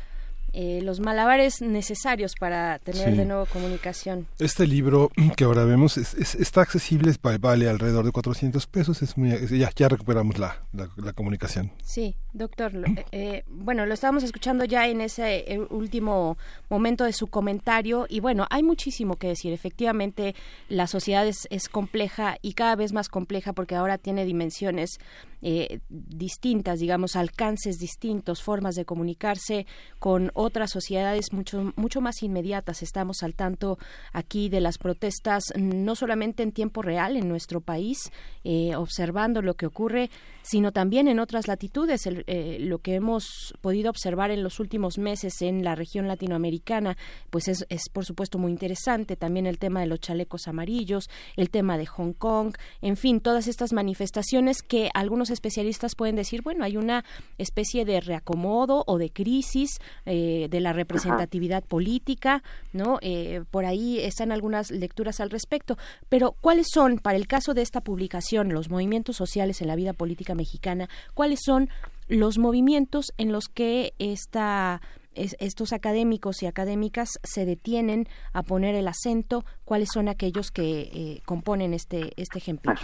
eh, 0.53 0.81
los 0.83 1.01
malabares 1.01 1.61
necesarios 1.61 2.35
para 2.39 2.79
tener 2.79 3.17
de 3.17 3.25
nuevo 3.25 3.47
comunicación. 3.47 4.27
Este 4.39 4.67
libro 4.67 5.11
que 5.37 5.45
ahora 5.45 5.65
vemos 5.65 5.97
está 5.99 6.63
accesible, 6.63 7.13
vale 7.41 7.69
alrededor 7.69 8.05
de 8.05 8.13
400 8.13 8.67
pesos, 8.67 9.03
es 9.03 9.17
muy, 9.19 9.31
ya, 9.49 9.71
ya 9.75 9.89
recuperamos 9.89 10.39
la, 10.39 10.65
la, 10.73 11.13
comunicación. 11.13 11.73
Sí, 11.83 12.17
doctor. 12.33 12.73
Eh, 12.77 13.05
eh, 13.13 13.45
bueno, 13.49 13.87
lo 13.87 13.95
estábamos 13.95 14.23
escuchando 14.23 14.65
ya 14.65 14.87
en 14.89 15.01
ese 15.01 15.61
último 15.71 16.37
momento 16.69 17.05
de 17.05 17.13
su 17.13 17.27
comentario 17.27 18.07
y 18.09 18.21
bueno, 18.21 18.47
hay 18.51 18.63
muchísimo 18.63 19.17
que 19.17 19.29
decir. 19.29 19.53
Efectivamente, 19.53 20.35
la 20.69 20.87
sociedad 20.87 21.27
es, 21.27 21.47
es 21.51 21.69
compleja 21.69 22.39
y 22.43 22.55
cada 22.55 22.77
vez 22.77 22.93
más 22.93 23.09
compleja 23.09 23.53
porque 23.53 23.75
ahora 23.75 23.99
tiene 23.99 24.25
dimensiones 24.25 24.99
eh, 25.43 25.81
distintas, 25.89 26.81
digamos, 26.81 27.15
alcances 27.15 27.79
distintos, 27.79 28.43
formas 28.43 28.75
de 28.75 28.85
comunicarse 28.85 29.67
con 29.99 30.31
otras 30.47 30.71
sociedades 30.71 31.33
mucho, 31.33 31.73
mucho 31.77 32.01
más 32.01 32.23
inmediatas. 32.23 32.83
Estamos 32.83 33.23
al 33.23 33.35
tanto 33.35 33.79
aquí 34.13 34.49
de 34.49 34.61
las 34.61 34.79
protestas, 34.79 35.45
no 35.57 35.95
solamente 35.95 36.43
en 36.43 36.53
tiempo 36.53 36.83
real 36.83 37.17
en 37.17 37.29
nuestro 37.29 37.61
país, 37.61 38.11
eh, 38.45 38.75
observando 38.77 39.43
lo 39.43 39.55
que 39.55 39.67
ocurre, 39.67 40.11
sino 40.47 40.71
también 40.71 41.09
en 41.09 41.19
otras 41.19 41.49
latitudes. 41.49 42.07
El, 42.07 42.23
eh, 42.29 42.59
lo 42.61 42.79
que 42.79 42.95
hemos 42.95 43.53
podido 43.61 43.91
observar 43.91 44.31
en 44.31 44.45
los 44.45 44.61
últimos 44.61 44.97
meses 44.97 45.43
en 45.43 45.65
la 45.65 45.75
región 45.75 46.07
latinoamericana, 46.07 46.97
pues 47.31 47.49
es, 47.49 47.67
es 47.69 47.89
por 47.93 48.05
supuesto 48.05 48.39
muy 48.39 48.53
interesante. 48.53 49.17
También 49.17 49.47
el 49.47 49.59
tema 49.59 49.81
de 49.81 49.87
los 49.87 49.99
chalecos 49.99 50.47
amarillos, 50.47 51.11
el 51.37 51.51
tema 51.51 51.77
de 51.79 51.87
Hong 51.87 52.13
Kong, 52.13 52.55
en 52.81 52.97
fin, 52.97 53.21
todas 53.21 53.49
estas 53.49 53.73
manifestaciones 53.73 54.63
que 54.63 54.89
algunos 54.95 55.31
especialistas 55.31 55.97
pueden 55.97 56.15
decir, 56.15 56.43
bueno, 56.43 56.65
hay 56.65 56.77
una 56.77 57.05
especie 57.39 57.85
de 57.85 58.01
reacomodo 58.01 58.85
o 58.87 58.99
de 58.99 59.11
crisis 59.11 59.81
eh, 60.05 60.47
de 60.49 60.61
la 60.61 60.73
representatividad 60.73 61.65
política, 61.65 62.45
¿no? 62.73 62.99
Eh, 63.03 63.43
por 63.51 63.65
ahí 63.65 63.99
están 63.99 64.31
algunas 64.31 64.71
lecturas 64.71 65.19
al 65.19 65.31
respecto. 65.31 65.77
Pero, 66.09 66.37
¿cuáles 66.41 66.69
son, 66.73 66.99
para 66.99 67.17
el 67.17 67.27
caso 67.27 67.53
de 67.53 67.63
esta 67.63 67.81
publicación, 67.81 68.53
los 68.53 68.71
movimientos 68.71 69.17
sociales 69.17 69.61
en 69.61 69.67
la 69.67 69.75
vida 69.75 69.93
política 69.93 70.36
mexicana, 70.37 70.89
cuáles 71.15 71.41
son 71.45 71.69
los 72.09 72.39
movimientos 72.39 73.13
en 73.19 73.33
los 73.33 73.49
que 73.49 73.93
esta 73.99 74.81
estos 75.17 75.73
académicos 75.73 76.43
y 76.43 76.47
académicas 76.47 77.09
se 77.23 77.47
detienen 77.47 78.07
a 78.35 78.43
poner 78.43 78.75
el 78.75 78.87
acento, 78.87 79.45
cuáles 79.65 79.89
son 79.91 80.09
aquellos 80.09 80.51
que 80.51 80.83
eh, 80.83 81.23
componen 81.25 81.73
este 81.73 82.13
este 82.17 82.39
ejemplo. 82.39 82.75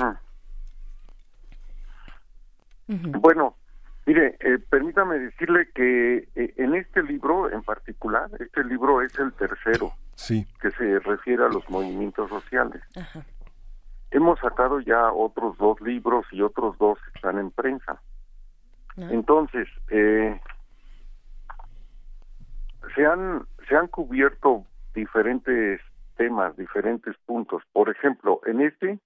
Bueno, 2.89 3.57
mire, 4.07 4.37
eh, 4.41 4.59
permítame 4.71 5.19
decirle 5.19 5.69
que 5.75 6.29
eh, 6.35 6.55
en 6.57 6.75
este 6.75 7.03
libro 7.03 7.51
en 7.51 7.63
particular, 7.63 8.31
este 8.41 8.65
libro 8.65 9.03
es 9.03 9.17
el 9.19 9.33
tercero 9.35 9.93
sí. 10.15 10.47
que 10.61 10.71
se 10.73 10.99
refiere 11.01 11.45
a 11.45 11.49
los 11.49 11.69
movimientos 11.71 12.29
sociales. 12.29 12.83
Hemos 14.13 14.39
sacado 14.41 14.81
ya 14.81 15.13
otros 15.13 15.57
dos 15.59 15.81
libros 15.81 16.27
y 16.31 16.43
otros 16.43 16.77
dos 16.79 16.99
están 17.15 17.39
en 17.39 17.51
prensa. 17.51 18.01
Ah. 18.97 19.09
Entonces, 19.11 19.69
eh, 19.91 20.41
se 22.95 23.07
han 23.07 23.47
se 23.69 23.77
han 23.77 23.89
cubierto 23.89 24.65
diferentes 24.95 25.81
temas, 26.17 26.57
diferentes 26.57 27.17
puntos. 27.27 27.63
Por 27.73 27.89
ejemplo, 27.91 28.41
en 28.47 28.61
este 28.61 28.99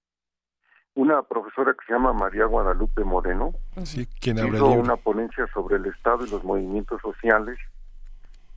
una 0.95 1.21
profesora 1.21 1.73
que 1.73 1.85
se 1.85 1.93
llama 1.93 2.11
María 2.11 2.45
Guadalupe 2.45 3.03
Moreno 3.03 3.53
sí, 3.83 4.07
hizo 4.19 4.71
una 4.71 4.95
ponencia 4.95 5.45
sobre 5.53 5.75
el 5.75 5.85
Estado 5.85 6.25
y 6.25 6.29
los 6.29 6.43
movimientos 6.43 7.01
sociales 7.01 7.59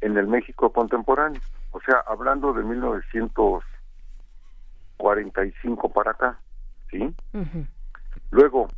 en 0.01 0.17
el 0.17 0.27
México 0.27 0.73
contemporáneo, 0.73 1.41
o 1.73 1.81
sea, 1.83 2.03
hablando 2.07 2.55
de 2.55 2.65
1945 5.01 5.93
para 5.93 6.12
acá, 6.12 6.41
¿sí? 6.91 7.15
Luego, 8.31 8.69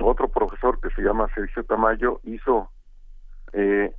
otro 0.00 0.28
profesor 0.28 0.80
que 0.80 0.90
se 0.90 1.02
llama 1.02 1.28
Sergio 1.34 1.64
Tamayo 1.64 2.20
hizo 2.24 2.70
eh, 3.52 3.94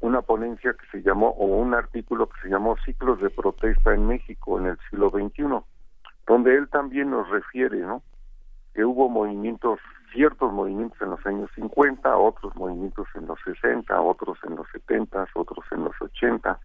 una 0.00 0.22
ponencia 0.22 0.74
que 0.74 0.86
se 0.90 1.02
llamó, 1.02 1.30
o 1.30 1.46
un 1.46 1.74
artículo 1.74 2.28
que 2.28 2.40
se 2.42 2.48
llamó 2.48 2.76
Ciclos 2.84 3.20
de 3.20 3.30
Protesta 3.30 3.94
en 3.94 4.06
México 4.06 4.58
en 4.58 4.66
el 4.66 4.78
siglo 4.90 5.10
XXI, 5.10 5.44
donde 6.26 6.56
él 6.56 6.68
también 6.68 7.10
nos 7.10 7.28
refiere, 7.30 7.78
¿no? 7.78 8.02
que 8.74 8.84
hubo 8.84 9.08
movimientos, 9.08 9.78
ciertos 10.12 10.52
movimientos 10.52 11.00
en 11.00 11.10
los 11.10 11.24
años 11.24 11.48
50, 11.54 12.16
otros 12.16 12.54
movimientos 12.56 13.06
en 13.14 13.26
los 13.26 13.38
60, 13.44 13.98
otros 14.00 14.36
en 14.44 14.56
los 14.56 14.66
70, 14.72 15.28
otros 15.34 15.64
en 15.70 15.84
los 15.84 15.94
80. 16.00 16.58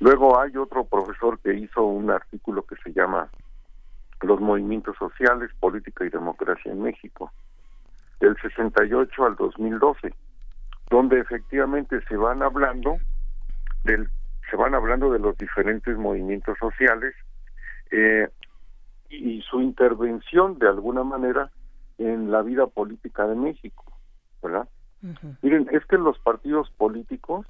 Luego 0.00 0.40
hay 0.40 0.56
otro 0.56 0.84
profesor 0.84 1.38
que 1.40 1.54
hizo 1.54 1.84
un 1.84 2.10
artículo 2.10 2.62
que 2.62 2.76
se 2.76 2.92
llama 2.92 3.28
Los 4.22 4.40
movimientos 4.40 4.96
sociales, 4.96 5.50
política 5.60 6.06
y 6.06 6.08
democracia 6.08 6.72
en 6.72 6.82
México, 6.82 7.30
del 8.18 8.34
68 8.40 9.24
al 9.24 9.36
2012, 9.36 10.14
donde 10.90 11.20
efectivamente 11.20 12.00
se 12.08 12.16
van 12.16 12.42
hablando 12.42 12.96
del 13.84 14.08
se 14.50 14.56
van 14.56 14.74
hablando 14.74 15.12
de 15.12 15.20
los 15.20 15.38
diferentes 15.38 15.96
movimientos 15.96 16.58
sociales 16.58 17.14
eh, 17.92 18.28
y 19.08 19.40
su 19.42 19.60
intervención 19.60 20.58
de 20.58 20.66
alguna 20.66 21.04
manera 21.04 21.50
en 21.98 22.32
la 22.32 22.42
vida 22.42 22.66
política 22.66 23.26
de 23.26 23.36
México, 23.36 23.84
¿verdad? 24.42 24.68
Miren, 25.42 25.68
es 25.70 25.84
que 25.86 25.98
los 25.98 26.18
partidos 26.18 26.68
políticos 26.70 27.46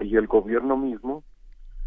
y 0.00 0.16
el 0.16 0.26
gobierno 0.26 0.76
mismo, 0.76 1.24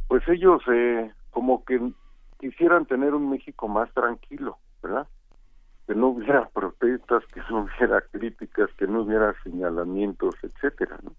pues 0.07 0.27
ellos 0.27 0.61
eh, 0.71 1.11
como 1.29 1.63
que 1.63 1.93
quisieran 2.39 2.85
tener 2.85 3.13
un 3.13 3.29
México 3.29 3.67
más 3.67 3.91
tranquilo, 3.93 4.57
¿verdad? 4.81 5.07
Que 5.87 5.95
no 5.95 6.07
hubiera 6.07 6.49
protestas, 6.53 7.23
que 7.33 7.41
no 7.49 7.61
hubiera 7.61 8.01
críticas, 8.01 8.69
que 8.77 8.87
no 8.87 9.01
hubiera 9.01 9.33
señalamientos, 9.43 10.35
etcétera, 10.41 10.99
¿no? 11.03 11.13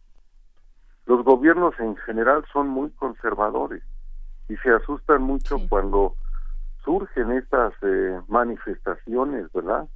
Los 1.07 1.25
gobiernos 1.25 1.75
en 1.81 1.97
general 1.97 2.45
son 2.53 2.69
muy 2.69 2.91
conservadores 2.91 3.83
y 4.49 4.57
se 4.59 4.71
asustan 4.71 5.23
mucho 5.23 5.57
cuando 5.69 6.15
surgen 6.85 7.33
estas 7.33 7.73
eh, 7.83 8.21
manifestaciones, 8.29 9.51
¿verdad? 9.53 9.89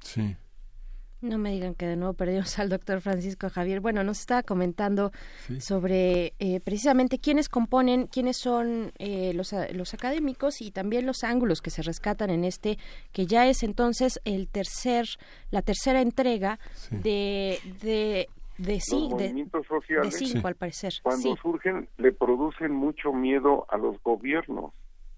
Sí. 0.00 0.36
No 1.20 1.36
me 1.36 1.50
digan 1.50 1.74
que 1.74 1.86
de 1.86 1.96
nuevo 1.96 2.14
perdimos 2.14 2.58
al 2.60 2.68
doctor 2.68 3.00
Francisco 3.00 3.50
Javier. 3.50 3.80
Bueno, 3.80 4.04
nos 4.04 4.20
estaba 4.20 4.44
comentando 4.44 5.10
sobre 5.58 6.34
eh, 6.38 6.60
precisamente 6.60 7.18
quiénes 7.18 7.48
componen, 7.48 8.06
quiénes 8.06 8.36
son 8.36 8.92
eh, 8.98 9.32
los, 9.34 9.52
los 9.72 9.94
académicos 9.94 10.60
y 10.60 10.70
también 10.70 11.06
los 11.06 11.24
ángulos 11.24 11.60
que 11.60 11.70
se 11.70 11.82
rescatan 11.82 12.30
en 12.30 12.44
este, 12.44 12.78
que 13.12 13.26
ya 13.26 13.48
es 13.48 13.64
entonces 13.64 14.20
el 14.24 14.46
tercer, 14.46 15.06
la 15.50 15.62
tercera 15.62 16.00
entrega 16.02 16.60
de, 16.90 17.58
de 17.82 18.28
de 18.58 18.80
sí, 18.80 19.02
los 19.02 19.10
movimientos 19.10 19.66
sociales, 19.66 20.44
al 20.44 20.56
parecer. 20.56 20.92
Cuando 21.02 21.36
surgen, 21.36 21.88
le 21.96 22.12
producen 22.12 22.72
mucho 22.72 23.12
miedo 23.12 23.66
a 23.70 23.78
los 23.78 24.02
gobiernos, 24.02 24.72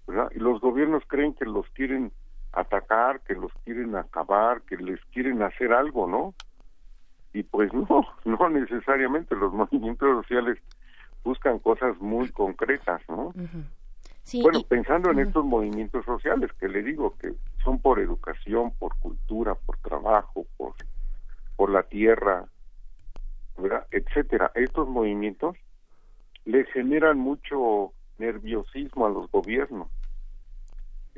¿verdad? 0.07 0.29
Y 0.35 0.39
los 0.39 0.61
gobiernos 0.61 1.03
creen 1.07 1.33
que 1.33 1.45
los 1.45 1.67
quieren 1.71 2.11
atacar, 2.53 3.21
que 3.21 3.33
los 3.33 3.51
quieren 3.63 3.95
acabar, 3.95 4.61
que 4.63 4.77
les 4.77 4.99
quieren 5.05 5.41
hacer 5.41 5.73
algo, 5.73 6.07
¿no? 6.07 6.33
Y 7.33 7.43
pues 7.43 7.73
no, 7.73 8.05
no 8.25 8.49
necesariamente 8.49 9.35
los 9.35 9.53
movimientos 9.61 10.23
sociales 10.23 10.57
buscan 11.23 11.59
cosas 11.59 11.99
muy 11.99 12.29
concretas, 12.29 13.01
¿no? 13.07 13.33
bueno, 14.41 14.61
pensando 14.67 15.11
en 15.11 15.19
estos 15.19 15.43
movimientos 15.43 16.05
sociales 16.05 16.51
que 16.59 16.67
le 16.67 16.83
digo 16.83 17.15
que 17.17 17.33
son 17.63 17.79
por 17.79 17.99
educación, 17.99 18.71
por 18.77 18.95
cultura, 18.99 19.55
por 19.55 19.77
trabajo, 19.79 20.45
por 20.57 20.73
por 21.61 21.69
la 21.69 21.83
tierra, 21.83 22.45
etcétera. 23.91 24.51
Estos 24.55 24.87
movimientos 24.87 25.55
le 26.43 26.65
generan 26.65 27.19
mucho 27.19 27.93
nerviosismo 28.17 29.05
a 29.05 29.11
los 29.11 29.29
gobiernos. 29.29 29.87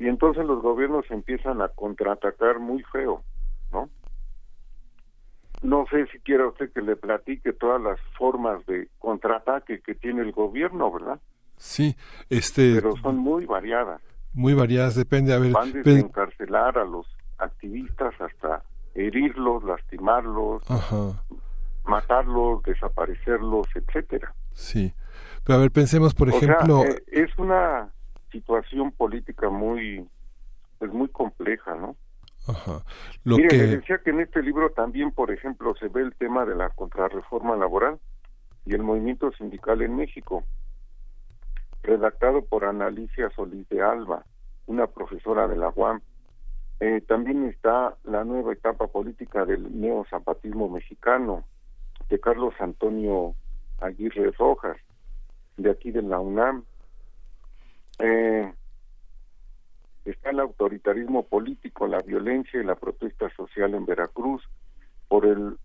Y 0.03 0.09
entonces 0.09 0.43
los 0.45 0.61
gobiernos 0.61 1.05
empiezan 1.09 1.61
a 1.61 1.69
contraatacar 1.69 2.59
muy 2.59 2.83
feo, 2.91 3.23
¿no? 3.71 3.89
No 5.61 5.85
sé 5.89 6.07
si 6.07 6.19
quiere 6.19 6.45
usted 6.45 6.73
que 6.73 6.81
le 6.81 6.97
platique 6.97 7.53
todas 7.53 7.81
las 7.81 7.97
formas 8.17 8.65
de 8.65 8.89
contraataque 8.99 9.79
que 9.79 9.95
tiene 9.95 10.21
el 10.21 10.33
gobierno, 10.33 10.91
¿verdad? 10.91 11.21
Sí, 11.55 11.95
este... 12.29 12.75
Pero 12.75 12.97
son 12.97 13.17
muy 13.17 13.45
variadas. 13.45 14.01
Muy 14.33 14.53
variadas, 14.53 14.95
depende. 14.95 15.33
A 15.33 15.39
ver, 15.39 15.53
Van 15.53 15.71
desde 15.71 16.01
encarcelar 16.01 16.77
a 16.77 16.83
los 16.83 17.07
activistas 17.37 18.13
hasta 18.19 18.61
herirlos, 18.95 19.63
lastimarlos, 19.63 20.69
Ajá 20.69 21.23
matarlos, 21.85 22.63
desaparecerlos, 22.63 23.67
etcétera. 23.75 24.33
Sí, 24.53 24.93
pero 25.43 25.57
a 25.59 25.61
ver, 25.61 25.71
pensemos, 25.71 26.13
por 26.13 26.29
ejemplo... 26.29 26.83
Eh, 26.83 27.03
es 27.07 27.37
una 27.37 27.89
situación 28.33 28.91
política 28.91 29.49
muy, 29.49 30.05
pues 30.79 30.91
muy 30.91 31.07
compleja, 31.07 31.75
¿no? 31.75 31.95
Ajá. 32.47 32.83
Lo 33.23 33.37
Mire, 33.37 33.47
que... 33.47 33.57
decía 33.67 33.99
que 33.99 34.09
en 34.09 34.19
este 34.19 34.41
libro 34.41 34.71
también, 34.71 35.13
por 35.13 35.31
ejemplo, 35.31 35.73
se 35.75 35.87
ve 35.87 36.01
el 36.01 36.13
tema 36.15 36.45
de 36.45 36.55
la 36.55 36.69
contrarreforma 36.69 37.55
laboral 37.55 37.99
y 38.65 38.73
el 38.73 38.83
movimiento 38.83 39.31
sindical 39.31 39.81
en 39.81 39.95
México, 39.95 40.43
redactado 41.83 42.43
por 42.43 42.65
Analicia 42.65 43.29
Solís 43.29 43.67
de 43.69 43.81
Alba, 43.81 44.25
una 44.65 44.87
profesora 44.87 45.47
de 45.47 45.55
la 45.55 45.69
UAM. 45.69 46.01
Eh, 46.81 47.01
también 47.07 47.45
está 47.45 47.95
la 48.03 48.25
nueva 48.25 48.51
etapa 48.51 48.87
política 48.87 49.45
del 49.45 49.79
neozapatismo 49.79 50.67
mexicano, 50.67 51.45
de 52.09 52.19
Carlos 52.19 52.53
Antonio 52.59 53.35
Aguirre 53.79 54.31
Rojas, 54.31 54.77
de 55.57 55.71
aquí 55.71 55.91
de 55.91 56.01
la 56.01 56.19
UNAM. 56.19 56.65
Eh, 57.99 58.53
está 60.05 60.31
el 60.31 60.39
autoritarismo 60.39 61.23
político, 61.27 61.87
la 61.87 61.99
violencia 61.99 62.59
y 62.59 62.65
la 62.65 62.75
protesta 62.75 63.29
social 63.35 63.73
en 63.73 63.85
Veracruz 63.85 64.43
por 65.07 65.25
el 65.25 65.57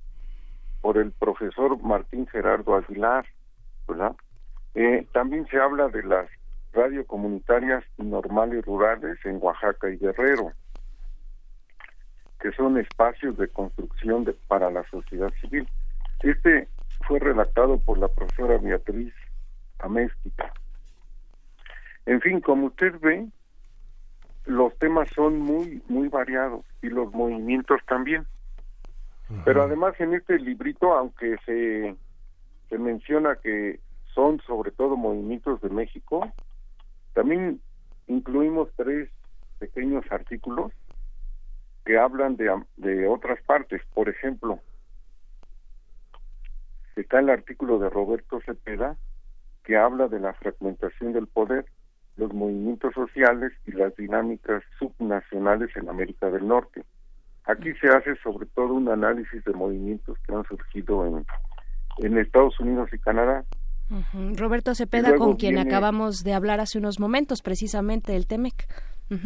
por 0.81 0.97
el 0.97 1.11
profesor 1.11 1.83
Martín 1.83 2.27
Gerardo 2.29 2.77
Aguilar, 2.77 3.27
¿verdad? 3.89 4.15
Eh, 4.75 5.07
también 5.13 5.47
se 5.49 5.59
habla 5.59 5.89
de 5.89 6.05
las 6.05 6.29
radiocomunitarias 6.73 7.85
normales 7.97 8.65
rurales 8.65 9.19
en 9.25 9.39
Oaxaca 9.41 9.91
y 9.91 9.99
Guerrero. 9.99 10.53
son 12.57 12.79
espacios 12.79 13.37
de 13.39 13.49
construcción 13.49 14.25
de, 14.25 14.35
para 14.47 14.71
la 14.71 14.89
sociedad 14.89 15.33
civil. 15.41 15.69
Este 16.23 16.69
fue 17.07 17.19
redactado 17.19 17.79
por 17.81 17.99
la 17.99 18.09
profesora 18.09 18.59
Beatriz 18.59 19.13
Améstica. 19.81 20.53
En 22.09 22.23
fin, 22.23 22.41
como 22.41 22.69
usted 22.69 22.99
ve, 23.01 23.29
los 24.47 24.75
temas 24.79 25.11
son 25.15 25.41
muy 25.41 25.83
muy 25.89 26.09
variados 26.09 26.65
y 26.81 26.89
los 26.89 27.13
movimientos 27.13 27.83
también. 27.87 28.27
Pero 29.45 29.65
además 29.65 29.93
en 30.01 30.15
este 30.15 30.39
librito, 30.39 30.95
aunque 30.95 31.37
se, 31.45 31.95
se 32.71 32.79
menciona 32.79 33.37
que 33.37 33.79
son 34.15 34.41
sobre 34.41 34.71
todo 34.71 34.97
movimientos 34.97 35.61
de 35.61 35.69
México, 35.69 36.33
también 37.13 37.61
incluimos 38.07 38.71
tres 38.75 39.11
pequeños 39.59 40.03
artículos 40.11 40.73
que 41.85 41.99
hablan 41.99 42.37
de, 42.37 42.51
de 42.79 43.07
otras 43.07 43.39
partes. 43.43 43.83
Por 43.93 44.09
ejemplo, 44.09 44.61
está 46.97 47.19
el 47.19 47.29
artículo 47.29 47.79
de 47.79 47.91
Roberto 47.91 48.41
Cepeda 48.47 48.97
que 49.63 49.77
habla 49.77 50.09
de 50.09 50.21
la 50.21 50.33
fragmentación 50.33 51.13
del 51.13 51.27
poder, 51.27 51.67
los 52.19 52.35
movimientos 52.35 52.93
sociales 52.95 53.53
y 53.67 53.73
las 53.73 53.95
dinámicas 53.97 54.63
subnacionales 54.79 55.75
en 55.77 55.89
América 55.89 56.31
del 56.31 56.47
Norte. 56.47 56.83
Aquí 57.45 57.73
se 57.81 57.89
hace 57.89 58.17
sobre 58.17 58.47
todo 58.47 58.75
un 58.75 58.89
análisis 58.89 59.43
de 59.45 59.53
movimientos 59.53 60.19
que 60.27 60.35
han 60.35 60.45
surgido 60.45 61.07
en, 61.07 61.25
en 61.99 62.19
Estados 62.19 62.59
Unidos 62.61 62.91
y 62.93 62.99
Canadá. 62.99 63.45
Roberto 64.37 64.75
Cepeda, 64.75 65.17
con 65.17 65.37
quien 65.37 65.57
acabamos 65.57 66.23
de 66.23 66.35
hablar 66.35 66.61
hace 66.61 66.77
unos 66.77 67.01
momentos, 67.01 67.41
precisamente 67.41 68.13
del 68.13 68.27
TEMEC. 68.27 68.67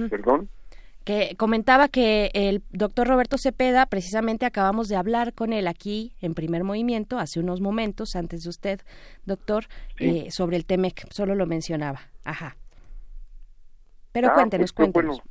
¿Perdón? 0.09 0.49
que 1.05 1.35
comentaba 1.37 1.89
que 1.89 2.31
el 2.33 2.63
doctor 2.71 3.09
Roberto 3.09 3.37
Cepeda, 3.37 3.87
precisamente 3.87 4.47
acabamos 4.47 4.89
de 4.89 4.97
hablar 4.97 5.33
con 5.35 5.53
él 5.53 5.67
aquí 5.67 6.15
en 6.21 6.35
primer 6.35 6.63
movimiento, 6.65 7.19
hace 7.19 7.41
unos 7.41 7.61
momentos, 7.61 8.15
antes 8.15 8.45
de 8.45 8.51
usted, 8.51 8.81
doctor, 9.25 9.67
eh, 9.99 10.31
sobre 10.31 10.57
el 10.57 10.65
TEMEC, 10.65 11.07
solo 11.11 11.35
lo 11.35 11.47
mencionaba. 11.47 12.03
Ajá. 12.25 12.57
Pero 14.13 14.29
ah, 14.29 14.35
cuéntenos, 14.35 14.73
pues, 14.73 14.91
cuéntenos. 14.93 15.23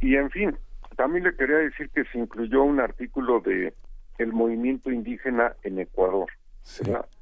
Y 0.00 0.16
en 0.16 0.30
fin, 0.30 0.56
también 0.96 1.24
le 1.24 1.36
quería 1.36 1.56
decir 1.56 1.90
que 1.90 2.04
se 2.04 2.18
incluyó 2.18 2.62
un 2.62 2.80
artículo 2.80 3.40
de 3.40 3.74
el 4.18 4.32
movimiento 4.32 4.90
indígena 4.90 5.54
en 5.62 5.78
Ecuador, 5.78 6.30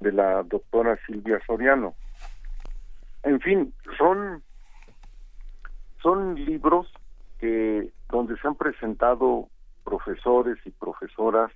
de 0.01 0.13
la 0.13 0.43
doctora 0.45 0.99
Silvia 1.07 1.41
Soriano. 1.47 1.95
En 3.25 3.41
fin, 3.41 3.75
son 3.99 4.43
son 6.03 6.35
libros 6.35 6.93
que 7.41 7.91
donde 8.11 8.37
se 8.37 8.47
han 8.47 8.55
presentado 8.55 9.49
profesores 9.85 10.59
y 10.65 10.71
profesoras 10.71 11.51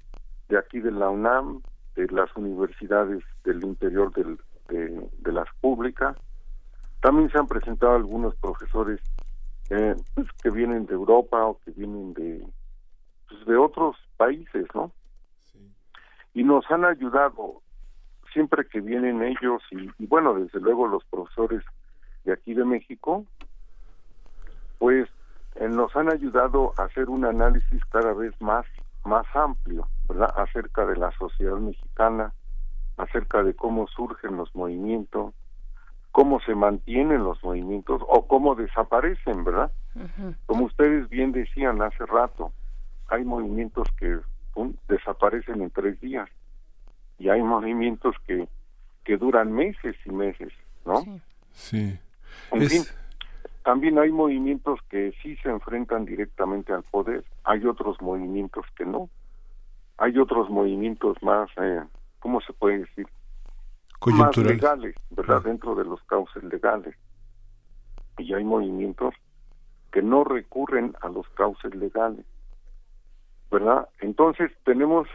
de 0.48 0.58
aquí 0.58 0.80
de 0.80 0.90
la 0.90 1.10
UNAM, 1.10 1.60
de 1.94 2.06
las 2.08 2.34
universidades 2.34 3.22
del 3.44 3.62
interior 3.62 4.12
del, 4.14 4.38
de, 4.68 5.32
las 5.32 5.48
públicas. 5.60 6.16
También 7.00 7.30
se 7.30 7.38
han 7.38 7.46
presentado 7.46 7.94
algunos 7.94 8.34
profesores 8.36 9.00
eh, 9.70 9.94
pues, 10.14 10.26
que 10.42 10.50
vienen 10.50 10.86
de 10.86 10.94
Europa 10.94 11.44
o 11.44 11.58
que 11.60 11.70
vienen 11.72 12.14
de, 12.14 12.46
pues, 13.28 13.46
de 13.46 13.56
otros 13.56 13.96
países, 14.16 14.66
¿no? 14.74 14.92
Y 16.34 16.44
nos 16.44 16.70
han 16.70 16.84
ayudado 16.84 17.62
siempre 18.32 18.66
que 18.66 18.80
vienen 18.80 19.22
ellos 19.22 19.62
y, 19.70 19.90
y 19.98 20.06
bueno, 20.06 20.34
desde 20.34 20.60
luego 20.60 20.86
los 20.86 21.04
profesores 21.06 21.64
de 22.24 22.32
aquí 22.32 22.54
de 22.54 22.64
México, 22.64 23.24
pues 24.78 25.08
eh, 25.56 25.68
nos 25.68 25.94
han 25.96 26.12
ayudado 26.12 26.72
a 26.76 26.84
hacer 26.84 27.08
un 27.08 27.24
análisis 27.24 27.84
cada 27.86 28.12
vez 28.12 28.38
más 28.40 28.66
más 29.04 29.26
amplio, 29.34 29.88
¿verdad? 30.08 30.32
Acerca 30.36 30.84
de 30.84 30.96
la 30.96 31.10
sociedad 31.12 31.56
mexicana, 31.56 32.32
acerca 32.96 33.42
de 33.42 33.54
cómo 33.54 33.86
surgen 33.88 34.36
los 34.36 34.54
movimientos, 34.54 35.34
cómo 36.18 36.40
se 36.40 36.56
mantienen 36.56 37.22
los 37.22 37.40
movimientos 37.44 38.02
o 38.08 38.26
cómo 38.26 38.56
desaparecen, 38.56 39.44
¿verdad? 39.44 39.70
Como 40.46 40.64
ustedes 40.64 41.08
bien 41.08 41.30
decían 41.30 41.80
hace 41.80 42.04
rato, 42.06 42.50
hay 43.06 43.22
movimientos 43.22 43.86
que 43.96 44.18
desaparecen 44.88 45.62
en 45.62 45.70
tres 45.70 46.00
días 46.00 46.28
y 47.20 47.28
hay 47.28 47.40
movimientos 47.40 48.16
que 48.26 48.48
que 49.04 49.16
duran 49.16 49.52
meses 49.52 49.94
y 50.04 50.10
meses, 50.10 50.52
¿no? 50.84 51.04
Sí. 51.52 51.96
En 52.50 52.68
fin, 52.68 52.82
también 53.62 53.96
hay 54.00 54.10
movimientos 54.10 54.80
que 54.90 55.14
sí 55.22 55.36
se 55.36 55.50
enfrentan 55.50 56.04
directamente 56.04 56.72
al 56.72 56.82
poder, 56.82 57.22
hay 57.44 57.64
otros 57.64 58.02
movimientos 58.02 58.66
que 58.76 58.84
no. 58.84 59.08
Hay 59.98 60.18
otros 60.18 60.50
movimientos 60.50 61.16
más, 61.22 61.48
eh, 61.58 61.80
¿cómo 62.18 62.40
se 62.40 62.52
puede 62.54 62.78
decir? 62.80 63.06
Más 64.06 64.36
legales, 64.36 64.94
¿verdad? 65.10 65.42
Dentro 65.42 65.74
de 65.74 65.84
los 65.84 66.02
cauces 66.04 66.42
legales. 66.44 66.94
Y 68.18 68.32
hay 68.34 68.44
movimientos 68.44 69.14
que 69.92 70.02
no 70.02 70.24
recurren 70.24 70.94
a 71.00 71.08
los 71.08 71.28
cauces 71.30 71.74
legales, 71.74 72.24
¿verdad? 73.50 73.88
Entonces 74.00 74.52
tenemos, 74.64 75.08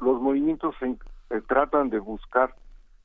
los 0.00 0.20
movimientos 0.20 0.74
se, 0.78 0.86
eh, 0.86 1.40
tratan 1.46 1.90
de 1.90 1.98
buscar 1.98 2.54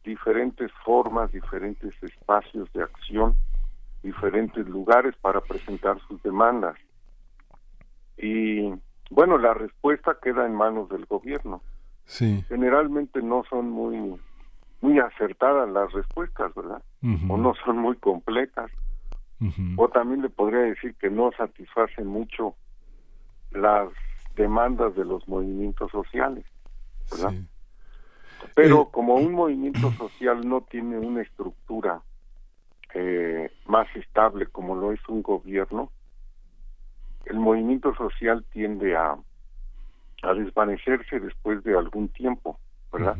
diferentes 0.04 0.72
formas, 0.84 1.32
diferentes 1.32 1.94
espacios 2.02 2.72
de 2.74 2.84
acción 2.84 3.36
diferentes 4.08 4.68
lugares 4.68 5.16
para 5.22 5.42
presentar 5.42 6.00
sus 6.08 6.22
demandas. 6.24 6.76
Y 8.18 8.74
bueno, 9.10 9.38
la 9.38 9.54
respuesta 9.54 10.18
queda 10.22 10.46
en 10.46 10.56
manos 10.56 10.90
del 10.90 11.06
gobierno. 11.06 11.62
Sí. 12.06 12.44
Generalmente 12.48 13.22
no 13.22 13.44
son 13.50 13.70
muy 13.70 14.20
muy 14.82 15.00
acertadas 15.00 15.70
las 15.70 15.92
respuestas, 15.94 16.54
¿verdad? 16.56 16.82
O 17.30 17.38
no 17.38 17.54
son 17.66 17.78
muy 17.78 17.96
completas. 17.98 18.72
O 19.78 19.88
también 19.90 20.22
le 20.22 20.30
podría 20.30 20.62
decir 20.62 20.96
que 20.96 21.10
no 21.10 21.32
satisfacen 21.38 22.08
mucho 22.08 22.56
las 23.52 23.90
demandas 24.36 24.96
de 24.96 25.06
los 25.06 25.28
movimientos 25.28 25.92
sociales, 25.92 26.46
¿verdad? 27.12 27.34
Pero 28.56 28.82
eh, 28.84 28.88
como 28.92 29.16
un 29.16 29.34
movimiento 29.34 29.92
social 29.94 30.48
no 30.48 30.62
tiene 30.62 30.98
una 30.98 31.22
estructura 31.22 32.02
eh, 32.94 33.52
más 33.68 33.88
estable 33.96 34.48
como 34.48 34.76
lo 34.76 34.92
es 34.92 35.00
un 35.08 35.22
gobierno, 35.22 35.92
el 37.26 37.40
movimiento 37.40 37.94
social 37.96 38.46
tiende 38.52 38.96
a, 38.96 39.18
a 40.24 40.34
desvanecerse 40.34 41.20
después 41.20 41.64
de 41.64 41.78
algún 41.78 42.10
tiempo, 42.10 42.60
¿verdad? 42.92 43.18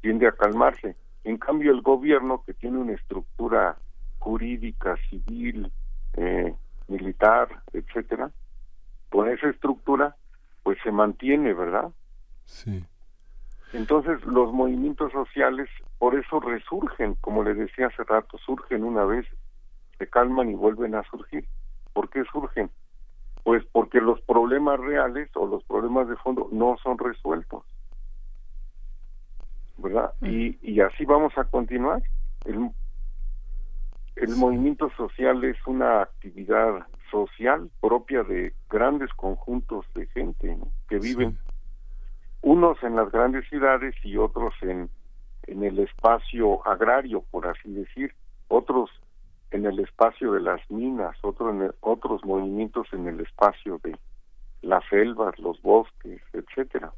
Tiende 0.00 0.26
a 0.26 0.32
calmarse. 0.32 0.96
En 1.24 1.36
cambio, 1.38 1.72
el 1.72 1.82
gobierno, 1.82 2.42
que 2.44 2.54
tiene 2.54 2.78
una 2.78 2.92
estructura 2.92 3.76
jurídica, 4.18 4.96
civil, 5.08 5.70
eh, 6.14 6.54
militar, 6.88 7.48
etcétera, 7.72 8.30
con 9.10 9.28
esa 9.28 9.48
estructura, 9.48 10.16
pues 10.62 10.78
se 10.82 10.90
mantiene, 10.90 11.54
¿verdad? 11.54 11.90
Sí. 12.44 12.84
Entonces 13.72 14.24
los 14.24 14.52
movimientos 14.52 15.12
sociales 15.12 15.68
por 15.98 16.14
eso 16.14 16.40
resurgen, 16.40 17.14
como 17.20 17.42
le 17.42 17.54
decía 17.54 17.88
hace 17.88 18.04
rato, 18.04 18.38
surgen 18.38 18.84
una 18.84 19.04
vez, 19.04 19.26
se 19.98 20.08
calman 20.08 20.50
y 20.50 20.54
vuelven 20.54 20.94
a 20.94 21.02
surgir. 21.04 21.44
¿Por 21.92 22.08
qué 22.08 22.22
surgen? 22.32 22.70
Pues 23.42 23.64
porque 23.72 24.00
los 24.00 24.20
problemas 24.22 24.78
reales 24.78 25.28
o 25.34 25.46
los 25.46 25.64
problemas 25.64 26.08
de 26.08 26.16
fondo 26.16 26.48
no 26.52 26.76
son 26.82 26.98
resueltos. 26.98 27.64
¿Verdad? 29.78 30.12
Y, 30.22 30.58
y 30.60 30.80
así 30.80 31.04
vamos 31.04 31.32
a 31.36 31.44
continuar. 31.44 32.02
El, 32.44 32.70
el 34.16 34.36
movimiento 34.36 34.90
social 34.96 35.42
es 35.44 35.56
una 35.66 36.02
actividad 36.02 36.86
social 37.10 37.70
propia 37.80 38.22
de 38.22 38.52
grandes 38.68 39.10
conjuntos 39.14 39.86
de 39.94 40.06
gente 40.08 40.58
que 40.88 40.98
viven 40.98 41.38
unos 42.42 42.82
en 42.82 42.96
las 42.96 43.10
grandes 43.10 43.48
ciudades 43.48 43.94
y 44.04 44.16
otros 44.16 44.54
en, 44.62 44.90
en 45.46 45.64
el 45.64 45.78
espacio 45.78 46.66
agrario, 46.66 47.24
por 47.30 47.46
así 47.46 47.72
decir, 47.72 48.14
otros 48.48 48.90
en 49.50 49.64
el 49.66 49.78
espacio 49.80 50.32
de 50.32 50.40
las 50.40 50.60
minas, 50.70 51.16
otros 51.22 51.54
en 51.54 51.72
otros 51.80 52.24
movimientos 52.24 52.86
en 52.92 53.08
el 53.08 53.20
espacio 53.20 53.80
de 53.82 53.96
las 54.62 54.84
selvas, 54.88 55.38
los 55.38 55.60
bosques, 55.62 56.20
etcétera. 56.32 56.92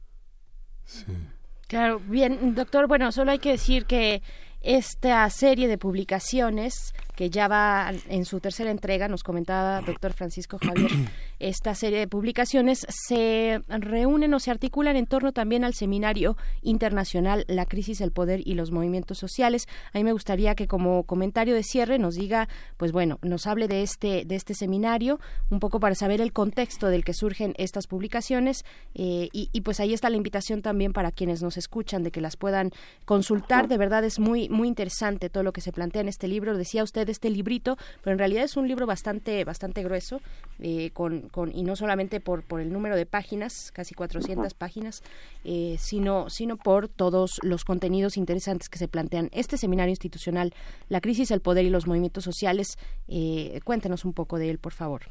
Claro, 1.71 2.01
bien, 2.01 2.57
doctor, 2.57 2.89
bueno, 2.89 3.13
solo 3.13 3.31
hay 3.31 3.39
que 3.39 3.53
decir 3.53 3.87
que 3.87 4.23
esta 4.61 5.31
serie 5.31 5.69
de 5.69 5.79
publicaciones 5.79 6.93
que 7.15 7.31
ya 7.31 7.47
va 7.47 7.93
en 8.09 8.25
su 8.25 8.41
tercera 8.41 8.73
entrega, 8.73 9.07
nos 9.07 9.23
comentaba 9.23 9.81
doctor 9.81 10.13
Francisco 10.13 10.59
Javier, 10.59 10.91
esta 11.41 11.75
serie 11.75 11.99
de 11.99 12.07
publicaciones 12.07 12.87
se 12.89 13.63
reúnen 13.69 14.33
o 14.35 14.39
se 14.39 14.51
articulan 14.51 14.97
en 14.97 15.07
torno 15.07 15.33
también 15.33 15.65
al 15.65 15.75
seminario 15.75 16.37
internacional 16.63 17.45
La 17.49 17.67
crisis, 17.67 18.01
el 18.01 18.13
poder 18.13 18.41
y 18.45 18.55
los 18.55 18.71
movimientos 18.71 19.19
sociales. 19.19 19.67
A 19.93 19.99
mí 19.99 20.05
me 20.05 20.13
gustaría 20.13 20.55
que 20.55 20.69
como 20.69 21.05
comentario 21.05 21.55
de 21.55 21.63
cierre 21.63 21.99
nos 21.99 22.15
diga, 22.15 22.49
pues 22.77 22.93
bueno, 22.93 23.19
nos 23.23 23.47
hable 23.47 23.69
de 23.69 23.83
este, 23.83 24.25
de 24.25 24.37
este 24.37 24.55
seminario, 24.55 25.19
un 25.51 25.61
poco 25.61 25.81
para 25.81 25.95
saber 25.95 26.21
el 26.21 26.33
contexto 26.33 26.89
del 26.89 27.05
que 27.05 27.15
surgen 27.15 27.55
estas 27.57 27.87
publicaciones 27.87 28.65
eh, 28.95 29.29
y, 29.33 29.49
y, 29.53 29.63
pues 29.63 29.81
ahí 29.81 29.95
está 29.95 30.11
la 30.11 30.17
invitación 30.17 30.63
también 30.63 30.93
para 30.93 31.11
quienes 31.11 31.43
nos 31.43 31.57
escuchan 31.57 32.03
de 32.03 32.11
que 32.11 32.21
las 32.21 32.37
puedan 32.37 32.71
consultar. 33.05 33.69
De 33.69 33.79
verdad 33.79 34.05
es 34.05 34.19
muy, 34.19 34.49
muy 34.49 34.69
interesante 34.69 35.31
todo 35.31 35.43
lo 35.43 35.53
que 35.53 35.61
se 35.61 35.73
plantea 35.73 36.03
en 36.03 36.09
este 36.09 36.29
libro. 36.29 36.57
Decía 36.57 36.83
usted 36.83 37.09
este 37.09 37.31
librito, 37.31 37.77
pero 38.03 38.13
en 38.13 38.19
realidad 38.19 38.45
es 38.45 38.57
un 38.57 38.69
libro 38.69 38.87
bastante, 38.87 39.45
bastante 39.45 39.83
grueso, 39.83 40.21
eh, 40.59 40.91
con, 40.93 41.30
con, 41.31 41.55
y 41.55 41.63
no 41.63 41.77
solamente 41.77 42.21
por, 42.21 42.43
por 42.43 42.61
el 42.61 42.73
número 42.73 42.97
de 42.97 43.07
páginas, 43.07 43.73
casi 43.73 43.95
400 43.95 44.55
páginas, 44.55 45.03
eh, 45.45 45.77
sino, 45.79 46.29
sino 46.31 46.57
por 46.57 46.89
todos 46.89 47.41
los 47.43 47.65
contenidos 47.65 48.17
interesantes 48.17 48.69
que 48.69 48.79
se 48.79 48.89
plantean. 48.89 49.29
Este 49.33 49.57
seminario 49.57 49.91
institucional, 49.91 50.53
La 50.89 51.01
crisis, 51.01 51.31
el 51.31 51.41
poder 51.41 51.65
y 51.65 51.71
los 51.71 51.87
movimientos 51.87 52.25
sociales, 52.25 52.79
eh, 53.09 53.61
cuéntenos 53.65 54.05
un 54.05 54.13
poco 54.13 54.39
de 54.39 54.51
él, 54.51 54.59
por 54.59 54.73
favor. 54.73 55.03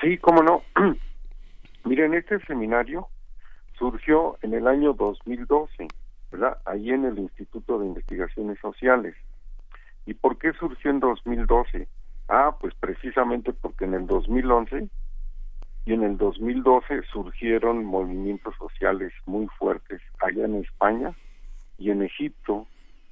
Sí, 0.00 0.18
cómo 0.18 0.42
no. 0.42 0.62
Miren, 1.84 2.14
este 2.14 2.38
seminario 2.46 3.08
surgió 3.78 4.36
en 4.42 4.54
el 4.54 4.66
año 4.66 4.92
2012, 4.92 5.88
¿verdad? 6.30 6.58
Ahí 6.66 6.90
en 6.90 7.06
el 7.06 7.18
Instituto 7.18 7.78
de 7.78 7.86
Investigaciones 7.86 8.58
Sociales. 8.60 9.16
¿Y 10.06 10.14
por 10.14 10.38
qué 10.38 10.52
surgió 10.52 10.90
en 10.90 11.00
2012? 11.00 11.88
Ah, 12.32 12.56
pues 12.60 12.72
precisamente 12.76 13.52
porque 13.52 13.86
en 13.86 13.94
el 13.94 14.06
2011 14.06 14.88
y 15.84 15.92
en 15.92 16.04
el 16.04 16.16
2012 16.16 17.02
surgieron 17.12 17.84
movimientos 17.84 18.54
sociales 18.56 19.12
muy 19.26 19.48
fuertes 19.58 20.00
allá 20.20 20.44
en 20.44 20.62
España 20.62 21.12
y 21.76 21.90
en 21.90 22.02
Egipto 22.02 22.68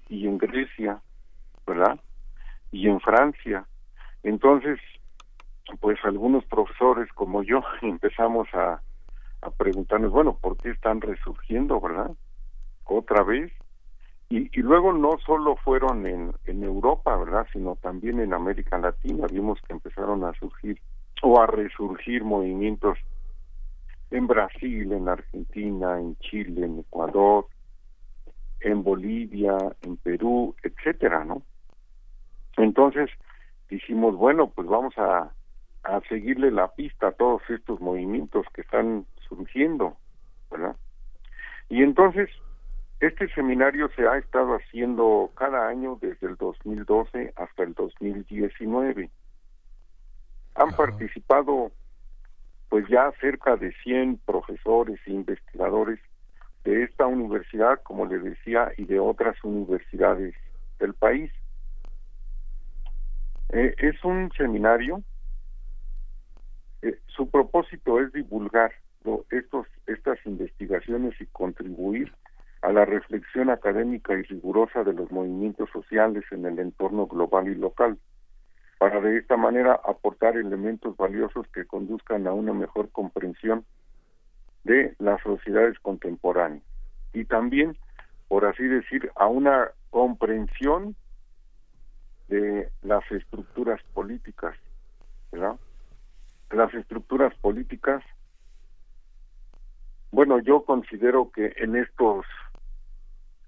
y 0.08 0.28
en 0.28 0.38
Grecia, 0.38 1.02
¿verdad? 1.66 1.98
Y 2.70 2.88
en 2.88 3.00
Francia. 3.00 3.66
Entonces, 4.22 4.78
pues 5.80 5.98
algunos 6.04 6.44
profesores 6.44 7.10
como 7.12 7.42
yo 7.42 7.60
empezamos 7.82 8.46
a, 8.54 8.80
a 9.42 9.50
preguntarnos, 9.50 10.12
bueno, 10.12 10.38
¿por 10.40 10.60
qué 10.60 10.70
están 10.70 11.00
resurgiendo, 11.00 11.80
verdad? 11.80 12.12
Otra 12.84 13.24
vez. 13.24 13.50
Y, 14.30 14.50
y 14.52 14.62
luego 14.62 14.92
no 14.92 15.18
solo 15.24 15.56
fueron 15.56 16.06
en, 16.06 16.32
en 16.44 16.62
Europa, 16.62 17.16
¿verdad? 17.16 17.46
Sino 17.52 17.76
también 17.76 18.20
en 18.20 18.34
América 18.34 18.76
Latina. 18.78 19.26
Vimos 19.30 19.58
que 19.62 19.72
empezaron 19.72 20.24
a 20.24 20.32
surgir 20.34 20.80
o 21.22 21.40
a 21.40 21.46
resurgir 21.46 22.24
movimientos 22.24 22.98
en 24.10 24.26
Brasil, 24.26 24.92
en 24.92 25.08
Argentina, 25.08 25.98
en 25.98 26.16
Chile, 26.16 26.66
en 26.66 26.78
Ecuador, 26.80 27.46
en 28.60 28.82
Bolivia, 28.82 29.56
en 29.82 29.96
Perú, 29.96 30.54
etcétera, 30.62 31.24
¿no? 31.24 31.42
Entonces 32.56 33.10
dijimos, 33.68 34.16
bueno, 34.16 34.50
pues 34.50 34.66
vamos 34.66 34.96
a, 34.98 35.32
a 35.84 36.00
seguirle 36.08 36.50
la 36.50 36.68
pista 36.74 37.08
a 37.08 37.12
todos 37.12 37.42
estos 37.48 37.80
movimientos 37.80 38.46
que 38.52 38.62
están 38.62 39.06
surgiendo, 39.28 39.96
¿verdad? 40.50 40.76
Y 41.68 41.82
entonces, 41.82 42.30
este 43.00 43.28
seminario 43.34 43.88
se 43.94 44.06
ha 44.06 44.18
estado 44.18 44.56
haciendo 44.56 45.30
cada 45.36 45.68
año 45.68 45.98
desde 46.00 46.26
el 46.26 46.36
2012 46.36 47.32
hasta 47.36 47.62
el 47.62 47.74
2019. 47.74 49.10
Han 50.56 50.70
participado 50.72 51.70
pues 52.68 52.86
ya 52.88 53.12
cerca 53.20 53.56
de 53.56 53.72
100 53.84 54.18
profesores 54.26 55.00
e 55.06 55.12
investigadores 55.12 56.00
de 56.64 56.82
esta 56.82 57.06
universidad, 57.06 57.80
como 57.82 58.04
le 58.04 58.18
decía, 58.18 58.72
y 58.76 58.84
de 58.84 58.98
otras 58.98 59.42
universidades 59.44 60.34
del 60.78 60.92
país. 60.92 61.32
Eh, 63.50 63.74
es 63.78 64.04
un 64.04 64.30
seminario, 64.36 65.02
eh, 66.82 66.98
su 67.06 67.30
propósito 67.30 68.00
es 68.00 68.12
divulgar 68.12 68.72
estos, 69.30 69.66
estas 69.86 70.18
investigaciones 70.26 71.18
y 71.20 71.26
contribuir 71.26 72.12
a 72.62 72.72
la 72.72 72.84
reflexión 72.84 73.50
académica 73.50 74.14
y 74.14 74.22
rigurosa 74.22 74.84
de 74.84 74.92
los 74.92 75.10
movimientos 75.10 75.70
sociales 75.70 76.24
en 76.30 76.44
el 76.46 76.58
entorno 76.58 77.06
global 77.06 77.48
y 77.48 77.54
local, 77.54 77.98
para 78.78 79.00
de 79.00 79.18
esta 79.18 79.36
manera 79.36 79.80
aportar 79.84 80.36
elementos 80.36 80.96
valiosos 80.96 81.46
que 81.48 81.66
conduzcan 81.66 82.26
a 82.26 82.32
una 82.32 82.52
mejor 82.52 82.90
comprensión 82.90 83.64
de 84.64 84.94
las 84.98 85.20
sociedades 85.22 85.78
contemporáneas 85.80 86.62
y 87.12 87.24
también, 87.24 87.76
por 88.28 88.44
así 88.44 88.64
decir, 88.64 89.10
a 89.16 89.26
una 89.26 89.70
comprensión 89.90 90.94
de 92.28 92.68
las 92.82 93.10
estructuras 93.10 93.80
políticas, 93.94 94.54
¿verdad? 95.32 95.56
Las 96.50 96.72
estructuras 96.74 97.34
políticas, 97.36 98.02
bueno, 100.10 100.38
yo 100.40 100.64
considero 100.64 101.30
que 101.30 101.54
en 101.56 101.76
estos 101.76 102.26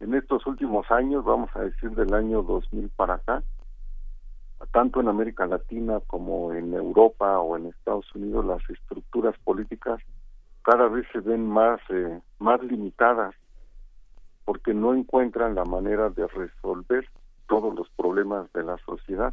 en 0.00 0.14
estos 0.14 0.46
últimos 0.46 0.90
años, 0.90 1.24
vamos 1.24 1.50
a 1.54 1.60
decir 1.60 1.90
del 1.90 2.12
año 2.14 2.42
2000 2.42 2.88
para 2.96 3.14
acá, 3.14 3.42
tanto 4.72 5.00
en 5.00 5.08
América 5.08 5.46
Latina 5.46 6.00
como 6.06 6.52
en 6.52 6.74
Europa 6.74 7.38
o 7.38 7.56
en 7.56 7.66
Estados 7.66 8.06
Unidos, 8.14 8.44
las 8.44 8.68
estructuras 8.68 9.36
políticas 9.44 10.00
cada 10.62 10.88
vez 10.88 11.06
se 11.12 11.20
ven 11.20 11.46
más 11.46 11.80
eh, 11.90 12.20
más 12.38 12.62
limitadas 12.62 13.34
porque 14.44 14.74
no 14.74 14.94
encuentran 14.94 15.54
la 15.54 15.64
manera 15.64 16.10
de 16.10 16.26
resolver 16.26 17.06
todos 17.46 17.74
los 17.74 17.88
problemas 17.90 18.52
de 18.52 18.62
la 18.62 18.76
sociedad. 18.78 19.32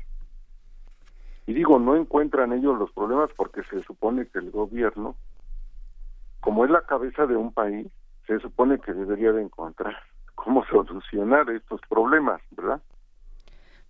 Y 1.46 1.54
digo, 1.54 1.80
no 1.80 1.96
encuentran 1.96 2.52
ellos 2.54 2.78
los 2.78 2.92
problemas 2.92 3.30
porque 3.36 3.64
se 3.64 3.82
supone 3.84 4.28
que 4.28 4.40
el 4.40 4.52
gobierno, 4.52 5.16
como 6.42 6.66
es 6.66 6.72
la 6.72 6.82
cabeza 6.82 7.26
de 7.26 7.36
un 7.36 7.54
país, 7.54 7.88
se 8.26 8.40
supone 8.40 8.80
que 8.80 8.94
debería 8.94 9.32
de 9.32 9.44
encontrar 9.44 9.96
cómo 10.48 10.64
solucionar 10.67 11.50
estos 11.50 11.82
problemas, 11.90 12.40
¿verdad? 12.51 12.80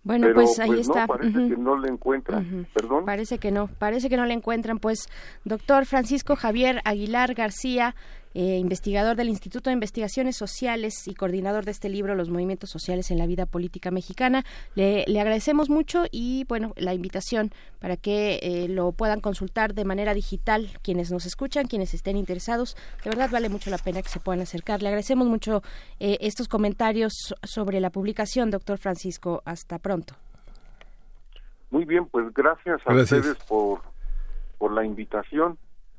Bueno, 0.02 0.28
pues 0.34 0.58
ahí 0.58 0.70
pues, 0.70 0.80
está. 0.88 1.02
No, 1.02 1.08
parece 1.08 1.50
que 1.50 1.58
no 1.58 1.78
le 1.78 1.90
encuentran. 1.90 2.68
Perdón. 2.74 3.06
Parece 3.06 3.38
que 3.38 3.52
no, 3.52 3.68
parece 3.68 4.10
que 4.10 4.18
no 4.18 4.26
le 4.26 4.34
encuentran. 4.34 4.80
Pues, 4.80 5.08
doctor 5.46 5.86
Francisco 5.86 6.36
Javier 6.36 6.82
Aguilar 6.84 7.36
García, 7.36 7.94
eh, 8.40 8.60
investigador 8.60 9.16
del 9.16 9.30
Instituto 9.30 9.72
de 9.72 9.74
Investigaciones 9.74 10.38
Sociales 10.38 11.08
y 11.08 11.16
coordinador 11.16 11.66
de 11.66 11.72
este 11.72 11.90
libro, 11.90 12.14
Los 12.14 12.30
Movimientos 12.30 12.70
Sociales 12.70 13.10
en 13.10 13.18
la 13.18 13.26
Vida 13.26 13.48
Política 13.48 13.90
Mexicana. 13.90 14.46
Le, 14.76 15.06
le 15.08 15.20
agradecemos 15.20 15.72
mucho 15.72 16.04
y, 16.12 16.46
bueno, 16.48 16.72
la 16.76 16.94
invitación 16.94 17.50
para 17.80 17.98
que 17.98 18.40
eh, 18.44 18.68
lo 18.68 18.92
puedan 18.92 19.22
consultar 19.22 19.74
de 19.74 19.86
manera 19.86 20.14
digital 20.14 20.70
quienes 20.84 21.10
nos 21.12 21.26
escuchan, 21.26 21.66
quienes 21.66 21.96
estén 21.96 22.16
interesados. 22.16 22.76
De 23.04 23.10
verdad 23.10 23.32
vale 23.32 23.50
mucho 23.50 23.72
la 23.72 23.80
pena 23.80 24.04
que 24.04 24.10
se 24.10 24.20
puedan 24.20 24.42
acercar. 24.42 24.84
Le 24.84 24.90
agradecemos 24.90 25.28
mucho 25.28 25.64
eh, 26.00 26.20
estos 26.22 26.48
comentarios 26.48 27.34
sobre 27.42 27.80
la 27.80 27.90
publicación, 27.90 28.52
doctor 28.52 28.78
Francisco. 28.78 29.42
Hasta 29.46 29.80
pronto. 29.80 30.14
Muy 31.72 31.86
bien, 31.86 32.06
pues 32.06 32.32
gracias 32.36 32.82
a 32.86 32.94
Gracias. 32.94 33.20
ustedes 33.20 33.44
por, 33.46 33.82
por 34.60 34.74
la 34.74 34.86
invitación 34.86 35.58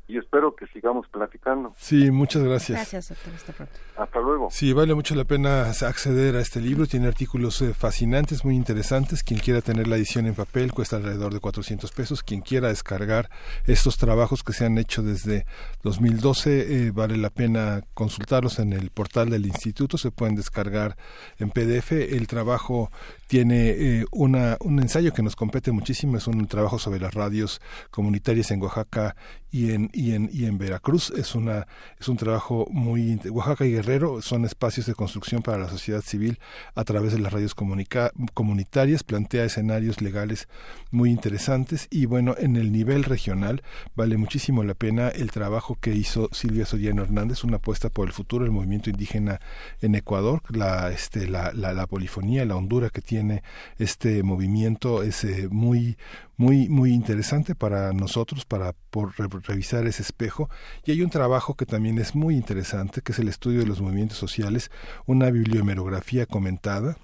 y 0.08 0.16
espero 0.16 0.56
que 0.56 0.66
sigamos 0.68 1.06
platicando. 1.08 1.74
Sí, 1.76 2.10
muchas 2.10 2.42
gracias. 2.42 2.78
Gracias, 2.78 3.10
doctor. 3.10 3.34
Hasta 3.34 3.52
pronto. 3.52 3.74
Hasta 3.94 4.20
luego. 4.20 4.48
Sí, 4.50 4.72
vale 4.72 4.94
mucho 4.94 5.14
la 5.14 5.24
pena 5.24 5.68
acceder 5.68 6.34
a 6.36 6.40
este 6.40 6.62
libro. 6.62 6.86
Tiene 6.86 7.08
artículos 7.08 7.60
eh, 7.60 7.74
fascinantes, 7.74 8.42
muy 8.42 8.56
interesantes. 8.56 9.22
Quien 9.22 9.38
quiera 9.38 9.60
tener 9.60 9.86
la 9.86 9.96
edición 9.96 10.26
en 10.26 10.34
papel 10.34 10.72
cuesta 10.72 10.96
alrededor 10.96 11.34
de 11.34 11.40
400 11.40 11.92
pesos. 11.92 12.22
Quien 12.22 12.40
quiera 12.40 12.68
descargar 12.68 13.28
estos 13.66 13.98
trabajos 13.98 14.42
que 14.42 14.54
se 14.54 14.64
han 14.64 14.78
hecho 14.78 15.02
desde 15.02 15.44
2012, 15.82 16.86
eh, 16.86 16.90
vale 16.90 17.18
la 17.18 17.28
pena 17.28 17.82
consultarlos 17.92 18.60
en 18.60 18.72
el 18.72 18.88
portal 18.88 19.28
del 19.28 19.44
instituto. 19.44 19.98
Se 19.98 20.10
pueden 20.10 20.36
descargar 20.36 20.96
en 21.38 21.50
PDF. 21.50 21.92
El 21.92 22.26
trabajo 22.28 22.90
tiene 23.26 23.68
eh, 23.68 24.04
una, 24.10 24.56
un 24.60 24.80
ensayo 24.80 25.12
que 25.12 25.22
nos 25.22 25.36
compete 25.36 25.70
muchísimo. 25.70 26.16
Es 26.16 26.26
un 26.26 26.46
trabajo 26.46 26.78
sobre 26.78 26.98
las 26.98 27.12
radios 27.12 27.60
comunitarias 27.90 28.50
en 28.52 28.62
Oaxaca 28.62 29.14
y 29.50 29.72
en, 29.72 29.90
y 29.99 30.15
en, 30.15 30.31
y 30.33 30.44
en 30.44 30.59
Veracruz. 30.59 31.10
Es, 31.10 31.35
una, 31.35 31.67
es 31.99 32.09
un 32.09 32.17
trabajo 32.17 32.68
muy... 32.70 33.18
Oaxaca 33.31 33.67
y 33.67 33.73
Guerrero 33.73 34.23
son 34.23 34.44
espacios 34.44 34.86
de 34.86 34.94
construcción 34.94 35.43
para 35.43 35.59
la 35.59 35.68
sociedad 35.68 36.02
civil 36.02 36.39
a 36.77 36.85
través 36.85 37.12
de 37.12 37.18
las 37.18 37.33
radios 37.33 37.55
comunitarias, 37.55 39.02
plantea 39.02 39.44
escenarios 39.44 40.01
legales 40.01 40.49
muy 40.93 41.10
interesantes 41.10 41.89
y 41.91 42.07
bueno, 42.07 42.36
en 42.39 42.57
el 42.57 42.70
nivel 42.70 43.02
regional 43.02 43.62
vale 43.97 44.17
muchísimo 44.17 44.62
la 44.62 44.75
pena 44.75 45.09
el 45.09 45.33
trabajo 45.33 45.77
que 45.81 45.93
hizo 45.93 46.28
Silvia 46.33 46.65
Soriano 46.65 47.02
Hernández, 47.02 47.43
una 47.43 47.57
apuesta 47.57 47.89
por 47.91 48.07
el 48.07 48.12
futuro 48.12 48.44
del 48.44 48.52
movimiento 48.52 48.91
indígena 48.91 49.41
en 49.81 49.97
Ecuador, 49.97 50.43
la, 50.49 50.93
este, 50.93 51.27
la, 51.27 51.52
la, 51.52 51.86
polifonía, 51.89 52.44
la 52.44 52.55
hondura 52.55 52.91
que 52.91 53.01
tiene 53.01 53.43
este 53.78 54.23
movimiento 54.23 55.02
es 55.02 55.25
eh, 55.25 55.49
muy 55.51 55.97
muy 56.39 56.68
muy 56.70 56.94
interesante 56.94 57.55
para 57.55 57.92
nosotros 57.92 58.47
para 58.47 58.73
por 58.91 59.12
revisar 59.47 59.86
ese 59.86 60.02
espejo. 60.02 60.49
Y 60.86 60.92
hay 60.92 61.02
un 61.02 61.10
trabajo 61.10 61.55
que 61.55 61.67
también 61.67 61.99
es 61.99 62.15
muy 62.15 62.36
interesante 62.36 63.02
que 63.02 63.12
es 63.12 63.18
el 63.18 63.28
estudio 63.28 63.60
de 63.60 63.67
los 63.67 63.83
movimientos 63.83 64.17
sociales 64.17 64.70
una 65.07 65.31
bibliomerografía 65.31 66.25
comentada 66.25 66.97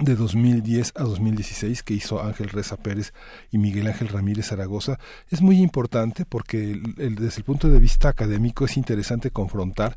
de 0.00 0.14
2010 0.14 0.92
a 0.96 1.04
2016 1.04 1.82
que 1.82 1.94
hizo 1.94 2.22
Ángel 2.22 2.48
Reza 2.48 2.76
Pérez 2.76 3.12
y 3.50 3.58
Miguel 3.58 3.86
Ángel 3.86 4.08
Ramírez 4.08 4.48
Zaragoza. 4.48 4.98
Es 5.30 5.40
muy 5.40 5.60
importante 5.62 6.24
porque 6.26 6.78
desde 6.96 7.38
el 7.38 7.44
punto 7.44 7.68
de 7.70 7.78
vista 7.78 8.08
académico 8.08 8.64
es 8.64 8.76
interesante 8.76 9.30
confrontar 9.30 9.96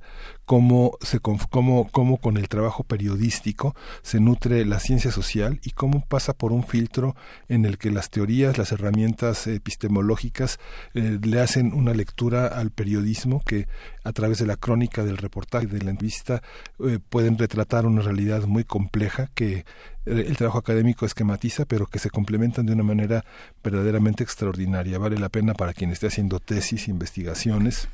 cómo, 0.50 0.98
se, 1.02 1.20
cómo, 1.20 1.88
cómo 1.92 2.18
con 2.18 2.36
el 2.36 2.48
trabajo 2.48 2.84
periodístico 2.84 3.76
se 4.02 4.20
nutre 4.20 4.66
la 4.66 4.80
ciencia 4.80 5.12
social 5.12 5.60
y 5.64 5.70
cómo 5.70 6.04
pasa 6.04 6.34
por 6.34 6.54
un 6.54 6.64
filtro 6.64 7.16
en 7.50 7.66
el 7.66 7.78
que 7.78 7.92
las 7.92 8.10
teorías, 8.10 8.58
las 8.58 8.72
herramientas 8.72 9.46
epistemológicas 9.46 10.58
eh, 10.96 11.20
le 11.22 11.40
hacen 11.40 11.72
una 11.72 11.94
lectura 11.94 12.48
al 12.48 12.72
periodismo 12.72 13.44
que 13.46 13.68
a 14.04 14.12
través 14.12 14.40
de 14.40 14.48
la 14.48 14.56
crónica, 14.56 15.04
del 15.04 15.18
reportaje, 15.18 15.68
de 15.68 15.84
la 15.84 15.92
entrevista, 15.92 16.42
eh, 16.80 16.98
pueden 16.98 17.38
retratar 17.38 17.86
una 17.86 18.02
realidad 18.02 18.46
muy 18.48 18.64
compleja 18.64 19.30
que 19.36 19.54
eh, 19.58 19.66
el 20.06 20.36
trabajo 20.36 20.58
académico 20.58 21.06
esquematiza, 21.06 21.66
pero 21.66 21.86
que 21.86 22.00
se 22.00 22.10
complementan 22.10 22.66
de 22.66 22.74
una 22.74 22.82
manera 22.82 23.24
verdaderamente 23.64 24.24
extraordinaria. 24.24 24.98
Vale 24.98 25.20
la 25.20 25.30
pena 25.30 25.54
para 25.54 25.74
quien 25.74 25.92
esté 25.92 26.08
haciendo 26.08 26.40
tesis, 26.40 26.88
investigaciones, 26.88 27.88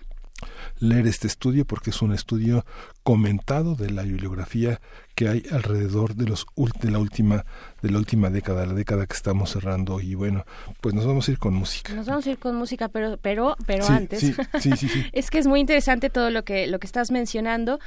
leer 0.79 1.07
este 1.07 1.27
estudio 1.27 1.65
porque 1.65 1.89
es 1.91 2.01
un 2.01 2.13
estudio 2.13 2.65
comentado 3.05 3.75
de 3.75 3.91
la 3.91 4.01
bibliografía 4.01 4.81
que 5.13 5.29
hay 5.29 5.43
alrededor 5.51 6.15
de 6.15 6.25
los 6.25 6.47
de 6.81 6.89
la 6.89 6.97
última 6.97 7.45
de 7.83 7.91
la 7.91 7.99
última 7.99 8.31
década, 8.31 8.65
la 8.65 8.73
década 8.73 9.05
que 9.05 9.13
estamos 9.13 9.51
cerrando 9.51 10.01
y 10.01 10.15
bueno, 10.15 10.43
pues 10.81 10.95
nos 10.95 11.05
vamos 11.05 11.27
a 11.29 11.31
ir 11.31 11.37
con 11.37 11.53
música. 11.53 11.93
Nos 11.93 12.07
vamos 12.07 12.25
a 12.25 12.31
ir 12.31 12.39
con 12.39 12.55
música, 12.55 12.89
pero 12.89 13.17
pero 13.17 13.55
pero 13.67 13.85
antes 13.85 14.23
es 15.13 15.29
que 15.29 15.37
es 15.37 15.45
muy 15.45 15.59
interesante 15.59 16.09
todo 16.09 16.31
lo 16.31 16.43
que 16.43 16.65
lo 16.65 16.79
que 16.79 16.87
estás 16.87 17.11
mencionando 17.11 17.77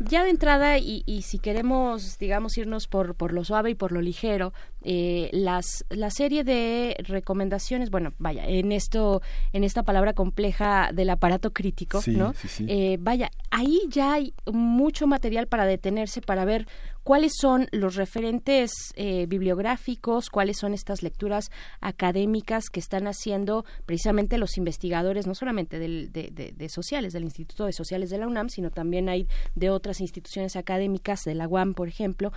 ya 0.00 0.22
de 0.22 0.30
entrada, 0.30 0.78
y, 0.78 1.02
y, 1.06 1.22
si 1.22 1.38
queremos, 1.38 2.18
digamos, 2.18 2.56
irnos 2.56 2.86
por, 2.86 3.14
por 3.14 3.32
lo 3.32 3.44
suave 3.44 3.70
y 3.70 3.74
por 3.74 3.90
lo 3.90 4.00
ligero, 4.00 4.52
eh, 4.82 5.28
las, 5.32 5.84
la 5.90 6.10
serie 6.10 6.44
de 6.44 6.96
recomendaciones, 7.00 7.90
bueno, 7.90 8.12
vaya, 8.18 8.46
en 8.46 8.70
esto, 8.70 9.22
en 9.52 9.64
esta 9.64 9.82
palabra 9.82 10.12
compleja 10.12 10.90
del 10.92 11.10
aparato 11.10 11.52
crítico, 11.52 12.00
¿no? 12.06 12.32
Eh, 12.60 12.96
vaya, 13.00 13.30
ahí 13.50 13.80
ya 13.88 14.14
hay 14.14 14.34
mucho 14.68 15.06
material 15.06 15.48
para 15.48 15.66
detenerse, 15.66 16.20
para 16.20 16.44
ver 16.44 16.66
cuáles 17.02 17.32
son 17.40 17.68
los 17.72 17.94
referentes 17.96 18.70
eh, 18.94 19.24
bibliográficos, 19.26 20.28
cuáles 20.28 20.58
son 20.58 20.74
estas 20.74 21.02
lecturas 21.02 21.50
académicas 21.80 22.68
que 22.70 22.80
están 22.80 23.06
haciendo 23.06 23.64
precisamente 23.86 24.36
los 24.36 24.58
investigadores, 24.58 25.26
no 25.26 25.34
solamente 25.34 25.78
de, 25.78 26.08
de, 26.10 26.68
sociales, 26.68 27.14
del 27.14 27.24
Instituto 27.24 27.64
de 27.64 27.72
Sociales 27.72 28.10
de 28.10 28.18
la 28.18 28.26
UNAM, 28.26 28.50
sino 28.50 28.70
también 28.70 29.08
hay 29.08 29.26
de 29.54 29.70
otras 29.70 30.00
instituciones 30.00 30.54
académicas, 30.54 31.20
de 31.24 31.34
la 31.34 31.48
UAM, 31.48 31.72
por 31.72 31.88
ejemplo, 31.88 32.30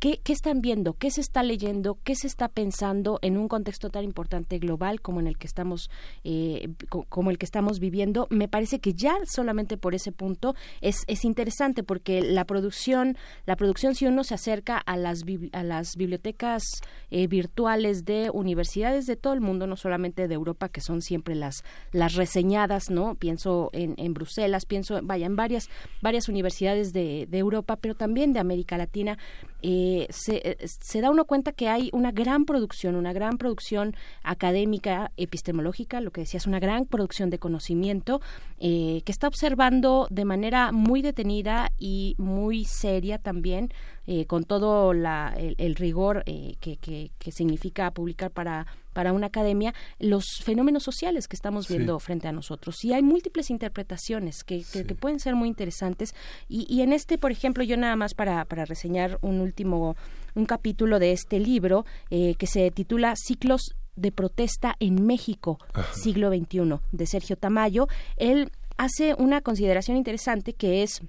¿Qué, 0.00 0.20
están 0.28 0.60
viendo? 0.60 0.92
¿Qué 0.92 1.10
se 1.10 1.20
está 1.20 1.42
leyendo? 1.42 1.98
¿Qué 2.04 2.14
se 2.14 2.28
está 2.28 2.46
pensando 2.46 3.18
en 3.20 3.36
un 3.36 3.48
contexto 3.48 3.90
tan 3.90 4.04
importante 4.04 4.60
global 4.60 5.00
como 5.00 5.18
en 5.18 5.26
el 5.26 5.36
que 5.36 5.48
estamos, 5.48 5.90
eh, 6.22 6.68
como 7.08 7.30
el 7.32 7.38
que 7.38 7.44
estamos 7.44 7.80
viviendo? 7.80 8.28
Me 8.30 8.46
parece 8.46 8.78
que 8.78 8.94
ya 8.94 9.16
solamente 9.24 9.76
por 9.76 9.96
ese 9.96 10.12
punto 10.12 10.54
es, 10.82 11.02
es 11.08 11.24
interesante 11.24 11.82
porque 11.82 12.22
la 12.22 12.44
producción, 12.44 13.16
la 13.44 13.56
producción 13.56 13.96
si 13.96 14.06
uno 14.06 14.22
se 14.22 14.34
acerca 14.34 14.78
a 14.78 14.96
las, 14.96 15.24
a 15.50 15.64
las 15.64 15.96
bibliotecas 15.96 16.62
eh, 17.10 17.26
virtuales 17.26 18.04
de 18.04 18.30
universidades 18.32 19.04
de 19.06 19.16
todo 19.16 19.32
el 19.32 19.40
mundo, 19.40 19.66
no 19.66 19.74
solamente 19.74 20.28
de 20.28 20.34
Europa, 20.34 20.68
que 20.68 20.80
son 20.80 21.02
siempre 21.02 21.34
las, 21.34 21.64
las 21.90 22.14
reseñadas, 22.14 22.88
¿no? 22.88 23.16
Pienso 23.16 23.70
en, 23.72 23.94
en 23.96 24.14
Bruselas, 24.14 24.64
pienso, 24.64 25.00
vaya, 25.02 25.26
en 25.26 25.34
varias, 25.34 25.68
varias 26.02 26.28
universidades 26.28 26.92
de, 26.92 27.26
de 27.28 27.38
Europa, 27.38 27.74
pero 27.74 27.96
también 27.96 28.32
de 28.32 28.38
América 28.38 28.78
Latina 28.78 29.18
eh, 29.60 29.87
se, 30.10 30.56
se, 30.64 31.00
da 31.00 31.10
uno 31.10 31.24
cuenta 31.24 31.52
que 31.52 31.68
hay 31.68 31.90
una 31.92 32.12
gran 32.12 32.44
producción, 32.44 32.96
una 32.96 33.12
gran 33.12 33.38
producción 33.38 33.94
académica, 34.22 35.12
epistemológica, 35.16 36.00
lo 36.00 36.10
que 36.10 36.22
decía, 36.22 36.38
es 36.38 36.46
una 36.46 36.60
gran 36.60 36.86
producción 36.86 37.30
de 37.30 37.38
conocimiento 37.38 38.20
eh, 38.58 39.02
que 39.04 39.12
está 39.12 39.28
observando 39.28 40.08
de 40.10 40.24
manera 40.24 40.72
muy 40.72 41.02
detenida 41.02 41.72
y 41.78 42.14
muy 42.18 42.64
seria 42.64 43.18
también 43.18 43.70
eh, 44.06 44.26
con 44.26 44.44
todo 44.44 44.94
la, 44.94 45.34
el, 45.36 45.74
rigor 45.74 46.22
eh, 46.26 46.56
que, 46.60 47.10
significa 47.30 47.90
publicar 47.90 48.30
para, 48.30 48.66
para 48.98 49.12
una 49.12 49.28
academia, 49.28 49.74
los 50.00 50.24
fenómenos 50.42 50.82
sociales 50.82 51.28
que 51.28 51.36
estamos 51.36 51.68
viendo 51.68 51.96
frente 52.00 52.26
a 52.26 52.32
nosotros. 52.32 52.84
Y 52.84 52.94
hay 52.94 53.00
múltiples 53.00 53.48
interpretaciones 53.48 54.42
que, 54.42 54.64
que, 54.72 54.82
pueden 54.96 55.20
ser 55.20 55.36
muy 55.36 55.46
interesantes. 55.46 56.16
Y, 56.48 56.66
y, 56.68 56.82
en 56.82 56.92
este, 56.92 57.16
por 57.16 57.30
ejemplo, 57.30 57.62
yo 57.62 57.76
nada 57.76 57.94
más 57.94 58.14
para, 58.14 58.44
para 58.44 58.64
reseñar 58.64 59.20
un 59.22 59.40
último, 59.40 59.94
un 60.34 60.46
capítulo 60.46 60.98
de 60.98 61.12
este 61.12 61.38
libro 61.38 61.86
eh, 62.10 62.34
que 62.40 62.48
se 62.48 62.72
titula 62.72 63.14
Ciclos 63.14 63.76
de 63.94 64.10
protesta 64.10 64.74
en 64.80 65.06
México, 65.06 65.60
siglo 65.92 66.30
XXI, 66.30 66.80
de 66.90 67.06
Sergio 67.06 67.36
Tamayo. 67.36 67.86
Él 68.16 68.50
hace 68.78 69.14
una 69.14 69.42
consideración 69.42 69.96
interesante 69.96 70.54
que 70.54 70.82
es 70.82 71.02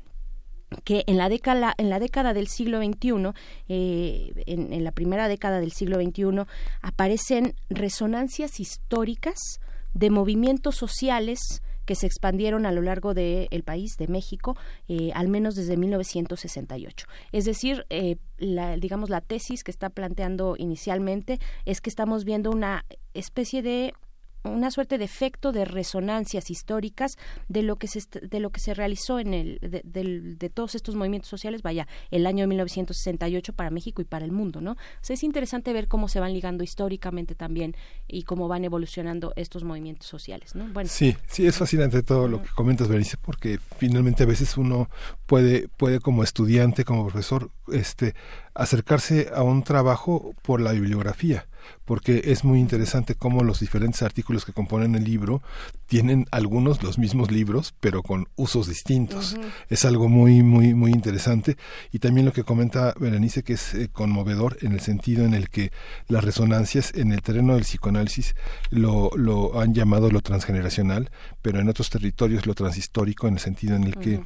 que 0.83 1.03
en 1.07 1.17
la 1.17 1.29
década, 1.29 1.73
en 1.77 1.89
la 1.89 1.99
década 1.99 2.33
del 2.33 2.47
siglo 2.47 2.79
XXI, 2.79 3.31
eh, 3.67 4.31
en, 4.45 4.73
en, 4.73 4.83
la 4.83 4.91
primera 4.91 5.27
década 5.27 5.59
del 5.59 5.71
siglo 5.71 5.99
XXI, 6.01 6.45
aparecen 6.81 7.55
resonancias 7.69 8.59
históricas 8.59 9.59
de 9.93 10.09
movimientos 10.09 10.75
sociales 10.75 11.61
que 11.89 11.95
se 11.95 12.05
expandieron 12.05 12.67
a 12.67 12.71
lo 12.71 12.83
largo 12.83 13.15
del 13.15 13.63
país, 13.63 13.97
de 13.97 14.07
México, 14.07 14.55
eh, 14.87 15.09
al 15.15 15.27
menos 15.27 15.55
desde 15.55 15.75
1968. 15.75 17.07
Es 17.31 17.45
decir, 17.45 17.87
eh, 17.89 18.17
la, 18.37 18.77
digamos, 18.77 19.09
la 19.09 19.21
tesis 19.21 19.63
que 19.63 19.71
está 19.71 19.89
planteando 19.89 20.53
inicialmente 20.55 21.39
es 21.65 21.81
que 21.81 21.89
estamos 21.89 22.25
viendo 22.25 22.51
una 22.51 22.85
especie 23.15 23.63
de 23.63 23.95
una 24.43 24.71
suerte 24.71 24.97
de 24.97 25.05
efecto 25.05 25.51
de 25.51 25.65
resonancias 25.65 26.49
históricas 26.49 27.17
de 27.47 27.63
lo 27.63 27.75
que 27.77 27.87
se 27.87 28.01
de 28.21 28.39
lo 28.39 28.51
que 28.51 28.59
se 28.59 28.73
realizó 28.73 29.19
en 29.19 29.33
el 29.33 29.59
de, 29.61 30.49
todos 30.49 30.75
estos 30.75 30.95
movimientos 30.95 31.29
sociales 31.29 31.61
vaya 31.61 31.87
el 32.11 32.25
año 32.25 32.43
de 32.43 32.47
1968 32.47 33.53
para 33.53 33.69
México 33.69 34.01
y 34.01 34.05
para 34.05 34.25
el 34.25 34.31
mundo 34.31 34.61
no 34.61 34.77
es 35.07 35.23
interesante 35.23 35.73
ver 35.73 35.87
cómo 35.87 36.07
se 36.07 36.19
van 36.19 36.33
ligando 36.33 36.63
históricamente 36.63 37.35
también 37.35 37.75
y 38.07 38.23
cómo 38.23 38.47
van 38.47 38.63
evolucionando 38.63 39.33
estos 39.35 39.63
movimientos 39.63 40.07
sociales 40.07 40.55
no 40.55 40.67
bueno. 40.69 40.89
Sí 40.89 41.15
sí 41.27 41.45
es 41.45 41.57
fascinante 41.57 42.03
todo 42.03 42.27
lo 42.27 42.41
que 42.41 42.49
comentas 42.49 42.87
Berenice 42.87 43.17
porque 43.17 43.59
finalmente 43.77 44.23
a 44.23 44.27
veces 44.27 44.57
uno 44.57 44.89
puede 45.25 45.67
puede 45.67 45.99
como 45.99 46.23
estudiante 46.23 46.85
como 46.85 47.05
profesor 47.05 47.51
este 47.71 48.15
acercarse 48.53 49.29
a 49.33 49.43
un 49.43 49.63
trabajo 49.63 50.33
por 50.41 50.61
la 50.61 50.71
bibliografía 50.71 51.47
porque 51.85 52.21
es 52.25 52.43
muy 52.43 52.59
interesante 52.59 53.15
cómo 53.15 53.43
los 53.43 53.59
diferentes 53.59 54.01
artículos 54.03 54.45
que 54.45 54.53
componen 54.53 54.95
el 54.95 55.03
libro 55.03 55.41
tienen 55.87 56.27
algunos 56.31 56.83
los 56.83 56.99
mismos 56.99 57.31
libros, 57.31 57.73
pero 57.79 58.03
con 58.03 58.27
usos 58.35 58.67
distintos. 58.67 59.35
Es 59.69 59.85
algo 59.85 60.07
muy, 60.07 60.43
muy, 60.43 60.73
muy 60.73 60.91
interesante. 60.91 61.57
Y 61.91 61.99
también 61.99 62.25
lo 62.25 62.33
que 62.33 62.43
comenta 62.43 62.93
Berenice, 62.99 63.43
que 63.43 63.53
es 63.53 63.73
eh, 63.73 63.89
conmovedor 63.91 64.57
en 64.61 64.73
el 64.73 64.81
sentido 64.81 65.25
en 65.25 65.33
el 65.33 65.49
que 65.49 65.71
las 66.07 66.23
resonancias 66.23 66.93
en 66.93 67.11
el 67.11 67.21
terreno 67.21 67.55
del 67.55 67.63
psicoanálisis 67.63 68.35
lo, 68.69 69.09
lo 69.15 69.59
han 69.59 69.73
llamado 69.73 70.11
lo 70.11 70.21
transgeneracional, 70.21 71.09
pero 71.41 71.59
en 71.59 71.69
otros 71.69 71.89
territorios 71.89 72.45
lo 72.45 72.53
transhistórico, 72.53 73.27
en 73.27 73.33
el 73.35 73.39
sentido 73.39 73.75
en 73.75 73.83
el 73.83 73.97
que 73.97 74.21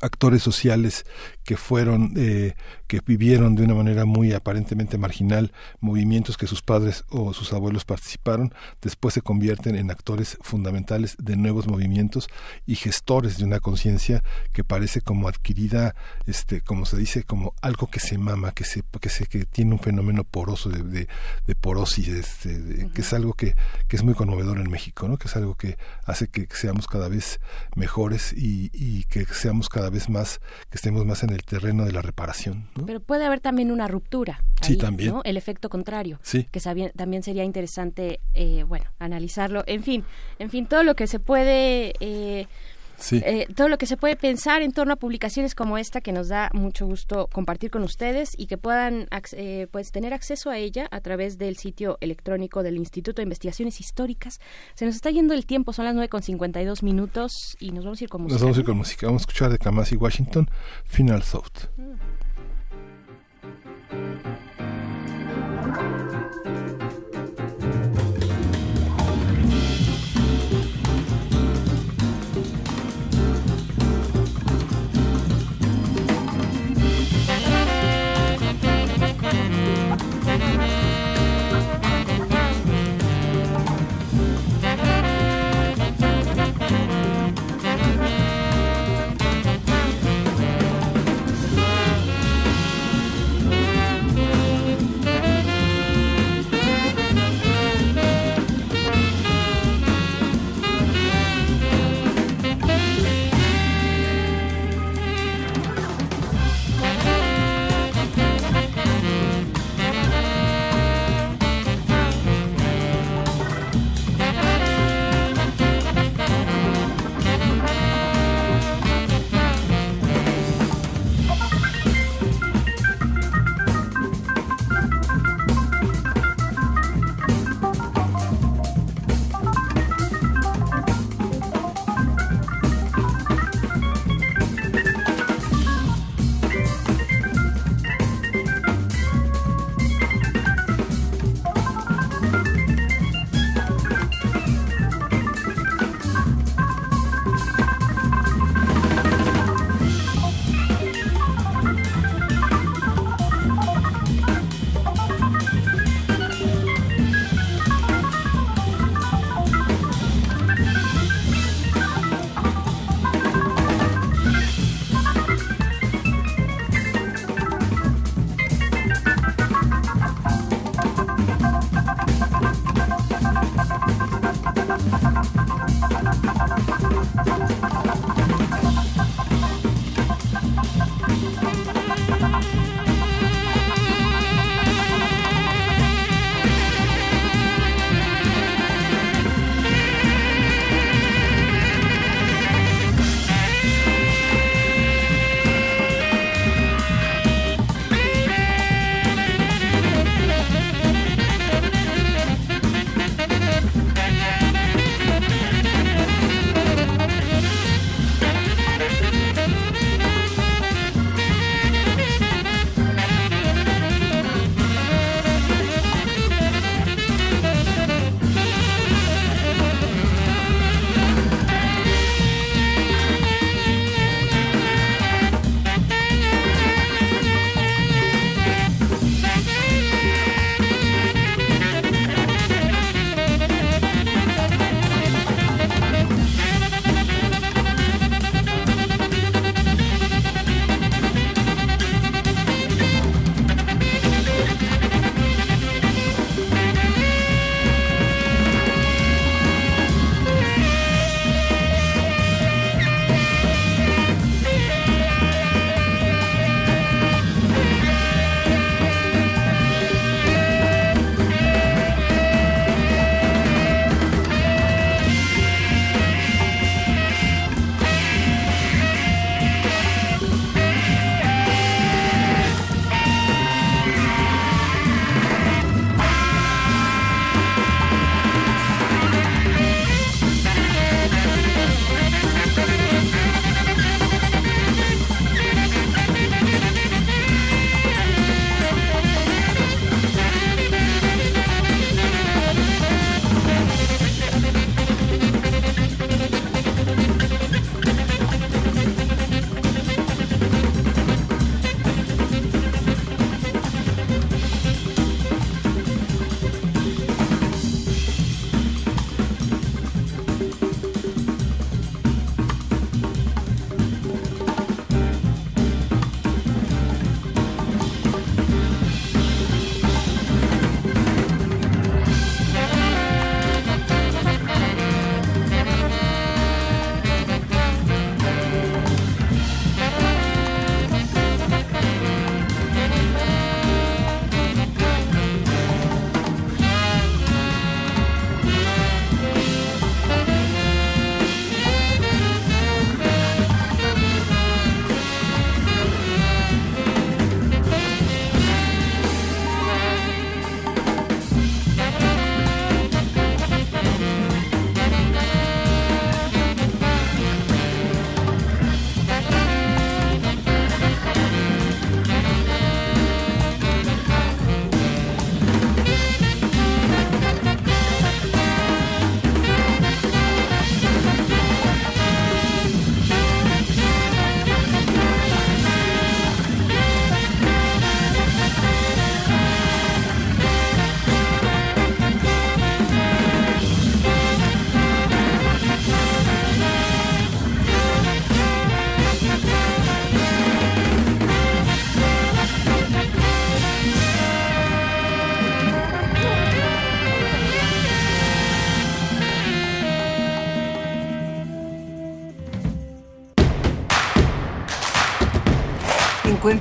actores 0.00 0.42
sociales 0.42 1.04
que 1.44 1.56
fueron 1.56 2.12
eh, 2.16 2.54
que 2.86 3.00
vivieron 3.04 3.54
de 3.56 3.64
una 3.64 3.74
manera 3.74 4.04
muy 4.04 4.32
aparentemente 4.32 4.98
marginal 4.98 5.52
movimientos 5.80 6.36
que 6.36 6.46
sus 6.46 6.62
padres 6.62 7.04
o 7.08 7.32
sus 7.32 7.52
abuelos 7.52 7.84
participaron 7.84 8.54
después 8.80 9.14
se 9.14 9.22
convierten 9.22 9.76
en 9.76 9.90
actores 9.90 10.38
fundamentales 10.40 11.16
de 11.18 11.36
nuevos 11.36 11.66
movimientos 11.66 12.28
y 12.66 12.76
gestores 12.76 13.38
de 13.38 13.44
una 13.44 13.60
conciencia 13.60 14.22
que 14.52 14.62
parece 14.62 15.00
como 15.00 15.28
adquirida 15.28 15.94
este 16.26 16.60
como 16.60 16.86
se 16.86 16.96
dice 16.96 17.24
como 17.24 17.54
algo 17.60 17.88
que 17.88 18.00
se 18.00 18.18
mama 18.18 18.52
que 18.52 18.64
se 18.64 18.82
que 19.00 19.08
se 19.08 19.26
que 19.26 19.44
tiene 19.46 19.72
un 19.72 19.80
fenómeno 19.80 20.24
poroso 20.24 20.68
de, 20.68 21.08
de, 21.46 21.54
porosis 21.54 22.08
este, 22.08 22.90
que 22.94 23.00
es 23.00 23.12
algo 23.12 23.34
que, 23.34 23.54
que 23.88 23.96
es 23.96 24.02
muy 24.02 24.14
conmovedor 24.14 24.58
en 24.58 24.70
México 24.70 25.08
no 25.08 25.16
que 25.16 25.28
es 25.28 25.36
algo 25.36 25.56
que 25.56 25.76
hace 26.04 26.28
que 26.28 26.46
seamos 26.50 26.86
cada 26.86 27.08
vez 27.08 27.40
mejores 27.74 28.32
y, 28.32 28.70
y 28.72 29.04
que 29.04 29.24
seamos 29.26 29.68
cada 29.72 29.90
vez 29.90 30.08
más, 30.08 30.40
que 30.70 30.76
estemos 30.76 31.04
más 31.04 31.22
en 31.22 31.30
el 31.30 31.42
terreno 31.42 31.84
de 31.84 31.92
la 31.92 32.02
reparación. 32.02 32.68
Pero 32.86 33.00
puede 33.00 33.24
haber 33.24 33.40
también 33.40 33.72
una 33.72 33.88
ruptura. 33.88 34.42
sí, 34.60 34.76
también. 34.76 35.14
El 35.24 35.36
efecto 35.36 35.68
contrario. 35.68 36.20
Sí. 36.22 36.46
Que 36.50 36.60
también 36.94 37.22
sería 37.22 37.44
interesante, 37.44 38.20
eh, 38.34 38.64
bueno, 38.64 38.84
analizarlo. 38.98 39.64
En 39.66 39.82
fin, 39.82 40.04
en 40.38 40.50
fin, 40.50 40.66
todo 40.66 40.82
lo 40.84 40.94
que 40.94 41.06
se 41.06 41.18
puede... 41.18 41.94
Eh, 42.00 42.46
eh, 43.10 43.46
todo 43.54 43.68
lo 43.68 43.78
que 43.78 43.86
se 43.86 43.96
puede 43.96 44.16
pensar 44.16 44.62
en 44.62 44.72
torno 44.72 44.94
a 44.94 44.96
publicaciones 44.96 45.54
como 45.54 45.78
esta 45.78 46.00
que 46.00 46.12
nos 46.12 46.28
da 46.28 46.50
mucho 46.52 46.86
gusto 46.86 47.28
compartir 47.32 47.70
con 47.70 47.82
ustedes 47.82 48.30
y 48.36 48.46
que 48.46 48.58
puedan 48.58 49.08
eh, 49.32 49.66
pues 49.70 49.90
tener 49.90 50.14
acceso 50.14 50.50
a 50.50 50.58
ella 50.58 50.86
a 50.90 51.00
través 51.00 51.38
del 51.38 51.56
sitio 51.56 51.98
electrónico 52.00 52.62
del 52.62 52.76
Instituto 52.76 53.16
de 53.16 53.24
Investigaciones 53.24 53.80
Históricas. 53.80 54.38
Se 54.74 54.84
nos 54.84 54.94
está 54.94 55.10
yendo 55.10 55.34
el 55.34 55.46
tiempo, 55.46 55.72
son 55.72 55.84
las 55.84 55.94
9 55.94 56.08
con 56.08 56.22
52 56.22 56.82
minutos 56.82 57.56
y 57.58 57.72
nos 57.72 57.84
vamos 57.84 58.00
a 58.00 58.04
ir 58.04 58.10
con 58.10 58.22
música. 58.22 58.34
Nos 58.34 58.42
vamos 58.42 58.56
a 58.56 58.60
ir 58.60 58.66
con 58.66 58.76
música. 58.76 59.06
Vamos 59.06 59.22
a 59.22 59.24
escuchar 59.24 59.50
de 59.50 59.58
Kamasi 59.58 59.96
Washington, 59.96 60.48
Final 60.84 61.22
Thought. 61.22 61.68
Mm. 61.76 64.51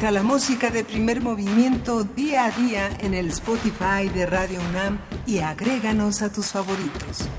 La 0.10 0.24
música 0.24 0.72
de 0.72 0.84
primer 0.84 1.22
movimiento 1.22 2.04
día 2.04 2.46
a 2.46 2.52
día 2.52 2.90
en 3.02 3.14
el 3.14 3.28
Spotify 3.28 4.10
de 4.14 4.26
Radio 4.26 4.60
UNAM 4.70 5.00
y 5.28 5.40
agréganos 5.40 6.22
a 6.22 6.34
tus 6.34 6.48
favoritos. 6.48 7.30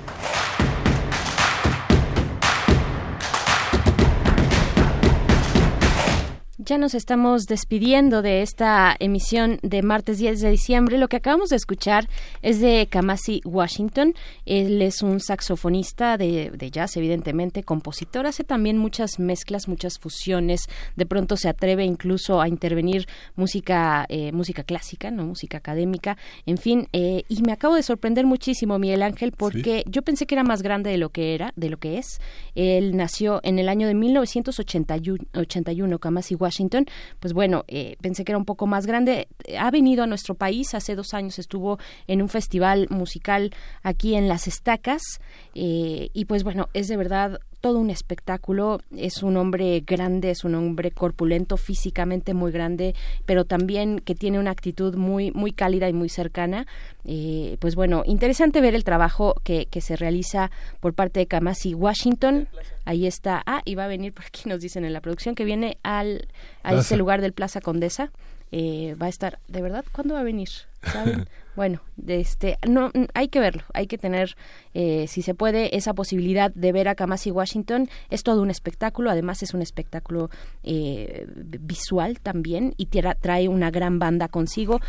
Ya 6.57 6.79
nos 6.79 6.95
estamos 6.95 7.47
despidiendo 7.47 8.23
de 8.23 8.41
esta 8.41 8.95
emisión 9.01 9.59
de 9.63 9.83
martes 9.83 10.19
10 10.19 10.41
de 10.41 10.51
diciembre. 10.51 10.97
Lo 10.97 11.09
que 11.09 11.17
acabamos 11.17 11.51
de 11.51 11.57
escuchar 11.57 12.09
es 12.43 12.61
de 12.61 12.87
Kamasi 12.89 13.41
Washington. 13.45 14.15
Él 14.47 14.81
es 14.83 15.03
un 15.03 15.21
saxofonista 15.21 16.17
de, 16.17 16.71
jazz, 16.71 16.97
evidentemente, 16.97 17.65
compositor. 17.65 18.27
Hace 18.27 18.45
también 18.45 18.79
muchas 18.79 19.19
mezclas, 19.19 19.67
muchas 19.67 19.99
fusiones. 19.99 20.69
De 20.97 21.07
pronto 21.07 21.37
se 21.37 21.49
atreve 21.49 21.85
incluso 21.85 22.41
a 22.41 22.49
intervenir 22.49 23.07
música, 23.35 24.07
eh, 24.09 24.31
música 24.33 24.63
clásica, 24.63 25.11
no 25.11 25.25
música 25.25 25.59
académica. 25.59 26.17
En 26.47 26.59
fin, 26.59 26.89
eh, 26.93 27.25
y 27.29 27.43
me 27.43 27.53
acabo 27.53 27.75
de 27.75 27.83
sorprender 27.83 28.27
muchísimo, 28.27 28.79
Miguel 28.79 29.03
Ángel, 29.03 29.33
porque 29.33 29.85
yo 29.87 30.03
pensé 30.03 30.27
que 30.27 30.35
era 30.35 30.45
más 30.45 30.63
grande 30.63 30.91
de 30.91 30.99
lo 30.99 31.09
que 31.09 31.35
era, 31.35 31.53
de 31.57 31.71
lo 31.71 31.79
que 31.79 31.99
es. 31.99 32.21
Él 32.55 32.97
nació 32.97 33.41
en 33.43 33.59
el 33.59 33.69
año 33.69 33.89
de 33.89 33.95
1981, 33.95 35.99
Kamasi 35.99 36.35
Washington 36.35 36.53
Washington, 36.53 36.87
pues 37.19 37.33
bueno, 37.33 37.65
eh, 37.67 37.97
pensé 38.03 38.25
que 38.25 38.33
era 38.33 38.39
un 38.39 38.45
poco 38.45 38.67
más 38.67 38.87
grande. 38.87 39.29
Ha 39.59 39.71
venido 39.71 40.05
a 40.05 40.07
nuestro 40.07 40.35
país, 40.35 40.75
hace 40.75 40.95
dos 40.95 41.15
años 41.15 41.39
estuvo 41.39 41.79
en 42.07 42.21
un 42.21 42.29
festival 42.33 42.89
musical 42.91 43.55
aquí 43.83 44.17
en 44.17 44.27
Las 44.27 44.49
Estacas 44.49 45.03
eh, 45.55 46.11
y 46.13 46.25
pues 46.25 46.43
bueno, 46.43 46.69
es 46.75 46.89
de 46.89 46.97
verdad 46.97 47.39
todo 47.63 47.79
un 47.79 47.89
espectáculo. 47.89 48.81
Es 48.95 49.23
un 49.23 49.39
hombre 49.39 49.83
grande, 49.87 50.31
es 50.31 50.45
un 50.45 50.55
hombre 50.55 50.91
corpulento, 50.91 51.57
físicamente 51.57 52.35
muy 52.35 52.53
grande, 52.53 52.95
pero 53.25 53.47
también 53.47 54.01
que 54.01 54.15
tiene 54.15 54.39
una 54.39 54.51
actitud 54.51 54.97
muy, 54.97 55.31
muy 55.31 55.53
cálida 55.53 55.89
y 55.89 55.93
muy 55.95 56.11
cercana. 56.11 56.67
Eh, 57.07 57.57
pues 57.61 57.75
bueno, 57.75 58.03
interesante 58.05 58.61
ver 58.61 58.75
el 58.75 58.85
trabajo 58.85 59.35
que, 59.45 59.67
que 59.67 59.81
se 59.81 59.97
realiza 59.97 60.51
por 60.81 60.93
parte 60.93 61.21
de 61.21 61.27
Kamasi 61.27 61.73
Washington. 61.73 62.49
Ahí 62.85 63.07
está. 63.07 63.43
Ah, 63.47 63.63
y 63.65 63.77
va 63.77 63.85
a 63.85 63.89
venir 63.89 64.13
por 64.13 64.27
aquí, 64.27 64.49
nos 64.49 64.61
dicen 64.61 64.85
en 64.85 64.93
la 64.93 65.01
producción, 65.01 65.37
que 65.37 65.45
viene 65.45 65.79
al, 65.85 66.27
a 66.65 66.75
ese 66.75 66.97
lugar 66.97 67.23
del 67.23 67.33
Plaza 67.33 67.61
Condesa. 67.61 68.11
Eh, 68.51 68.97
va 69.01 69.07
a 69.07 69.09
estar, 69.09 69.39
¿de 69.49 69.63
verdad? 69.63 69.85
¿Cuándo 69.93 70.15
va 70.15 70.21
a 70.21 70.25
venir? 70.25 70.51
¿Saben? 70.83 71.27
bueno, 71.55 71.81
este, 72.07 72.59
no, 72.67 72.91
hay 73.15 73.29
que 73.29 73.41
verlo, 73.41 73.63
hay 73.75 73.87
que 73.87 73.99
tener, 73.99 74.37
eh, 74.75 75.07
si 75.09 75.23
se 75.23 75.35
puede, 75.35 75.77
esa 75.77 75.95
posibilidad 75.95 76.51
de 76.55 76.73
ver 76.73 76.89
a 76.89 76.95
Kamasi 76.95 77.31
Washington. 77.31 77.89
Es 78.11 78.23
todo 78.23 78.43
un 78.43 78.51
espectáculo, 78.51 79.11
además 79.11 79.43
es 79.43 79.55
un 79.55 79.63
espectáculo 79.63 80.31
eh, 80.63 81.27
visual 81.61 82.21
también 82.21 82.75
y 82.77 82.87
trae 82.87 83.49
una 83.49 83.71
gran 83.71 83.99
banda 83.99 84.29
consigo. 84.29 84.81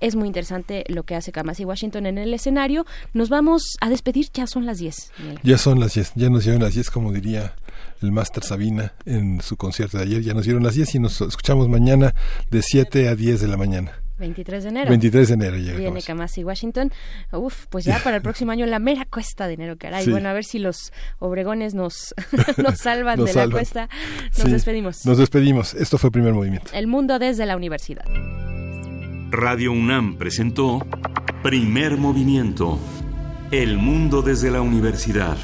Es 0.00 0.16
muy 0.16 0.26
interesante 0.26 0.84
lo 0.88 1.04
que 1.04 1.14
hace 1.14 1.30
Kamasi 1.30 1.64
Washington 1.64 2.06
en 2.06 2.18
el 2.18 2.34
escenario. 2.34 2.84
Nos 3.14 3.28
vamos 3.28 3.76
a 3.80 3.88
despedir, 3.88 4.26
ya 4.34 4.48
son 4.48 4.66
las 4.66 4.78
10. 4.78 5.12
Ya 5.44 5.58
son 5.58 5.78
las 5.78 5.94
10, 5.94 6.14
ya 6.16 6.28
nos 6.28 6.42
dieron 6.42 6.60
las 6.60 6.74
10, 6.74 6.90
como 6.90 7.12
diría 7.12 7.54
el 8.00 8.10
Máster 8.10 8.42
Sabina 8.42 8.94
en 9.06 9.40
su 9.40 9.56
concierto 9.56 9.98
de 9.98 10.04
ayer. 10.04 10.22
Ya 10.22 10.34
nos 10.34 10.44
dieron 10.44 10.64
las 10.64 10.74
10 10.74 10.96
y 10.96 10.98
nos 10.98 11.20
escuchamos 11.20 11.68
mañana 11.68 12.14
de 12.50 12.62
7 12.62 13.08
a 13.08 13.14
10 13.14 13.42
de 13.42 13.46
la 13.48 13.56
mañana. 13.56 14.01
23 14.22 14.62
de 14.62 14.68
enero. 14.70 14.88
23 14.88 15.28
de 15.28 15.34
enero 15.34 15.56
llega. 15.58 15.78
Viene 15.78 16.00
Kamasi 16.00 16.44
Washington. 16.44 16.90
Uf, 17.32 17.66
pues 17.68 17.84
ya 17.84 17.98
para 18.02 18.16
el 18.16 18.22
próximo 18.22 18.52
año 18.52 18.64
la 18.66 18.78
mera 18.78 19.04
cuesta 19.04 19.46
de 19.46 19.54
enero, 19.54 19.76
caray. 19.76 20.08
Bueno, 20.08 20.28
a 20.28 20.32
ver 20.32 20.44
si 20.44 20.58
los 20.58 20.92
obregones 21.18 21.74
nos, 21.74 22.14
nos 22.56 22.78
salvan 22.78 23.22
de 23.24 23.34
la 23.34 23.48
cuesta. 23.50 23.88
Nos 24.38 24.50
despedimos. 24.50 25.04
Nos 25.04 25.18
despedimos. 25.18 25.74
Esto 25.74 25.98
fue 25.98 26.10
Primer 26.10 26.32
Movimiento. 26.32 26.72
El 26.72 26.86
mundo 26.86 27.18
desde 27.18 27.44
la 27.44 27.56
universidad. 27.56 28.04
Radio 29.30 29.72
UNAM 29.72 30.16
presentó 30.16 30.86
Primer 31.42 31.96
Movimiento. 31.96 32.78
El 33.50 33.76
mundo 33.76 34.22
desde 34.22 34.50
la 34.50 34.60
universidad. 34.60 35.36